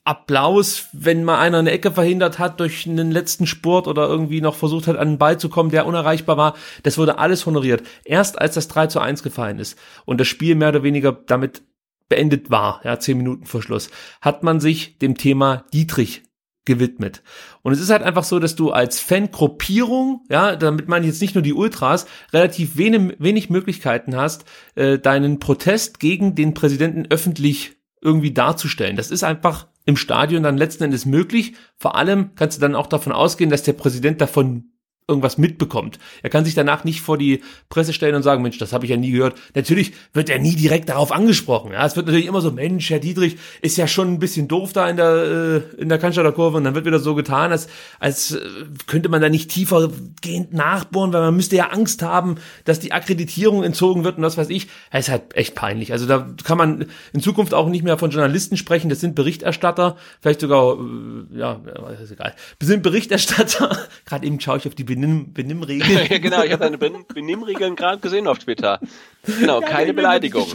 Applaus, 0.06 0.90
wenn 0.92 1.24
mal 1.24 1.40
einer 1.40 1.60
eine 1.60 1.72
Ecke 1.72 1.92
verhindert 1.92 2.38
hat 2.38 2.60
durch 2.60 2.88
einen 2.88 3.12
letzten 3.12 3.48
Spurt 3.48 3.88
oder 3.88 4.08
irgendwie 4.08 4.42
noch 4.42 4.56
versucht 4.56 4.88
hat, 4.88 4.98
an 4.98 5.12
den 5.12 5.18
Ball 5.18 5.40
zu 5.40 5.48
kommen, 5.48 5.70
der 5.70 5.86
unerreichbar 5.86 6.36
war. 6.36 6.56
Das 6.84 6.98
wurde 6.98 7.20
alles 7.20 7.46
honoriert. 7.46 7.84
Erst 8.04 8.40
als 8.40 8.56
das 8.56 8.68
3 8.68 8.88
zu 8.88 9.00
1 9.00 9.24
gefallen 9.24 9.60
ist 9.60 9.78
und 10.06 10.20
das 10.20 10.28
Spiel 10.28 10.56
mehr 10.56 10.70
oder 10.70 10.84
weniger 10.84 11.14
damit 11.14 11.64
beendet 12.10 12.52
war, 12.52 12.82
ja, 12.84 13.00
zehn 13.00 13.18
Minuten 13.18 13.46
vor 13.46 13.62
Schluss, 13.62 13.90
hat 14.22 14.44
man 14.44 14.60
sich 14.60 15.00
dem 15.00 15.18
Thema 15.18 15.66
Dietrich 15.74 16.24
gewidmet. 16.66 17.24
Und 17.62 17.74
es 17.74 17.80
ist 17.80 17.90
halt 17.90 18.04
einfach 18.04 18.24
so, 18.24 18.40
dass 18.40 18.56
du 18.56 18.72
als 18.72 19.00
Fangruppierung, 19.00 20.26
ja, 20.30 20.56
damit 20.56 20.88
man 20.88 21.04
jetzt 21.04 21.22
nicht 21.22 21.36
nur 21.36 21.42
die 21.42 21.54
Ultras, 21.54 22.06
relativ 22.32 22.78
wenig, 22.78 23.16
wenig 23.20 23.50
Möglichkeiten 23.50 24.16
hast, 24.16 24.46
äh, 24.76 25.00
deinen 25.00 25.40
Protest 25.40 26.00
gegen 26.00 26.36
den 26.36 26.54
Präsidenten 26.54 27.08
öffentlich 27.10 27.78
irgendwie 28.02 28.32
darzustellen. 28.32 28.96
Das 28.96 29.12
ist 29.12 29.24
einfach 29.24 29.68
im 29.86 29.98
Stadion 29.98 30.44
dann 30.44 30.58
letzten 30.58 30.86
Endes 30.86 31.06
möglich. 31.06 31.56
Vor 31.78 31.96
allem 31.96 32.36
kannst 32.36 32.58
du 32.58 32.62
dann 32.62 32.76
auch 32.76 32.88
davon 32.88 33.14
ausgehen, 33.14 33.50
dass 33.50 33.64
der 33.64 33.74
Präsident 33.74 34.22
davon 34.22 34.73
irgendwas 35.08 35.38
mitbekommt. 35.38 36.00
Er 36.22 36.30
kann 36.30 36.46
sich 36.46 36.56
danach 36.56 36.84
nicht 36.84 37.02
vor 37.02 37.18
die 37.18 37.42
Presse 37.70 37.94
stellen 37.94 38.16
und 38.16 38.24
sagen, 38.24 38.42
Mensch, 38.42 38.58
das 38.58 38.72
habe 38.72 38.86
ich 38.86 38.92
ja 38.92 38.98
nie 38.98 39.12
gehört. 39.12 39.38
Natürlich 39.54 39.94
wird 40.14 40.30
er 40.30 40.40
nie 40.40 40.56
direkt 40.56 40.90
darauf 40.90 41.12
angesprochen. 41.12 41.74
Ja, 41.74 41.86
es 41.86 41.96
wird 41.96 42.06
natürlich 42.06 42.26
immer 42.26 42.42
so, 42.42 42.52
Mensch, 42.52 42.90
Herr 42.90 43.00
Dietrich 43.00 43.38
ist 43.62 43.78
ja 43.78 43.88
schon 43.88 44.14
ein 44.14 44.20
bisschen 44.20 44.48
doof 44.48 44.72
da 44.72 44.90
in 44.90 44.98
der 44.98 45.64
äh, 45.78 45.82
in 45.82 45.90
der 45.90 45.98
Cannstatter 45.98 46.32
Kurve 46.32 46.58
und 46.58 46.64
dann 46.64 46.76
wird 46.76 46.86
wieder 46.86 47.00
so 47.00 47.16
getan, 47.16 47.52
als 47.52 47.68
als 48.00 48.32
äh, 48.32 48.40
könnte 48.88 49.10
man 49.10 49.22
da 49.22 49.30
nicht 49.30 49.50
tiefer 49.50 49.92
gehend 50.22 50.54
nachbohren, 50.54 51.12
weil 51.12 51.22
man 51.22 51.36
müsste 51.36 51.58
ja 51.58 51.70
Angst 51.70 52.02
haben, 52.02 52.36
dass 52.64 52.80
die 52.80 52.94
Akkreditierung 52.94 53.64
entzogen 53.64 54.04
wird 54.04 54.18
und 54.18 54.24
was 54.24 54.38
weiß 54.38 54.50
ich. 54.50 54.68
Das 54.92 55.08
ist 55.08 55.12
halt 55.12 55.36
echt 55.36 55.56
peinlich. 55.56 55.92
Also 55.92 56.06
da 56.06 56.28
kann 56.44 56.58
man 56.58 56.86
in 57.12 57.20
Zukunft 57.20 57.54
auch 57.54 57.68
nicht 57.68 57.84
mehr 57.84 57.98
von 57.98 58.12
Journalisten 58.12 58.56
sprechen. 58.56 58.90
Das 58.90 59.02
sind 59.02 59.16
Berichterstatter, 59.16 59.98
vielleicht 60.22 60.40
sogar 60.40 60.78
äh, 60.78 61.38
ja, 61.38 61.60
ist 62.02 62.12
egal. 62.12 62.34
Das 62.60 62.70
sind 62.70 62.84
Berichterstatter. 62.84 63.78
Gerade 64.06 64.26
eben 64.26 64.40
schaue 64.40 64.58
ich 64.58 64.68
auf 64.68 64.76
die 64.76 64.93
Benimm, 64.94 65.34
Benimmregeln. 65.34 66.08
ja, 66.10 66.18
genau, 66.20 66.44
ich 66.44 66.52
habe 66.52 66.64
deine 66.64 66.78
ben 66.78 67.06
Benimmregeln 67.12 67.76
gerade 67.76 68.00
gesehen 68.00 68.28
auf 68.28 68.40
Twitter. 68.40 68.80
Genau, 69.26 69.62
ja, 69.62 69.68
keine 69.68 69.94
Beleidigung. 69.94 70.46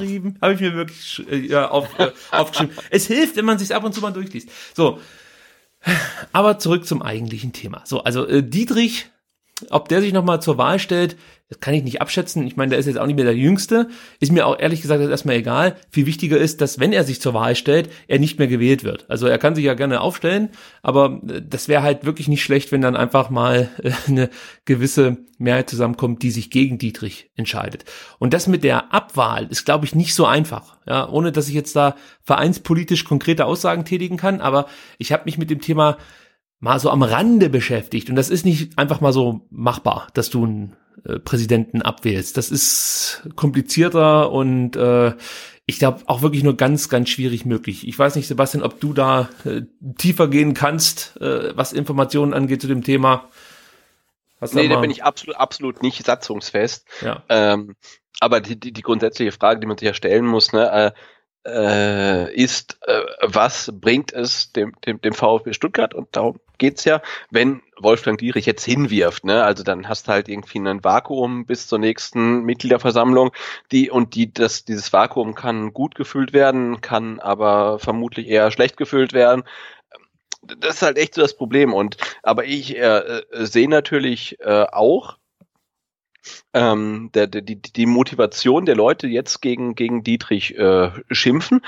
Habe 0.40 0.54
ich 0.54 0.60
mir 0.60 0.74
wirklich 0.74 1.26
äh, 1.28 1.36
ja, 1.38 1.70
auf, 1.70 1.98
äh, 1.98 2.12
aufgeschrieben. 2.30 2.76
es 2.90 3.06
hilft, 3.06 3.36
wenn 3.36 3.44
man 3.44 3.58
sich 3.58 3.74
ab 3.74 3.82
und 3.82 3.94
zu 3.94 4.00
mal 4.00 4.12
durchliest. 4.12 4.48
So, 4.74 5.00
aber 6.32 6.58
zurück 6.58 6.86
zum 6.86 7.02
eigentlichen 7.02 7.52
Thema. 7.52 7.82
So, 7.84 8.04
also 8.04 8.26
äh, 8.26 8.42
Dietrich, 8.42 9.10
ob 9.70 9.88
der 9.88 10.00
sich 10.02 10.12
nochmal 10.12 10.40
zur 10.40 10.56
Wahl 10.58 10.78
stellt, 10.78 11.16
das 11.48 11.60
kann 11.60 11.72
ich 11.72 11.82
nicht 11.82 12.02
abschätzen. 12.02 12.46
Ich 12.46 12.56
meine, 12.56 12.70
der 12.70 12.78
ist 12.78 12.84
jetzt 12.84 12.98
auch 12.98 13.06
nicht 13.06 13.16
mehr 13.16 13.24
der 13.24 13.34
Jüngste. 13.34 13.88
Ist 14.20 14.32
mir 14.32 14.46
auch 14.46 14.58
ehrlich 14.58 14.82
gesagt 14.82 15.00
erstmal 15.00 15.36
egal. 15.36 15.76
Viel 15.90 16.04
wichtiger 16.04 16.36
ist, 16.36 16.60
dass 16.60 16.78
wenn 16.78 16.92
er 16.92 17.04
sich 17.04 17.22
zur 17.22 17.32
Wahl 17.32 17.56
stellt, 17.56 17.88
er 18.06 18.18
nicht 18.18 18.38
mehr 18.38 18.48
gewählt 18.48 18.84
wird. 18.84 19.06
Also 19.08 19.26
er 19.26 19.38
kann 19.38 19.54
sich 19.54 19.64
ja 19.64 19.72
gerne 19.72 20.02
aufstellen, 20.02 20.50
aber 20.82 21.22
äh, 21.26 21.40
das 21.42 21.68
wäre 21.68 21.82
halt 21.82 22.04
wirklich 22.04 22.28
nicht 22.28 22.42
schlecht, 22.42 22.70
wenn 22.70 22.82
dann 22.82 22.96
einfach 22.96 23.30
mal 23.30 23.70
äh, 23.82 23.92
eine 24.06 24.28
gewisse 24.66 25.16
Mehrheit 25.38 25.70
zusammenkommt, 25.70 26.22
die 26.22 26.32
sich 26.32 26.50
gegen 26.50 26.76
Dietrich 26.76 27.30
entscheidet. 27.34 27.86
Und 28.18 28.34
das 28.34 28.46
mit 28.46 28.62
der 28.62 28.92
Abwahl 28.92 29.46
ist, 29.46 29.64
glaube 29.64 29.86
ich, 29.86 29.94
nicht 29.94 30.14
so 30.14 30.26
einfach. 30.26 30.76
Ja, 30.86 31.08
ohne 31.08 31.32
dass 31.32 31.48
ich 31.48 31.54
jetzt 31.54 31.74
da 31.74 31.96
vereinspolitisch 32.24 33.04
konkrete 33.04 33.46
Aussagen 33.46 33.86
tätigen 33.86 34.18
kann. 34.18 34.42
Aber 34.42 34.66
ich 34.98 35.12
habe 35.12 35.24
mich 35.24 35.38
mit 35.38 35.48
dem 35.48 35.62
Thema 35.62 35.96
mal 36.60 36.78
so 36.78 36.90
am 36.90 37.02
Rande 37.02 37.48
beschäftigt. 37.48 38.10
Und 38.10 38.16
das 38.16 38.28
ist 38.28 38.44
nicht 38.44 38.78
einfach 38.78 39.00
mal 39.00 39.14
so 39.14 39.46
machbar, 39.50 40.08
dass 40.12 40.28
du 40.28 40.44
einen 40.44 40.76
äh, 41.04 41.18
Präsidenten 41.18 41.82
abwählst. 41.82 42.36
Das 42.36 42.50
ist 42.50 43.28
komplizierter 43.36 44.30
und 44.30 44.76
äh, 44.76 45.12
ich 45.66 45.78
glaube 45.78 46.00
auch 46.06 46.22
wirklich 46.22 46.42
nur 46.42 46.56
ganz, 46.56 46.88
ganz 46.88 47.10
schwierig 47.10 47.44
möglich. 47.44 47.86
Ich 47.86 47.98
weiß 47.98 48.16
nicht, 48.16 48.26
Sebastian, 48.26 48.64
ob 48.64 48.80
du 48.80 48.94
da 48.94 49.28
äh, 49.44 49.62
tiefer 49.98 50.28
gehen 50.28 50.54
kannst, 50.54 51.20
äh, 51.20 51.56
was 51.56 51.72
Informationen 51.72 52.32
angeht 52.32 52.62
zu 52.62 52.68
dem 52.68 52.82
Thema. 52.82 53.28
Hast 54.40 54.54
nee, 54.54 54.68
da 54.68 54.80
bin 54.80 54.90
ich 54.90 55.04
absolut, 55.04 55.36
absolut 55.36 55.82
nicht 55.82 56.06
satzungsfest. 56.06 56.86
Ja. 57.02 57.22
Ähm, 57.28 57.76
aber 58.20 58.40
die, 58.40 58.58
die, 58.58 58.72
die 58.72 58.82
grundsätzliche 58.82 59.32
Frage, 59.32 59.60
die 59.60 59.66
man 59.66 59.76
sich 59.76 59.86
ja 59.86 59.94
stellen 59.94 60.26
muss, 60.26 60.52
ne, 60.52 60.94
äh, 61.44 62.28
äh, 62.28 62.34
ist, 62.34 62.78
äh, 62.86 63.02
was 63.22 63.72
bringt 63.74 64.12
es 64.12 64.52
dem, 64.52 64.74
dem, 64.86 65.00
dem 65.00 65.12
VfB 65.12 65.52
Stuttgart? 65.52 65.94
Und 65.94 66.16
darum 66.16 66.40
geht's 66.58 66.84
ja, 66.84 67.00
wenn 67.30 67.62
Wolfgang 67.78 68.18
Dierich 68.18 68.46
jetzt 68.46 68.64
hinwirft, 68.64 69.24
ne? 69.24 69.44
Also 69.44 69.62
dann 69.62 69.88
hast 69.88 70.08
du 70.08 70.12
halt 70.12 70.28
irgendwie 70.28 70.58
ein 70.58 70.84
Vakuum 70.84 71.46
bis 71.46 71.66
zur 71.66 71.78
nächsten 71.78 72.42
Mitgliederversammlung, 72.42 73.30
die 73.72 73.90
und 73.90 74.14
die, 74.14 74.32
das, 74.32 74.64
dieses 74.64 74.92
Vakuum 74.92 75.34
kann 75.34 75.72
gut 75.72 75.94
gefüllt 75.94 76.32
werden, 76.32 76.80
kann 76.80 77.20
aber 77.20 77.78
vermutlich 77.78 78.28
eher 78.28 78.50
schlecht 78.50 78.76
gefüllt 78.76 79.12
werden 79.12 79.44
das 80.56 80.76
ist 80.76 80.82
halt 80.82 80.98
echt 80.98 81.14
so 81.14 81.20
das 81.20 81.36
Problem. 81.36 81.74
Und 81.74 81.96
aber 82.22 82.44
ich 82.44 82.76
äh, 82.76 82.80
äh 82.80 83.22
sehe 83.44 83.68
natürlich 83.68 84.40
äh, 84.40 84.66
auch, 84.70 85.18
ähm, 86.54 87.10
der, 87.14 87.26
die, 87.26 87.60
die 87.60 87.86
Motivation 87.86 88.66
der 88.66 88.76
Leute 88.76 89.06
jetzt 89.06 89.40
gegen, 89.40 89.74
gegen 89.74 90.02
Dietrich 90.02 90.56
äh, 90.58 90.90
schimpfen, 91.10 91.60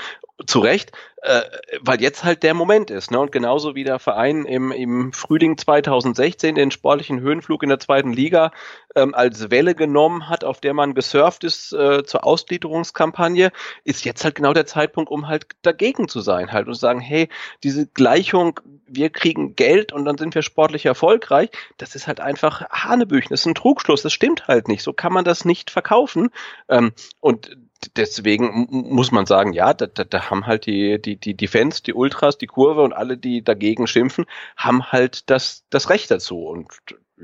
zu 0.47 0.59
Recht, 0.59 0.91
äh, 1.21 1.41
weil 1.81 2.01
jetzt 2.01 2.23
halt 2.23 2.43
der 2.43 2.53
Moment 2.53 2.89
ist. 2.89 3.11
Ne? 3.11 3.19
Und 3.19 3.31
genauso 3.31 3.75
wie 3.75 3.83
der 3.83 3.99
Verein 3.99 4.45
im, 4.45 4.71
im 4.71 5.13
Frühling 5.13 5.57
2016 5.57 6.55
den 6.55 6.71
sportlichen 6.71 7.19
Höhenflug 7.19 7.63
in 7.63 7.69
der 7.69 7.79
zweiten 7.79 8.11
Liga 8.11 8.51
ähm, 8.95 9.13
als 9.13 9.51
Welle 9.51 9.75
genommen 9.75 10.29
hat, 10.29 10.43
auf 10.43 10.59
der 10.59 10.73
man 10.73 10.95
gesurft 10.95 11.43
ist 11.43 11.73
äh, 11.73 12.03
zur 12.03 12.23
Ausgliederungskampagne, 12.25 13.51
ist 13.83 14.03
jetzt 14.05 14.23
halt 14.23 14.35
genau 14.35 14.53
der 14.53 14.65
Zeitpunkt, 14.65 15.11
um 15.11 15.27
halt 15.27 15.47
dagegen 15.61 16.07
zu 16.07 16.21
sein 16.21 16.51
halt 16.51 16.67
und 16.67 16.73
zu 16.73 16.79
sagen, 16.79 17.01
hey, 17.01 17.29
diese 17.63 17.87
Gleichung, 17.87 18.59
wir 18.87 19.09
kriegen 19.09 19.55
Geld 19.55 19.93
und 19.93 20.05
dann 20.05 20.17
sind 20.17 20.35
wir 20.35 20.41
sportlich 20.41 20.85
erfolgreich, 20.85 21.49
das 21.77 21.95
ist 21.95 22.07
halt 22.07 22.19
einfach 22.19 22.67
Hanebüchen, 22.69 23.29
das 23.29 23.41
ist 23.41 23.45
ein 23.45 23.55
Trugschluss, 23.55 24.01
das 24.01 24.13
stimmt 24.13 24.47
halt 24.47 24.67
nicht. 24.67 24.70
So 24.79 24.93
kann 24.93 25.13
man 25.13 25.25
das 25.25 25.45
nicht 25.45 25.69
verkaufen. 25.69 26.29
Ähm, 26.69 26.93
und 27.19 27.57
deswegen 27.95 28.67
muss 28.69 29.11
man 29.11 29.25
sagen, 29.25 29.53
ja, 29.53 29.73
da, 29.73 29.87
da, 29.87 30.03
da 30.03 30.29
haben 30.29 30.47
halt 30.47 30.65
die, 30.65 31.01
die, 31.01 31.17
die, 31.17 31.33
die 31.33 31.47
Fans, 31.47 31.83
die 31.83 31.93
Ultras, 31.93 32.37
die 32.37 32.47
Kurve 32.47 32.81
und 32.81 32.93
alle, 32.93 33.17
die 33.17 33.43
dagegen 33.43 33.87
schimpfen, 33.87 34.25
haben 34.55 34.91
halt 34.91 35.29
das, 35.29 35.65
das 35.69 35.89
Recht 35.89 36.11
dazu. 36.11 36.45
Und 36.45 36.67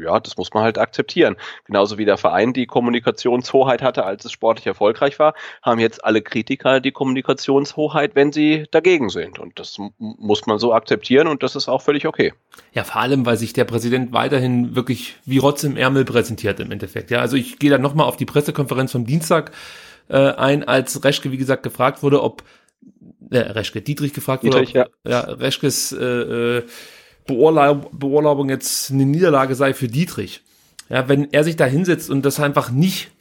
ja, 0.01 0.19
das 0.19 0.37
muss 0.37 0.53
man 0.53 0.63
halt 0.63 0.77
akzeptieren. 0.77 1.35
Genauso 1.65 1.97
wie 1.97 2.05
der 2.05 2.17
Verein 2.17 2.53
die 2.53 2.65
Kommunikationshoheit 2.65 3.81
hatte, 3.81 4.05
als 4.05 4.25
es 4.25 4.31
sportlich 4.31 4.67
erfolgreich 4.67 5.19
war, 5.19 5.33
haben 5.61 5.79
jetzt 5.79 6.03
alle 6.03 6.21
Kritiker 6.21 6.79
die 6.79 6.91
Kommunikationshoheit, 6.91 8.15
wenn 8.15 8.31
sie 8.31 8.65
dagegen 8.71 9.09
sind. 9.09 9.39
Und 9.39 9.59
das 9.59 9.77
muss 9.97 10.45
man 10.45 10.59
so 10.59 10.73
akzeptieren 10.73 11.27
und 11.27 11.43
das 11.43 11.55
ist 11.55 11.67
auch 11.67 11.81
völlig 11.81 12.05
okay. 12.05 12.33
Ja, 12.73 12.83
vor 12.83 13.01
allem, 13.01 13.25
weil 13.25 13.37
sich 13.37 13.53
der 13.53 13.65
Präsident 13.65 14.13
weiterhin 14.13 14.75
wirklich 14.75 15.17
wie 15.25 15.37
Rotz 15.37 15.63
im 15.63 15.77
Ärmel 15.77 16.05
präsentiert 16.05 16.59
im 16.59 16.71
Endeffekt. 16.71 17.11
Ja, 17.11 17.19
also 17.19 17.35
ich 17.35 17.59
gehe 17.59 17.69
dann 17.69 17.81
nochmal 17.81 18.07
auf 18.07 18.17
die 18.17 18.25
Pressekonferenz 18.25 18.91
vom 18.91 19.05
Dienstag 19.05 19.51
äh, 20.09 20.17
ein, 20.17 20.63
als 20.63 21.03
Reschke, 21.03 21.31
wie 21.31 21.37
gesagt, 21.37 21.63
gefragt 21.63 22.03
wurde, 22.03 22.23
ob 22.23 22.43
äh, 23.29 23.39
Reschke, 23.39 23.81
Dietrich 23.81 24.13
gefragt 24.13 24.43
Dietrich, 24.43 24.73
wurde, 24.73 24.89
ob, 25.03 25.11
ja. 25.11 25.11
ja, 25.11 25.33
Reschkes 25.33 25.91
äh, 25.91 26.05
äh, 26.05 26.63
Beurlaub, 27.28 27.89
Beurlaubung 27.91 28.49
jetzt 28.49 28.91
eine 28.91 29.05
Niederlage 29.05 29.55
sei 29.55 29.73
für 29.73 29.88
Dietrich. 29.88 30.41
Ja, 30.89 31.09
wenn 31.09 31.32
er 31.34 31.43
sich 31.43 31.57
da 31.57 31.65
hinsetzt 31.65 32.09
und 32.09 32.25
das 32.25 32.39
einfach 32.39 32.71
nicht 32.71 33.11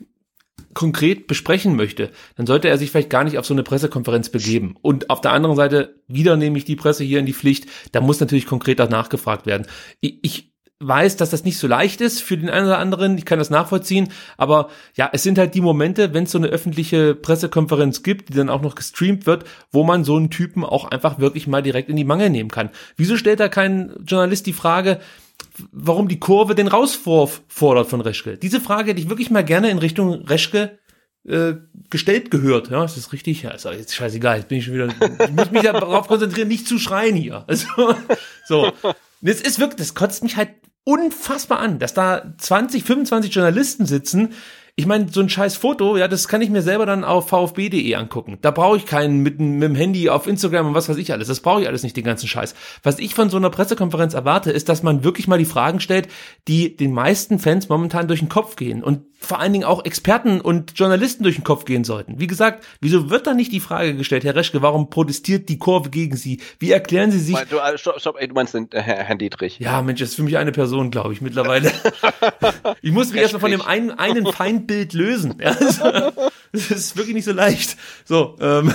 konkret 0.73 1.27
besprechen 1.27 1.75
möchte, 1.75 2.11
dann 2.37 2.47
sollte 2.47 2.69
er 2.69 2.79
sich 2.79 2.91
vielleicht 2.91 3.11
gar 3.11 3.25
nicht 3.25 3.39
auf 3.39 3.47
so 3.47 3.55
eine 3.55 3.63
Pressekonferenz 3.63 4.29
begeben. 4.29 4.77
Und 4.83 5.11
auf 5.11 5.21
der 5.21 5.33
anderen 5.33 5.57
Seite 5.57 6.01
wieder 6.07 6.37
nehme 6.37 6.59
ich 6.59 6.65
die 6.65 6.77
Presse 6.77 7.03
hier 7.03 7.19
in 7.19 7.27
die 7.27 7.33
Pflicht. 7.33 7.67
Da 7.93 8.01
muss 8.01 8.21
natürlich 8.21 8.47
konkret 8.47 8.79
nachgefragt 8.79 9.47
werden. 9.47 9.67
Ich, 10.01 10.19
ich 10.23 10.53
weiß, 10.81 11.17
dass 11.17 11.31
das 11.31 11.45
nicht 11.45 11.59
so 11.59 11.67
leicht 11.67 12.01
ist 12.01 12.21
für 12.21 12.37
den 12.37 12.51
einen 12.51 12.67
oder 12.67 12.79
anderen. 12.79 13.17
Ich 13.17 13.25
kann 13.25 13.39
das 13.39 13.49
nachvollziehen. 13.49 14.13
Aber 14.37 14.69
ja, 14.95 15.09
es 15.13 15.23
sind 15.23 15.39
halt 15.39 15.55
die 15.55 15.63
Momente, 15.63 16.13
wenn 16.13 16.25
es 16.25 16.33
so 16.33 16.39
eine 16.39 16.49
öffentliche 16.49 17.15
Pressekonferenz 17.15 18.03
gibt, 18.03 18.29
die 18.29 18.35
dann 18.35 18.51
auch 18.51 18.61
noch 18.61 18.75
gestreamt 18.75 19.27
wird, 19.27 19.45
wo 19.73 19.85
man 19.85 20.05
so 20.05 20.17
einen 20.17 20.31
Typen 20.31 20.65
auch 20.65 20.91
einfach 20.91 21.19
wirklich 21.19 21.47
mal 21.47 21.63
direkt 21.63 21.89
in 21.89 21.97
die 21.97 22.05
Mangel 22.05 22.29
nehmen 22.29 22.51
kann. 22.51 22.71
Wieso 22.97 23.17
stellt 23.17 23.41
da 23.41 23.49
kein 23.49 23.95
Journalist 24.05 24.47
die 24.47 24.53
Frage, 24.53 25.01
warum 25.73 26.09
die 26.09 26.21
Kurve 26.21 26.55
den 26.55 26.69
Rauswurf 26.69 27.43
fordert 27.49 27.89
von 27.89 28.03
Reschke? 28.03 28.37
Diese 28.37 28.61
Frage 28.61 28.91
hätte 28.91 29.01
ich 29.01 29.09
wirklich 29.09 29.31
mal 29.31 29.45
gerne 29.45 29.71
in 29.71 29.79
Richtung 29.79 30.27
Reschke 30.27 30.79
äh, 31.27 31.55
gestellt 31.89 32.31
gehört. 32.31 32.71
Ja, 32.71 32.85
ist 32.85 32.99
das 32.99 33.15
richtig? 33.15 33.43
Ja, 33.43 33.51
ist 33.53 33.65
jetzt 33.65 33.95
scheißegal. 33.95 34.37
Jetzt 34.37 34.49
bin 34.49 34.59
ich 34.59 34.67
schon 34.67 34.75
wieder. 34.75 34.89
Ich 35.25 35.33
muss 35.33 35.51
mich 35.51 35.63
darauf 35.63 36.07
konzentrieren, 36.07 36.49
nicht 36.49 36.69
zu 36.69 36.79
schreien 36.79 37.17
hier. 37.17 37.45
Also, 37.47 37.67
so. 38.47 38.73
Das 39.23 39.41
ist 39.41 39.59
wirklich, 39.59 39.79
das 39.79 39.95
kotzt 39.95 40.23
mich 40.23 40.37
halt 40.37 40.51
unfassbar 40.87 41.59
an, 41.59 41.79
dass 41.79 41.95
da 41.95 42.33
20, 42.39 42.85
25 42.85 43.35
Journalisten 43.35 43.87
sitzen 43.87 44.35
ich 44.79 44.85
meine, 44.85 45.09
so 45.11 45.21
ein 45.21 45.31
scheiß 45.31 45.57
Foto, 45.57 45.97
ja, 45.97 46.07
das 46.07 46.29
kann 46.29 46.43
ich 46.43 46.51
mir 46.51 46.61
selber 46.61 46.85
dann 46.85 47.03
auf 47.03 47.31
vfb.de 47.31 47.95
angucken. 47.95 48.37
Da 48.43 48.51
brauche 48.51 48.77
ich 48.77 48.85
keinen 48.85 49.23
mit, 49.23 49.41
mit 49.41 49.63
dem 49.71 49.75
Handy 49.75 50.11
auf 50.11 50.27
Instagram 50.27 50.67
und 50.67 50.75
was 50.75 50.91
weiß 50.91 50.99
ich 50.99 51.13
alles. 51.13 51.29
Das 51.29 51.41
brauche 51.41 51.63
ich 51.63 51.67
alles 51.67 51.83
nicht, 51.83 51.97
den 51.97 52.05
ganzen 52.05 52.29
Scheiß. 52.29 52.55
Was 52.83 52.99
ich 52.99 53.15
von 53.15 53.31
so 53.31 53.39
einer 53.39 53.49
Pressekonferenz 53.49 54.13
erwarte, 54.13 54.53
ist, 54.53 54.69
dass 54.69 54.83
man 54.83 55.03
wirklich 55.03 55.29
mal 55.29 55.39
die 55.39 55.47
Fragen 55.47 55.81
stellt, 55.81 56.09
die 56.47 56.77
den 56.77 56.93
meisten 56.93 57.39
Fans 57.39 57.71
momentan 57.71 58.07
durch 58.07 58.21
den 58.21 58.29
Kopf 58.29 58.57
gehen 58.57 58.85
und 58.85 59.01
vor 59.27 59.41
allen 59.41 59.53
Dingen 59.53 59.65
auch 59.65 59.85
Experten 59.85 60.41
und 60.41 60.79
Journalisten 60.79 61.25
durch 61.25 61.35
den 61.35 61.45
Kopf 61.45 61.65
gehen 61.65 61.85
sollten. 61.85 62.21
Wie 62.21 62.27
gesagt, 62.27 62.65
wieso 62.81 63.11
wird 63.11 63.27
da 63.27 63.35
nicht 63.35 63.53
die 63.53 63.61
Frage 63.61 63.95
gestellt, 63.95 64.25
Herr 64.25 64.37
Reschke, 64.37 64.63
warum 64.63 64.89
protestiert 64.89 65.49
die 65.49 65.59
Kurve 65.59 65.91
gegen 65.91 66.17
Sie? 66.17 66.41
Wie 66.59 66.71
erklären 66.71 67.11
Sie 67.11 67.19
sich? 67.19 67.37
Du, 67.51 67.59
äh, 67.59 67.77
stopp, 67.77 68.01
stopp, 68.01 68.17
ey, 68.19 68.29
du 68.29 68.35
meinst 68.35 68.55
den 68.55 68.71
äh, 68.73 68.81
Herrn 68.81 69.19
Dietrich. 69.19 69.59
Ja, 69.59 69.83
Mensch, 69.83 70.01
das 70.01 70.11
ist 70.11 70.15
für 70.15 70.23
mich 70.23 70.39
eine 70.39 70.53
Person, 70.53 70.91
glaube 70.91 71.13
ich, 71.13 71.21
mittlerweile. 71.21 71.73
ich 72.83 72.93
muss 72.93 73.13
mich 73.13 73.21
erstmal 73.21 73.41
von 73.41 73.51
dem 73.51 73.63
einen, 73.63 73.91
einen 73.91 74.27
Feindbild 74.33 74.93
lösen. 74.93 75.39
Ja, 75.41 75.55
das 76.53 76.71
ist 76.71 76.97
wirklich 76.97 77.15
nicht 77.15 77.25
so 77.25 77.33
leicht. 77.33 77.77
So, 78.05 78.37
ähm. 78.41 78.73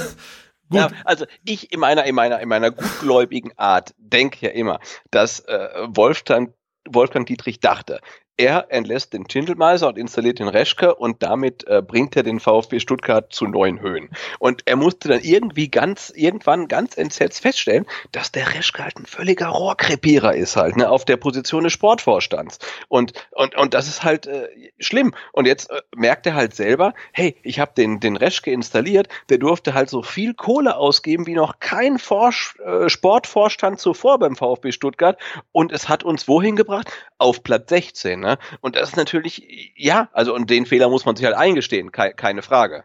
Ja, 0.74 0.90
also 1.04 1.26
ich 1.44 1.72
in 1.72 1.80
meiner, 1.80 2.06
in 2.06 2.16
meiner, 2.16 2.40
in 2.40 2.48
meiner 2.48 2.72
gutgläubigen 2.72 3.52
Art 3.58 3.94
denke 3.98 4.46
ja 4.46 4.52
immer, 4.52 4.80
dass 5.12 5.42
äh, 5.42 5.68
Wolfgang, 5.88 6.54
Wolfgang 6.88 7.28
Dietrich 7.28 7.60
dachte, 7.60 8.00
er 8.42 8.66
entlässt 8.70 9.14
den 9.14 9.30
Schindelmeiser 9.30 9.88
und 9.88 10.00
installiert 10.00 10.40
den 10.40 10.48
Reschke 10.48 10.96
und 10.96 11.22
damit 11.22 11.68
äh, 11.68 11.84
bringt 11.84 12.16
er 12.16 12.24
den 12.24 12.40
VfB 12.40 12.80
Stuttgart 12.80 13.32
zu 13.32 13.46
neuen 13.46 13.82
Höhen. 13.82 14.10
Und 14.40 14.64
er 14.66 14.78
musste 14.78 15.10
dann 15.10 15.22
irgendwie 15.22 15.70
ganz, 15.70 16.12
irgendwann 16.16 16.68
ganz 16.68 16.98
entsetzt 16.98 17.42
feststellen, 17.42 17.86
dass 18.12 18.32
der 18.32 18.56
Reschke 18.56 18.84
halt 18.84 18.98
ein 18.98 19.06
völliger 19.06 19.50
Rohrkrepierer 19.50 20.34
ist 20.34 20.56
halt, 20.56 20.76
ne, 20.76 20.90
auf 20.90 21.06
der 21.06 21.18
Position 21.18 21.66
des 21.66 21.74
Sportvorstands. 21.74 22.58
Und, 22.88 23.14
und, 23.30 23.56
und 23.56 23.76
das 23.76 23.88
ist 23.88 24.04
halt 24.04 24.26
äh, 24.26 24.48
schlimm. 24.80 25.14
Und 25.34 25.46
jetzt 25.46 25.70
äh, 25.70 25.80
merkt 25.96 26.26
er 26.26 26.34
halt 26.34 26.56
selber, 26.56 26.96
hey, 27.14 27.36
ich 27.44 27.60
habe 27.60 27.74
den, 27.78 28.00
den 28.00 28.18
Reschke 28.18 28.52
installiert, 28.52 29.08
der 29.30 29.38
durfte 29.38 29.76
halt 29.76 29.92
so 29.92 30.02
viel 30.02 30.34
Kohle 30.34 30.78
ausgeben 30.78 31.28
wie 31.28 31.36
noch 31.36 31.60
kein 31.60 32.00
Forsch, 32.00 32.56
äh, 32.66 32.90
Sportvorstand 32.90 33.80
zuvor 33.80 34.18
beim 34.18 34.36
VfB 34.36 34.72
Stuttgart. 34.72 35.20
Und 35.52 35.72
es 35.72 35.90
hat 35.90 36.04
uns 36.04 36.28
wohin 36.28 36.56
gebracht? 36.56 36.92
Auf 37.20 37.44
Platz 37.44 37.70
16. 37.70 38.20
Ne? 38.20 38.31
Und 38.62 38.76
das 38.76 38.90
ist 38.90 38.98
natürlich, 38.98 39.74
ja, 39.76 40.10
also 40.14 40.34
und 40.34 40.50
den 40.50 40.66
Fehler 40.66 40.90
muss 40.90 41.06
man 41.06 41.16
sich 41.16 41.26
halt 41.26 41.36
eingestehen, 41.36 41.92
ke 41.92 42.14
keine 42.16 42.42
Frage. 42.42 42.84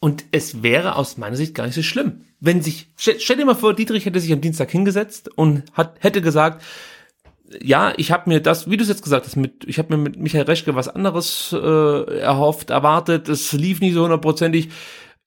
Und 0.00 0.24
es 0.30 0.62
wäre 0.62 0.94
aus 0.96 1.16
meiner 1.16 1.36
Sicht 1.36 1.54
gar 1.54 1.64
nicht 1.66 1.74
so 1.74 1.82
schlimm, 1.82 2.24
wenn 2.40 2.62
sich, 2.62 2.86
stell, 2.96 3.18
stell 3.18 3.36
dir 3.36 3.44
mal 3.44 3.54
vor, 3.54 3.74
Dietrich 3.74 4.06
hätte 4.06 4.20
sich 4.20 4.32
am 4.32 4.40
Dienstag 4.40 4.70
hingesetzt 4.70 5.28
und 5.36 5.64
hat, 5.72 5.96
hätte 6.00 6.22
gesagt, 6.22 6.62
ja, 7.60 7.92
ich 7.96 8.12
habe 8.12 8.28
mir 8.28 8.40
das, 8.40 8.70
wie 8.70 8.76
du 8.76 8.82
es 8.82 8.88
jetzt 8.88 9.02
gesagt 9.02 9.26
hast, 9.26 9.36
mit, 9.36 9.64
ich 9.66 9.78
habe 9.78 9.96
mir 9.96 10.02
mit 10.02 10.16
Michael 10.18 10.44
Reschke 10.44 10.74
was 10.74 10.88
anderes 10.88 11.52
äh, 11.52 12.18
erhofft, 12.20 12.70
erwartet, 12.70 13.28
es 13.28 13.52
lief 13.52 13.80
nicht 13.80 13.94
so 13.94 14.02
hundertprozentig. 14.02 14.68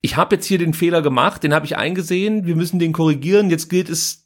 Ich 0.02 0.18
habe 0.18 0.36
jetzt 0.36 0.46
hier 0.46 0.58
den 0.58 0.74
Fehler 0.74 1.02
gemacht, 1.02 1.44
den 1.44 1.54
habe 1.54 1.66
ich 1.66 1.78
eingesehen, 1.78 2.46
wir 2.46 2.56
müssen 2.56 2.80
den 2.80 2.94
korrigieren, 2.94 3.50
jetzt 3.50 3.70
gilt 3.70 3.90
es, 3.90 4.21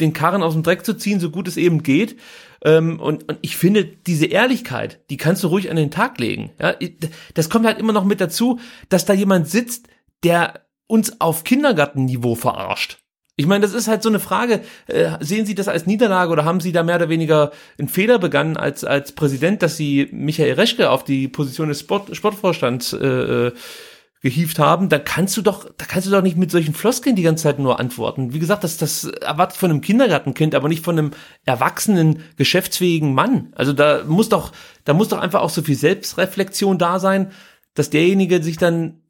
den 0.00 0.12
Karren 0.12 0.42
aus 0.42 0.54
dem 0.54 0.62
Dreck 0.62 0.84
zu 0.84 0.94
ziehen, 0.94 1.20
so 1.20 1.30
gut 1.30 1.48
es 1.48 1.56
eben 1.56 1.82
geht. 1.82 2.16
Ähm, 2.64 2.98
und, 2.98 3.28
und 3.28 3.38
ich 3.42 3.56
finde, 3.56 3.84
diese 3.84 4.26
Ehrlichkeit, 4.26 5.00
die 5.10 5.16
kannst 5.16 5.44
du 5.44 5.48
ruhig 5.48 5.70
an 5.70 5.76
den 5.76 5.90
Tag 5.90 6.18
legen. 6.18 6.50
Ja, 6.60 6.74
das 7.34 7.50
kommt 7.50 7.66
halt 7.66 7.78
immer 7.78 7.92
noch 7.92 8.04
mit 8.04 8.20
dazu, 8.20 8.58
dass 8.88 9.04
da 9.04 9.12
jemand 9.12 9.48
sitzt, 9.48 9.88
der 10.22 10.64
uns 10.86 11.20
auf 11.20 11.44
Kindergartenniveau 11.44 12.34
verarscht. 12.34 12.98
Ich 13.36 13.46
meine, 13.46 13.62
das 13.62 13.74
ist 13.74 13.88
halt 13.88 14.02
so 14.02 14.08
eine 14.08 14.20
Frage. 14.20 14.60
Äh, 14.86 15.10
sehen 15.20 15.44
Sie 15.44 15.56
das 15.56 15.66
als 15.66 15.86
Niederlage 15.86 16.30
oder 16.30 16.44
haben 16.44 16.60
Sie 16.60 16.70
da 16.70 16.84
mehr 16.84 16.96
oder 16.96 17.08
weniger 17.08 17.50
einen 17.78 17.88
Fehler 17.88 18.18
begangen 18.18 18.56
als 18.56 18.84
als 18.84 19.12
Präsident, 19.12 19.62
dass 19.62 19.76
Sie 19.76 20.08
Michael 20.12 20.52
Reschke 20.54 20.88
auf 20.88 21.02
die 21.02 21.26
Position 21.26 21.68
des 21.68 21.80
Sport, 21.80 22.16
Sportvorstands 22.16 22.92
äh, 22.92 23.06
äh 23.06 23.52
gehievt 24.24 24.58
haben, 24.58 24.88
da 24.88 24.98
kannst 24.98 25.36
du 25.36 25.42
doch, 25.42 25.70
da 25.76 25.84
kannst 25.84 26.06
du 26.06 26.10
doch 26.10 26.22
nicht 26.22 26.38
mit 26.38 26.50
solchen 26.50 26.72
Floskeln 26.72 27.14
die 27.14 27.22
ganze 27.22 27.42
Zeit 27.42 27.58
nur 27.58 27.78
antworten. 27.78 28.32
Wie 28.32 28.38
gesagt, 28.38 28.64
das, 28.64 28.78
das 28.78 29.04
erwartet 29.04 29.58
von 29.58 29.70
einem 29.70 29.82
Kindergartenkind, 29.82 30.54
aber 30.54 30.70
nicht 30.70 30.82
von 30.82 30.98
einem 30.98 31.10
erwachsenen, 31.44 32.22
geschäftsfähigen 32.36 33.12
Mann. 33.12 33.52
Also 33.54 33.74
da 33.74 34.02
muss 34.04 34.30
doch, 34.30 34.52
da 34.86 34.94
muss 34.94 35.08
doch 35.08 35.18
einfach 35.18 35.42
auch 35.42 35.50
so 35.50 35.60
viel 35.60 35.76
Selbstreflexion 35.76 36.78
da 36.78 36.98
sein, 36.98 37.32
dass 37.74 37.90
derjenige 37.90 38.42
sich 38.42 38.56
dann 38.56 39.02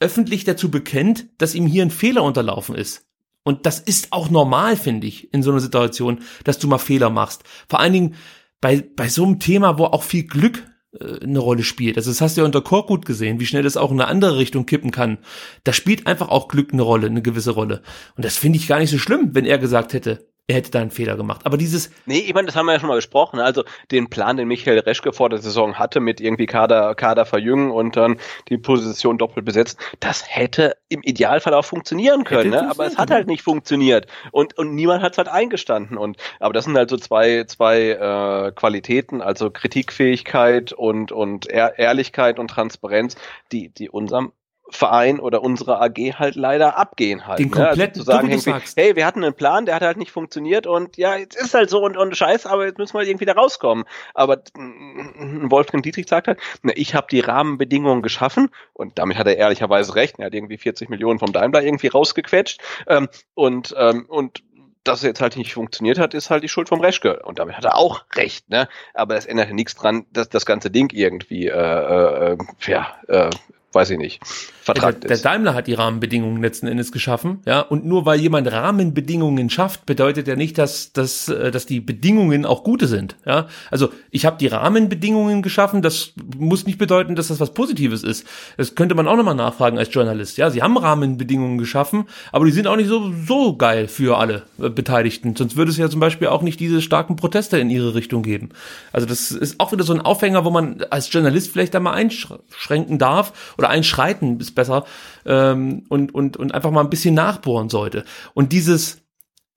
öffentlich 0.00 0.44
dazu 0.44 0.70
bekennt, 0.70 1.26
dass 1.36 1.54
ihm 1.54 1.66
hier 1.66 1.82
ein 1.82 1.90
Fehler 1.90 2.22
unterlaufen 2.22 2.74
ist. 2.74 3.04
Und 3.42 3.66
das 3.66 3.80
ist 3.80 4.14
auch 4.14 4.30
normal, 4.30 4.78
finde 4.78 5.06
ich, 5.06 5.30
in 5.34 5.42
so 5.42 5.50
einer 5.50 5.60
Situation, 5.60 6.20
dass 6.42 6.58
du 6.58 6.68
mal 6.68 6.78
Fehler 6.78 7.10
machst. 7.10 7.44
Vor 7.68 7.80
allen 7.80 7.92
Dingen 7.92 8.14
bei, 8.62 8.82
bei 8.96 9.10
so 9.10 9.24
einem 9.24 9.40
Thema, 9.40 9.76
wo 9.76 9.84
auch 9.84 10.04
viel 10.04 10.22
Glück 10.22 10.62
eine 11.00 11.38
Rolle 11.38 11.62
spielt. 11.62 11.96
Also 11.96 12.10
das 12.10 12.20
hast 12.20 12.36
du 12.36 12.42
ja 12.42 12.44
unter 12.44 12.60
Korkut 12.60 13.06
gesehen, 13.06 13.40
wie 13.40 13.46
schnell 13.46 13.62
das 13.62 13.76
auch 13.76 13.90
in 13.90 14.00
eine 14.00 14.08
andere 14.08 14.38
Richtung 14.38 14.66
kippen 14.66 14.90
kann. 14.90 15.18
Da 15.64 15.72
spielt 15.72 16.06
einfach 16.06 16.28
auch 16.28 16.48
Glück 16.48 16.72
eine 16.72 16.82
Rolle, 16.82 17.06
eine 17.06 17.22
gewisse 17.22 17.52
Rolle. 17.52 17.82
Und 18.16 18.24
das 18.24 18.36
finde 18.36 18.58
ich 18.58 18.68
gar 18.68 18.78
nicht 18.78 18.90
so 18.90 18.98
schlimm, 18.98 19.30
wenn 19.34 19.46
er 19.46 19.58
gesagt 19.58 19.92
hätte, 19.92 20.26
er 20.46 20.56
hätte 20.56 20.70
da 20.70 20.80
einen 20.80 20.90
Fehler 20.90 21.16
gemacht. 21.16 21.40
Aber 21.44 21.56
dieses. 21.56 21.90
Nee, 22.04 22.18
ich 22.18 22.34
meine, 22.34 22.46
das 22.46 22.54
haben 22.54 22.66
wir 22.66 22.74
ja 22.74 22.80
schon 22.80 22.90
mal 22.90 22.96
besprochen. 22.96 23.40
Also 23.40 23.64
den 23.90 24.10
Plan, 24.10 24.36
den 24.36 24.46
Michael 24.46 24.78
Reschke 24.80 25.14
vor 25.14 25.30
der 25.30 25.38
Saison 25.38 25.78
hatte, 25.78 26.00
mit 26.00 26.20
irgendwie 26.20 26.44
Kader, 26.44 26.94
Kader 26.94 27.24
verjüngen 27.24 27.70
und 27.70 27.96
dann 27.96 28.18
die 28.50 28.58
Position 28.58 29.16
doppelt 29.16 29.46
besetzen, 29.46 29.78
das 30.00 30.22
hätte 30.28 30.76
im 30.90 31.00
Idealfall 31.02 31.54
auch 31.54 31.64
funktionieren 31.64 32.24
können. 32.24 32.50
Ne? 32.50 32.68
Aber 32.68 32.86
es 32.86 32.98
hat 32.98 33.10
halt 33.10 33.26
nicht 33.26 33.42
funktioniert. 33.42 34.06
Und, 34.32 34.58
und 34.58 34.74
niemand 34.74 35.02
hat 35.02 35.12
es 35.12 35.18
halt 35.18 35.28
eingestanden. 35.28 35.96
Und 35.96 36.18
aber 36.40 36.52
das 36.52 36.66
sind 36.66 36.76
halt 36.76 36.90
so 36.90 36.98
zwei, 36.98 37.44
zwei 37.44 37.90
äh, 37.92 38.52
Qualitäten, 38.52 39.22
also 39.22 39.50
Kritikfähigkeit 39.50 40.74
und, 40.74 41.10
und 41.10 41.46
Ehrlichkeit 41.46 42.38
und 42.38 42.48
Transparenz, 42.48 43.16
die, 43.50 43.70
die 43.70 43.88
unserem 43.88 44.32
Verein 44.76 45.20
oder 45.20 45.42
unsere 45.42 45.80
AG 45.80 46.18
halt 46.18 46.34
leider 46.34 46.76
abgehen 46.76 47.26
halt. 47.26 47.38
Den 47.38 47.50
kompletten, 47.50 47.78
ne? 47.78 47.84
also 47.88 48.00
zu 48.00 48.02
sagen, 48.02 48.30
irgendwie, 48.30 48.54
hey, 48.76 48.96
wir 48.96 49.06
hatten 49.06 49.22
einen 49.22 49.34
Plan, 49.34 49.66
der 49.66 49.76
hat 49.76 49.82
halt 49.82 49.96
nicht 49.96 50.10
funktioniert 50.10 50.66
und 50.66 50.96
ja, 50.96 51.16
jetzt 51.16 51.36
ist 51.36 51.54
halt 51.54 51.70
so 51.70 51.82
und, 51.82 51.96
und 51.96 52.16
scheiße, 52.16 52.50
aber 52.50 52.66
jetzt 52.66 52.78
müssen 52.78 52.98
wir 52.98 53.06
irgendwie 53.06 53.24
da 53.24 53.32
rauskommen. 53.32 53.84
Aber 54.14 54.42
Wolfgang 54.54 55.84
Dietrich 55.84 56.08
sagt 56.08 56.28
halt, 56.28 56.40
na, 56.62 56.72
ich 56.74 56.94
habe 56.94 57.06
die 57.10 57.20
Rahmenbedingungen 57.20 58.02
geschaffen 58.02 58.50
und 58.72 58.98
damit 58.98 59.16
hat 59.16 59.26
er 59.26 59.36
ehrlicherweise 59.36 59.94
recht. 59.94 60.18
Er 60.18 60.26
hat 60.26 60.34
irgendwie 60.34 60.58
40 60.58 60.88
Millionen 60.88 61.18
vom 61.18 61.32
Daimler 61.32 61.62
irgendwie 61.62 61.88
rausgequetscht 61.88 62.60
ähm, 62.88 63.08
und, 63.34 63.74
ähm, 63.78 64.06
und 64.08 64.42
dass 64.82 64.98
es 64.98 65.04
jetzt 65.04 65.20
halt 65.20 65.36
nicht 65.36 65.54
funktioniert 65.54 65.98
hat, 65.98 66.12
ist 66.14 66.30
halt 66.30 66.42
die 66.42 66.48
Schuld 66.48 66.68
vom 66.68 66.80
Reschke. 66.80 67.22
Und 67.22 67.38
damit 67.38 67.56
hat 67.56 67.64
er 67.64 67.76
auch 67.76 68.04
recht, 68.14 68.50
ne? 68.50 68.68
Aber 68.92 69.16
es 69.16 69.24
ändert 69.24 69.50
nichts 69.52 69.74
dran, 69.74 70.04
dass 70.12 70.28
das 70.28 70.44
ganze 70.44 70.70
Ding 70.70 70.92
irgendwie 70.92 71.46
äh, 71.46 72.32
äh, 72.32 72.36
ja, 72.66 72.94
äh, 73.08 73.30
weiß 73.74 73.90
ich 73.90 73.98
nicht, 73.98 74.22
vertragt 74.64 75.02
der. 75.02 75.10
Der 75.10 75.18
Daimler 75.18 75.54
hat 75.54 75.66
die 75.66 75.74
Rahmenbedingungen 75.74 76.42
letzten 76.42 76.66
Endes 76.66 76.90
geschaffen, 76.90 77.40
ja, 77.44 77.60
und 77.60 77.84
nur 77.84 78.06
weil 78.06 78.18
jemand 78.18 78.50
Rahmenbedingungen 78.50 79.50
schafft, 79.50 79.84
bedeutet 79.84 80.26
ja 80.26 80.36
nicht, 80.36 80.56
dass, 80.56 80.92
dass, 80.92 81.28
äh, 81.28 81.50
dass 81.50 81.66
die 81.66 81.80
Bedingungen 81.80 82.46
auch 82.46 82.64
gute 82.64 82.86
sind, 82.86 83.16
ja. 83.26 83.46
Also 83.70 83.90
ich 84.10 84.24
habe 84.24 84.38
die 84.38 84.46
Rahmenbedingungen 84.46 85.42
geschaffen, 85.42 85.82
das 85.82 86.12
muss 86.38 86.64
nicht 86.64 86.78
bedeuten, 86.78 87.14
dass 87.14 87.28
das 87.28 87.40
was 87.40 87.52
Positives 87.52 88.02
ist. 88.02 88.26
Das 88.56 88.74
könnte 88.74 88.94
man 88.94 89.06
auch 89.06 89.16
nochmal 89.16 89.34
nachfragen 89.34 89.76
als 89.76 89.92
Journalist, 89.92 90.38
ja. 90.38 90.48
Sie 90.48 90.62
haben 90.62 90.78
Rahmenbedingungen 90.78 91.58
geschaffen, 91.58 92.06
aber 92.32 92.46
die 92.46 92.52
sind 92.52 92.66
auch 92.66 92.76
nicht 92.76 92.88
so, 92.88 93.12
so 93.26 93.56
geil 93.56 93.86
für 93.86 94.16
alle 94.16 94.44
äh, 94.58 94.70
Beteiligten. 94.70 95.36
Sonst 95.36 95.56
würde 95.56 95.70
es 95.72 95.76
ja 95.76 95.90
zum 95.90 96.00
Beispiel 96.00 96.28
auch 96.28 96.40
nicht 96.40 96.58
diese 96.58 96.80
starken 96.80 97.16
Proteste 97.16 97.58
in 97.58 97.68
ihre 97.68 97.94
Richtung 97.94 98.22
geben. 98.22 98.48
Also 98.92 99.06
das 99.06 99.30
ist 99.30 99.60
auch 99.60 99.72
wieder 99.72 99.84
so 99.84 99.92
ein 99.92 100.00
Aufhänger, 100.00 100.46
wo 100.46 100.50
man 100.50 100.82
als 100.88 101.12
Journalist 101.12 101.52
vielleicht 101.52 101.74
da 101.74 101.80
mal 101.80 101.92
einschränken 101.92 102.98
darf 102.98 103.54
oder 103.58 103.68
einschreiten 103.68 104.40
ist 104.40 104.53
besser 104.54 104.84
ähm, 105.26 105.84
und, 105.88 106.14
und, 106.14 106.36
und 106.36 106.54
einfach 106.54 106.70
mal 106.70 106.82
ein 106.82 106.90
bisschen 106.90 107.14
nachbohren 107.14 107.68
sollte. 107.68 108.04
Und 108.34 108.52
dieses, 108.52 109.02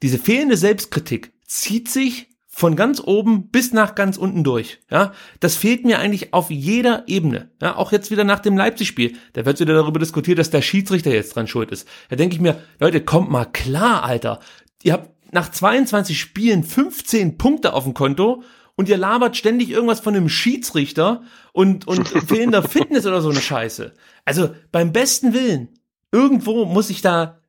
diese 0.01 0.17
fehlende 0.17 0.57
Selbstkritik 0.57 1.33
zieht 1.45 1.89
sich 1.89 2.29
von 2.57 2.75
ganz 2.75 2.99
oben 2.99 3.49
bis 3.49 3.71
nach 3.71 3.93
ganz 3.93 4.17
unten 4.17 4.43
durch. 4.43 4.79
Ja, 4.89 5.13
das 5.39 5.55
fehlt 5.55 5.85
mir 5.85 5.99
eigentlich 5.99 6.33
auf 6.33 6.49
jeder 6.49 7.03
Ebene. 7.05 7.51
Ja, 7.61 7.75
auch 7.75 7.91
jetzt 7.91 8.09
wieder 8.09 8.23
nach 8.23 8.39
dem 8.39 8.57
Leipzig-Spiel. 8.57 9.15
Da 9.33 9.45
wird 9.45 9.59
wieder 9.59 9.75
darüber 9.75 9.99
diskutiert, 9.99 10.39
dass 10.39 10.49
der 10.49 10.63
Schiedsrichter 10.63 11.11
jetzt 11.11 11.35
dran 11.35 11.45
schuld 11.45 11.69
ist. 11.69 11.87
Da 12.09 12.15
denke 12.15 12.35
ich 12.35 12.41
mir, 12.41 12.59
Leute, 12.79 13.01
kommt 13.01 13.29
mal 13.29 13.45
klar, 13.45 14.03
Alter. 14.03 14.39
Ihr 14.81 14.93
habt 14.93 15.11
nach 15.31 15.51
22 15.51 16.19
Spielen 16.19 16.63
15 16.63 17.37
Punkte 17.37 17.73
auf 17.73 17.83
dem 17.83 17.93
Konto 17.93 18.41
und 18.77 18.87
ihr 18.87 18.95
labert 18.95 19.35
ständig 19.35 19.69
irgendwas 19.69 19.99
von 19.99 20.15
einem 20.15 20.29
Schiedsrichter 20.29 21.23
und, 21.51 21.85
und 21.87 22.07
fehlender 22.27 22.63
Fitness 22.63 23.05
oder 23.05 23.21
so 23.21 23.29
eine 23.29 23.41
Scheiße. 23.41 23.93
Also 24.23 24.51
beim 24.71 24.93
besten 24.93 25.33
Willen, 25.33 25.79
irgendwo 26.13 26.63
muss 26.65 26.89
ich 26.89 27.01
da 27.01 27.41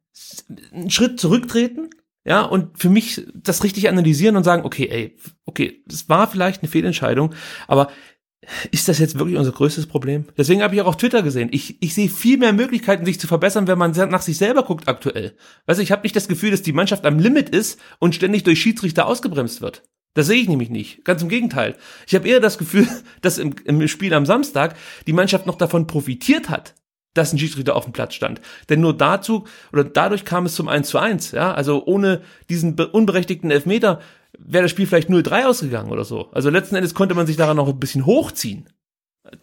einen 0.72 0.90
Schritt 0.90 1.20
zurücktreten, 1.20 1.90
ja, 2.24 2.42
und 2.42 2.78
für 2.78 2.90
mich 2.90 3.26
das 3.32 3.62
richtig 3.62 3.88
analysieren 3.88 4.36
und 4.36 4.44
sagen, 4.44 4.64
okay, 4.64 4.88
ey, 4.90 5.16
okay, 5.46 5.82
das 5.86 6.08
war 6.08 6.28
vielleicht 6.28 6.62
eine 6.62 6.70
Fehlentscheidung, 6.70 7.34
aber 7.68 7.88
ist 8.70 8.88
das 8.88 8.98
jetzt 8.98 9.18
wirklich 9.18 9.36
unser 9.36 9.52
größtes 9.52 9.86
Problem? 9.86 10.24
Deswegen 10.36 10.62
habe 10.62 10.74
ich 10.74 10.80
auch 10.80 10.86
auf 10.86 10.96
Twitter 10.96 11.22
gesehen. 11.22 11.48
Ich, 11.52 11.82
ich 11.82 11.94
sehe 11.94 12.08
viel 12.08 12.38
mehr 12.38 12.52
Möglichkeiten, 12.52 13.04
sich 13.04 13.20
zu 13.20 13.26
verbessern, 13.26 13.66
wenn 13.66 13.78
man 13.78 13.92
nach 13.92 14.22
sich 14.22 14.38
selber 14.38 14.62
guckt 14.62 14.88
aktuell. 14.88 15.36
Weißt 15.66 15.78
du, 15.78 15.82
ich 15.82 15.92
habe 15.92 16.02
nicht 16.02 16.16
das 16.16 16.28
Gefühl, 16.28 16.50
dass 16.50 16.62
die 16.62 16.72
Mannschaft 16.72 17.04
am 17.04 17.18
Limit 17.18 17.50
ist 17.50 17.78
und 17.98 18.14
ständig 18.14 18.44
durch 18.44 18.60
Schiedsrichter 18.60 19.06
ausgebremst 19.06 19.60
wird. 19.60 19.82
Das 20.14 20.26
sehe 20.26 20.40
ich 20.40 20.48
nämlich 20.48 20.70
nicht. 20.70 21.04
Ganz 21.04 21.22
im 21.22 21.28
Gegenteil. 21.28 21.76
Ich 22.06 22.14
habe 22.14 22.28
eher 22.28 22.40
das 22.40 22.58
Gefühl, 22.58 22.88
dass 23.20 23.38
im, 23.38 23.54
im 23.64 23.86
Spiel 23.88 24.14
am 24.14 24.26
Samstag 24.26 24.76
die 25.06 25.12
Mannschaft 25.12 25.46
noch 25.46 25.56
davon 25.56 25.86
profitiert 25.86 26.48
hat, 26.48 26.74
dass 27.14 27.32
ein 27.32 27.38
Schiedsrichter 27.38 27.76
auf 27.76 27.84
dem 27.84 27.92
Platz 27.92 28.14
stand. 28.14 28.40
Denn 28.68 28.80
nur 28.80 28.96
dazu 28.96 29.44
oder 29.72 29.84
dadurch 29.84 30.24
kam 30.24 30.46
es 30.46 30.54
zum 30.54 30.68
1 30.68 30.88
zu 30.88 30.98
1. 30.98 31.32
Ja? 31.32 31.52
Also 31.52 31.84
ohne 31.84 32.22
diesen 32.48 32.78
unberechtigten 32.78 33.50
Elfmeter 33.50 34.00
wäre 34.38 34.64
das 34.64 34.70
Spiel 34.70 34.86
vielleicht 34.86 35.08
0-3 35.08 35.46
ausgegangen 35.46 35.90
oder 35.90 36.04
so. 36.04 36.30
Also 36.32 36.50
letzten 36.50 36.76
Endes 36.76 36.94
konnte 36.94 37.14
man 37.14 37.26
sich 37.26 37.36
daran 37.36 37.56
noch 37.56 37.68
ein 37.68 37.80
bisschen 37.80 38.06
hochziehen. 38.06 38.68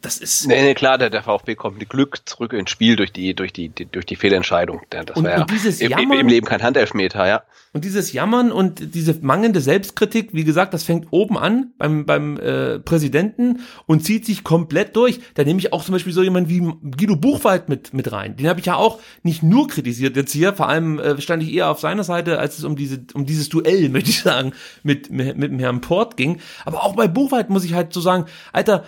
Das 0.02 0.18
ist. 0.18 0.48
Nee, 0.48 0.62
nee, 0.62 0.74
klar, 0.74 0.98
der, 0.98 1.10
der 1.10 1.24
VfB 1.24 1.56
kommt 1.56 1.78
mit 1.78 1.90
Glück 1.90 2.28
zurück 2.28 2.54
ins 2.54 2.70
Spiel 2.70 2.96
durch 2.96 3.12
die, 3.12 3.34
durch 3.34 3.54
die, 3.54 3.70
die 3.70 3.86
durch 3.86 4.06
die 4.06 4.16
Fehlentscheidung. 4.16 4.82
Das 4.90 5.16
und, 5.16 5.26
war 5.26 5.42
und 5.42 5.52
dieses 5.52 5.80
ja 5.80 5.90
Jammern, 5.90 6.20
im, 6.20 6.28
Leben 6.28 6.46
kein 6.46 6.64
Handelfmeter, 6.64 7.28
ja. 7.28 7.44
Und 7.74 7.84
dieses 7.84 8.14
Jammern 8.14 8.52
und 8.52 8.96
diese 8.96 9.20
mangelnde 9.22 9.60
Selbstkritik, 9.60 10.30
wie 10.32 10.46
gesagt, 10.46 10.74
das 10.74 10.84
fängt 10.84 11.08
oben 11.12 11.38
an 11.38 11.74
beim, 11.78 12.06
beim 12.06 12.38
äh, 12.38 12.80
Präsidenten 12.80 13.60
und 13.86 14.06
zieht 14.06 14.26
sich 14.26 14.44
komplett 14.46 14.96
durch. 14.96 15.20
Da 15.34 15.44
nehme 15.44 15.60
ich 15.60 15.74
auch 15.74 15.84
zum 15.84 15.92
Beispiel 15.92 16.14
so 16.14 16.24
jemand 16.24 16.48
wie 16.48 16.60
Guido 16.60 17.18
Buchwald 17.18 17.68
mit, 17.68 17.94
mit 17.94 18.12
rein. 18.14 18.38
Den 18.38 18.48
habe 18.48 18.62
ich 18.62 18.66
ja 18.68 18.76
auch 18.76 19.00
nicht 19.24 19.44
nur 19.44 19.68
kritisiert 19.68 20.16
jetzt 20.16 20.32
hier, 20.32 20.54
vor 20.54 20.70
allem 20.70 21.00
äh, 21.00 21.20
stand 21.20 21.44
ich 21.44 21.54
eher 21.54 21.70
auf 21.70 21.82
seiner 21.82 22.06
Seite, 22.06 22.40
als 22.40 22.58
es 22.58 22.64
um 22.64 22.78
diese, 22.78 23.06
um 23.14 23.26
dieses 23.26 23.50
Duell, 23.50 23.90
möchte 23.90 24.10
ich 24.10 24.22
sagen, 24.22 24.54
mit, 24.84 25.12
mit, 25.12 25.38
mit 25.38 25.52
dem 25.52 25.60
Herrn 25.60 25.82
Port 25.82 26.16
ging. 26.16 26.40
Aber 26.64 26.84
auch 26.84 26.96
bei 26.96 27.10
Buchwald 27.10 27.50
muss 27.50 27.66
ich 27.66 27.74
halt 27.74 27.92
so 27.92 28.00
sagen, 28.00 28.26
Alter, 28.54 28.86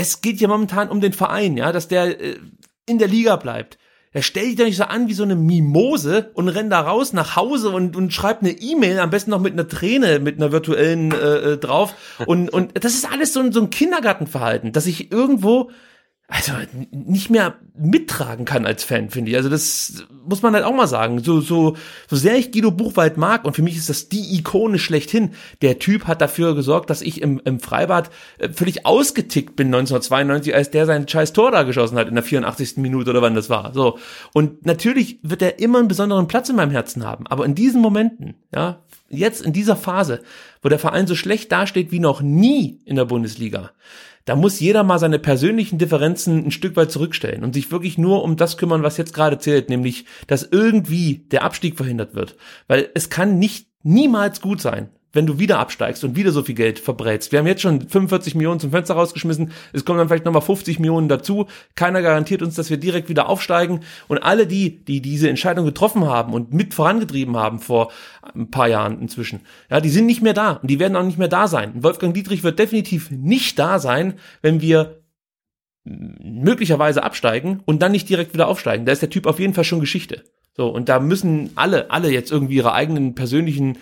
es 0.00 0.22
geht 0.22 0.40
ja 0.40 0.48
momentan 0.48 0.88
um 0.88 1.02
den 1.02 1.12
Verein, 1.12 1.58
ja, 1.58 1.72
dass 1.72 1.86
der 1.86 2.18
äh, 2.18 2.36
in 2.86 2.98
der 2.98 3.08
Liga 3.08 3.36
bleibt. 3.36 3.78
Er 4.12 4.22
stellt 4.22 4.46
dich 4.48 4.56
doch 4.56 4.64
nicht 4.64 4.78
so 4.78 4.84
an 4.84 5.08
wie 5.08 5.12
so 5.12 5.22
eine 5.22 5.36
Mimose 5.36 6.30
und 6.34 6.48
rennt 6.48 6.72
da 6.72 6.80
raus 6.80 7.12
nach 7.12 7.36
Hause 7.36 7.68
und, 7.68 7.94
und 7.94 8.12
schreibt 8.12 8.42
eine 8.42 8.50
E-Mail, 8.50 8.98
am 8.98 9.10
besten 9.10 9.30
noch 9.30 9.40
mit 9.40 9.52
einer 9.52 9.68
Träne, 9.68 10.18
mit 10.18 10.36
einer 10.36 10.50
virtuellen 10.50 11.12
äh, 11.12 11.52
äh 11.52 11.58
drauf. 11.58 11.94
Und, 12.26 12.50
und 12.50 12.82
das 12.82 12.94
ist 12.94 13.12
alles 13.12 13.34
so 13.34 13.40
ein, 13.40 13.52
so 13.52 13.60
ein 13.60 13.70
Kindergartenverhalten, 13.70 14.72
dass 14.72 14.86
ich 14.86 15.12
irgendwo 15.12 15.70
also 16.30 16.52
nicht 16.92 17.28
mehr 17.28 17.56
mittragen 17.76 18.44
kann 18.44 18.64
als 18.64 18.84
Fan, 18.84 19.10
finde 19.10 19.32
ich. 19.32 19.36
Also 19.36 19.48
das 19.48 20.04
muss 20.24 20.42
man 20.42 20.54
halt 20.54 20.64
auch 20.64 20.74
mal 20.74 20.86
sagen. 20.86 21.24
So, 21.24 21.40
so, 21.40 21.76
so 22.08 22.14
sehr 22.14 22.36
ich 22.36 22.52
Guido 22.52 22.70
Buchwald 22.70 23.16
mag 23.16 23.44
und 23.44 23.56
für 23.56 23.62
mich 23.62 23.76
ist 23.76 23.88
das 23.88 24.08
die 24.08 24.36
Ikone 24.36 24.78
schlechthin. 24.78 25.32
Der 25.60 25.80
Typ 25.80 26.06
hat 26.06 26.20
dafür 26.20 26.54
gesorgt, 26.54 26.88
dass 26.88 27.02
ich 27.02 27.20
im, 27.20 27.40
im 27.44 27.58
Freibad 27.58 28.10
äh, 28.38 28.48
völlig 28.48 28.86
ausgetickt 28.86 29.56
bin 29.56 29.68
1992, 29.68 30.54
als 30.54 30.70
der 30.70 30.86
sein 30.86 31.08
scheiß 31.08 31.32
Tor 31.32 31.50
da 31.50 31.64
geschossen 31.64 31.98
hat 31.98 32.06
in 32.06 32.14
der 32.14 32.22
84. 32.22 32.76
Minute 32.76 33.10
oder 33.10 33.22
wann 33.22 33.34
das 33.34 33.50
war. 33.50 33.74
So. 33.74 33.98
Und 34.32 34.64
natürlich 34.64 35.18
wird 35.22 35.42
er 35.42 35.58
immer 35.58 35.80
einen 35.80 35.88
besonderen 35.88 36.28
Platz 36.28 36.48
in 36.48 36.56
meinem 36.56 36.70
Herzen 36.70 37.04
haben. 37.04 37.26
Aber 37.26 37.44
in 37.44 37.56
diesen 37.56 37.80
Momenten, 37.80 38.36
ja, 38.54 38.84
jetzt 39.08 39.42
in 39.42 39.52
dieser 39.52 39.74
Phase, 39.74 40.22
wo 40.62 40.68
der 40.68 40.78
Verein 40.78 41.08
so 41.08 41.16
schlecht 41.16 41.50
dasteht 41.50 41.90
wie 41.90 41.98
noch 41.98 42.22
nie 42.22 42.80
in 42.84 42.94
der 42.94 43.04
Bundesliga, 43.04 43.72
da 44.24 44.36
muss 44.36 44.60
jeder 44.60 44.82
mal 44.82 44.98
seine 44.98 45.18
persönlichen 45.18 45.78
Differenzen 45.78 46.46
ein 46.46 46.50
Stück 46.50 46.76
weit 46.76 46.90
zurückstellen 46.90 47.42
und 47.42 47.54
sich 47.54 47.72
wirklich 47.72 47.98
nur 47.98 48.22
um 48.22 48.36
das 48.36 48.56
kümmern, 48.56 48.82
was 48.82 48.96
jetzt 48.96 49.14
gerade 49.14 49.38
zählt, 49.38 49.68
nämlich, 49.68 50.04
dass 50.26 50.42
irgendwie 50.42 51.26
der 51.30 51.42
Abstieg 51.42 51.76
verhindert 51.76 52.14
wird. 52.14 52.36
Weil 52.68 52.90
es 52.94 53.10
kann 53.10 53.38
nicht 53.38 53.68
niemals 53.82 54.40
gut 54.40 54.60
sein, 54.60 54.90
wenn 55.12 55.26
du 55.26 55.38
wieder 55.38 55.58
absteigst 55.58 56.04
und 56.04 56.16
wieder 56.16 56.30
so 56.32 56.42
viel 56.42 56.54
Geld 56.54 56.78
verbrätst. 56.78 57.32
Wir 57.32 57.40
haben 57.40 57.46
jetzt 57.46 57.62
schon 57.62 57.88
45 57.88 58.34
Millionen 58.34 58.60
zum 58.60 58.70
Fenster 58.70 58.94
rausgeschmissen. 58.94 59.52
Es 59.72 59.84
kommen 59.84 59.98
dann 59.98 60.08
vielleicht 60.08 60.24
nochmal 60.24 60.42
50 60.42 60.78
Millionen 60.78 61.08
dazu. 61.08 61.46
Keiner 61.74 62.02
garantiert 62.02 62.42
uns, 62.42 62.54
dass 62.54 62.70
wir 62.70 62.76
direkt 62.76 63.08
wieder 63.08 63.28
aufsteigen. 63.28 63.80
Und 64.08 64.18
alle 64.18 64.46
die, 64.46 64.84
die 64.84 65.00
diese 65.00 65.28
Entscheidung 65.28 65.64
getroffen 65.64 66.06
haben 66.06 66.32
und 66.32 66.54
mit 66.54 66.74
vorangetrieben 66.74 67.36
haben 67.36 67.58
vor 67.58 67.90
ein 68.34 68.50
paar 68.50 68.68
Jahren 68.68 69.00
inzwischen, 69.00 69.40
ja, 69.70 69.80
die 69.80 69.90
sind 69.90 70.06
nicht 70.06 70.22
mehr 70.22 70.34
da 70.34 70.52
und 70.52 70.70
die 70.70 70.78
werden 70.78 70.96
auch 70.96 71.04
nicht 71.04 71.18
mehr 71.18 71.28
da 71.28 71.48
sein. 71.48 71.82
Wolfgang 71.82 72.14
Dietrich 72.14 72.44
wird 72.44 72.58
definitiv 72.58 73.10
nicht 73.10 73.58
da 73.58 73.78
sein, 73.78 74.14
wenn 74.42 74.60
wir 74.60 75.00
möglicherweise 75.84 77.02
absteigen 77.02 77.62
und 77.64 77.80
dann 77.82 77.92
nicht 77.92 78.08
direkt 78.08 78.34
wieder 78.34 78.48
aufsteigen. 78.48 78.84
Da 78.84 78.92
ist 78.92 79.02
der 79.02 79.10
Typ 79.10 79.26
auf 79.26 79.40
jeden 79.40 79.54
Fall 79.54 79.64
schon 79.64 79.80
Geschichte. 79.80 80.24
So, 80.56 80.68
und 80.68 80.88
da 80.88 81.00
müssen 81.00 81.50
alle, 81.54 81.90
alle 81.90 82.10
jetzt 82.10 82.30
irgendwie 82.30 82.56
ihre 82.56 82.72
eigenen 82.72 83.14
persönlichen 83.14 83.78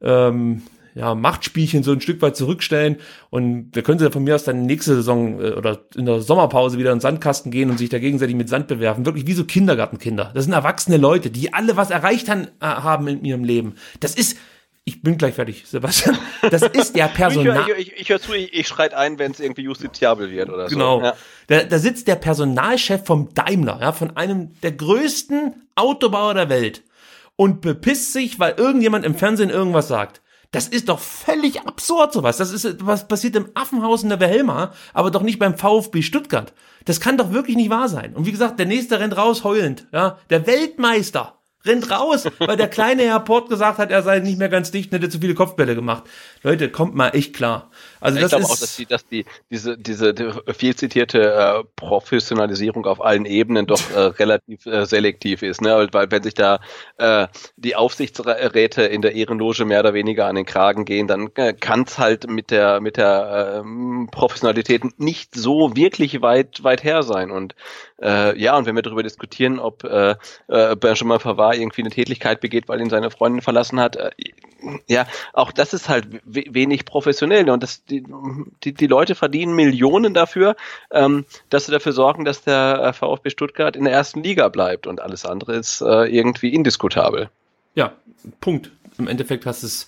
ähm, 0.00 0.62
ja, 0.98 1.14
Machtspielchen 1.14 1.84
so 1.84 1.92
ein 1.92 2.00
Stück 2.00 2.20
weit 2.22 2.36
zurückstellen 2.36 2.96
und 3.30 3.70
da 3.72 3.82
können 3.82 4.00
sie 4.00 4.10
von 4.10 4.24
mir 4.24 4.34
aus 4.34 4.44
dann 4.44 4.66
nächste 4.66 4.96
Saison 4.96 5.40
äh, 5.40 5.52
oder 5.52 5.84
in 5.94 6.06
der 6.06 6.20
Sommerpause 6.20 6.76
wieder 6.76 6.90
in 6.90 6.96
den 6.96 7.00
Sandkasten 7.00 7.52
gehen 7.52 7.70
und 7.70 7.78
sich 7.78 7.88
da 7.88 7.98
gegenseitig 7.98 8.34
mit 8.34 8.48
Sand 8.48 8.66
bewerfen. 8.66 9.06
Wirklich 9.06 9.26
wie 9.26 9.34
so 9.34 9.44
Kindergartenkinder. 9.44 10.32
Das 10.34 10.44
sind 10.44 10.54
erwachsene 10.54 10.96
Leute, 10.96 11.30
die 11.30 11.54
alle 11.54 11.76
was 11.76 11.90
erreicht 11.90 12.28
han, 12.28 12.48
äh, 12.60 12.66
haben 12.66 13.06
in 13.06 13.24
ihrem 13.24 13.44
Leben. 13.44 13.76
Das 14.00 14.16
ist, 14.16 14.38
ich 14.84 15.00
bin 15.00 15.18
gleich 15.18 15.34
fertig, 15.34 15.64
Sebastian. 15.66 16.18
Das 16.50 16.62
ist 16.62 16.96
der 16.96 17.06
Personal. 17.14 17.64
ich, 17.76 17.92
ich, 17.92 18.00
ich, 18.00 18.08
höre 18.08 18.20
zu, 18.20 18.32
ich, 18.32 18.52
ich 18.52 18.66
schreit 18.66 18.92
ein, 18.92 19.20
wenn 19.20 19.30
es 19.30 19.38
irgendwie 19.38 19.62
justiziabel 19.62 20.32
wird 20.32 20.48
oder 20.48 20.68
so. 20.68 20.74
Genau. 20.74 21.00
Ja. 21.00 21.14
Da, 21.46 21.62
da 21.62 21.78
sitzt 21.78 22.08
der 22.08 22.16
Personalchef 22.16 23.04
vom 23.04 23.32
Daimler, 23.34 23.78
ja, 23.80 23.92
von 23.92 24.16
einem 24.16 24.60
der 24.62 24.72
größten 24.72 25.54
Autobauer 25.76 26.34
der 26.34 26.48
Welt 26.48 26.82
und 27.38 27.60
bepisst 27.60 28.12
sich, 28.12 28.40
weil 28.40 28.54
irgendjemand 28.56 29.06
im 29.06 29.14
Fernsehen 29.14 29.48
irgendwas 29.48 29.86
sagt. 29.86 30.20
Das 30.50 30.66
ist 30.66 30.88
doch 30.88 30.98
völlig 30.98 31.60
absurd 31.60 32.12
sowas. 32.12 32.38
Das 32.38 32.50
ist 32.52 32.84
was 32.84 33.06
passiert 33.06 33.36
im 33.36 33.50
Affenhaus 33.54 34.02
in 34.02 34.08
der 34.08 34.18
Wilhelma, 34.18 34.72
aber 34.92 35.10
doch 35.10 35.22
nicht 35.22 35.38
beim 35.38 35.56
VfB 35.56 36.02
Stuttgart. 36.02 36.52
Das 36.84 37.00
kann 37.00 37.16
doch 37.16 37.32
wirklich 37.32 37.56
nicht 37.56 37.70
wahr 37.70 37.88
sein. 37.88 38.14
Und 38.14 38.26
wie 38.26 38.32
gesagt, 38.32 38.58
der 38.58 38.66
nächste 38.66 38.98
rennt 38.98 39.16
raus 39.16 39.44
heulend, 39.44 39.86
ja, 39.92 40.18
der 40.30 40.46
Weltmeister 40.46 41.38
rennt 41.64 41.90
raus, 41.90 42.24
weil 42.38 42.56
der 42.56 42.68
kleine 42.68 43.02
Herr 43.02 43.20
Port 43.20 43.48
gesagt 43.48 43.78
hat, 43.78 43.90
er 43.90 44.02
sei 44.02 44.18
nicht 44.18 44.38
mehr 44.38 44.48
ganz 44.48 44.70
dicht 44.70 44.90
und 44.90 44.98
hätte 44.98 45.10
zu 45.10 45.20
viele 45.20 45.34
Kopfbälle 45.34 45.74
gemacht. 45.74 46.04
Leute, 46.42 46.70
kommt 46.70 46.94
mal 46.94 47.08
echt 47.10 47.34
klar. 47.34 47.70
Also 48.00 48.16
ich 48.16 48.22
das 48.22 48.30
glaube 48.30 48.44
ist 48.44 48.50
auch, 48.50 48.58
dass 48.58 48.76
die, 48.76 48.86
dass 48.86 49.06
die 49.06 49.24
diese 49.50 49.76
diese 49.76 50.14
viel 50.54 50.76
zitierte 50.76 51.32
äh, 51.32 51.64
Professionalisierung 51.76 52.86
auf 52.86 53.04
allen 53.04 53.24
Ebenen 53.24 53.66
doch 53.66 53.90
äh, 53.90 53.98
relativ 54.18 54.66
äh, 54.66 54.86
selektiv 54.86 55.42
ist, 55.42 55.60
ne? 55.60 55.88
Weil 55.92 56.10
wenn 56.10 56.22
sich 56.22 56.34
da 56.34 56.60
äh, 56.98 57.26
die 57.56 57.74
Aufsichtsräte 57.74 58.82
in 58.82 59.02
der 59.02 59.14
Ehrenloge 59.14 59.64
mehr 59.64 59.80
oder 59.80 59.94
weniger 59.94 60.26
an 60.26 60.36
den 60.36 60.46
Kragen 60.46 60.84
gehen, 60.84 61.08
dann 61.08 61.30
äh, 61.34 61.52
kann 61.54 61.82
es 61.82 61.98
halt 61.98 62.28
mit 62.30 62.50
der 62.50 62.80
mit 62.80 62.96
der 62.96 63.64
äh, 63.64 64.10
Professionalität 64.10 65.00
nicht 65.00 65.34
so 65.34 65.74
wirklich 65.74 66.22
weit 66.22 66.62
weit 66.62 66.84
her 66.84 67.02
sein. 67.02 67.30
Und 67.30 67.56
äh, 68.00 68.38
ja, 68.40 68.56
und 68.56 68.66
wenn 68.66 68.76
wir 68.76 68.82
darüber 68.82 69.02
diskutieren, 69.02 69.58
ob 69.58 69.82
äh, 69.84 70.14
äh, 70.46 70.76
Benjamin 70.76 71.18
Pavard 71.18 71.56
irgendwie 71.56 71.82
eine 71.82 71.90
Tätigkeit 71.90 72.40
begeht, 72.40 72.68
weil 72.68 72.80
ihn 72.80 72.90
seine 72.90 73.10
Freundin 73.10 73.42
verlassen 73.42 73.80
hat, 73.80 73.96
äh, 73.96 74.10
ja, 74.86 75.06
auch 75.32 75.52
das 75.52 75.72
ist 75.72 75.88
halt 75.88 76.06
wenig 76.24 76.84
professionell 76.84 77.48
und 77.50 77.62
das, 77.62 77.84
die, 77.84 78.04
die, 78.64 78.74
die 78.74 78.86
Leute 78.86 79.14
verdienen 79.14 79.54
Millionen 79.54 80.14
dafür, 80.14 80.56
ähm, 80.90 81.24
dass 81.50 81.66
sie 81.66 81.72
dafür 81.72 81.92
sorgen, 81.92 82.24
dass 82.24 82.42
der 82.42 82.80
äh, 82.82 82.92
VfB 82.92 83.30
Stuttgart 83.30 83.76
in 83.76 83.84
der 83.84 83.92
ersten 83.92 84.22
Liga 84.22 84.48
bleibt 84.48 84.86
und 84.86 85.00
alles 85.00 85.24
andere 85.24 85.54
ist 85.54 85.80
äh, 85.80 86.04
irgendwie 86.04 86.52
indiskutabel. 86.52 87.30
Ja, 87.74 87.92
Punkt. 88.40 88.70
Im 88.98 89.06
Endeffekt 89.06 89.46
hast 89.46 89.62
es 89.62 89.86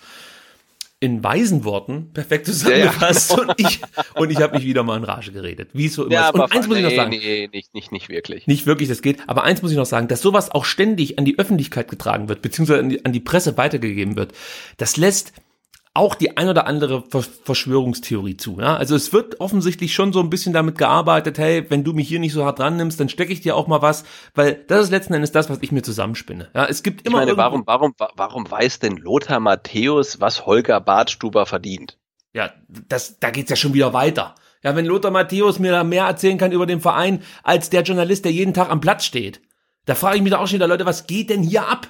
in 1.02 1.24
weisen 1.24 1.64
Worten 1.64 2.10
perfekt 2.12 2.44
zusammengefasst 2.44 3.30
ja, 3.30 3.36
genau. 3.36 3.52
und 3.58 3.60
ich 3.60 3.80
und 4.16 4.30
ich 4.30 4.42
habe 4.42 4.56
mich 4.56 4.66
wieder 4.66 4.82
mal 4.82 4.98
in 4.98 5.04
Rage 5.04 5.32
geredet. 5.32 5.70
Wie 5.72 5.88
so 5.88 6.04
immer. 6.04 6.12
Ja, 6.12 6.30
und 6.30 6.42
eins 6.42 6.68
muss 6.68 6.76
nee, 6.76 6.82
ich 6.82 6.90
noch 6.90 6.96
sagen. 6.96 7.10
Nee, 7.10 7.48
nicht, 7.50 7.74
nicht, 7.74 7.90
nicht 7.90 8.08
wirklich. 8.10 8.46
Nicht 8.46 8.66
wirklich, 8.66 8.90
das 8.90 9.00
geht. 9.00 9.18
Aber 9.26 9.44
eins 9.44 9.62
muss 9.62 9.70
ich 9.70 9.78
noch 9.78 9.86
sagen, 9.86 10.08
dass 10.08 10.20
sowas 10.20 10.50
auch 10.50 10.66
ständig 10.66 11.18
an 11.18 11.24
die 11.24 11.38
Öffentlichkeit 11.38 11.88
getragen 11.88 12.28
wird, 12.28 12.42
beziehungsweise 12.42 12.80
an 12.80 12.88
die, 12.90 13.04
an 13.04 13.12
die 13.12 13.20
Presse 13.20 13.56
weitergegeben 13.56 14.16
wird. 14.16 14.32
Das 14.76 14.98
lässt 14.98 15.32
auch 15.92 16.14
die 16.14 16.36
ein 16.36 16.48
oder 16.48 16.66
andere 16.66 17.02
Verschwörungstheorie 17.10 18.36
zu. 18.36 18.60
Ja? 18.60 18.76
Also 18.76 18.94
es 18.94 19.12
wird 19.12 19.40
offensichtlich 19.40 19.92
schon 19.92 20.12
so 20.12 20.20
ein 20.20 20.30
bisschen 20.30 20.52
damit 20.52 20.78
gearbeitet, 20.78 21.38
hey, 21.38 21.68
wenn 21.68 21.82
du 21.82 21.92
mich 21.92 22.08
hier 22.08 22.20
nicht 22.20 22.32
so 22.32 22.44
hart 22.44 22.60
dran 22.60 22.76
nimmst, 22.76 23.00
dann 23.00 23.08
stecke 23.08 23.32
ich 23.32 23.40
dir 23.40 23.56
auch 23.56 23.66
mal 23.66 23.82
was, 23.82 24.04
weil 24.34 24.64
das 24.68 24.84
ist 24.84 24.90
letzten 24.90 25.14
Endes 25.14 25.32
das, 25.32 25.50
was 25.50 25.58
ich 25.62 25.72
mir 25.72 25.82
zusammenspinne. 25.82 26.48
Ja, 26.54 26.66
es 26.66 26.84
gibt 26.84 27.06
immer. 27.06 27.20
Ich 27.20 27.26
meine, 27.26 27.36
warum, 27.36 27.64
warum, 27.66 27.94
warum 28.14 28.48
weiß 28.48 28.78
denn 28.78 28.98
Lothar 28.98 29.40
Matthäus, 29.40 30.20
was 30.20 30.46
Holger 30.46 30.80
Bartstuber 30.80 31.44
verdient? 31.44 31.98
Ja, 32.32 32.52
das, 32.88 33.18
da 33.18 33.30
geht's 33.30 33.50
ja 33.50 33.56
schon 33.56 33.74
wieder 33.74 33.92
weiter. 33.92 34.36
Ja, 34.62 34.76
wenn 34.76 34.86
Lothar 34.86 35.10
Matthäus 35.10 35.58
mir 35.58 35.72
da 35.72 35.82
mehr 35.82 36.04
erzählen 36.04 36.38
kann 36.38 36.52
über 36.52 36.66
den 36.66 36.80
Verein, 36.80 37.22
als 37.42 37.70
der 37.70 37.82
Journalist, 37.82 38.24
der 38.24 38.32
jeden 38.32 38.54
Tag 38.54 38.70
am 38.70 38.80
Platz 38.80 39.04
steht. 39.04 39.40
Da 39.86 39.96
frage 39.96 40.16
ich 40.16 40.22
mich 40.22 40.30
da 40.30 40.38
auch 40.38 40.46
schon 40.46 40.56
wieder, 40.56 40.68
Leute, 40.68 40.86
was 40.86 41.08
geht 41.08 41.30
denn 41.30 41.42
hier 41.42 41.66
ab? 41.66 41.88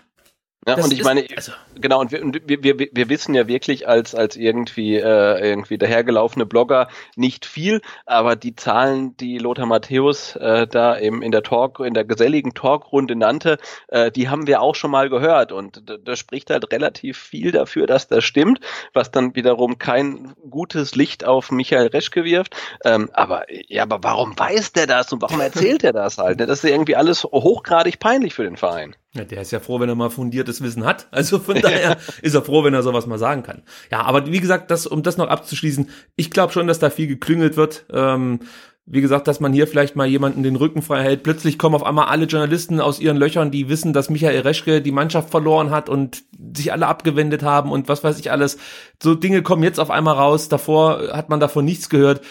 Ja, 0.68 0.76
das 0.76 0.84
und 0.84 0.92
ich 0.92 1.02
meine, 1.02 1.24
also 1.34 1.52
genau, 1.74 2.00
und 2.00 2.12
wir, 2.12 2.22
und 2.22 2.42
wir, 2.46 2.62
wir, 2.62 2.78
wir 2.78 3.08
wissen 3.08 3.34
ja 3.34 3.48
wirklich 3.48 3.88
als, 3.88 4.14
als 4.14 4.36
irgendwie, 4.36 4.96
äh, 4.96 5.48
irgendwie 5.48 5.78
dahergelaufene 5.78 6.44
Blogger 6.44 6.88
nicht 7.16 7.46
viel, 7.46 7.80
aber 8.04 8.36
die 8.36 8.54
Zahlen, 8.54 9.16
die 9.16 9.38
Lothar 9.38 9.64
Matthäus 9.64 10.36
äh, 10.36 10.66
da 10.66 10.92
im, 10.92 11.22
in 11.22 11.32
der 11.32 11.42
Talk, 11.42 11.80
in 11.80 11.94
der 11.94 12.04
geselligen 12.04 12.52
Talkrunde 12.52 13.16
nannte, 13.16 13.56
äh, 13.88 14.12
die 14.12 14.28
haben 14.28 14.46
wir 14.46 14.61
auch 14.61 14.74
schon 14.74 14.90
mal 14.90 15.08
gehört. 15.08 15.50
Und 15.50 15.82
da 16.04 16.14
spricht 16.14 16.50
halt 16.50 16.70
relativ 16.70 17.16
viel 17.16 17.52
dafür, 17.52 17.86
dass 17.86 18.08
das 18.08 18.22
stimmt, 18.22 18.61
was 18.92 19.11
dann 19.11 19.34
wiederum 19.34 19.78
kein 19.78 20.34
gutes 20.50 20.94
Licht 20.94 21.24
auf 21.24 21.50
Michael 21.50 21.86
Reschke 21.86 22.24
wirft. 22.24 22.54
Ähm, 22.84 23.08
aber 23.14 23.46
ja, 23.49 23.84
aber 23.84 24.00
warum 24.03 24.38
weiß 24.38 24.72
der 24.72 24.87
das 24.87 25.11
und 25.11 25.22
warum 25.22 25.41
erzählt 25.41 25.84
er 25.84 25.95
das 25.95 26.18
halt? 26.18 26.38
Das 26.38 26.50
ist 26.50 26.64
irgendwie 26.64 26.96
alles 26.96 27.24
hochgradig 27.24 27.99
peinlich 27.99 28.34
für 28.34 28.45
den 28.45 28.58
Verein. 28.58 28.95
Ja, 29.12 29.24
der 29.24 29.42
ist 29.42 29.50
ja 29.50 29.58
froh, 29.58 29.80
wenn 29.80 29.88
er 29.88 29.96
mal 29.96 30.11
fundiertes 30.11 30.62
Wissen 30.62 30.84
hat. 30.84 31.08
Also 31.20 31.38
von 31.38 31.61
daher 31.61 31.96
ist 32.22 32.34
er 32.34 32.42
froh, 32.42 32.64
wenn 32.64 32.74
er 32.74 32.82
sowas 32.82 33.07
mal 33.07 33.18
sagen 33.18 33.42
kann. 33.42 33.62
Ja, 33.91 34.03
aber 34.03 34.26
wie 34.26 34.41
gesagt, 34.41 34.70
das, 34.70 34.87
um 34.87 35.03
das 35.03 35.16
noch 35.16 35.28
abzuschließen, 35.28 35.88
ich 36.16 36.30
glaube 36.30 36.53
schon, 36.53 36.66
dass 36.66 36.78
da 36.78 36.91
viel 36.91 37.08
geklüngelt 37.08 37.57
wird. 37.57 37.84
Ähm, 37.92 38.41
wie 38.87 39.00
gesagt, 39.00 39.28
dass 39.28 39.38
man 39.38 39.53
hier 39.53 39.68
vielleicht 39.68 39.95
mal 39.95 40.07
jemanden 40.07 40.42
den 40.42 40.57
Rücken 40.57 40.82
frei 40.82 41.03
hält. 41.03 41.22
Plötzlich 41.22 41.58
kommen 41.58 41.76
auf 41.76 41.84
einmal 41.84 42.07
alle 42.07 42.24
Journalisten 42.24 42.80
aus 42.80 42.99
ihren 42.99 43.16
Löchern, 43.16 43.50
die 43.50 43.68
wissen, 43.68 43.92
dass 43.92 44.11
Michael 44.11 44.41
Reschke 44.41 44.82
die 44.82 44.91
Mannschaft 44.91 45.30
verloren 45.30 45.70
hat 45.70 45.88
und 45.88 46.24
sich 46.57 46.72
alle 46.72 46.87
abgewendet 46.88 47.42
haben 47.42 47.70
und 47.70 47.88
was 47.88 48.03
weiß 48.03 48.18
ich 48.18 48.32
alles. 48.32 48.58
So 49.00 49.14
Dinge 49.14 49.42
kommen 49.42 49.62
jetzt 49.62 49.78
auf 49.78 49.91
einmal 49.91 50.16
raus. 50.16 50.49
Davor 50.49 51.12
hat 51.12 51.28
man 51.28 51.38
davon 51.41 51.64
nichts 51.64 51.88
gehört. 51.88 52.22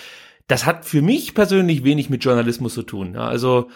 Das 0.48 0.66
hat 0.66 0.86
für 0.86 1.02
mich 1.02 1.34
persönlich 1.34 1.84
wenig 1.84 2.10
mit 2.10 2.24
Journalismus 2.26 2.74
zu 2.74 2.84
tun. 2.84 3.14
Ja, 3.14 3.28
also 3.28 3.70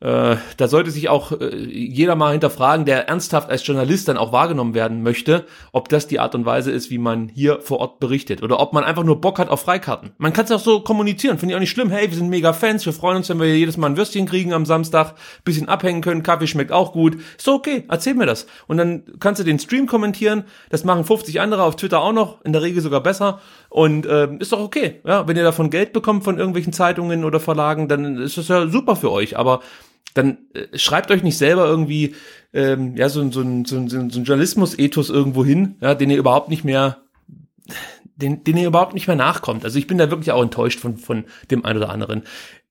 äh, 0.00 0.36
da 0.56 0.68
sollte 0.68 0.92
sich 0.92 1.08
auch 1.08 1.32
äh, 1.32 1.56
jeder 1.56 2.14
mal 2.14 2.30
hinterfragen, 2.30 2.84
der 2.84 3.08
ernsthaft 3.08 3.50
als 3.50 3.66
Journalist 3.66 4.06
dann 4.06 4.16
auch 4.16 4.30
wahrgenommen 4.30 4.74
werden 4.74 5.02
möchte, 5.02 5.44
ob 5.72 5.88
das 5.88 6.06
die 6.06 6.20
Art 6.20 6.36
und 6.36 6.46
Weise 6.46 6.70
ist, 6.70 6.88
wie 6.90 6.98
man 6.98 7.28
hier 7.28 7.60
vor 7.62 7.80
Ort 7.80 7.98
berichtet 7.98 8.44
oder 8.44 8.60
ob 8.60 8.72
man 8.72 8.84
einfach 8.84 9.02
nur 9.02 9.20
Bock 9.20 9.40
hat 9.40 9.48
auf 9.48 9.62
Freikarten. 9.62 10.12
Man 10.18 10.32
kann 10.32 10.44
es 10.44 10.52
auch 10.52 10.60
so 10.60 10.80
kommunizieren, 10.82 11.38
finde 11.38 11.52
ich 11.52 11.56
auch 11.56 11.60
nicht 11.60 11.72
schlimm. 11.72 11.90
Hey, 11.90 12.08
wir 12.08 12.16
sind 12.16 12.28
mega 12.28 12.52
Fans, 12.52 12.86
wir 12.86 12.92
freuen 12.92 13.16
uns, 13.16 13.28
wenn 13.28 13.40
wir 13.40 13.56
jedes 13.56 13.76
Mal 13.76 13.88
ein 13.88 13.96
Würstchen 13.96 14.26
kriegen 14.26 14.52
am 14.52 14.66
Samstag, 14.66 15.14
bisschen 15.42 15.68
abhängen 15.68 16.00
können, 16.00 16.22
Kaffee 16.22 16.46
schmeckt 16.46 16.70
auch 16.70 16.92
gut. 16.92 17.16
Ist 17.16 17.42
so 17.42 17.54
okay, 17.54 17.82
erzähl 17.88 18.14
mir 18.14 18.26
das. 18.26 18.46
Und 18.68 18.76
dann 18.76 19.02
kannst 19.18 19.40
du 19.40 19.44
den 19.44 19.58
Stream 19.58 19.88
kommentieren, 19.88 20.44
das 20.70 20.84
machen 20.84 21.02
50 21.02 21.40
andere 21.40 21.64
auf 21.64 21.74
Twitter 21.74 22.00
auch 22.00 22.12
noch, 22.12 22.44
in 22.44 22.52
der 22.52 22.62
Regel 22.62 22.82
sogar 22.82 23.02
besser. 23.02 23.40
Und 23.68 24.06
äh, 24.06 24.28
ist 24.38 24.52
doch 24.52 24.60
okay. 24.60 25.00
Ja, 25.04 25.26
wenn 25.26 25.36
ihr 25.36 25.42
davon 25.42 25.70
Geld 25.70 25.92
bekommt 25.92 26.22
von 26.22 26.38
irgendwelchen 26.38 26.72
Zeitungen 26.72 27.24
oder 27.24 27.40
Verlagen, 27.40 27.88
dann 27.88 28.16
ist 28.18 28.38
das 28.38 28.46
ja 28.46 28.68
super 28.68 28.94
für 28.94 29.10
euch. 29.10 29.36
Aber 29.36 29.60
dann 30.18 30.38
äh, 30.54 30.76
schreibt 30.76 31.10
euch 31.10 31.22
nicht 31.22 31.38
selber 31.38 31.66
irgendwie 31.66 32.14
ähm, 32.52 32.96
ja 32.96 33.08
so, 33.08 33.22
so, 33.30 33.42
so, 33.42 33.88
so, 33.88 33.88
so 33.88 33.98
ein 33.98 34.24
Journalismus-Ethos 34.24 35.10
irgendwo 35.10 35.44
hin, 35.44 35.76
ja, 35.80 35.94
den 35.94 36.10
ihr 36.10 36.18
überhaupt 36.18 36.48
nicht 36.48 36.64
mehr 36.64 36.98
den, 38.16 38.42
den 38.42 38.56
ihr 38.56 38.66
überhaupt 38.66 38.94
nicht 38.94 39.06
mehr 39.06 39.16
nachkommt. 39.16 39.64
Also 39.64 39.78
ich 39.78 39.86
bin 39.86 39.96
da 39.96 40.10
wirklich 40.10 40.32
auch 40.32 40.42
enttäuscht 40.42 40.80
von, 40.80 40.96
von 40.96 41.24
dem 41.50 41.64
einen 41.64 41.78
oder 41.78 41.90
anderen. 41.90 42.24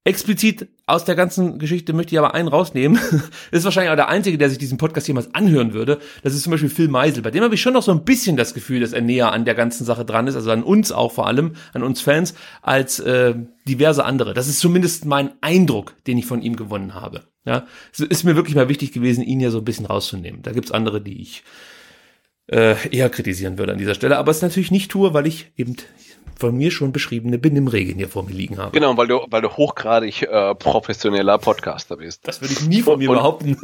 Explizit 0.08 0.70
aus 0.86 1.04
der 1.04 1.16
ganzen 1.16 1.60
Geschichte 1.60 1.92
möchte 1.92 2.16
ich 2.16 2.20
aber 2.20 2.34
einen 2.34 2.48
rausnehmen. 2.48 2.98
ist 3.52 3.66
wahrscheinlich 3.66 3.92
auch 3.92 3.98
der 3.98 4.08
Einzige, 4.08 4.38
der 4.38 4.50
sich 4.50 4.58
diesen 4.58 4.78
Podcast 4.78 5.06
jemals 5.06 5.36
anhören 5.36 5.74
würde. 5.74 6.00
Das 6.24 6.34
ist 6.34 6.44
zum 6.44 6.52
Beispiel 6.52 6.70
Phil 6.70 6.88
Meisel. 6.88 7.22
Bei 7.22 7.30
dem 7.30 7.44
habe 7.44 7.56
ich 7.56 7.62
schon 7.62 7.74
noch 7.74 7.84
so 7.84 7.92
ein 7.92 8.06
bisschen 8.06 8.38
das 8.38 8.54
Gefühl, 8.54 8.80
dass 8.80 8.94
er 8.94 9.02
näher 9.02 9.34
an 9.34 9.44
der 9.44 9.54
ganzen 9.54 9.84
Sache 9.84 10.06
dran 10.06 10.28
ist, 10.28 10.36
also 10.36 10.50
an 10.50 10.64
uns 10.64 10.94
auch 10.94 11.12
vor 11.12 11.28
allem, 11.28 11.56
an 11.74 11.84
uns 11.84 12.00
Fans, 12.00 12.36
als 12.62 13.02
äh, 13.02 13.36
diverse 13.68 14.06
andere. 14.06 14.34
Das 14.34 14.48
ist 14.48 14.62
zumindest 14.62 15.04
mein 15.04 15.32
Eindruck, 15.42 15.94
den 16.08 16.18
ich 16.18 16.26
von 16.26 16.42
ihm 16.42 16.56
gewonnen 16.56 16.94
habe. 16.94 17.24
Ja, 17.44 17.68
es 17.92 18.00
ist 18.00 18.24
mir 18.24 18.38
wirklich 18.38 18.56
mal 18.56 18.70
wichtig 18.70 18.94
gewesen, 18.94 19.26
ihn 19.26 19.42
ja 19.42 19.52
so 19.52 19.58
ein 19.58 19.66
bisschen 19.66 19.88
rauszunehmen. 19.88 20.42
Da 20.42 20.54
gibt's 20.54 20.72
andere, 20.72 21.02
die 21.02 21.22
ich 21.22 21.44
äh, 22.50 22.76
eher 22.96 23.10
kritisieren 23.10 23.58
würde 23.58 23.74
an 23.74 23.78
dieser 23.78 23.94
Stelle, 23.96 24.18
aber 24.18 24.32
es 24.32 24.42
natürlich 24.42 24.72
nicht 24.72 24.90
tue, 24.90 25.14
weil 25.14 25.28
ich 25.28 25.52
eben 25.58 25.76
von 26.40 26.56
mir 26.56 26.72
schon 26.72 26.92
beschriebene 26.92 27.38
Benimmregeln 27.38 27.98
hier 27.98 28.10
vor 28.10 28.24
mir 28.24 28.34
liegen 28.34 28.58
habe. 28.58 28.72
Genau, 28.72 28.96
weil 28.98 29.08
du, 29.08 29.26
weil 29.30 29.42
du 29.42 29.50
hochgradig 29.50 30.24
äh, 30.24 30.56
professioneller 30.56 31.38
Podcaster 31.38 31.98
bist. 31.98 32.28
Das 32.28 32.42
würde 32.42 32.54
ich 32.54 32.62
nie 32.68 32.82
von 32.82 33.00
mir 33.00 33.10
und, 33.10 33.18
behaupten. 33.18 33.58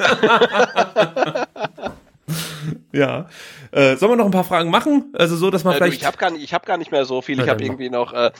ja. 2.92 3.28
Äh, 3.72 3.96
sollen 3.98 4.12
wir 4.12 4.16
noch 4.18 4.26
ein 4.26 4.32
paar 4.32 4.44
Fragen 4.44 4.70
machen? 4.70 5.14
Also 5.14 5.36
so, 5.36 5.50
dass 5.50 5.64
man 5.64 5.74
äh, 5.74 5.78
vielleicht. 5.78 6.02
Ich 6.02 6.06
habe 6.06 6.18
gar, 6.18 6.32
nicht, 6.32 6.44
ich 6.44 6.54
hab 6.54 6.66
gar 6.66 6.78
nicht 6.78 6.92
mehr 6.92 7.06
so 7.06 7.22
viel. 7.22 7.40
ich 7.40 7.50
habe 7.50 7.64
irgendwie 7.64 7.90
noch 7.90 8.14
äh, 8.14 8.32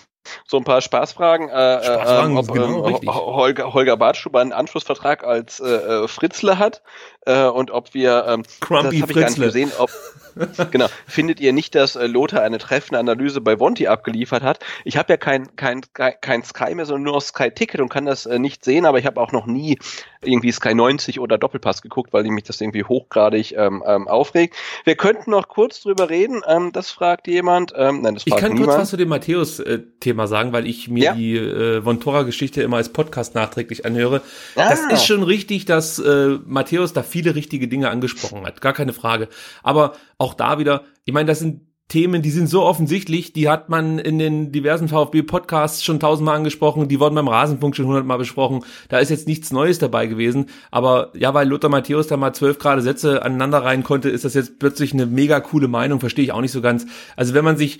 so 0.46 0.58
ein 0.58 0.64
paar 0.64 0.82
Spaßfragen. 0.82 1.50
Äh, 1.50 1.52
äh 1.52 1.84
Spaßfragen 1.84 2.32
ähm, 2.32 2.38
ob 2.38 2.52
genau, 2.52 2.88
ähm, 2.88 3.14
Holger, 3.14 3.74
Holger 3.74 3.98
Bartschuber 3.98 4.42
einen 4.42 4.54
Anschlussvertrag 4.54 5.24
als 5.24 5.60
äh, 5.60 5.68
äh, 5.68 6.08
Fritzle 6.08 6.60
hat 6.60 6.82
äh, 7.26 7.46
und 7.46 7.72
ob 7.72 7.94
wir. 7.94 8.26
Ähm, 8.28 8.44
Crumpy 8.60 9.00
das 9.00 9.02
habe 9.02 9.12
ich 9.12 9.20
gar 9.20 9.30
nicht 9.30 9.42
gesehen. 9.42 9.72
Ob, 9.78 9.90
genau. 10.72 10.88
Findet 11.08 11.40
ihr 11.40 11.54
nicht, 11.54 11.76
dass 11.76 11.96
äh, 11.96 12.08
Lothar 12.08 12.42
eine 12.42 12.58
treffende 12.58 13.00
Analyse 13.00 13.42
bei 13.42 13.60
Vonti 13.60 13.88
abgeliefert 13.88 14.44
hat? 14.44 14.60
Ich 14.84 14.98
habe 14.98 15.14
ja 15.14 15.18
kein, 15.18 15.56
kein, 15.56 15.82
kein 15.94 16.44
Sky 16.44 16.76
mehr, 16.76 16.86
sondern 16.86 17.04
nur 17.04 17.22
Sky 17.22 17.52
Ticket 17.52 17.82
und 17.82 17.90
kann 17.90 18.06
das 18.06 18.26
äh, 18.26 18.40
nicht 18.40 18.64
sehen, 18.64 18.86
aber 18.86 19.00
ich 19.00 19.06
habe 19.06 19.20
auch 19.20 19.32
noch 19.32 19.46
nie 19.46 19.78
irgendwie 20.22 20.52
Sky 20.52 20.74
90 20.74 21.20
oder 21.20 21.38
Doppelpass 21.38 21.82
geguckt, 21.82 22.14
weil 22.14 22.24
mich 22.24 22.46
das 22.46 22.62
irgendwie 22.62 22.84
hochgradig 22.84 23.54
ähm, 23.58 23.84
ähm, 23.86 24.08
aufregt. 24.08 24.56
Wir 24.86 24.96
könnten 24.96 25.32
noch 25.32 25.48
kurz 25.48 25.82
drüber 25.82 26.10
reden, 26.10 26.42
ähm, 26.48 26.72
das 26.72 26.92
fragt 26.92 27.28
jemand. 27.28 27.74
Ähm, 27.76 28.02
nein, 28.02 28.16
das 28.16 28.24
fragt 28.24 28.28
ich 28.28 28.36
kann 28.36 28.54
niemand. 28.54 28.70
kurz 28.70 28.82
was 28.82 28.90
zu 28.90 28.98
dem 28.98 29.10
Matthäus-Thema 29.10 30.13
sagen, 30.28 30.54
weil 30.54 30.68
ich 30.68 30.90
mir 30.90 31.04
ja? 31.04 31.14
die 31.14 31.36
äh, 31.36 31.84
Vontora-Geschichte 31.84 32.62
immer 32.62 32.78
als 32.78 32.90
Podcast 32.90 33.36
nachträglich 33.36 33.86
anhöre. 33.86 34.22
Ah. 34.56 34.70
Das 34.70 34.80
ist 34.92 35.06
schon 35.06 35.24
richtig, 35.24 35.66
dass 35.66 36.00
äh, 36.00 36.38
Matthäus 36.46 36.94
da 36.94 37.04
viele 37.04 37.36
richtige 37.36 37.68
Dinge 37.68 37.90
angesprochen 37.90 38.46
hat, 38.46 38.62
gar 38.62 38.74
keine 38.74 38.94
Frage. 38.94 39.28
Aber 39.64 39.94
auch 40.18 40.34
da 40.34 40.60
wieder, 40.60 40.84
ich 41.06 41.14
meine, 41.14 41.28
das 41.28 41.40
sind 41.40 41.62
Themen, 41.90 42.24
die 42.24 42.32
sind 42.32 42.48
so 42.48 42.64
offensichtlich, 42.64 43.34
die 43.34 43.50
hat 43.50 43.70
man 43.70 44.00
in 44.00 44.18
den 44.18 44.52
diversen 44.52 44.88
VfB-Podcasts 44.88 45.84
schon 45.84 46.00
tausendmal 46.00 46.38
angesprochen, 46.38 46.88
die 46.88 47.00
wurden 47.00 47.14
beim 47.14 47.28
Rasenfunk 47.28 47.76
schon 47.76 47.86
hundertmal 47.86 48.18
besprochen. 48.18 48.66
Da 48.90 48.98
ist 48.98 49.10
jetzt 49.10 49.28
nichts 49.28 49.52
Neues 49.52 49.78
dabei 49.78 50.08
gewesen. 50.08 50.48
Aber 50.72 51.12
ja, 51.14 51.34
weil 51.36 51.48
Lothar 51.48 51.70
Matthäus 51.70 52.08
da 52.08 52.18
mal 52.18 52.34
zwölf 52.34 52.58
gerade 52.58 52.82
Sätze 52.82 53.22
aneinander 53.22 53.60
rein 53.60 53.84
konnte, 53.84 54.10
ist 54.10 54.26
das 54.26 54.34
jetzt 54.34 54.58
plötzlich 54.58 54.94
eine 54.94 55.06
mega 55.06 55.40
coole 55.40 55.68
Meinung, 55.68 56.00
verstehe 56.00 56.26
ich 56.26 56.32
auch 56.32 56.42
nicht 56.42 56.54
so 56.54 56.62
ganz. 56.62 56.88
Also 57.16 57.36
wenn 57.36 57.46
man 57.46 57.58
sich 57.58 57.80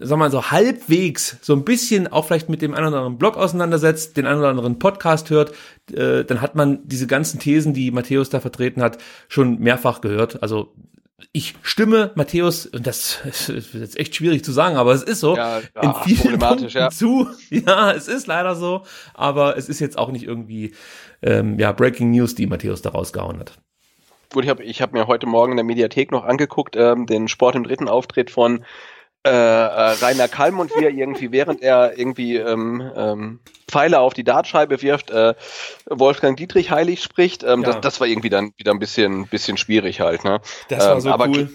sag 0.00 0.18
mal 0.18 0.30
so 0.30 0.50
halbwegs 0.50 1.38
so 1.40 1.54
ein 1.54 1.64
bisschen 1.64 2.08
auch 2.08 2.24
vielleicht 2.24 2.48
mit 2.48 2.62
dem 2.62 2.74
einen 2.74 2.88
oder 2.88 2.98
anderen 2.98 3.18
Blog 3.18 3.36
auseinandersetzt, 3.36 4.16
den 4.16 4.26
einen 4.26 4.40
oder 4.40 4.48
anderen 4.48 4.78
Podcast 4.78 5.30
hört, 5.30 5.52
äh, 5.92 6.24
dann 6.24 6.40
hat 6.40 6.54
man 6.54 6.80
diese 6.86 7.06
ganzen 7.06 7.38
Thesen, 7.38 7.74
die 7.74 7.90
Matthäus 7.90 8.28
da 8.28 8.40
vertreten 8.40 8.82
hat, 8.82 8.98
schon 9.28 9.60
mehrfach 9.60 10.00
gehört. 10.00 10.42
Also 10.42 10.74
ich 11.32 11.54
stimme 11.62 12.12
Matthäus, 12.14 12.66
und 12.66 12.86
das 12.86 13.20
ist 13.24 13.74
jetzt 13.74 13.98
echt 13.98 14.16
schwierig 14.16 14.44
zu 14.44 14.52
sagen, 14.52 14.76
aber 14.76 14.92
es 14.92 15.02
ist 15.02 15.20
so, 15.20 15.36
ja, 15.36 15.60
ja, 15.60 15.82
in 15.82 15.94
vielen 16.04 16.38
Punkten 16.38 16.68
ja. 16.68 16.90
zu. 16.90 17.28
Ja, 17.50 17.92
es 17.92 18.08
ist 18.08 18.26
leider 18.26 18.54
so, 18.54 18.82
aber 19.14 19.56
es 19.56 19.68
ist 19.68 19.80
jetzt 19.80 19.96
auch 19.96 20.10
nicht 20.10 20.24
irgendwie 20.24 20.74
ähm, 21.22 21.58
ja, 21.58 21.72
Breaking 21.72 22.10
News, 22.10 22.34
die 22.34 22.46
Matthäus 22.46 22.82
da 22.82 22.90
rausgehauen 22.90 23.38
hat. 23.38 23.58
Gut, 24.32 24.44
ich 24.44 24.50
habe 24.50 24.62
ich 24.62 24.82
hab 24.82 24.92
mir 24.92 25.06
heute 25.06 25.26
Morgen 25.26 25.52
in 25.52 25.56
der 25.56 25.64
Mediathek 25.64 26.12
noch 26.12 26.24
angeguckt, 26.24 26.76
ähm, 26.76 27.06
den 27.06 27.28
Sport 27.28 27.54
im 27.54 27.64
dritten 27.64 27.88
Auftritt 27.88 28.30
von 28.30 28.64
äh, 29.24 29.30
äh, 29.30 29.32
Rainer 29.32 30.28
Kalmund, 30.28 30.70
wie 30.76 30.84
er 30.84 30.90
irgendwie, 30.90 31.32
während 31.32 31.60
er 31.60 31.98
irgendwie 31.98 32.36
ähm, 32.36 32.80
ähm, 32.94 33.40
Pfeile 33.68 34.00
auf 34.00 34.14
die 34.14 34.24
Dartscheibe 34.24 34.80
wirft, 34.80 35.10
äh, 35.10 35.34
Wolfgang 35.86 36.36
Dietrich 36.36 36.70
heilig 36.70 37.02
spricht. 37.02 37.42
Ähm, 37.42 37.62
ja. 37.62 37.72
das, 37.72 37.80
das 37.80 38.00
war 38.00 38.06
irgendwie 38.06 38.30
dann 38.30 38.52
wieder 38.56 38.72
ein 38.72 38.78
bisschen, 38.78 39.26
bisschen 39.26 39.56
schwierig 39.56 40.00
halt. 40.00 40.24
Ne? 40.24 40.40
Das 40.68 40.86
war 40.86 41.00
so 41.00 41.08
ähm, 41.08 41.14
aber, 41.14 41.28
cool. 41.28 41.50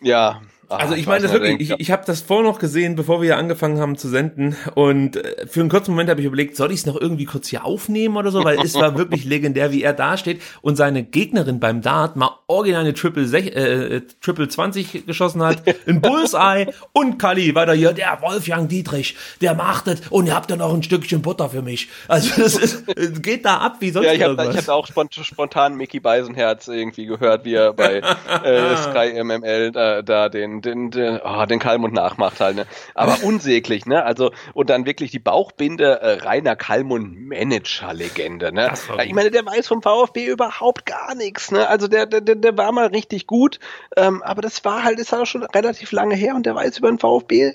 Ja, 0.00 0.40
also 0.70 0.94
ich 0.94 1.06
meine 1.06 1.22
das 1.22 1.32
wirklich, 1.32 1.60
ich, 1.60 1.70
ich 1.78 1.90
habe 1.90 2.04
das 2.06 2.20
vorher 2.20 2.48
noch 2.48 2.58
gesehen, 2.58 2.94
bevor 2.96 3.20
wir 3.20 3.26
hier 3.26 3.38
angefangen 3.38 3.80
haben 3.80 3.96
zu 3.96 4.08
senden. 4.08 4.56
Und 4.74 5.16
äh, 5.16 5.46
für 5.46 5.60
einen 5.60 5.68
kurzen 5.68 5.90
Moment 5.92 6.10
habe 6.10 6.20
ich 6.20 6.26
überlegt, 6.26 6.56
soll 6.56 6.70
ich 6.72 6.80
es 6.80 6.86
noch 6.86 7.00
irgendwie 7.00 7.24
kurz 7.24 7.48
hier 7.48 7.64
aufnehmen 7.64 8.16
oder 8.16 8.30
so, 8.30 8.44
weil 8.44 8.58
es 8.60 8.74
war 8.74 8.96
wirklich 8.96 9.24
legendär, 9.26 9.72
wie 9.72 9.82
er 9.82 9.92
da 9.92 10.16
steht 10.16 10.40
und 10.62 10.76
seine 10.76 11.02
Gegnerin 11.02 11.60
beim 11.60 11.82
Dart 11.82 12.16
mal 12.16 12.30
original 12.46 12.82
eine 12.82 12.94
Triple, 12.94 13.24
äh, 13.24 14.02
Triple 14.20 14.48
20 14.48 15.06
geschossen 15.06 15.42
hat, 15.42 15.62
ein 15.86 16.00
Bullseye 16.00 16.72
und 16.92 17.18
Kali 17.18 17.54
weiter 17.54 17.74
hier, 17.74 17.92
der 17.92 18.18
Wolfgang 18.20 18.68
Dietrich, 18.68 19.16
der 19.40 19.54
macht 19.54 19.88
es 19.88 20.02
und 20.10 20.26
ihr 20.26 20.34
habt 20.34 20.50
dann 20.50 20.60
noch 20.60 20.72
ein 20.72 20.82
Stückchen 20.82 21.22
Butter 21.22 21.50
für 21.50 21.62
mich. 21.62 21.88
Also 22.08 22.40
das 22.40 22.56
ist, 22.56 23.22
geht 23.22 23.44
da 23.44 23.58
ab 23.58 23.76
wie 23.80 23.90
sonst 23.90 24.06
Ja, 24.06 24.12
ich 24.12 24.22
habe 24.22 24.56
hab 24.56 24.68
auch 24.68 24.86
spontan 24.86 25.74
Mickey 25.74 26.00
Beisenherz 26.00 26.68
irgendwie 26.68 27.06
gehört, 27.06 27.44
wie 27.44 27.54
er 27.54 27.72
bei 27.72 27.96
äh, 28.44 28.76
Sky 28.76 29.22
MML 29.22 29.72
da, 29.72 30.02
da 30.02 30.28
den 30.28 30.59
den, 30.60 30.90
den, 30.90 31.20
oh, 31.24 31.46
den 31.46 31.58
Kalmund 31.58 31.94
nachmacht 31.94 32.40
halt, 32.40 32.56
ne? 32.56 32.66
Aber 32.94 33.18
unsäglich, 33.22 33.86
ne? 33.86 34.04
Also, 34.04 34.30
und 34.54 34.70
dann 34.70 34.86
wirklich 34.86 35.10
die 35.10 35.18
Bauchbinde 35.18 36.00
äh, 36.00 36.12
Rainer 36.22 36.56
Kalmund 36.56 37.28
Manager-Legende, 37.28 38.52
ne? 38.52 38.72
Ich 39.04 39.12
meine, 39.12 39.30
der 39.30 39.44
weiß 39.46 39.68
vom 39.68 39.82
VfB 39.82 40.26
überhaupt 40.26 40.86
gar 40.86 41.14
nichts, 41.14 41.50
ne? 41.50 41.68
Also 41.68 41.88
der, 41.88 42.06
der, 42.06 42.20
der 42.20 42.58
war 42.58 42.72
mal 42.72 42.86
richtig 42.86 43.26
gut, 43.26 43.58
ähm, 43.96 44.22
aber 44.22 44.42
das 44.42 44.64
war 44.64 44.84
halt, 44.84 44.98
ist 44.98 45.12
halt 45.12 45.28
schon 45.28 45.42
relativ 45.42 45.92
lange 45.92 46.14
her 46.14 46.34
und 46.34 46.46
der 46.46 46.54
weiß 46.54 46.78
über 46.78 46.88
den 46.88 46.98
VfB 46.98 47.42
äh, 47.42 47.54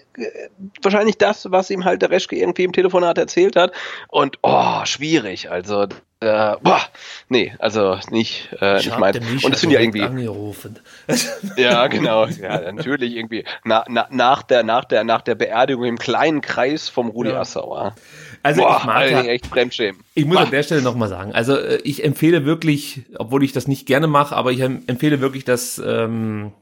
wahrscheinlich 0.82 1.18
das, 1.18 1.52
was 1.52 1.70
ihm 1.70 1.86
halt 1.86 2.02
der 2.02 2.10
Reschke 2.10 2.36
irgendwie 2.36 2.64
im 2.64 2.74
Telefonat 2.74 3.18
erzählt 3.18 3.56
hat. 3.56 3.74
Und 4.08 4.40
oh, 4.42 4.86
schwierig. 4.86 5.52
Also 5.52 5.88
äh, 6.22 6.56
boah, 6.62 6.82
nee, 7.28 7.54
also 7.60 8.00
nicht, 8.10 8.50
äh, 8.62 8.80
ich 8.80 8.86
nicht 8.86 9.00
meins. 9.00 9.44
Und 9.44 9.52
das 9.52 9.62
sind 9.62 9.72
ja 9.72 9.82
irgendwie. 9.82 10.02
Angerufen. 10.02 10.80
ja, 11.58 11.88
genau. 11.88 12.26
Ja, 12.26 12.72
natürlich 12.72 13.16
irgendwie 13.16 13.44
na, 13.64 13.84
na, 13.90 14.08
nach 14.10 14.44
der 14.44 14.64
nach 14.64 14.86
der 14.86 15.04
nach 15.04 15.22
der 15.22 15.36
Beerdigung 15.36 15.84
im 15.86 15.98
kleinen 15.98 16.42
Kreis 16.42 16.88
vom 16.88 17.10
Rudi 17.10 17.30
ja. 17.30 17.42
Assauer. 17.42 17.96
Also 18.44 18.62
boah, 18.62 18.78
ich 18.80 18.86
mag 18.86 18.96
Alter, 18.96 19.28
echt 19.28 19.48
Fremdschämen. 19.48 20.02
Ich 20.14 20.26
muss 20.26 20.38
boah. 20.38 20.44
an 20.44 20.52
der 20.52 20.64
Stelle 20.64 20.82
nochmal 20.82 21.10
sagen, 21.10 21.34
also 21.34 21.58
äh, 21.58 21.82
ich 21.84 22.04
empfehle 22.04 22.46
wirklich, 22.46 23.04
obwohl 23.18 23.44
ich 23.44 23.52
das 23.52 23.68
nicht 23.68 23.86
gerne 23.86 24.08
mache, 24.08 24.36
aber 24.36 24.52
ich 24.52 24.62
empfehle 24.62 25.20
wirklich 25.20 25.44
das 25.44 25.82
ähm, 25.86 26.54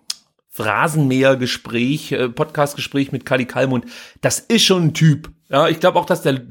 Phrasenmäher-Gespräch, 0.49 2.11
äh, 2.11 2.29
Podcast-Gespräch 2.29 3.11
mit 3.11 3.25
Kali 3.25 3.45
Kalmund. 3.45 3.85
Das 4.21 4.39
ist 4.39 4.63
schon 4.63 4.83
ein 4.83 4.93
Typ. 4.93 5.31
Ja, 5.53 5.67
ich 5.67 5.79
glaube 5.79 5.99
auch, 5.99 6.05
dass 6.07 6.23
der, 6.23 6.41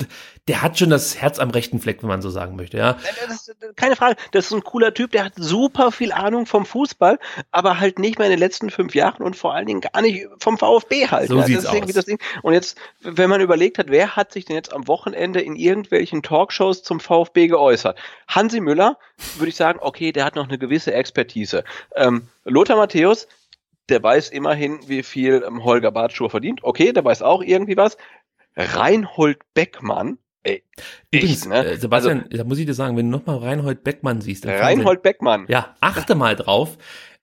der 0.47 0.63
hat 0.63 0.79
schon 0.79 0.89
das 0.89 1.21
Herz 1.21 1.41
am 1.41 1.51
rechten 1.51 1.81
Fleck, 1.81 2.03
wenn 2.03 2.09
man 2.09 2.23
so 2.23 2.31
sagen 2.31 2.55
möchte, 2.55 2.79
ja. 2.79 2.97
Das 3.27 3.49
ist, 3.49 3.57
keine 3.75 3.97
Frage. 3.97 4.15
Das 4.31 4.47
ist 4.47 4.53
ein 4.53 4.63
cooler 4.63 4.95
Typ, 4.95 5.11
der 5.11 5.25
hat 5.25 5.33
super 5.35 5.91
viel 5.91 6.13
Ahnung 6.13 6.47
vom 6.47 6.65
Fußball, 6.65 7.19
aber 7.51 7.81
halt 7.81 7.99
nicht 7.99 8.21
mehr 8.21 8.29
in 8.29 8.31
den 8.31 8.39
letzten 8.39 8.71
fünf 8.71 8.95
Jahren 8.95 9.25
und 9.25 9.35
vor 9.35 9.55
allen 9.55 9.67
Dingen 9.67 9.81
gar 9.81 10.01
nicht 10.03 10.29
vom 10.39 10.57
VfB 10.57 11.09
halt. 11.09 11.29
So 11.29 11.39
ja. 11.39 11.43
sieht's 11.43 11.67
aus. 11.67 12.07
Und 12.43 12.53
jetzt, 12.53 12.79
wenn 13.01 13.29
man 13.29 13.41
überlegt 13.41 13.79
hat, 13.79 13.89
wer 13.89 14.15
hat 14.15 14.33
sich 14.33 14.45
denn 14.45 14.55
jetzt 14.55 14.73
am 14.73 14.87
Wochenende 14.87 15.41
in 15.41 15.57
irgendwelchen 15.57 16.23
Talkshows 16.23 16.85
zum 16.85 17.01
VfB 17.01 17.49
geäußert? 17.49 17.99
Hansi 18.29 18.61
Müller, 18.61 18.99
würde 19.37 19.49
ich 19.49 19.57
sagen, 19.57 19.81
okay, 19.83 20.13
der 20.13 20.25
hat 20.25 20.37
noch 20.37 20.47
eine 20.47 20.59
gewisse 20.59 20.95
Expertise. 20.95 21.65
Ähm, 21.97 22.29
Lothar 22.45 22.77
Matthäus, 22.77 23.27
der 23.89 24.03
weiß 24.03 24.31
immerhin, 24.31 24.79
wie 24.87 25.03
viel 25.03 25.45
ähm, 25.47 25.65
Holger 25.65 25.91
Bartschur 25.91 26.31
verdient. 26.31 26.61
Okay, 26.63 26.93
der 26.93 27.05
weiß 27.05 27.23
auch 27.23 27.43
irgendwie 27.43 27.77
was. 27.77 27.97
Reinhold 28.57 29.39
Beckmann, 29.55 30.19
ey, 30.43 30.63
Übrigens, 31.11 31.43
echt, 31.43 31.49
ne? 31.49 31.65
äh, 31.65 31.77
Sebastian, 31.77 32.27
da 32.31 32.45
muss 32.45 32.59
ich 32.59 32.67
dir 32.67 32.75
sagen, 32.75 32.97
wenn 32.97 33.11
du 33.11 33.17
nochmal 33.19 33.39
Reinhold 33.39 33.85
Beckmann 33.85 34.21
siehst, 34.21 34.47
Reinhold 34.47 35.03
Beckmann. 35.03 35.47
Ja, 35.49 35.77
achte 35.81 36.15
mal 36.15 36.37
drauf, 36.37 36.79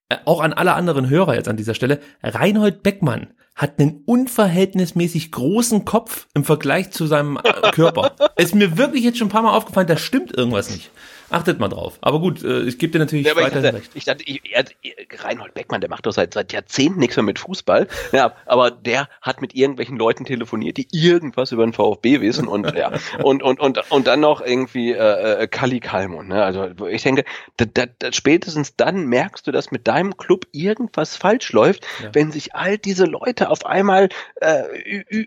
äh, 0.09 0.17
auch 0.25 0.41
an 0.41 0.53
alle 0.53 0.73
anderen 0.73 1.09
Hörer 1.09 1.35
jetzt 1.35 1.47
an 1.47 1.57
dieser 1.57 1.75
Stelle, 1.75 1.99
Reinhold 2.23 2.83
Beckmann 2.83 3.33
hat 3.55 3.77
einen 3.77 4.03
unverhältnismäßig 4.05 5.33
großen 5.33 5.83
Kopf 5.83 6.27
im 6.33 6.45
Vergleich 6.45 6.91
zu 6.91 7.07
seinem 7.07 7.37
äh, 7.43 7.71
Körper. 7.71 8.15
ist 8.37 8.55
mir 8.55 8.77
wirklich 8.77 9.03
jetzt 9.03 9.17
schon 9.17 9.27
ein 9.27 9.31
paar 9.31 9.41
Mal 9.41 9.55
aufgefallen, 9.55 9.87
da 9.87 9.97
stimmt 9.97 10.35
irgendwas 10.35 10.69
nicht. 10.69 10.91
Achtet 11.31 11.59
mal 11.59 11.67
drauf. 11.67 11.97
Aber 12.01 12.19
gut, 12.19 12.43
äh, 12.43 12.61
ich 12.63 12.79
gebe 12.79 12.93
dir 12.93 12.99
natürlich 12.99 13.25
Ja, 13.25 13.33
aber 13.33 13.41
ich 13.41 13.47
weiterhin 13.47 13.63
dachte, 13.63 13.77
recht. 13.77 13.91
ich 13.93 14.05
dachte 14.05 14.23
ich, 14.25 14.41
er, 14.51 14.65
Reinhold 15.23 15.53
Beckmann, 15.53 15.81
der 15.81 15.89
macht 15.89 16.05
doch 16.05 16.11
seit, 16.11 16.33
seit 16.33 16.53
Jahrzehnten 16.53 16.99
nichts 16.99 17.15
mehr 17.15 17.23
mit 17.23 17.39
Fußball. 17.39 17.87
Ja, 18.11 18.33
aber 18.45 18.71
der 18.71 19.07
hat 19.21 19.41
mit 19.41 19.53
irgendwelchen 19.55 19.97
Leuten 19.97 20.25
telefoniert, 20.25 20.77
die 20.77 20.87
irgendwas 20.91 21.51
über 21.51 21.65
den 21.65 21.73
VfB 21.73 22.21
wissen 22.21 22.47
und 22.47 22.75
ja 22.75 22.91
und 23.23 23.43
und 23.43 23.59
und 23.59 23.91
und 23.91 24.07
dann 24.07 24.19
noch 24.19 24.41
irgendwie 24.41 24.91
äh, 24.91 25.43
äh, 25.43 25.47
Kali 25.47 25.79
Kalmund. 25.79 26.29
Ne? 26.29 26.43
Also 26.43 26.85
ich 26.87 27.03
denke, 27.03 27.25
da, 27.57 27.65
da, 27.65 27.85
da, 27.99 28.11
spätestens 28.11 28.75
dann 28.75 29.05
merkst 29.05 29.45
du, 29.45 29.51
dass 29.51 29.71
mit 29.71 29.87
deinem 29.87 30.17
Club 30.17 30.45
irgendwas 30.51 31.15
falsch 31.15 31.51
läuft, 31.51 31.85
Ja. 32.03 32.09
wenn 32.13 32.31
sich 32.31 32.55
all 32.55 32.77
diese 32.77 33.05
Leute 33.05 33.49
auf 33.49 33.65
einmal 33.65 34.09
äh, 34.41 34.63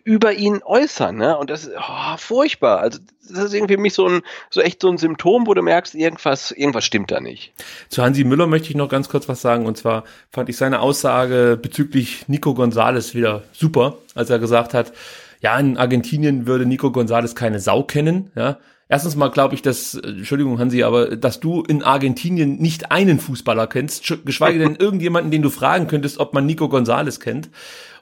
über 0.05 0.33
ihn 0.33 0.61
äußern. 0.65 1.17
Ne? 1.17 1.37
Und 1.39 1.51
das 1.51 1.65
ist 1.65 1.75
oh, 1.77 2.17
furchtbar. 2.17 2.81
Also 2.81 2.99
das 3.29 3.45
ist 3.45 3.55
irgendwie 3.55 3.75
für 3.75 3.81
mich 3.81 3.95
so 3.95 4.07
ein 4.09 4.23
so 4.51 4.61
echt 4.61 4.81
so 4.83 4.89
ein 4.89 4.99
Symptom, 4.99 5.47
wo 5.47 5.55
du 5.55 5.63
merkst, 5.63 5.92
irgendwas 5.95 6.51
irgendwas 6.51 6.85
stimmt 6.85 7.11
da 7.11 7.21
nicht. 7.21 7.53
Zu 7.89 8.03
Hansi 8.03 8.25
Müller 8.25 8.47
möchte 8.47 8.69
ich 8.69 8.75
noch 8.77 8.89
ganz 8.89 9.09
kurz 9.09 9.29
was 9.29 9.41
sagen. 9.43 9.67
Und 9.67 9.77
zwar 9.77 10.05
fand 10.31 10.49
ich 10.49 10.57
seine 10.57 10.81
Aussage 10.81 11.59
bezüglich 11.61 12.29
Nico 12.29 12.55
Gonzalez 12.55 13.15
wieder 13.15 13.43
super, 13.53 13.99
als 14.15 14.31
er 14.31 14.39
gesagt 14.39 14.75
hat, 14.75 14.93
ja, 15.41 15.59
in 15.59 15.77
Argentinien 15.77 16.47
würde 16.47 16.67
Nico 16.67 16.93
Gonzalez 16.93 17.35
keine 17.35 17.59
Sau 17.59 17.83
kennen. 17.83 18.31
Ja, 18.37 18.59
erstens 18.89 19.17
mal 19.17 19.29
glaube 19.29 19.55
ich, 19.55 19.63
dass, 19.63 19.95
Entschuldigung 19.95 20.59
Hansi, 20.59 20.85
aber 20.85 21.17
dass 21.17 21.41
du 21.41 21.63
in 21.63 21.83
Argentinien 21.83 22.59
nicht 22.59 22.93
einen 22.93 23.19
Fußballer 23.19 23.67
kennst, 23.67 24.05
sch- 24.05 24.25
geschweige 24.25 24.61
denn 24.61 24.77
irgendjemanden, 24.79 25.31
den 25.33 25.43
du 25.43 25.51
fragen 25.51 25.89
könntest, 25.89 26.19
ob 26.21 26.33
man 26.33 26.47
Nico 26.47 26.69
Gonzalez 26.69 27.19
kennt. 27.19 27.51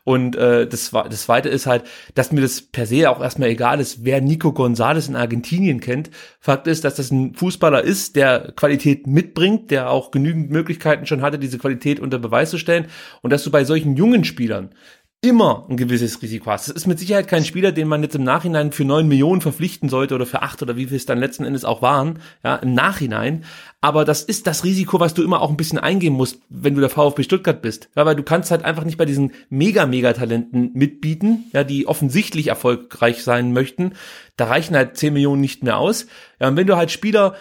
Und 0.04 0.36
äh, 0.36 0.66
das, 0.66 0.90
das 0.90 1.22
Zweite 1.22 1.48
ist 1.48 1.66
halt, 1.66 1.84
dass 2.14 2.32
mir 2.32 2.40
das 2.40 2.62
per 2.62 2.86
se 2.86 3.10
auch 3.10 3.20
erstmal 3.20 3.50
egal 3.50 3.80
ist, 3.80 4.04
wer 4.04 4.20
Nico 4.20 4.52
Gonzalez 4.52 5.08
in 5.08 5.16
Argentinien 5.16 5.80
kennt. 5.80 6.10
Fakt 6.40 6.66
ist, 6.66 6.84
dass 6.84 6.94
das 6.94 7.10
ein 7.10 7.34
Fußballer 7.34 7.82
ist, 7.82 8.16
der 8.16 8.52
Qualität 8.56 9.06
mitbringt, 9.06 9.70
der 9.70 9.90
auch 9.90 10.10
genügend 10.10 10.50
Möglichkeiten 10.50 11.06
schon 11.06 11.22
hatte, 11.22 11.38
diese 11.38 11.58
Qualität 11.58 12.00
unter 12.00 12.18
Beweis 12.18 12.50
zu 12.50 12.58
stellen. 12.58 12.86
Und 13.20 13.30
dass 13.30 13.44
du 13.44 13.50
bei 13.50 13.64
solchen 13.64 13.96
jungen 13.96 14.24
Spielern 14.24 14.70
immer 15.22 15.66
ein 15.68 15.76
gewisses 15.76 16.22
Risiko 16.22 16.50
hast. 16.50 16.68
Das 16.68 16.76
ist 16.76 16.86
mit 16.86 16.98
Sicherheit 16.98 17.28
kein 17.28 17.44
Spieler, 17.44 17.72
den 17.72 17.88
man 17.88 18.02
jetzt 18.02 18.14
im 18.14 18.24
Nachhinein 18.24 18.72
für 18.72 18.86
neun 18.86 19.06
Millionen 19.06 19.42
verpflichten 19.42 19.90
sollte 19.90 20.14
oder 20.14 20.24
für 20.24 20.40
acht 20.40 20.62
oder 20.62 20.76
wie 20.76 20.86
viel 20.86 20.96
es 20.96 21.04
dann 21.04 21.18
letzten 21.18 21.44
Endes 21.44 21.66
auch 21.66 21.82
waren, 21.82 22.20
ja, 22.42 22.56
im 22.56 22.72
Nachhinein. 22.72 23.44
Aber 23.82 24.06
das 24.06 24.22
ist 24.22 24.46
das 24.46 24.64
Risiko, 24.64 24.98
was 24.98 25.12
du 25.12 25.22
immer 25.22 25.42
auch 25.42 25.50
ein 25.50 25.58
bisschen 25.58 25.78
eingehen 25.78 26.14
musst, 26.14 26.40
wenn 26.48 26.74
du 26.74 26.80
der 26.80 26.88
VfB 26.88 27.22
Stuttgart 27.22 27.60
bist. 27.60 27.90
Ja, 27.96 28.06
weil 28.06 28.16
du 28.16 28.22
kannst 28.22 28.50
halt 28.50 28.64
einfach 28.64 28.84
nicht 28.84 28.96
bei 28.96 29.04
diesen 29.04 29.32
mega, 29.50 29.84
mega 29.84 30.14
Talenten 30.14 30.70
mitbieten, 30.72 31.50
ja, 31.52 31.64
die 31.64 31.86
offensichtlich 31.86 32.46
erfolgreich 32.46 33.22
sein 33.22 33.52
möchten. 33.52 33.92
Da 34.36 34.46
reichen 34.46 34.74
halt 34.74 34.96
zehn 34.96 35.12
Millionen 35.12 35.42
nicht 35.42 35.62
mehr 35.62 35.76
aus. 35.76 36.06
Ja, 36.40 36.48
und 36.48 36.56
wenn 36.56 36.66
du 36.66 36.76
halt 36.76 36.90
Spieler 36.90 37.34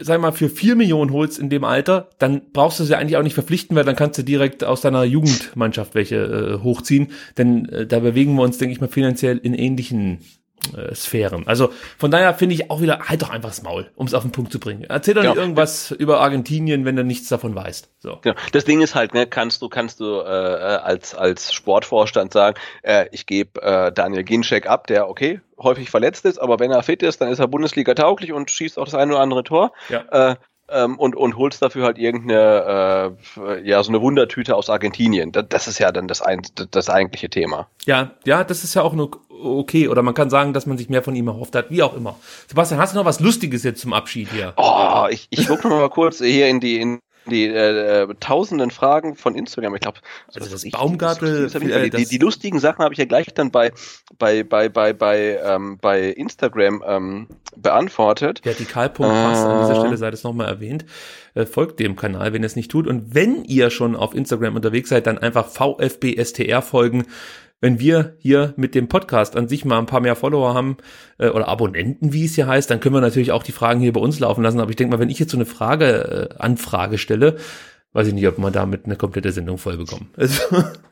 sag 0.00 0.20
mal, 0.20 0.32
für 0.32 0.48
vier 0.48 0.76
Millionen 0.76 1.12
holst 1.12 1.38
in 1.38 1.50
dem 1.50 1.64
Alter, 1.64 2.10
dann 2.18 2.42
brauchst 2.52 2.80
du 2.80 2.84
sie 2.84 2.96
eigentlich 2.96 3.16
auch 3.16 3.22
nicht 3.22 3.34
verpflichten, 3.34 3.76
weil 3.76 3.84
dann 3.84 3.96
kannst 3.96 4.18
du 4.18 4.22
direkt 4.22 4.64
aus 4.64 4.80
deiner 4.80 5.04
Jugendmannschaft 5.04 5.94
welche 5.94 6.16
äh, 6.16 6.62
hochziehen. 6.62 7.08
Denn 7.38 7.68
äh, 7.68 7.86
da 7.86 8.00
bewegen 8.00 8.34
wir 8.34 8.42
uns, 8.42 8.58
denke 8.58 8.72
ich 8.72 8.80
mal, 8.80 8.88
finanziell 8.88 9.38
in 9.38 9.54
ähnlichen 9.54 10.20
äh, 10.74 10.94
Sphären. 10.94 11.46
Also 11.46 11.70
von 11.98 12.10
daher 12.10 12.34
finde 12.34 12.54
ich 12.54 12.70
auch 12.70 12.80
wieder, 12.80 13.00
halt 13.00 13.22
doch 13.22 13.30
einfach 13.30 13.50
das 13.50 13.62
Maul, 13.62 13.90
um 13.96 14.06
es 14.06 14.14
auf 14.14 14.22
den 14.22 14.32
Punkt 14.32 14.52
zu 14.52 14.58
bringen. 14.60 14.84
Erzähl 14.88 15.14
doch 15.14 15.22
Ja. 15.22 15.30
nicht 15.30 15.38
irgendwas 15.38 15.90
über 15.90 16.20
Argentinien, 16.20 16.84
wenn 16.84 16.96
du 16.96 17.04
nichts 17.04 17.28
davon 17.28 17.54
weißt. 17.54 17.90
So. 17.98 18.18
Genau. 18.22 18.36
Das 18.52 18.64
Ding 18.64 18.80
ist 18.80 18.94
halt, 18.94 19.14
ne, 19.14 19.26
kannst 19.26 19.62
du, 19.62 19.68
kannst 19.68 20.00
du 20.00 20.20
äh, 20.20 20.24
äh, 20.24 20.76
als, 20.78 21.14
als 21.14 21.52
Sportvorstand 21.52 22.32
sagen, 22.32 22.56
äh, 22.82 23.06
ich 23.12 23.26
gebe 23.26 23.60
äh, 23.62 23.92
Daniel 23.92 24.24
Ginczek 24.24 24.66
ab, 24.66 24.86
der 24.86 25.08
okay, 25.08 25.40
häufig 25.58 25.90
verletzt 25.90 26.24
ist, 26.24 26.38
aber 26.38 26.58
wenn 26.58 26.70
er 26.70 26.82
fit 26.82 27.02
ist, 27.02 27.20
dann 27.20 27.30
ist 27.30 27.38
er 27.38 27.48
Bundesliga 27.48 27.94
tauglich 27.94 28.32
und 28.32 28.50
schießt 28.50 28.78
auch 28.78 28.84
das 28.84 28.94
eine 28.94 29.12
oder 29.12 29.22
andere 29.22 29.44
Tor. 29.44 29.72
Ja. 29.88 30.30
Äh, 30.32 30.36
ähm, 30.68 30.98
und, 30.98 31.16
und 31.16 31.36
holst 31.36 31.62
dafür 31.62 31.84
halt 31.84 31.98
irgendeine, 31.98 33.16
äh, 33.36 33.68
ja, 33.68 33.82
so 33.82 33.90
eine 33.90 34.00
Wundertüte 34.00 34.56
aus 34.56 34.70
Argentinien. 34.70 35.32
Das, 35.32 35.46
das 35.48 35.68
ist 35.68 35.78
ja 35.78 35.92
dann 35.92 36.08
das, 36.08 36.22
ein, 36.22 36.42
das 36.70 36.90
eigentliche 36.90 37.30
Thema. 37.30 37.68
Ja, 37.84 38.12
ja, 38.24 38.44
das 38.44 38.64
ist 38.64 38.74
ja 38.74 38.82
auch 38.82 38.92
nur 38.92 39.10
okay. 39.28 39.88
Oder 39.88 40.02
man 40.02 40.14
kann 40.14 40.30
sagen, 40.30 40.52
dass 40.52 40.66
man 40.66 40.78
sich 40.78 40.88
mehr 40.88 41.02
von 41.02 41.14
ihm 41.14 41.28
erhofft 41.28 41.54
hat, 41.54 41.70
wie 41.70 41.82
auch 41.82 41.96
immer. 41.96 42.16
Sebastian, 42.48 42.80
hast 42.80 42.94
du 42.94 42.98
noch 42.98 43.04
was 43.04 43.20
Lustiges 43.20 43.62
jetzt 43.62 43.80
zum 43.80 43.92
Abschied 43.92 44.28
hier? 44.30 44.54
Oh, 44.56 45.06
ich, 45.10 45.26
ich 45.30 45.46
gucke 45.46 45.68
noch 45.68 45.78
mal 45.78 45.90
kurz 45.90 46.18
hier 46.18 46.48
in 46.48 46.60
die, 46.60 46.80
in 46.80 47.00
die 47.30 47.46
äh, 47.46 48.02
äh, 48.02 48.14
tausenden 48.20 48.70
Fragen 48.70 49.16
von 49.16 49.34
Instagram. 49.34 49.74
Ich 49.74 49.80
glaube, 49.80 49.98
Also 50.34 50.40
das 50.50 50.64
Baumgartel- 50.64 51.48
die, 51.60 51.70
äh, 51.72 51.84
die, 51.84 51.90
das- 51.90 52.08
die 52.08 52.18
lustigen 52.18 52.58
Sachen 52.58 52.82
habe 52.84 52.94
ich 52.94 52.98
ja 52.98 53.04
gleich 53.04 53.26
dann 53.34 53.50
bei 53.50 53.72
bei 54.18 54.42
bei 54.42 54.68
bei 54.68 54.92
bei 54.92 55.38
ähm, 55.44 55.78
bei 55.80 56.08
Instagram 56.08 56.82
ähm, 56.86 57.26
beantwortet. 57.56 58.40
Vertikalpunkt.pass, 58.44 59.44
an 59.44 59.60
dieser 59.62 59.76
Äh. 59.76 59.80
Stelle 59.80 59.96
sei 59.96 60.10
das 60.10 60.22
nochmal 60.24 60.48
erwähnt. 60.48 60.84
Äh, 61.34 61.46
folgt 61.46 61.80
dem 61.80 61.96
Kanal, 61.96 62.32
wenn 62.32 62.42
ihr 62.42 62.46
es 62.46 62.56
nicht 62.56 62.70
tut. 62.70 62.86
Und 62.86 63.14
wenn 63.14 63.44
ihr 63.44 63.70
schon 63.70 63.96
auf 63.96 64.14
Instagram 64.14 64.54
unterwegs 64.56 64.88
seid, 64.88 65.06
dann 65.06 65.18
einfach 65.18 65.46
VfBSTR 65.48 66.62
folgen. 66.62 67.04
Wenn 67.60 67.80
wir 67.80 68.16
hier 68.18 68.52
mit 68.56 68.74
dem 68.74 68.88
Podcast 68.88 69.34
an 69.36 69.48
sich 69.48 69.64
mal 69.64 69.78
ein 69.78 69.86
paar 69.86 70.00
mehr 70.00 70.14
Follower 70.16 70.52
haben 70.54 70.76
äh, 71.18 71.28
oder 71.28 71.48
Abonnenten, 71.48 72.12
wie 72.12 72.26
es 72.26 72.34
hier 72.34 72.46
heißt, 72.46 72.70
dann 72.70 72.80
können 72.80 72.94
wir 72.94 73.00
natürlich 73.00 73.32
auch 73.32 73.42
die 73.42 73.52
Fragen 73.52 73.80
hier 73.80 73.92
bei 73.94 74.00
uns 74.00 74.20
laufen 74.20 74.42
lassen. 74.42 74.60
Aber 74.60 74.70
ich 74.70 74.76
denke 74.76 74.94
mal, 74.94 75.00
wenn 75.00 75.08
ich 75.10 75.18
jetzt 75.18 75.30
so 75.30 75.38
eine 75.38 75.46
Frage, 75.46 76.30
äh, 76.32 76.38
Anfrage 76.38 76.98
stelle, 76.98 77.38
weiß 77.92 78.08
ich 78.08 78.14
nicht, 78.14 78.28
ob 78.28 78.36
man 78.36 78.52
damit 78.52 78.84
eine 78.84 78.96
komplette 78.96 79.32
Sendung 79.32 79.56
voll 79.58 79.78
bekommt. 79.78 80.06
Also, 80.16 80.42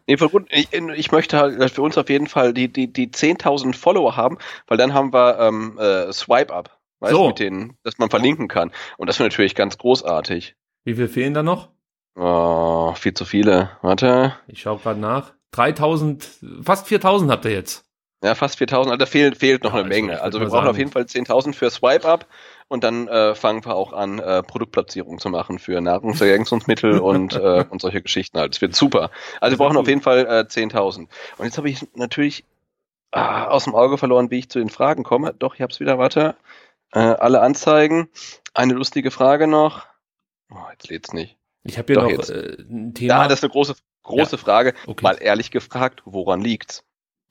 Nee, 0.07 0.17
voll 0.17 0.29
gut. 0.31 0.47
Ich, 0.51 0.69
ich 0.73 1.13
möchte 1.13 1.39
halt 1.39 1.61
dass 1.61 1.77
wir 1.77 1.85
uns 1.85 1.97
auf 1.99 2.09
jeden 2.11 2.27
Fall 2.27 2.53
die 2.55 2.73
die 2.73 2.93
die 2.93 3.09
10.000 3.09 3.75
Follower 3.75 4.17
haben, 4.17 4.39
weil 4.67 4.77
dann 4.79 4.93
haben 4.95 5.13
wir 5.13 5.39
ähm, 5.39 5.79
äh, 5.79 6.13
Swipe 6.13 6.53
Up, 6.53 6.79
weißt 7.01 7.13
So. 7.15 7.29
mit 7.29 7.39
denen, 7.39 7.77
dass 7.85 7.99
man 7.99 8.11
verlinken 8.11 8.49
kann. 8.49 8.71
Und 8.99 9.09
das 9.09 9.19
wäre 9.19 9.29
natürlich 9.29 9.55
ganz 9.55 9.77
großartig. 9.79 10.57
wie 10.85 10.95
viel 10.95 11.09
fehlen 11.09 11.35
da 11.35 11.43
noch? 11.43 11.69
Oh, 12.17 12.93
viel 12.95 13.13
zu 13.15 13.25
viele. 13.25 13.71
Warte. 13.83 14.35
Ich 14.47 14.61
schaue 14.63 14.79
gerade 14.79 15.01
nach. 15.01 15.33
3000, 15.57 16.27
fast 16.63 16.87
4000 16.89 17.31
habt 17.31 17.45
ihr 17.45 17.53
jetzt. 17.53 17.85
Ja, 18.23 18.35
fast 18.35 18.57
4000, 18.57 18.91
also 18.93 18.99
da 18.99 19.07
fehlt, 19.07 19.37
fehlt 19.37 19.65
noch 19.65 19.75
Ja, 19.75 19.81
eine 19.81 19.89
Menge. 19.89 20.23
Also 20.23 20.41
wir 20.41 20.47
brauchen 20.47 20.59
sagen- 20.61 20.69
auf 20.69 20.79
jeden 20.79 20.91
Fall 20.91 21.03
10.000 21.07 21.55
für 21.55 21.69
Swipe 21.71 22.09
Up 22.09 22.27
und 22.69 22.83
dann 22.83 23.07
äh, 23.07 23.35
fangen 23.35 23.63
wir 23.67 23.75
auch 23.75 23.93
an, 23.93 24.19
äh, 24.19 24.43
Produktplatzierung 24.43 25.19
zu 25.19 25.29
machen 25.29 25.59
für 25.59 25.79
Nahrungsergänzungsmittel 25.83 26.99
und, 27.01 27.35
äh, 27.35 27.67
und 27.69 27.83
solche 27.83 28.01
Geschichten 28.01 28.39
halt. 28.39 28.55
Das 28.55 28.63
wird 28.63 28.75
super. 28.75 29.11
Also 29.43 29.59
wir 29.59 29.65
brauchen 29.65 29.77
auf 29.77 29.89
jeden 29.89 30.01
Fall 30.01 30.21
äh, 30.27 30.47
10.000. 30.49 31.01
Und 31.37 31.45
jetzt 31.45 31.59
habe 31.59 31.69
ich 31.69 31.87
natürlich 31.95 32.45
ah, 33.13 33.45
aus 33.49 33.65
dem 33.65 33.75
Auge 33.75 33.99
verloren, 33.99 34.31
wie 34.31 34.39
ich 34.39 34.49
zu 34.49 34.59
den 34.59 34.71
Fragen 34.71 35.03
komme. 35.05 35.35
Doch, 35.39 35.55
ich 35.55 35.61
habe 35.61 35.73
es 35.73 35.81
wieder, 35.81 35.99
warte. 35.99 36.35
Äh, 36.93 37.01
alle 37.01 37.43
Anzeigen. 37.43 38.09
Eine 38.55 38.73
lustige 38.73 39.11
Frage 39.11 39.47
noch. 39.49 39.85
Oh, 40.51 40.57
jetzt 40.73 40.89
lädt's 40.89 41.13
nicht. 41.13 41.37
Ich 41.63 41.77
habe 41.77 41.87
hier 41.93 41.97
Doch, 41.97 42.03
noch 42.05 42.11
jetzt. 42.11 42.31
äh, 42.31 42.57
ein 42.71 42.95
Thema. 42.95 43.09
Ja, 43.23 43.29
das 43.29 43.41
ist 43.41 43.45
eine 43.45 43.53
große, 43.53 43.75
große 44.05 44.39
Frage. 44.39 44.75
okay. 44.87 45.03
Mal 45.03 45.19
ehrlich 45.21 45.51
gefragt, 45.51 46.03
woran 46.05 46.41
liegt's? 46.41 46.85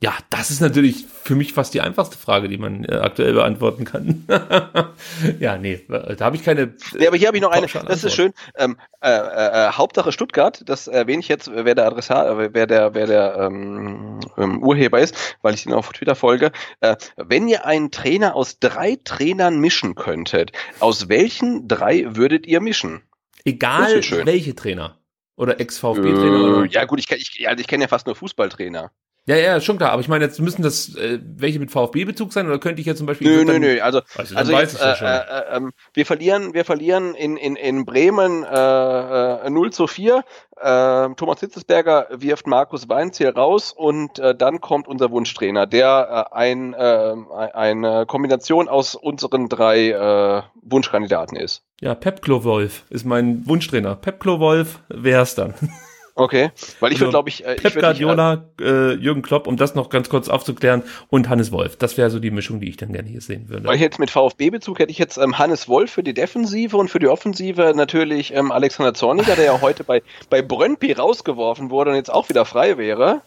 Ja, 0.04 0.12
das 0.28 0.50
ist 0.50 0.60
natürlich 0.60 1.06
für 1.06 1.34
mich 1.34 1.54
fast 1.54 1.72
die 1.72 1.80
einfachste 1.80 2.18
Frage, 2.18 2.48
die 2.48 2.58
man 2.58 2.84
äh, 2.84 2.96
aktuell 2.96 3.32
beantworten 3.32 3.86
kann. 3.86 4.26
ja, 5.40 5.56
nee, 5.56 5.80
äh, 5.88 6.14
da 6.14 6.26
habe 6.26 6.36
ich 6.36 6.44
keine. 6.44 6.74
Nee, 6.94 7.06
aber 7.06 7.16
hier 7.16 7.28
habe 7.28 7.38
ich 7.38 7.42
noch 7.42 7.52
eine, 7.52 7.68
das 7.68 8.04
ist 8.04 8.14
schön. 8.14 8.34
Ähm, 8.54 8.76
äh, 9.00 9.08
äh, 9.08 9.68
äh, 9.68 9.72
Hauptsache 9.72 10.12
Stuttgart, 10.12 10.60
das 10.66 10.88
erwähne 10.88 11.20
ich 11.20 11.28
jetzt, 11.28 11.50
wer 11.50 11.74
der 11.74 11.86
Adressat, 11.86 12.26
äh, 12.26 12.52
wer 12.52 12.66
der, 12.66 12.94
wer 12.94 13.06
der 13.06 13.36
ähm, 13.38 14.20
ähm, 14.36 14.62
Urheber 14.62 15.00
ist, 15.00 15.16
weil 15.40 15.54
ich 15.54 15.64
ihn 15.64 15.72
auf 15.72 15.90
Twitter 15.90 16.16
folge. 16.16 16.52
Äh, 16.80 16.96
wenn 17.16 17.48
ihr 17.48 17.64
einen 17.64 17.90
Trainer 17.90 18.34
aus 18.34 18.58
drei 18.58 18.98
Trainern 19.04 19.58
mischen 19.58 19.94
könntet, 19.94 20.52
aus 20.80 21.08
welchen 21.08 21.66
drei 21.66 22.14
würdet 22.14 22.46
ihr 22.46 22.60
mischen? 22.60 23.00
Egal 23.46 24.02
welche 24.24 24.54
Trainer 24.54 24.98
oder 25.36 25.60
Ex-VfB-Trainer 25.60 26.38
Äh, 26.38 26.42
oder 26.42 26.66
ja 26.70 26.84
gut, 26.84 26.98
ich, 26.98 27.10
ich, 27.10 27.38
ja, 27.38 27.56
ich 27.56 27.66
kenne 27.66 27.84
ja 27.84 27.88
fast 27.88 28.06
nur 28.06 28.16
Fußballtrainer. 28.16 28.90
Ja, 29.26 29.36
ja, 29.36 29.58
schon 29.60 29.78
klar. 29.78 29.92
Aber 29.92 30.02
ich 30.02 30.08
meine, 30.08 30.24
jetzt 30.24 30.38
müssen 30.38 30.62
das 30.62 30.94
äh, 30.96 31.18
welche 31.22 31.58
mit 31.58 31.70
VfB-Bezug 31.70 32.32
sein 32.32 32.46
oder 32.46 32.58
könnte 32.58 32.80
ich 32.80 32.86
jetzt 32.86 32.98
zum 32.98 33.06
Beispiel. 33.06 33.28
Nö, 33.28 33.44
nö, 33.44 33.58
nö. 33.58 33.80
Also, 33.80 34.02
also, 34.16 34.36
also 34.36 34.52
jetzt, 34.52 34.80
äh, 34.80 34.92
äh, 34.92 35.16
äh, 35.16 35.56
ähm, 35.56 35.72
wir 35.94 36.04
verlieren, 36.04 36.52
wir 36.52 36.66
verlieren 36.66 37.14
in, 37.14 37.38
in, 37.38 37.56
in 37.56 37.86
Bremen 37.86 38.44
äh, 38.44 39.46
äh, 39.46 39.50
0 39.50 39.72
zu 39.72 39.86
4. 39.86 40.24
Äh, 40.56 41.08
Thomas 41.16 41.40
Hitzesberger 41.40 42.08
wirft 42.10 42.46
Markus 42.46 42.88
Weinziel 42.90 43.30
raus 43.30 43.72
und 43.74 44.18
äh, 44.18 44.34
dann 44.34 44.60
kommt 44.60 44.86
unser 44.88 45.10
Wunschtrainer, 45.10 45.66
der 45.66 46.28
äh, 46.30 46.36
ein, 46.36 46.74
äh, 46.74 47.14
eine 47.54 48.04
Kombination 48.04 48.68
aus 48.68 48.94
unseren 48.94 49.48
drei 49.48 49.88
äh, 49.88 50.42
Wunschkandidaten 50.62 51.36
ist. 51.38 51.62
Ja, 51.80 51.94
Pepklo 51.94 52.44
Wolf 52.44 52.84
ist 52.90 53.06
mein 53.06 53.46
Wunschtrainer. 53.46 53.96
Pepklo 53.96 54.38
Wolf 54.38 54.80
wär's 54.88 55.34
dann. 55.34 55.54
Okay, 56.16 56.52
weil 56.78 56.92
ich 56.92 56.96
also, 56.96 57.06
würde, 57.06 57.10
glaube 57.10 57.28
ich, 57.28 57.44
äh, 57.44 57.56
Pep 57.56 57.74
Guardiola, 57.74 58.48
äh, 58.60 58.92
Jürgen 58.94 59.22
Klopp, 59.22 59.48
um 59.48 59.56
das 59.56 59.74
noch 59.74 59.90
ganz 59.90 60.08
kurz 60.08 60.28
aufzuklären, 60.28 60.84
und 61.08 61.28
Hannes 61.28 61.50
Wolf. 61.50 61.76
Das 61.76 61.98
wäre 61.98 62.08
so 62.08 62.20
die 62.20 62.30
Mischung, 62.30 62.60
die 62.60 62.68
ich 62.68 62.76
dann 62.76 62.92
gerne 62.92 63.08
hier 63.08 63.20
sehen 63.20 63.48
würde. 63.48 63.66
Weil 63.66 63.74
ich 63.74 63.80
jetzt 63.80 63.98
mit 63.98 64.10
VfB-Bezug 64.10 64.78
hätte 64.78 64.92
ich 64.92 64.98
jetzt 64.98 65.16
ähm, 65.16 65.38
Hannes 65.38 65.68
Wolf 65.68 65.90
für 65.90 66.04
die 66.04 66.14
Defensive 66.14 66.76
und 66.76 66.88
für 66.88 67.00
die 67.00 67.08
Offensive 67.08 67.72
natürlich 67.74 68.32
ähm, 68.32 68.52
Alexander 68.52 68.94
Zorniger, 68.94 69.34
der 69.34 69.44
ja 69.44 69.60
heute 69.60 69.82
bei, 69.82 70.02
bei 70.30 70.40
Brøndby 70.40 70.92
rausgeworfen 70.92 71.70
wurde 71.70 71.90
und 71.90 71.96
jetzt 71.96 72.12
auch 72.12 72.28
wieder 72.28 72.44
frei 72.44 72.78
wäre. 72.78 73.22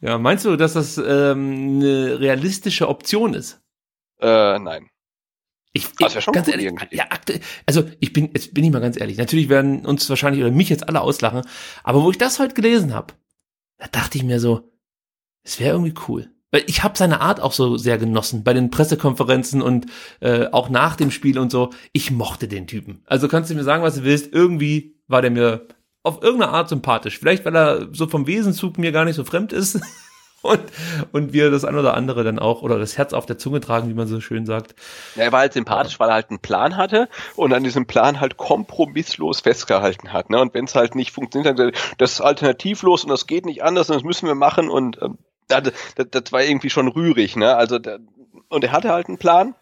Ja, 0.00 0.18
meinst 0.18 0.44
du, 0.44 0.56
dass 0.56 0.72
das 0.72 0.98
ähm, 0.98 1.76
eine 1.76 2.18
realistische 2.18 2.88
Option 2.88 3.34
ist? 3.34 3.60
Äh, 4.20 4.58
nein. 4.58 4.90
Ich, 5.72 5.88
das 5.98 6.14
wäre 6.14 6.22
schon 6.22 6.34
ganz 6.34 6.48
ehrlich, 6.48 6.66
irgendwie. 6.66 6.96
ja, 6.96 7.06
also 7.66 7.84
ich 8.00 8.12
bin, 8.12 8.30
jetzt 8.32 8.54
bin 8.54 8.64
ich 8.64 8.70
mal 8.70 8.80
ganz 8.80 8.98
ehrlich. 8.98 9.18
Natürlich 9.18 9.48
werden 9.48 9.84
uns 9.84 10.08
wahrscheinlich 10.08 10.42
oder 10.42 10.50
mich 10.50 10.68
jetzt 10.68 10.88
alle 10.88 11.00
auslachen, 11.00 11.42
aber 11.84 12.02
wo 12.02 12.10
ich 12.10 12.18
das 12.18 12.38
heute 12.38 12.54
gelesen 12.54 12.94
habe, 12.94 13.14
da 13.78 13.86
dachte 13.86 14.18
ich 14.18 14.24
mir 14.24 14.40
so, 14.40 14.72
es 15.42 15.60
wäre 15.60 15.72
irgendwie 15.72 15.94
cool. 16.08 16.30
Weil 16.50 16.64
ich 16.66 16.82
habe 16.82 16.96
seine 16.96 17.20
Art 17.20 17.40
auch 17.40 17.52
so 17.52 17.76
sehr 17.76 17.98
genossen 17.98 18.42
bei 18.42 18.54
den 18.54 18.70
Pressekonferenzen 18.70 19.60
und 19.60 19.86
äh, 20.20 20.46
auch 20.46 20.70
nach 20.70 20.96
dem 20.96 21.10
Spiel 21.10 21.38
und 21.38 21.52
so. 21.52 21.70
Ich 21.92 22.10
mochte 22.10 22.48
den 22.48 22.66
Typen. 22.66 23.02
Also 23.04 23.28
kannst 23.28 23.50
du 23.50 23.54
mir 23.54 23.64
sagen, 23.64 23.82
was 23.82 23.96
du 23.96 24.04
willst. 24.04 24.32
Irgendwie 24.32 24.96
war 25.08 25.20
der 25.20 25.30
mir 25.30 25.68
auf 26.02 26.22
irgendeine 26.22 26.52
Art 26.52 26.70
sympathisch. 26.70 27.18
Vielleicht, 27.18 27.44
weil 27.44 27.54
er 27.54 27.88
so 27.92 28.06
vom 28.06 28.26
Wesenzug 28.26 28.78
mir 28.78 28.92
gar 28.92 29.04
nicht 29.04 29.16
so 29.16 29.24
fremd 29.24 29.52
ist. 29.52 29.78
und, 30.42 30.60
und 31.12 31.32
wir 31.32 31.50
das 31.50 31.64
ein 31.64 31.76
oder 31.76 31.94
andere 31.94 32.24
dann 32.24 32.38
auch, 32.38 32.62
oder 32.62 32.78
das 32.78 32.96
Herz 32.96 33.12
auf 33.12 33.26
der 33.26 33.38
Zunge 33.38 33.60
tragen, 33.60 33.88
wie 33.88 33.94
man 33.94 34.06
so 34.06 34.20
schön 34.20 34.46
sagt. 34.46 34.74
Ja, 35.16 35.24
er 35.24 35.32
war 35.32 35.40
halt 35.40 35.52
sympathisch, 35.52 35.98
weil 35.98 36.08
er 36.08 36.14
halt 36.14 36.30
einen 36.30 36.38
Plan 36.38 36.76
hatte 36.76 37.08
und 37.36 37.52
an 37.52 37.64
diesem 37.64 37.86
Plan 37.86 38.20
halt 38.20 38.36
kompromisslos 38.36 39.40
festgehalten 39.40 40.12
hat. 40.12 40.30
Ne? 40.30 40.40
Und 40.40 40.54
wenn 40.54 40.66
es 40.66 40.74
halt 40.74 40.94
nicht 40.94 41.12
funktioniert, 41.12 41.58
dann 41.58 41.72
das 41.98 42.12
ist 42.12 42.20
alternativlos 42.20 43.04
und 43.04 43.10
das 43.10 43.26
geht 43.26 43.46
nicht 43.46 43.62
anders 43.62 43.90
und 43.90 43.96
das 43.96 44.04
müssen 44.04 44.26
wir 44.26 44.34
machen 44.34 44.68
und 44.68 45.00
ähm, 45.02 45.18
das, 45.48 45.72
das, 45.96 46.06
das 46.10 46.32
war 46.32 46.42
irgendwie 46.42 46.70
schon 46.70 46.88
rührig. 46.88 47.36
Ne? 47.36 47.56
Also 47.56 47.78
da, 47.78 47.98
und 48.48 48.64
er 48.64 48.72
hatte 48.72 48.90
halt 48.90 49.08
einen 49.08 49.18
Plan 49.18 49.54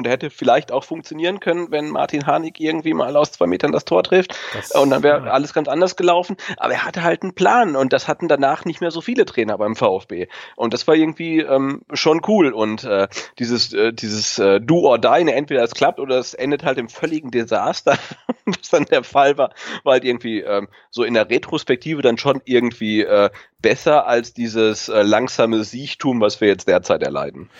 und 0.00 0.06
er 0.06 0.12
hätte 0.12 0.30
vielleicht 0.30 0.72
auch 0.72 0.82
funktionieren 0.82 1.40
können, 1.40 1.70
wenn 1.70 1.90
Martin 1.90 2.26
Harnik 2.26 2.58
irgendwie 2.58 2.94
mal 2.94 3.18
aus 3.18 3.32
zwei 3.32 3.46
Metern 3.46 3.70
das 3.70 3.84
Tor 3.84 4.02
trifft. 4.02 4.34
Das, 4.54 4.70
und 4.70 4.88
dann 4.88 5.02
wäre 5.02 5.26
ja. 5.26 5.30
alles 5.30 5.52
ganz 5.52 5.68
anders 5.68 5.94
gelaufen. 5.94 6.38
Aber 6.56 6.72
er 6.72 6.86
hatte 6.86 7.02
halt 7.02 7.22
einen 7.22 7.34
Plan 7.34 7.76
und 7.76 7.92
das 7.92 8.08
hatten 8.08 8.26
danach 8.26 8.64
nicht 8.64 8.80
mehr 8.80 8.90
so 8.90 9.02
viele 9.02 9.26
Trainer 9.26 9.58
beim 9.58 9.76
VfB. 9.76 10.28
Und 10.56 10.72
das 10.72 10.88
war 10.88 10.94
irgendwie 10.94 11.40
ähm, 11.40 11.82
schon 11.92 12.22
cool. 12.28 12.54
Und 12.54 12.84
äh, 12.84 13.08
dieses, 13.38 13.74
äh, 13.74 13.92
dieses 13.92 14.38
äh, 14.38 14.58
Do 14.58 14.86
or 14.88 14.98
Die, 14.98 15.24
ne, 15.24 15.34
entweder 15.34 15.62
es 15.62 15.74
klappt 15.74 16.00
oder 16.00 16.18
es 16.18 16.32
endet 16.32 16.64
halt 16.64 16.78
im 16.78 16.88
völligen 16.88 17.30
Desaster, 17.30 17.98
was 18.46 18.70
dann 18.70 18.86
der 18.86 19.04
Fall 19.04 19.36
war, 19.36 19.52
war 19.84 19.92
halt 19.92 20.04
irgendwie 20.04 20.40
ähm, 20.40 20.68
so 20.88 21.04
in 21.04 21.12
der 21.12 21.28
Retrospektive 21.28 22.00
dann 22.00 22.16
schon 22.16 22.40
irgendwie 22.46 23.02
äh, 23.02 23.28
besser 23.60 24.06
als 24.06 24.32
dieses 24.32 24.88
äh, 24.88 25.02
langsame 25.02 25.62
Siechtum, 25.62 26.22
was 26.22 26.40
wir 26.40 26.48
jetzt 26.48 26.68
derzeit 26.68 27.02
erleiden. 27.02 27.50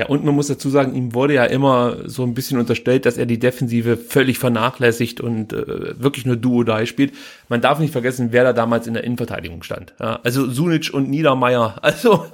Ja, 0.00 0.06
und 0.06 0.24
man 0.24 0.34
muss 0.34 0.46
dazu 0.46 0.70
sagen, 0.70 0.94
ihm 0.94 1.12
wurde 1.12 1.34
ja 1.34 1.44
immer 1.44 2.08
so 2.08 2.22
ein 2.22 2.32
bisschen 2.32 2.58
unterstellt, 2.58 3.04
dass 3.04 3.18
er 3.18 3.26
die 3.26 3.38
Defensive 3.38 3.98
völlig 3.98 4.38
vernachlässigt 4.38 5.20
und 5.20 5.52
äh, 5.52 6.00
wirklich 6.02 6.24
nur 6.24 6.36
Duo-Die 6.36 6.86
spielt. 6.86 7.12
Man 7.50 7.60
darf 7.60 7.78
nicht 7.80 7.92
vergessen, 7.92 8.28
wer 8.30 8.42
da 8.42 8.54
damals 8.54 8.86
in 8.86 8.94
der 8.94 9.04
Innenverteidigung 9.04 9.62
stand. 9.62 9.92
Ja, 10.00 10.18
also 10.22 10.48
Sunic 10.48 10.88
und 10.94 11.10
Niedermeyer. 11.10 11.76
Also 11.82 12.24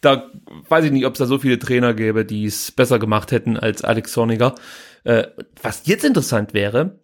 da 0.00 0.30
weiß 0.68 0.86
ich 0.86 0.90
nicht, 0.90 1.06
ob 1.06 1.12
es 1.12 1.20
da 1.20 1.26
so 1.26 1.38
viele 1.38 1.60
Trainer 1.60 1.94
gäbe, 1.94 2.24
die 2.24 2.44
es 2.44 2.72
besser 2.72 2.98
gemacht 2.98 3.30
hätten 3.30 3.56
als 3.56 3.84
Alex 3.84 4.12
Sonniger. 4.12 4.56
Äh, 5.04 5.28
was 5.62 5.86
jetzt 5.86 6.04
interessant 6.04 6.54
wäre, 6.54 6.98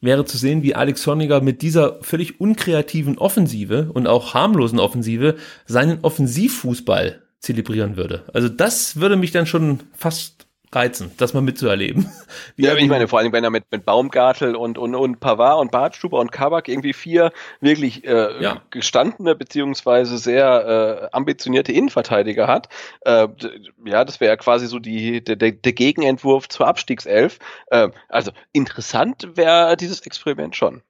wäre 0.00 0.24
zu 0.24 0.38
sehen, 0.38 0.64
wie 0.64 0.74
Alex 0.74 1.04
Sonniger 1.04 1.40
mit 1.40 1.62
dieser 1.62 2.02
völlig 2.02 2.40
unkreativen 2.40 3.16
Offensive 3.16 3.90
und 3.92 4.08
auch 4.08 4.34
harmlosen 4.34 4.80
Offensive 4.80 5.36
seinen 5.66 6.00
Offensivfußball 6.02 7.22
zelebrieren 7.42 7.96
würde. 7.96 8.24
Also 8.32 8.48
das 8.48 8.96
würde 8.96 9.16
mich 9.16 9.32
dann 9.32 9.46
schon 9.46 9.80
fast 9.92 10.46
reizen, 10.74 11.12
das 11.18 11.34
mal 11.34 11.42
mitzuerleben. 11.42 12.10
Ja, 12.56 12.74
ich 12.76 12.88
meine, 12.88 13.08
vor 13.08 13.18
allem, 13.18 13.32
wenn 13.32 13.44
er 13.44 13.50
mit, 13.50 13.64
mit 13.70 13.84
Baumgartel 13.84 14.56
und, 14.56 14.78
und, 14.78 14.94
und 14.94 15.20
Pavard 15.20 15.60
und 15.60 15.70
Bartstuber 15.70 16.18
und 16.18 16.32
Kabak 16.32 16.68
irgendwie 16.68 16.92
vier 16.92 17.32
wirklich 17.60 18.04
äh, 18.04 18.42
ja. 18.42 18.62
gestandene 18.70 19.34
beziehungsweise 19.34 20.18
sehr 20.18 21.10
äh, 21.12 21.16
ambitionierte 21.16 21.72
Innenverteidiger 21.72 22.46
hat, 22.46 22.68
äh, 23.02 23.28
ja, 23.84 24.04
das 24.04 24.20
wäre 24.20 24.32
ja 24.32 24.36
quasi 24.36 24.66
so 24.66 24.78
die, 24.78 25.22
der, 25.22 25.36
der 25.36 25.72
Gegenentwurf 25.72 26.48
zur 26.48 26.66
Abstiegself. 26.66 27.38
Äh, 27.66 27.88
also 28.08 28.32
interessant 28.52 29.28
wäre 29.34 29.76
dieses 29.76 30.00
Experiment 30.00 30.56
schon. 30.56 30.82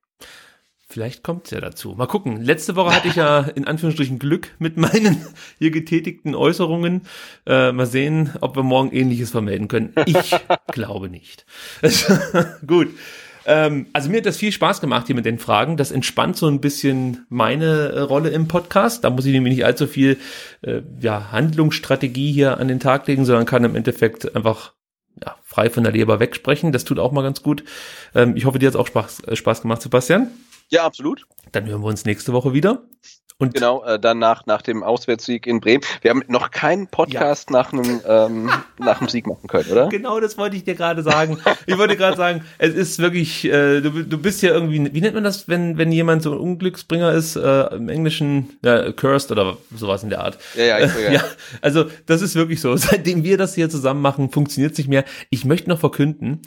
Vielleicht 0.93 1.23
kommt 1.23 1.47
es 1.47 1.52
ja 1.52 1.60
dazu. 1.62 1.94
Mal 1.94 2.06
gucken. 2.06 2.43
Letzte 2.43 2.77
Woche 2.77 2.94
hatte 2.94 3.09
ich 3.09 3.14
ja 3.14 3.40
in 3.40 3.66
Anführungsstrichen 3.66 4.19
Glück 4.19 4.51
mit 4.59 4.77
meinen 4.77 5.24
hier 5.59 5.70
getätigten 5.70 6.35
Äußerungen. 6.35 7.06
Äh, 7.47 7.73
mal 7.73 7.86
sehen, 7.86 8.35
ob 8.43 8.56
wir 8.56 8.62
morgen 8.62 8.93
ähnliches 8.93 9.31
vermelden 9.31 9.69
können. 9.69 9.94
Ich 10.05 10.36
glaube 10.66 11.09
nicht. 11.09 11.47
Gut. 12.66 12.90
Ähm, 13.47 13.86
also 13.94 14.10
mir 14.10 14.19
hat 14.19 14.27
das 14.27 14.36
viel 14.36 14.52
Spaß 14.52 14.82
gemacht 14.82 15.06
hier 15.06 15.16
mit 15.16 15.24
den 15.24 15.39
Fragen. 15.39 15.78
Das 15.78 15.93
entspannt 15.93 16.36
so 16.36 16.47
ein 16.47 16.60
bisschen 16.60 17.24
meine 17.31 17.89
äh, 17.89 18.01
Rolle 18.01 18.28
im 18.28 18.47
Podcast. 18.47 19.02
Da 19.05 19.09
muss 19.09 19.24
ich 19.24 19.32
nämlich 19.32 19.55
nicht 19.55 19.64
allzu 19.64 19.86
viel 19.86 20.19
äh, 20.60 20.82
ja, 21.01 21.32
Handlungsstrategie 21.32 22.32
hier 22.32 22.59
an 22.59 22.69
den 22.69 22.81
Tag 22.81 23.06
legen, 23.06 23.24
sondern 23.24 23.47
kann 23.47 23.64
im 23.64 23.77
Endeffekt 23.77 24.36
einfach 24.36 24.74
ja, 25.24 25.36
frei 25.43 25.70
von 25.70 25.85
der 25.85 25.93
Leber 25.94 26.20
wegsprechen. 26.20 26.70
Das 26.70 26.85
tut 26.85 26.98
auch 26.98 27.12
mal 27.12 27.23
ganz 27.23 27.43
gut. 27.43 27.64
Ähm, 28.14 28.36
ich 28.36 28.44
hoffe, 28.44 28.59
dir 28.59 28.66
hat 28.66 28.74
es 28.74 28.78
auch 28.78 28.89
Spaß, 28.89 29.20
äh, 29.20 29.36
Spaß 29.36 29.62
gemacht, 29.62 29.81
Sebastian. 29.81 30.31
Ja, 30.72 30.86
absolut. 30.86 31.26
Dann 31.52 31.66
hören 31.66 31.82
wir 31.82 31.88
uns 31.88 32.06
nächste 32.06 32.32
Woche 32.32 32.54
wieder. 32.54 32.82
Und 33.36 33.52
genau, 33.54 33.84
äh, 33.84 33.98
dann 33.98 34.18
nach, 34.18 34.62
dem 34.62 34.82
Auswärtssieg 34.82 35.46
in 35.46 35.60
Bremen. 35.60 35.82
Wir 36.00 36.10
haben 36.12 36.22
noch 36.28 36.50
keinen 36.50 36.86
Podcast 36.86 37.50
ja. 37.50 37.58
nach, 37.58 37.72
einem, 37.74 38.00
ähm, 38.06 38.50
nach 38.78 39.00
einem 39.00 39.10
Sieg 39.10 39.26
machen 39.26 39.48
können, 39.48 39.70
oder? 39.70 39.88
Genau, 39.90 40.18
das 40.18 40.38
wollte 40.38 40.56
ich 40.56 40.64
dir 40.64 40.74
gerade 40.74 41.02
sagen. 41.02 41.38
Ich 41.66 41.76
wollte 41.76 41.96
gerade 41.98 42.16
sagen, 42.16 42.42
es 42.56 42.72
ist 42.72 43.00
wirklich, 43.00 43.44
äh, 43.44 43.82
du, 43.82 43.90
du 44.02 44.16
bist 44.16 44.40
ja 44.40 44.52
irgendwie, 44.52 44.94
wie 44.94 45.00
nennt 45.02 45.14
man 45.14 45.24
das, 45.24 45.46
wenn, 45.46 45.76
wenn 45.76 45.92
jemand 45.92 46.22
so 46.22 46.32
ein 46.32 46.38
Unglücksbringer 46.38 47.12
ist, 47.12 47.36
äh, 47.36 47.74
im 47.74 47.90
Englischen, 47.90 48.56
ja, 48.64 48.92
cursed 48.92 49.30
oder 49.30 49.58
sowas 49.76 50.02
in 50.02 50.08
der 50.08 50.20
Art. 50.20 50.38
Ja, 50.54 50.64
ja, 50.64 50.78
ich, 50.78 50.94
ja. 50.94 51.12
ja. 51.12 51.24
Also, 51.60 51.84
das 52.06 52.22
ist 52.22 52.34
wirklich 52.34 52.62
so. 52.62 52.74
Seitdem 52.76 53.24
wir 53.24 53.36
das 53.36 53.54
hier 53.54 53.68
zusammen 53.68 54.00
machen, 54.00 54.30
funktioniert 54.30 54.72
es 54.72 54.78
nicht 54.78 54.88
mehr. 54.88 55.04
Ich 55.28 55.44
möchte 55.44 55.68
noch 55.68 55.80
verkünden, 55.80 56.40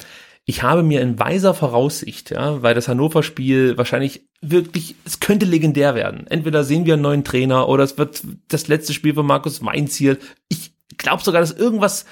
ich 0.46 0.62
habe 0.62 0.84
mir 0.84 1.02
in 1.02 1.20
weiser 1.20 1.56
Voraussicht, 1.56 2.30
ja, 2.32 2.62
weil 2.62 2.76
das 2.76 2.88
Hannover-Spiel 2.88 3.78
wahrscheinlich 3.78 4.28
wirklich, 4.42 4.96
es 5.04 5.20
könnte 5.20 5.46
legendär 5.46 5.96
werden. 5.96 6.28
Entweder 6.28 6.64
sehen 6.64 6.86
wir 6.86 6.94
einen 6.94 7.02
neuen 7.02 7.24
Trainer 7.24 7.68
oder 7.68 7.84
es 7.84 7.98
wird 7.98 8.22
das 8.48 8.68
letzte 8.68 8.94
Spiel 8.94 9.16
von 9.16 9.26
Markus 9.26 9.66
Weinziel. 9.66 10.20
Ich 10.48 10.74
glaube 10.98 11.24
sogar, 11.24 11.42
dass 11.42 11.52
irgendwas 11.52 12.06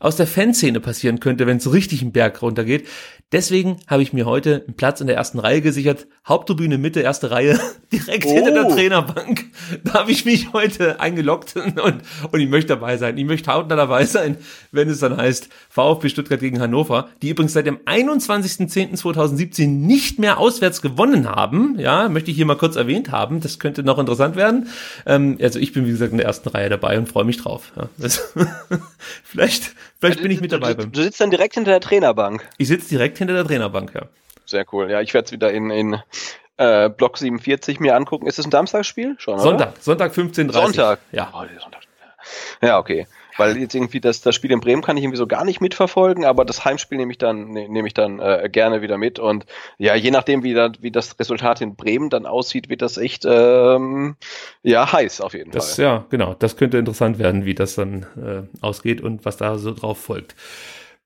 aus 0.00 0.16
der 0.16 0.26
Fanszene 0.26 0.80
passieren 0.80 1.20
könnte, 1.20 1.46
wenn 1.46 1.56
es 1.58 1.72
richtig 1.72 2.02
einen 2.02 2.12
Berg 2.12 2.42
runtergeht. 2.42 2.86
Deswegen 3.30 3.76
habe 3.86 4.02
ich 4.02 4.14
mir 4.14 4.24
heute 4.24 4.64
einen 4.66 4.74
Platz 4.74 5.02
in 5.02 5.06
der 5.06 5.16
ersten 5.16 5.38
Reihe 5.38 5.60
gesichert. 5.60 6.06
Haupttribüne 6.26 6.78
Mitte, 6.78 7.00
erste 7.00 7.30
Reihe, 7.30 7.60
direkt 7.92 8.24
oh. 8.24 8.32
hinter 8.32 8.52
der 8.52 8.66
oh. 8.66 8.72
Trainerbank. 8.72 9.44
Da 9.84 9.94
habe 9.94 10.10
ich 10.10 10.24
mich 10.24 10.54
heute 10.54 10.98
eingeloggt 10.98 11.54
und, 11.56 12.02
und 12.32 12.40
ich 12.40 12.48
möchte 12.48 12.68
dabei 12.68 12.96
sein. 12.96 13.18
Ich 13.18 13.26
möchte 13.26 13.52
hautnah 13.52 13.76
dabei 13.76 14.06
sein, 14.06 14.38
wenn 14.72 14.88
es 14.88 15.00
dann 15.00 15.18
heißt 15.18 15.50
VfB 15.68 16.08
Stuttgart 16.08 16.40
gegen 16.40 16.58
Hannover, 16.58 17.10
die 17.20 17.28
übrigens 17.28 17.52
seit 17.52 17.66
dem 17.66 17.76
21.10.2017 17.78 19.66
nicht 19.66 20.18
mehr 20.18 20.38
auswärts 20.38 20.80
gewonnen 20.80 21.28
haben. 21.28 21.78
Ja, 21.78 22.08
möchte 22.08 22.30
ich 22.30 22.36
hier 22.38 22.46
mal 22.46 22.56
kurz 22.56 22.76
erwähnt 22.76 23.10
haben. 23.10 23.40
Das 23.40 23.58
könnte 23.58 23.82
noch 23.82 23.98
interessant 23.98 24.36
werden. 24.36 24.68
Ähm, 25.04 25.36
also 25.42 25.58
ich 25.58 25.74
bin, 25.74 25.84
wie 25.84 25.90
gesagt, 25.90 26.12
in 26.12 26.18
der 26.18 26.26
ersten 26.26 26.48
Reihe 26.48 26.70
dabei 26.70 26.96
und 26.98 27.10
freue 27.10 27.24
mich 27.24 27.36
drauf. 27.36 27.72
Ja, 27.76 27.90
vielleicht, 29.22 29.74
vielleicht 30.00 30.22
bin 30.22 30.30
ich 30.30 30.40
mit 30.40 30.52
dabei. 30.52 30.74
Du, 30.74 30.86
du 30.86 31.02
sitzt 31.02 31.20
dann 31.20 31.30
direkt 31.30 31.54
hinter 31.54 31.70
der 31.72 31.80
Trainerbank. 31.80 32.48
Ich 32.58 32.68
sitze 32.68 32.88
direkt 32.88 33.18
hinter 33.18 33.34
der 33.34 33.44
Trainerbank, 33.44 33.94
ja. 33.94 34.02
Sehr 34.46 34.64
cool. 34.72 34.90
Ja, 34.90 35.00
ich 35.00 35.12
werde 35.14 35.26
es 35.26 35.32
wieder 35.32 35.52
in, 35.52 35.70
in 35.70 36.00
äh, 36.56 36.88
Block 36.88 37.18
47 37.18 37.80
mir 37.80 37.94
angucken. 37.94 38.26
Ist 38.26 38.38
es 38.38 38.46
ein 38.46 38.50
Samstagsspiel? 38.50 39.16
Schon, 39.18 39.38
Sonntag? 39.38 39.74
Sonntag 39.80 40.12
15.30 40.12 40.52
Sonntag. 40.52 41.00
Ja. 41.12 41.30
Oh, 41.34 41.44
Sonntag. 41.60 41.82
Ja, 42.62 42.78
okay. 42.78 43.06
Weil 43.38 43.56
jetzt 43.56 43.74
irgendwie 43.74 44.00
das, 44.00 44.20
das 44.20 44.34
Spiel 44.34 44.50
in 44.50 44.60
Bremen 44.60 44.82
kann 44.82 44.96
ich 44.96 45.04
irgendwie 45.04 45.16
so 45.16 45.26
gar 45.26 45.44
nicht 45.44 45.60
mitverfolgen, 45.60 46.24
aber 46.24 46.44
das 46.44 46.64
Heimspiel 46.64 46.98
nehme 46.98 47.12
ich 47.12 47.18
dann, 47.18 47.50
ne, 47.50 47.68
nehme 47.68 47.88
ich 47.88 47.94
dann 47.94 48.18
äh, 48.18 48.48
gerne 48.52 48.82
wieder 48.82 48.98
mit. 48.98 49.18
Und 49.18 49.46
ja, 49.78 49.94
je 49.94 50.10
nachdem, 50.10 50.42
wie, 50.42 50.54
da, 50.54 50.70
wie 50.80 50.90
das 50.90 51.18
Resultat 51.18 51.60
in 51.60 51.76
Bremen 51.76 52.10
dann 52.10 52.26
aussieht, 52.26 52.68
wird 52.68 52.82
das 52.82 52.98
echt 52.98 53.24
ähm, 53.26 54.16
ja 54.62 54.92
heiß 54.92 55.20
auf 55.20 55.32
jeden 55.32 55.50
das, 55.50 55.76
Fall. 55.76 55.84
Ja, 55.84 56.06
genau. 56.10 56.34
Das 56.34 56.56
könnte 56.56 56.78
interessant 56.78 57.18
werden, 57.18 57.44
wie 57.44 57.54
das 57.54 57.76
dann 57.76 58.02
äh, 58.16 58.42
ausgeht 58.60 59.00
und 59.00 59.24
was 59.24 59.36
da 59.36 59.56
so 59.58 59.72
drauf 59.72 59.98
folgt. 59.98 60.34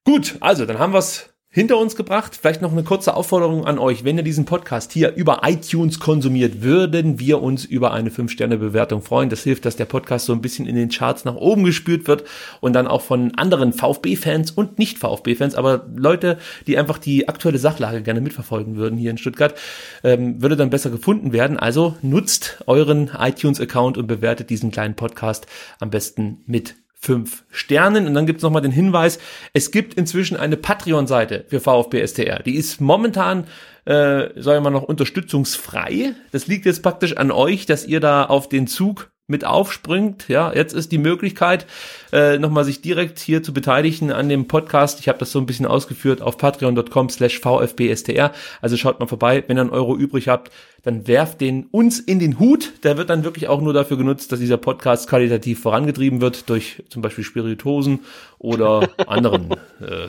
Gut, 0.05 0.37
also 0.41 0.67
dann 0.67 0.79
haben 0.81 0.93
wir 0.93 0.99
es 0.99 1.32
hinter 1.55 1.77
uns 1.77 1.97
gebracht. 1.97 2.37
Vielleicht 2.41 2.63
noch 2.63 2.73
eine 2.73 2.83
kurze 2.83 3.15
Aufforderung 3.15 3.67
an 3.67 3.79
euch. 3.79 4.05
Wenn 4.05 4.17
ihr 4.17 4.25
diesen 4.25 4.47
Podcast 4.47 4.91
hier 4.91 5.15
über 5.15 5.43
iTunes 5.45 6.01
konsumiert, 6.01 6.63
würden 6.63 7.21
wir 7.21 7.43
uns 7.43 7.67
über 7.67 7.93
eine 7.93 8.09
5-Sterne-Bewertung 8.09 9.03
freuen. 9.03 9.29
Das 9.29 9.43
hilft, 9.43 9.67
dass 9.67 9.77
der 9.77 9.85
Podcast 9.85 10.25
so 10.25 10.33
ein 10.33 10.41
bisschen 10.41 10.67
in 10.67 10.77
den 10.77 10.89
Charts 10.89 11.27
nach 11.27 11.35
oben 11.35 11.65
gespürt 11.65 12.09
wird 12.09 12.25
und 12.61 12.73
dann 12.73 12.87
auch 12.87 13.03
von 13.03 13.35
anderen 13.37 13.75
VfB-Fans 13.75 14.53
und 14.53 14.79
nicht 14.79 14.99
VfB-Fans, 14.99 15.55
aber 15.55 15.87
Leute, 15.95 16.39
die 16.67 16.79
einfach 16.79 16.97
die 16.97 17.29
aktuelle 17.29 17.59
Sachlage 17.59 18.01
gerne 18.01 18.23
mitverfolgen 18.23 18.77
würden 18.77 18.97
hier 18.97 19.11
in 19.11 19.19
Stuttgart, 19.19 19.55
ähm, 20.03 20.41
würde 20.41 20.57
dann 20.57 20.71
besser 20.71 20.89
gefunden 20.89 21.35
werden. 21.35 21.59
Also 21.59 21.97
nutzt 22.01 22.65
euren 22.67 23.11
iTunes-Account 23.19 23.99
und 23.99 24.07
bewertet 24.07 24.49
diesen 24.49 24.71
kleinen 24.71 24.95
Podcast 24.95 25.47
am 25.79 25.91
besten 25.91 26.41
mit 26.47 26.77
fünf 27.03 27.45
Sternen. 27.51 28.07
Und 28.07 28.15
dann 28.15 28.27
gibt's 28.27 28.43
nochmal 28.43 28.63
den 28.63 28.73
Hinweis, 28.73 29.19
es 29.53 29.71
gibt 29.71 29.95
inzwischen 29.95 30.37
eine 30.37 30.57
Patreon-Seite 30.57 31.45
für 31.49 31.61
VfB 31.61 32.07
STR. 32.07 32.43
Die 32.43 32.55
ist 32.55 32.81
momentan, 32.81 33.45
äh, 33.85 34.29
sagen 34.41 34.45
wir 34.45 34.61
mal, 34.61 34.71
noch 34.71 34.85
unterstützungsfrei. 34.85 36.15
Das 36.31 36.47
liegt 36.47 36.65
jetzt 36.65 36.83
praktisch 36.83 37.17
an 37.17 37.31
euch, 37.31 37.67
dass 37.67 37.85
ihr 37.85 38.01
da 38.01 38.25
auf 38.25 38.49
den 38.49 38.67
Zug 38.67 39.12
mit 39.33 39.45
aufspringt. 39.45 40.29
Ja, 40.29 40.53
jetzt 40.55 40.73
ist 40.73 40.93
die 40.93 40.99
Möglichkeit, 40.99 41.67
äh, 42.13 42.39
nochmal 42.39 42.65
sich 42.65 42.81
direkt 42.81 43.19
hier 43.19 43.43
zu 43.43 43.53
beteiligen 43.53 44.13
an 44.13 44.29
dem 44.29 44.47
Podcast. 44.47 45.01
Ich 45.01 45.09
habe 45.09 45.19
das 45.19 45.33
so 45.33 45.41
ein 45.41 45.47
bisschen 45.47 45.67
ausgeführt 45.67 46.23
auf 46.23 46.39
patreon.com 46.39 47.09
slash 47.09 47.41
vfbstr. 47.41 48.31
Also 48.61 48.77
schaut 48.77 49.01
mal 49.01 49.09
vorbei, 49.09 49.43
wenn 49.49 49.59
ihr 49.59 49.63
einen 49.63 49.71
Euro 49.71 49.97
übrig 49.97 50.29
habt, 50.29 50.53
dann 50.85 51.09
werft 51.09 51.41
den 51.41 51.67
uns 51.71 51.99
in 51.99 52.19
den 52.19 52.39
Hut. 52.39 52.73
Der 52.85 52.97
wird 52.97 53.11
dann 53.11 53.25
wirklich 53.25 53.49
auch 53.49 53.61
nur 53.61 53.73
dafür 53.73 53.97
genutzt, 53.97 54.31
dass 54.31 54.39
dieser 54.39 54.59
Podcast 54.59 55.09
qualitativ 55.09 55.61
vorangetrieben 55.61 56.21
wird 56.21 56.49
durch 56.49 56.83
zum 56.89 57.03
Beispiel 57.03 57.25
Spirituosen 57.25 58.01
oder 58.39 58.91
anderen 59.07 59.51
äh, 59.81 60.09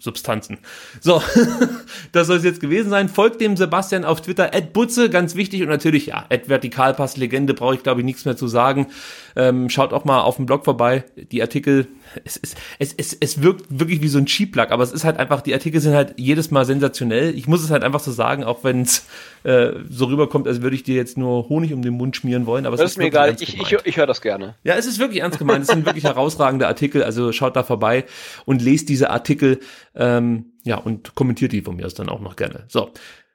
Substanzen. 0.00 0.58
So, 1.00 1.22
das 2.12 2.26
soll 2.26 2.38
es 2.38 2.44
jetzt 2.44 2.60
gewesen 2.60 2.88
sein. 2.90 3.08
Folgt 3.08 3.40
dem 3.40 3.56
Sebastian 3.56 4.04
auf 4.04 4.22
Twitter, 4.22 4.50
Butze, 4.72 5.10
ganz 5.10 5.34
wichtig. 5.34 5.62
Und 5.62 5.68
natürlich, 5.68 6.06
ja, 6.06 6.26
Vertikalpass, 6.46 7.18
Legende, 7.18 7.52
brauche 7.52 7.74
ich, 7.74 7.82
glaube 7.82 8.00
ich, 8.00 8.04
nichts 8.04 8.24
mehr 8.24 8.36
zu 8.36 8.48
sagen. 8.48 8.86
Ähm, 9.36 9.70
schaut 9.70 9.92
auch 9.92 10.04
mal 10.04 10.20
auf 10.20 10.36
dem 10.36 10.46
Blog 10.46 10.64
vorbei. 10.64 11.04
Die 11.30 11.42
Artikel, 11.42 11.88
es, 12.24 12.38
es, 12.42 12.54
es, 12.78 12.92
es, 12.94 13.16
es 13.18 13.42
wirkt 13.42 13.66
wirklich 13.68 14.02
wie 14.02 14.08
so 14.08 14.18
ein 14.18 14.26
Cheap-Plug, 14.26 14.70
aber 14.70 14.82
es 14.82 14.92
ist 14.92 15.04
halt 15.04 15.18
einfach, 15.18 15.40
die 15.40 15.54
Artikel 15.54 15.80
sind 15.80 15.94
halt 15.94 16.14
jedes 16.16 16.50
Mal 16.50 16.64
sensationell. 16.64 17.34
Ich 17.34 17.46
muss 17.46 17.62
es 17.62 17.70
halt 17.70 17.82
einfach 17.82 18.00
so 18.00 18.12
sagen, 18.12 18.44
auch 18.44 18.64
wenn 18.64 18.82
es 18.82 19.06
äh, 19.44 19.72
so 19.88 20.06
rüberkommt, 20.06 20.46
als 20.46 20.62
würde 20.62 20.76
ich 20.76 20.82
dir 20.82 20.96
jetzt 20.96 21.16
nur 21.16 21.48
Honig 21.48 21.72
um 21.72 21.82
den 21.82 21.94
Mund 21.94 22.16
schmieren 22.16 22.46
wollen. 22.46 22.66
Aber 22.66 22.76
das 22.76 22.86
es 22.86 22.90
ist 22.92 22.98
mir 22.98 23.06
egal, 23.06 23.34
ich, 23.38 23.60
ich, 23.60 23.76
ich 23.84 23.96
höre 23.96 24.06
das 24.06 24.20
gerne. 24.20 24.54
Ja, 24.64 24.74
es 24.74 24.86
ist 24.86 24.98
wirklich 24.98 25.20
ernst 25.20 25.38
gemeint. 25.38 25.62
Es 25.62 25.68
sind 25.68 25.86
wirklich 25.86 26.04
herausragende 26.04 26.66
Artikel, 26.66 27.02
also 27.02 27.32
schaut 27.32 27.56
da 27.56 27.62
vorbei 27.62 28.04
und 28.44 28.62
lest 28.62 28.88
diese 28.88 29.10
Artikel. 29.10 29.60
Ähm, 29.94 30.52
ja, 30.64 30.76
und 30.76 31.14
kommentiert 31.14 31.52
die 31.52 31.62
von 31.62 31.76
mir 31.76 31.86
aus 31.86 31.94
dann 31.94 32.08
auch 32.08 32.20
noch 32.20 32.36
gerne. 32.36 32.64
So, 32.68 32.90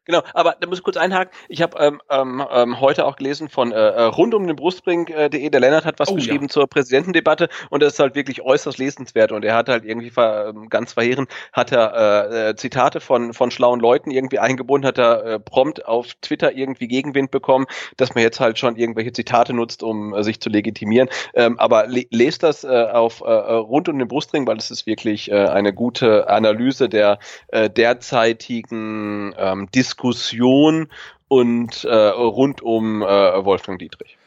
Genau, 0.05 0.21
aber 0.35 0.55
da 0.59 0.67
muss 0.67 0.77
ich 0.77 0.83
kurz 0.83 0.97
einhaken. 0.97 1.33
Ich 1.49 1.63
habe 1.63 1.77
ähm, 1.79 2.01
ähm, 2.11 2.45
ähm, 2.51 2.79
heute 2.79 3.05
auch 3.05 3.15
gelesen 3.15 3.49
von 3.49 3.71
äh, 3.71 3.75
äh 3.75 4.03
rund 4.03 4.35
um 4.35 4.45
den 4.45 4.55
Brustring.de, 4.55 5.49
der 5.49 5.59
Lennart 5.59 5.83
hat 5.83 5.99
was 5.99 6.09
oh, 6.09 6.15
geschrieben 6.15 6.45
ja. 6.45 6.49
zur 6.49 6.67
Präsidentendebatte 6.67 7.49
und 7.71 7.81
das 7.81 7.93
ist 7.93 7.99
halt 7.99 8.13
wirklich 8.13 8.43
äußerst 8.43 8.77
lesenswert 8.77 9.31
und 9.31 9.43
er 9.43 9.55
hat 9.55 9.67
halt 9.67 9.83
irgendwie 9.83 10.11
ver, 10.11 10.49
ähm, 10.49 10.69
ganz 10.69 10.93
verheerend, 10.93 11.29
hat 11.53 11.71
er 11.71 12.29
äh, 12.29 12.49
äh, 12.49 12.55
Zitate 12.55 13.01
von, 13.01 13.33
von 13.33 13.49
schlauen 13.49 13.79
Leuten 13.79 14.11
irgendwie 14.11 14.37
eingebunden, 14.37 14.87
hat 14.87 14.99
er 14.99 15.25
äh, 15.25 15.39
prompt 15.39 15.85
auf 15.87 16.13
Twitter 16.21 16.53
irgendwie 16.53 16.87
Gegenwind 16.87 17.31
bekommen, 17.31 17.65
dass 17.97 18.13
man 18.13 18.23
jetzt 18.23 18.39
halt 18.39 18.59
schon 18.59 18.75
irgendwelche 18.75 19.11
Zitate 19.11 19.53
nutzt, 19.53 19.81
um 19.81 20.13
äh, 20.13 20.23
sich 20.23 20.39
zu 20.39 20.49
legitimieren. 20.49 21.09
Ähm, 21.33 21.57
aber 21.57 21.87
le 21.87 22.05
lest 22.11 22.43
das 22.43 22.63
äh, 22.63 22.67
auf 22.67 23.21
äh, 23.21 23.25
äh 23.25 23.53
rund 23.53 23.89
um 23.89 23.97
den 23.97 24.07
Brustring, 24.07 24.45
weil 24.45 24.57
es 24.57 24.69
ist 24.69 24.85
wirklich 24.85 25.31
äh, 25.31 25.47
eine 25.47 25.73
gute 25.73 26.29
Analyse 26.29 26.89
der 26.89 27.17
äh, 27.47 27.71
derzeitigen 27.71 29.33
ähm, 29.37 29.67
Diskussion 29.73 29.94
Diskussion 29.95 30.87
und 31.27 31.85
äh, 31.85 31.95
rund 31.95 32.61
um 32.61 33.01
äh, 33.01 33.05
Wolfgang 33.05 33.79
Dietrich. 33.79 34.17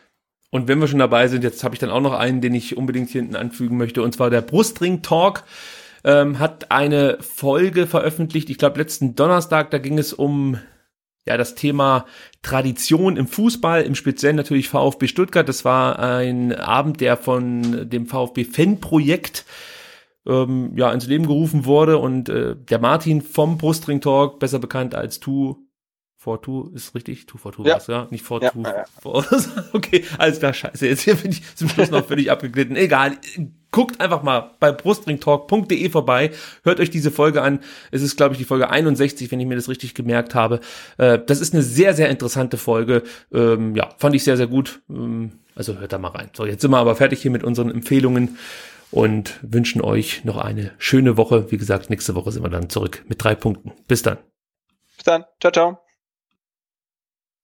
Und 0.50 0.66
wenn 0.66 0.80
wir 0.80 0.88
schon 0.88 0.98
dabei 0.98 1.28
sind, 1.28 1.44
jetzt 1.44 1.62
habe 1.62 1.74
ich 1.74 1.78
dann 1.78 1.90
auch 1.90 2.00
noch 2.00 2.14
einen, 2.14 2.40
den 2.40 2.54
ich 2.54 2.76
unbedingt 2.76 3.10
hier 3.10 3.20
hinten 3.20 3.36
anfügen 3.36 3.76
möchte, 3.76 4.02
und 4.02 4.14
zwar 4.14 4.30
der 4.30 4.40
Brustring 4.40 5.02
Talk 5.02 5.44
ähm, 6.04 6.38
hat 6.38 6.70
eine 6.70 7.18
Folge 7.20 7.86
veröffentlicht, 7.86 8.48
ich 8.48 8.56
glaube 8.56 8.78
letzten 8.78 9.14
Donnerstag, 9.14 9.70
da 9.70 9.78
ging 9.78 9.98
es 9.98 10.14
um 10.14 10.58
ja 11.26 11.36
das 11.36 11.54
Thema 11.54 12.06
Tradition 12.40 13.18
im 13.18 13.26
Fußball, 13.26 13.82
im 13.82 13.94
Speziellen 13.94 14.36
natürlich 14.36 14.70
VfB 14.70 15.06
Stuttgart. 15.06 15.46
Das 15.46 15.66
war 15.66 15.98
ein 15.98 16.54
Abend, 16.54 17.02
der 17.02 17.18
von 17.18 17.90
dem 17.90 18.06
VfB 18.06 18.44
Fan 18.44 18.80
Projekt 18.80 19.44
ähm, 20.26 20.72
ja 20.76 20.92
ins 20.92 21.06
Leben 21.06 21.26
gerufen 21.26 21.64
wurde 21.64 21.98
und 21.98 22.28
äh, 22.28 22.56
der 22.56 22.78
Martin 22.78 23.22
vom 23.22 23.58
Brustring 23.58 24.00
Talk, 24.00 24.38
besser 24.38 24.58
bekannt 24.58 24.94
als 24.94 25.20
Tu 25.20 25.56
for 26.18 26.42
Two 26.42 26.70
ist 26.74 26.94
richtig? 26.94 27.26
Two 27.26 27.38
for 27.38 27.52
Two 27.52 27.64
ja. 27.64 27.76
was, 27.76 27.86
ja? 27.86 28.08
Nicht 28.10 28.24
for 28.24 28.42
ja, 28.42 28.50
Two. 28.50 28.62
Ja, 28.62 28.84
ja. 29.04 29.64
okay, 29.72 30.04
alles 30.18 30.40
klar, 30.40 30.52
scheiße. 30.52 30.86
Jetzt 30.86 31.02
hier 31.02 31.14
bin 31.14 31.30
ich 31.30 31.42
zum 31.56 31.68
Schluss 31.68 31.90
noch 31.90 32.04
völlig 32.04 32.30
abgeglitten. 32.30 32.76
Egal. 32.76 33.12
Guckt 33.70 34.00
einfach 34.00 34.22
mal 34.22 34.52
bei 34.60 34.72
brustringtalk.de 34.72 35.90
vorbei. 35.90 36.30
Hört 36.64 36.80
euch 36.80 36.90
diese 36.90 37.10
Folge 37.10 37.42
an. 37.42 37.60
Es 37.90 38.02
ist, 38.02 38.16
glaube 38.16 38.34
ich, 38.34 38.38
die 38.38 38.44
Folge 38.44 38.70
61, 38.70 39.30
wenn 39.30 39.40
ich 39.40 39.46
mir 39.46 39.56
das 39.56 39.68
richtig 39.68 39.94
gemerkt 39.94 40.34
habe. 40.34 40.60
Äh, 40.96 41.18
das 41.24 41.40
ist 41.40 41.54
eine 41.54 41.62
sehr, 41.62 41.94
sehr 41.94 42.08
interessante 42.08 42.56
Folge. 42.56 43.04
Ähm, 43.32 43.76
ja, 43.76 43.90
fand 43.98 44.16
ich 44.16 44.24
sehr, 44.24 44.36
sehr 44.36 44.48
gut. 44.48 44.80
Ähm, 44.90 45.32
also 45.54 45.78
hört 45.78 45.92
da 45.92 45.98
mal 45.98 46.08
rein. 46.08 46.30
So, 46.34 46.46
jetzt 46.46 46.62
sind 46.62 46.70
wir 46.70 46.78
aber 46.78 46.96
fertig 46.96 47.22
hier 47.22 47.30
mit 47.30 47.44
unseren 47.44 47.70
Empfehlungen 47.70 48.38
und 48.90 49.38
wünschen 49.42 49.80
euch 49.80 50.24
noch 50.24 50.36
eine 50.36 50.72
schöne 50.78 51.16
Woche. 51.16 51.50
Wie 51.50 51.58
gesagt, 51.58 51.90
nächste 51.90 52.14
Woche 52.14 52.32
sind 52.32 52.42
wir 52.42 52.50
dann 52.50 52.70
zurück 52.70 53.04
mit 53.08 53.22
drei 53.22 53.34
Punkten. 53.34 53.72
Bis 53.86 54.02
dann. 54.02 54.18
Bis 54.96 55.04
dann. 55.04 55.24
Ciao, 55.40 55.52
ciao. 55.52 55.87